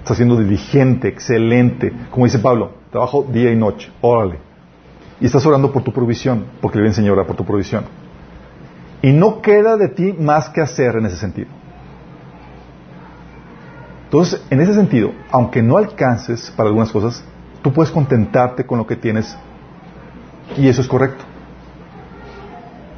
Estás 0.01 0.16
siendo 0.16 0.37
diligente, 0.37 1.09
excelente. 1.09 1.93
Como 2.11 2.27
dice 2.27 2.39
Pablo, 2.39 2.73
trabajo 2.91 3.27
día 3.31 3.51
y 3.53 3.57
noche. 3.57 3.91
Órale. 4.01 4.52
Y 5.23 5.27
estás 5.27 5.47
orando 5.47 5.70
por 5.70 5.85
tu 5.85 5.93
provisión, 5.93 6.47
porque 6.61 6.81
le 6.81 6.89
enseñar 6.89 7.11
a 7.11 7.12
orar 7.12 7.27
por 7.28 7.36
tu 7.36 7.44
provisión. 7.44 7.85
Y 9.03 9.12
no 9.12 9.40
queda 9.40 9.77
de 9.77 9.89
ti 9.89 10.12
más 10.19 10.49
que 10.49 10.61
hacer 10.61 10.97
en 10.97 11.07
ese 11.07 11.16
sentido. 11.16 11.47
Entonces, 14.07 14.44
en 14.51 14.61
ese 14.61 14.74
sentido, 14.74 15.12
aunque 15.31 15.62
no 15.62 15.77
alcances 15.77 16.51
para 16.57 16.70
algunas 16.70 16.90
cosas, 16.90 17.24
tú 17.62 17.73
puedes 17.73 17.93
contentarte 17.93 18.66
con 18.66 18.78
lo 18.78 18.86
que 18.89 18.97
tienes 18.97 19.39
y 20.57 20.66
eso 20.66 20.81
es 20.81 20.89
correcto. 20.89 21.23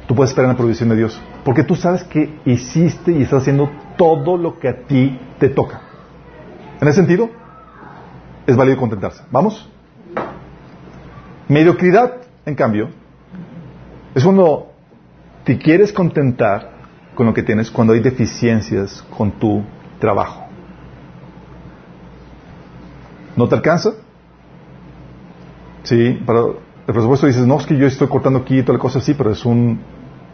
Tú 0.07 0.15
puedes 0.15 0.31
esperar 0.31 0.49
en 0.49 0.55
la 0.55 0.57
provisión 0.57 0.89
de 0.89 0.95
Dios, 0.95 1.21
porque 1.43 1.63
tú 1.63 1.75
sabes 1.75 2.03
que 2.05 2.39
hiciste 2.43 3.11
y 3.11 3.21
estás 3.21 3.43
haciendo 3.43 3.69
todo 3.99 4.35
lo 4.35 4.57
que 4.57 4.69
a 4.69 4.77
ti 4.87 5.19
te 5.37 5.49
toca. 5.49 5.79
En 6.81 6.87
ese 6.87 6.95
sentido, 6.95 7.29
es 8.47 8.55
válido 8.55 8.77
contentarse. 8.77 9.21
¿Vamos? 9.29 9.69
Mediocridad, 11.47 12.15
en 12.45 12.55
cambio, 12.55 12.89
es 14.13 14.23
cuando 14.23 14.71
te 15.43 15.57
quieres 15.57 15.93
contentar 15.93 16.71
con 17.13 17.25
lo 17.27 17.33
que 17.33 17.43
tienes 17.43 17.69
cuando 17.69 17.93
hay 17.93 17.99
deficiencias 17.99 19.03
con 19.15 19.31
tu 19.31 19.63
trabajo. 19.99 20.45
¿No 23.35 23.47
te 23.47 23.55
alcanza? 23.55 23.91
Sí, 25.83 26.19
para 26.25 26.39
el 26.39 26.93
presupuesto 26.93 27.27
dices, 27.27 27.45
no, 27.45 27.57
es 27.57 27.65
que 27.65 27.77
yo 27.77 27.85
estoy 27.85 28.07
cortando 28.07 28.39
aquí 28.39 28.59
y 28.59 28.63
toda 28.63 28.77
la 28.77 28.81
cosa 28.81 28.99
así, 28.99 29.13
pero 29.13 29.31
es 29.31 29.45
un, 29.45 29.79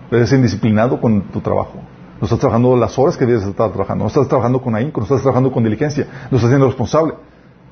eres 0.10 0.32
indisciplinado 0.32 1.00
con 1.02 1.24
tu 1.24 1.42
trabajo. 1.42 1.82
No 2.22 2.26
estás 2.26 2.40
trabajando 2.40 2.78
las 2.78 3.00
horas 3.00 3.18
que 3.18 3.26
debes 3.26 3.44
estar 3.44 3.72
trabajando. 3.72 4.04
No 4.04 4.08
estás 4.08 4.28
trabajando 4.28 4.62
con 4.62 4.76
ahínco, 4.76 5.02
no 5.02 5.06
estás 5.06 5.22
trabajando 5.22 5.52
con 5.52 5.64
diligencia. 5.64 6.06
No 6.30 6.38
estás 6.38 6.52
siendo 6.52 6.68
responsable. 6.68 7.16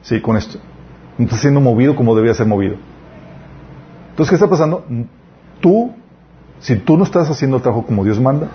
Sí, 0.01 0.19
con 0.21 0.37
esto. 0.37 0.57
No 1.19 1.25
estás 1.25 1.41
siendo 1.41 1.61
movido 1.61 1.95
como 1.95 2.15
debería 2.15 2.33
ser 2.33 2.47
movido. 2.47 2.77
Entonces, 4.19 4.31
¿qué 4.31 4.35
está 4.35 4.49
pasando? 4.49 4.83
Tú, 5.61 5.93
si 6.59 6.75
tú 6.75 6.97
no 6.97 7.05
estás 7.05 7.29
haciendo 7.29 7.55
el 7.55 7.63
trabajo 7.63 7.85
como 7.85 8.03
Dios 8.03 8.19
manda, 8.19 8.49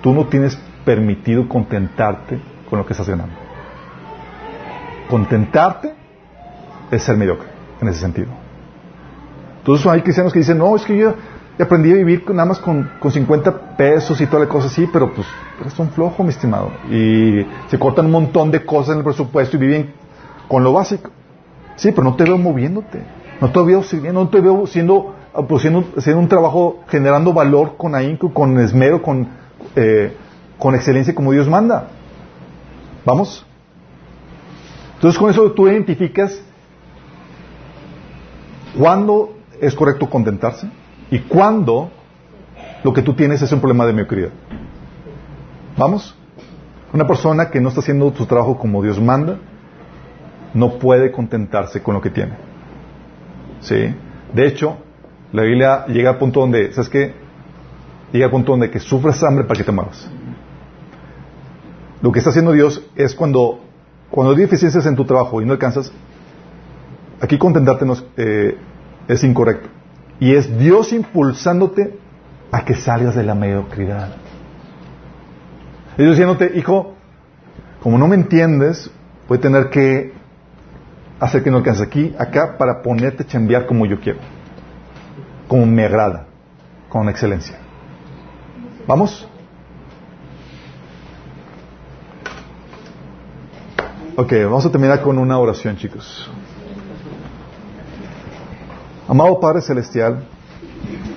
tú 0.00 0.14
no 0.14 0.24
tienes 0.24 0.58
permitido 0.86 1.50
contentarte 1.50 2.40
con 2.70 2.78
lo 2.78 2.86
que 2.86 2.94
estás 2.94 3.10
ganando. 3.10 3.34
Contentarte 5.10 5.92
es 6.90 7.02
ser 7.02 7.18
mediocre, 7.18 7.46
en 7.82 7.88
ese 7.88 8.00
sentido. 8.00 8.28
Entonces 9.58 9.86
hay 9.86 10.00
cristianos 10.00 10.32
que 10.32 10.38
dicen, 10.38 10.56
no, 10.56 10.74
es 10.76 10.82
que 10.86 10.96
yo 10.96 11.14
aprendí 11.60 11.92
a 11.92 11.96
vivir 11.96 12.24
nada 12.30 12.46
más 12.46 12.58
con, 12.58 12.92
con 12.98 13.12
50 13.12 13.76
pesos 13.76 14.18
y 14.18 14.26
toda 14.26 14.44
la 14.44 14.48
cosa 14.48 14.68
así, 14.68 14.88
pero 14.90 15.12
pues 15.12 15.26
eres 15.60 15.78
un 15.78 15.90
flojo, 15.90 16.22
mi 16.22 16.30
estimado. 16.30 16.70
Y 16.90 17.46
se 17.68 17.78
cortan 17.78 18.06
un 18.06 18.12
montón 18.12 18.50
de 18.50 18.64
cosas 18.64 18.92
en 18.92 18.98
el 19.00 19.04
presupuesto 19.04 19.58
y 19.58 19.60
viven 19.60 19.92
con 20.48 20.64
lo 20.64 20.72
básico. 20.72 21.10
Sí, 21.76 21.92
pero 21.92 22.04
no 22.04 22.16
te 22.16 22.24
veo 22.24 22.38
moviéndote. 22.38 23.21
No 23.42 23.50
te 23.50 23.60
veo 23.60 23.82
sirviendo, 23.82 24.22
no 24.22 24.30
te 24.30 24.40
veo 24.40 24.68
siendo, 24.68 25.16
pues, 25.48 25.64
un 25.64 26.28
trabajo 26.28 26.84
generando 26.86 27.32
valor 27.32 27.76
con 27.76 27.96
ahínco, 27.96 28.32
con 28.32 28.56
esmero, 28.60 29.02
con, 29.02 29.26
eh, 29.74 30.16
con 30.60 30.76
excelencia 30.76 31.12
como 31.12 31.32
Dios 31.32 31.48
manda. 31.48 31.88
¿Vamos? 33.04 33.44
Entonces 34.94 35.18
con 35.18 35.28
eso 35.28 35.50
tú 35.50 35.66
identificas 35.66 36.40
cuándo 38.78 39.34
es 39.60 39.74
correcto 39.74 40.08
contentarse 40.08 40.68
y 41.10 41.18
cuándo 41.18 41.90
lo 42.84 42.92
que 42.92 43.02
tú 43.02 43.14
tienes 43.14 43.42
es 43.42 43.50
un 43.50 43.58
problema 43.58 43.84
de 43.86 43.92
mediocridad. 43.92 44.30
¿Vamos? 45.76 46.16
Una 46.92 47.08
persona 47.08 47.50
que 47.50 47.60
no 47.60 47.70
está 47.70 47.80
haciendo 47.80 48.14
su 48.14 48.24
trabajo 48.24 48.56
como 48.56 48.84
Dios 48.84 49.00
manda 49.00 49.38
no 50.54 50.78
puede 50.78 51.10
contentarse 51.10 51.82
con 51.82 51.94
lo 51.94 52.00
que 52.00 52.10
tiene. 52.10 52.51
¿Sí? 53.62 53.94
De 54.34 54.46
hecho, 54.46 54.76
la 55.32 55.42
Biblia 55.42 55.86
llega 55.86 56.10
al 56.10 56.18
punto 56.18 56.40
donde, 56.40 56.72
¿sabes 56.72 56.88
qué? 56.90 57.14
Llega 58.12 58.26
al 58.26 58.30
punto 58.30 58.52
donde 58.52 58.70
que 58.70 58.78
sufres 58.78 59.22
hambre 59.22 59.44
para 59.44 59.58
que 59.58 59.64
te 59.64 59.72
muevas. 59.72 60.08
Lo 62.02 62.12
que 62.12 62.18
está 62.18 62.30
haciendo 62.30 62.52
Dios 62.52 62.82
es 62.96 63.14
cuando, 63.14 63.60
cuando 64.10 64.34
hay 64.34 64.40
deficiencias 64.40 64.84
en 64.86 64.96
tu 64.96 65.04
trabajo 65.04 65.40
y 65.40 65.46
no 65.46 65.52
alcanzas, 65.52 65.92
aquí 67.20 67.38
contentarte 67.38 67.86
no 67.86 67.94
es, 67.94 68.04
eh, 68.16 68.58
es 69.08 69.24
incorrecto. 69.24 69.68
Y 70.18 70.34
es 70.34 70.58
Dios 70.58 70.92
impulsándote 70.92 71.98
a 72.50 72.64
que 72.64 72.74
salgas 72.74 73.14
de 73.14 73.22
la 73.22 73.34
mediocridad. 73.34 74.16
Es 75.92 75.98
Dios 75.98 76.10
diciéndote, 76.10 76.52
hijo, 76.56 76.94
como 77.82 77.98
no 77.98 78.08
me 78.08 78.16
entiendes, 78.16 78.90
voy 79.28 79.38
a 79.38 79.40
tener 79.40 79.70
que 79.70 80.12
hacer 81.22 81.44
que 81.44 81.52
no 81.52 81.58
alcances 81.58 81.86
aquí, 81.86 82.12
acá, 82.18 82.56
para 82.58 82.82
ponerte 82.82 83.22
a 83.22 83.26
chambear 83.26 83.64
como 83.64 83.86
yo 83.86 84.00
quiero. 84.00 84.18
Como 85.46 85.64
me 85.66 85.84
agrada. 85.84 86.26
Con 86.88 87.08
excelencia. 87.08 87.58
¿Vamos? 88.88 89.28
Ok, 94.16 94.32
vamos 94.44 94.66
a 94.66 94.70
terminar 94.70 95.00
con 95.00 95.16
una 95.16 95.38
oración, 95.38 95.76
chicos. 95.76 96.28
Amado 99.08 99.38
Padre 99.38 99.62
Celestial, 99.62 100.24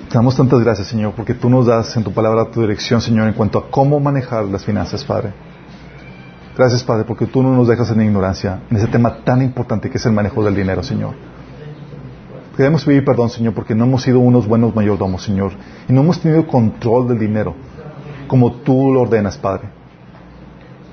te 0.08 0.14
damos 0.14 0.36
tantas 0.36 0.60
gracias, 0.60 0.86
Señor, 0.86 1.14
porque 1.14 1.34
tú 1.34 1.50
nos 1.50 1.66
das 1.66 1.96
en 1.96 2.04
tu 2.04 2.12
palabra 2.12 2.48
tu 2.50 2.60
dirección, 2.60 3.00
Señor, 3.00 3.26
en 3.26 3.34
cuanto 3.34 3.58
a 3.58 3.70
cómo 3.70 3.98
manejar 3.98 4.44
las 4.44 4.64
finanzas, 4.64 5.04
Padre. 5.04 5.32
Gracias, 6.56 6.84
Padre, 6.84 7.04
porque 7.04 7.26
tú 7.26 7.42
no 7.42 7.54
nos 7.54 7.68
dejas 7.68 7.90
en 7.90 8.00
ignorancia 8.00 8.62
en 8.70 8.78
ese 8.78 8.86
tema 8.86 9.22
tan 9.24 9.42
importante 9.42 9.90
que 9.90 9.98
es 9.98 10.06
el 10.06 10.12
manejo 10.12 10.42
del 10.42 10.54
dinero, 10.54 10.82
Señor. 10.82 11.14
Queremos 12.56 12.82
pedir 12.82 13.04
perdón, 13.04 13.28
Señor, 13.28 13.52
porque 13.52 13.74
no 13.74 13.84
hemos 13.84 14.02
sido 14.02 14.20
unos 14.20 14.48
buenos 14.48 14.74
mayordomos, 14.74 15.22
Señor, 15.22 15.52
y 15.86 15.92
no 15.92 16.00
hemos 16.00 16.18
tenido 16.18 16.46
control 16.46 17.08
del 17.08 17.18
dinero 17.18 17.54
como 18.26 18.50
tú 18.52 18.90
lo 18.90 19.02
ordenas, 19.02 19.36
Padre. 19.36 19.68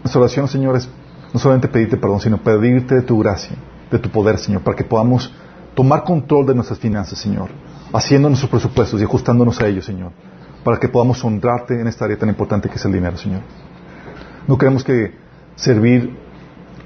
Nuestra 0.03 0.19
oración, 0.19 0.49
Señor, 0.49 0.75
es 0.75 0.89
no 1.33 1.39
solamente 1.39 1.69
pedirte 1.69 1.95
perdón, 1.95 2.19
sino 2.19 2.37
pedirte 2.39 2.95
de 2.95 3.01
tu 3.01 3.17
gracia, 3.19 3.55
de 3.89 3.99
tu 3.99 4.09
poder, 4.09 4.39
Señor, 4.39 4.63
para 4.63 4.75
que 4.75 4.83
podamos 4.83 5.33
tomar 5.73 6.03
control 6.03 6.45
de 6.45 6.55
nuestras 6.55 6.77
finanzas, 6.77 7.17
Señor, 7.19 7.49
haciendo 7.93 8.27
nuestros 8.27 8.51
presupuestos 8.51 8.99
y 8.99 9.05
ajustándonos 9.05 9.61
a 9.61 9.67
ellos, 9.67 9.85
Señor, 9.85 10.11
para 10.65 10.77
que 10.77 10.89
podamos 10.89 11.23
honrarte 11.23 11.79
en 11.79 11.87
esta 11.87 12.03
área 12.03 12.17
tan 12.17 12.27
importante 12.27 12.67
que 12.67 12.75
es 12.75 12.83
el 12.83 12.91
dinero, 12.91 13.15
Señor. 13.15 13.41
No 14.45 14.57
queremos 14.57 14.83
que 14.83 15.22
servir 15.55 16.15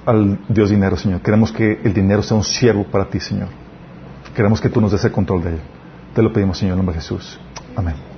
al 0.06 0.39
Dios 0.48 0.69
dinero, 0.69 0.95
Señor. 0.98 1.22
Queremos 1.22 1.52
que 1.52 1.80
el 1.84 1.94
dinero 1.94 2.23
sea 2.23 2.38
un 2.38 2.44
siervo 2.44 2.85
para 2.85 3.10
ti, 3.10 3.19
Señor. 3.19 3.49
Queremos 4.35 4.61
que 4.61 4.69
tú 4.69 4.80
nos 4.80 4.91
des 4.91 5.03
el 5.03 5.11
control 5.11 5.44
de 5.44 5.49
él. 5.52 5.60
Te 6.14 6.22
lo 6.22 6.31
pedimos, 6.31 6.57
Señor, 6.57 6.73
en 6.73 6.77
nombre 6.77 6.95
de 6.95 7.02
Jesús. 7.02 7.39
Amén. 7.76 8.16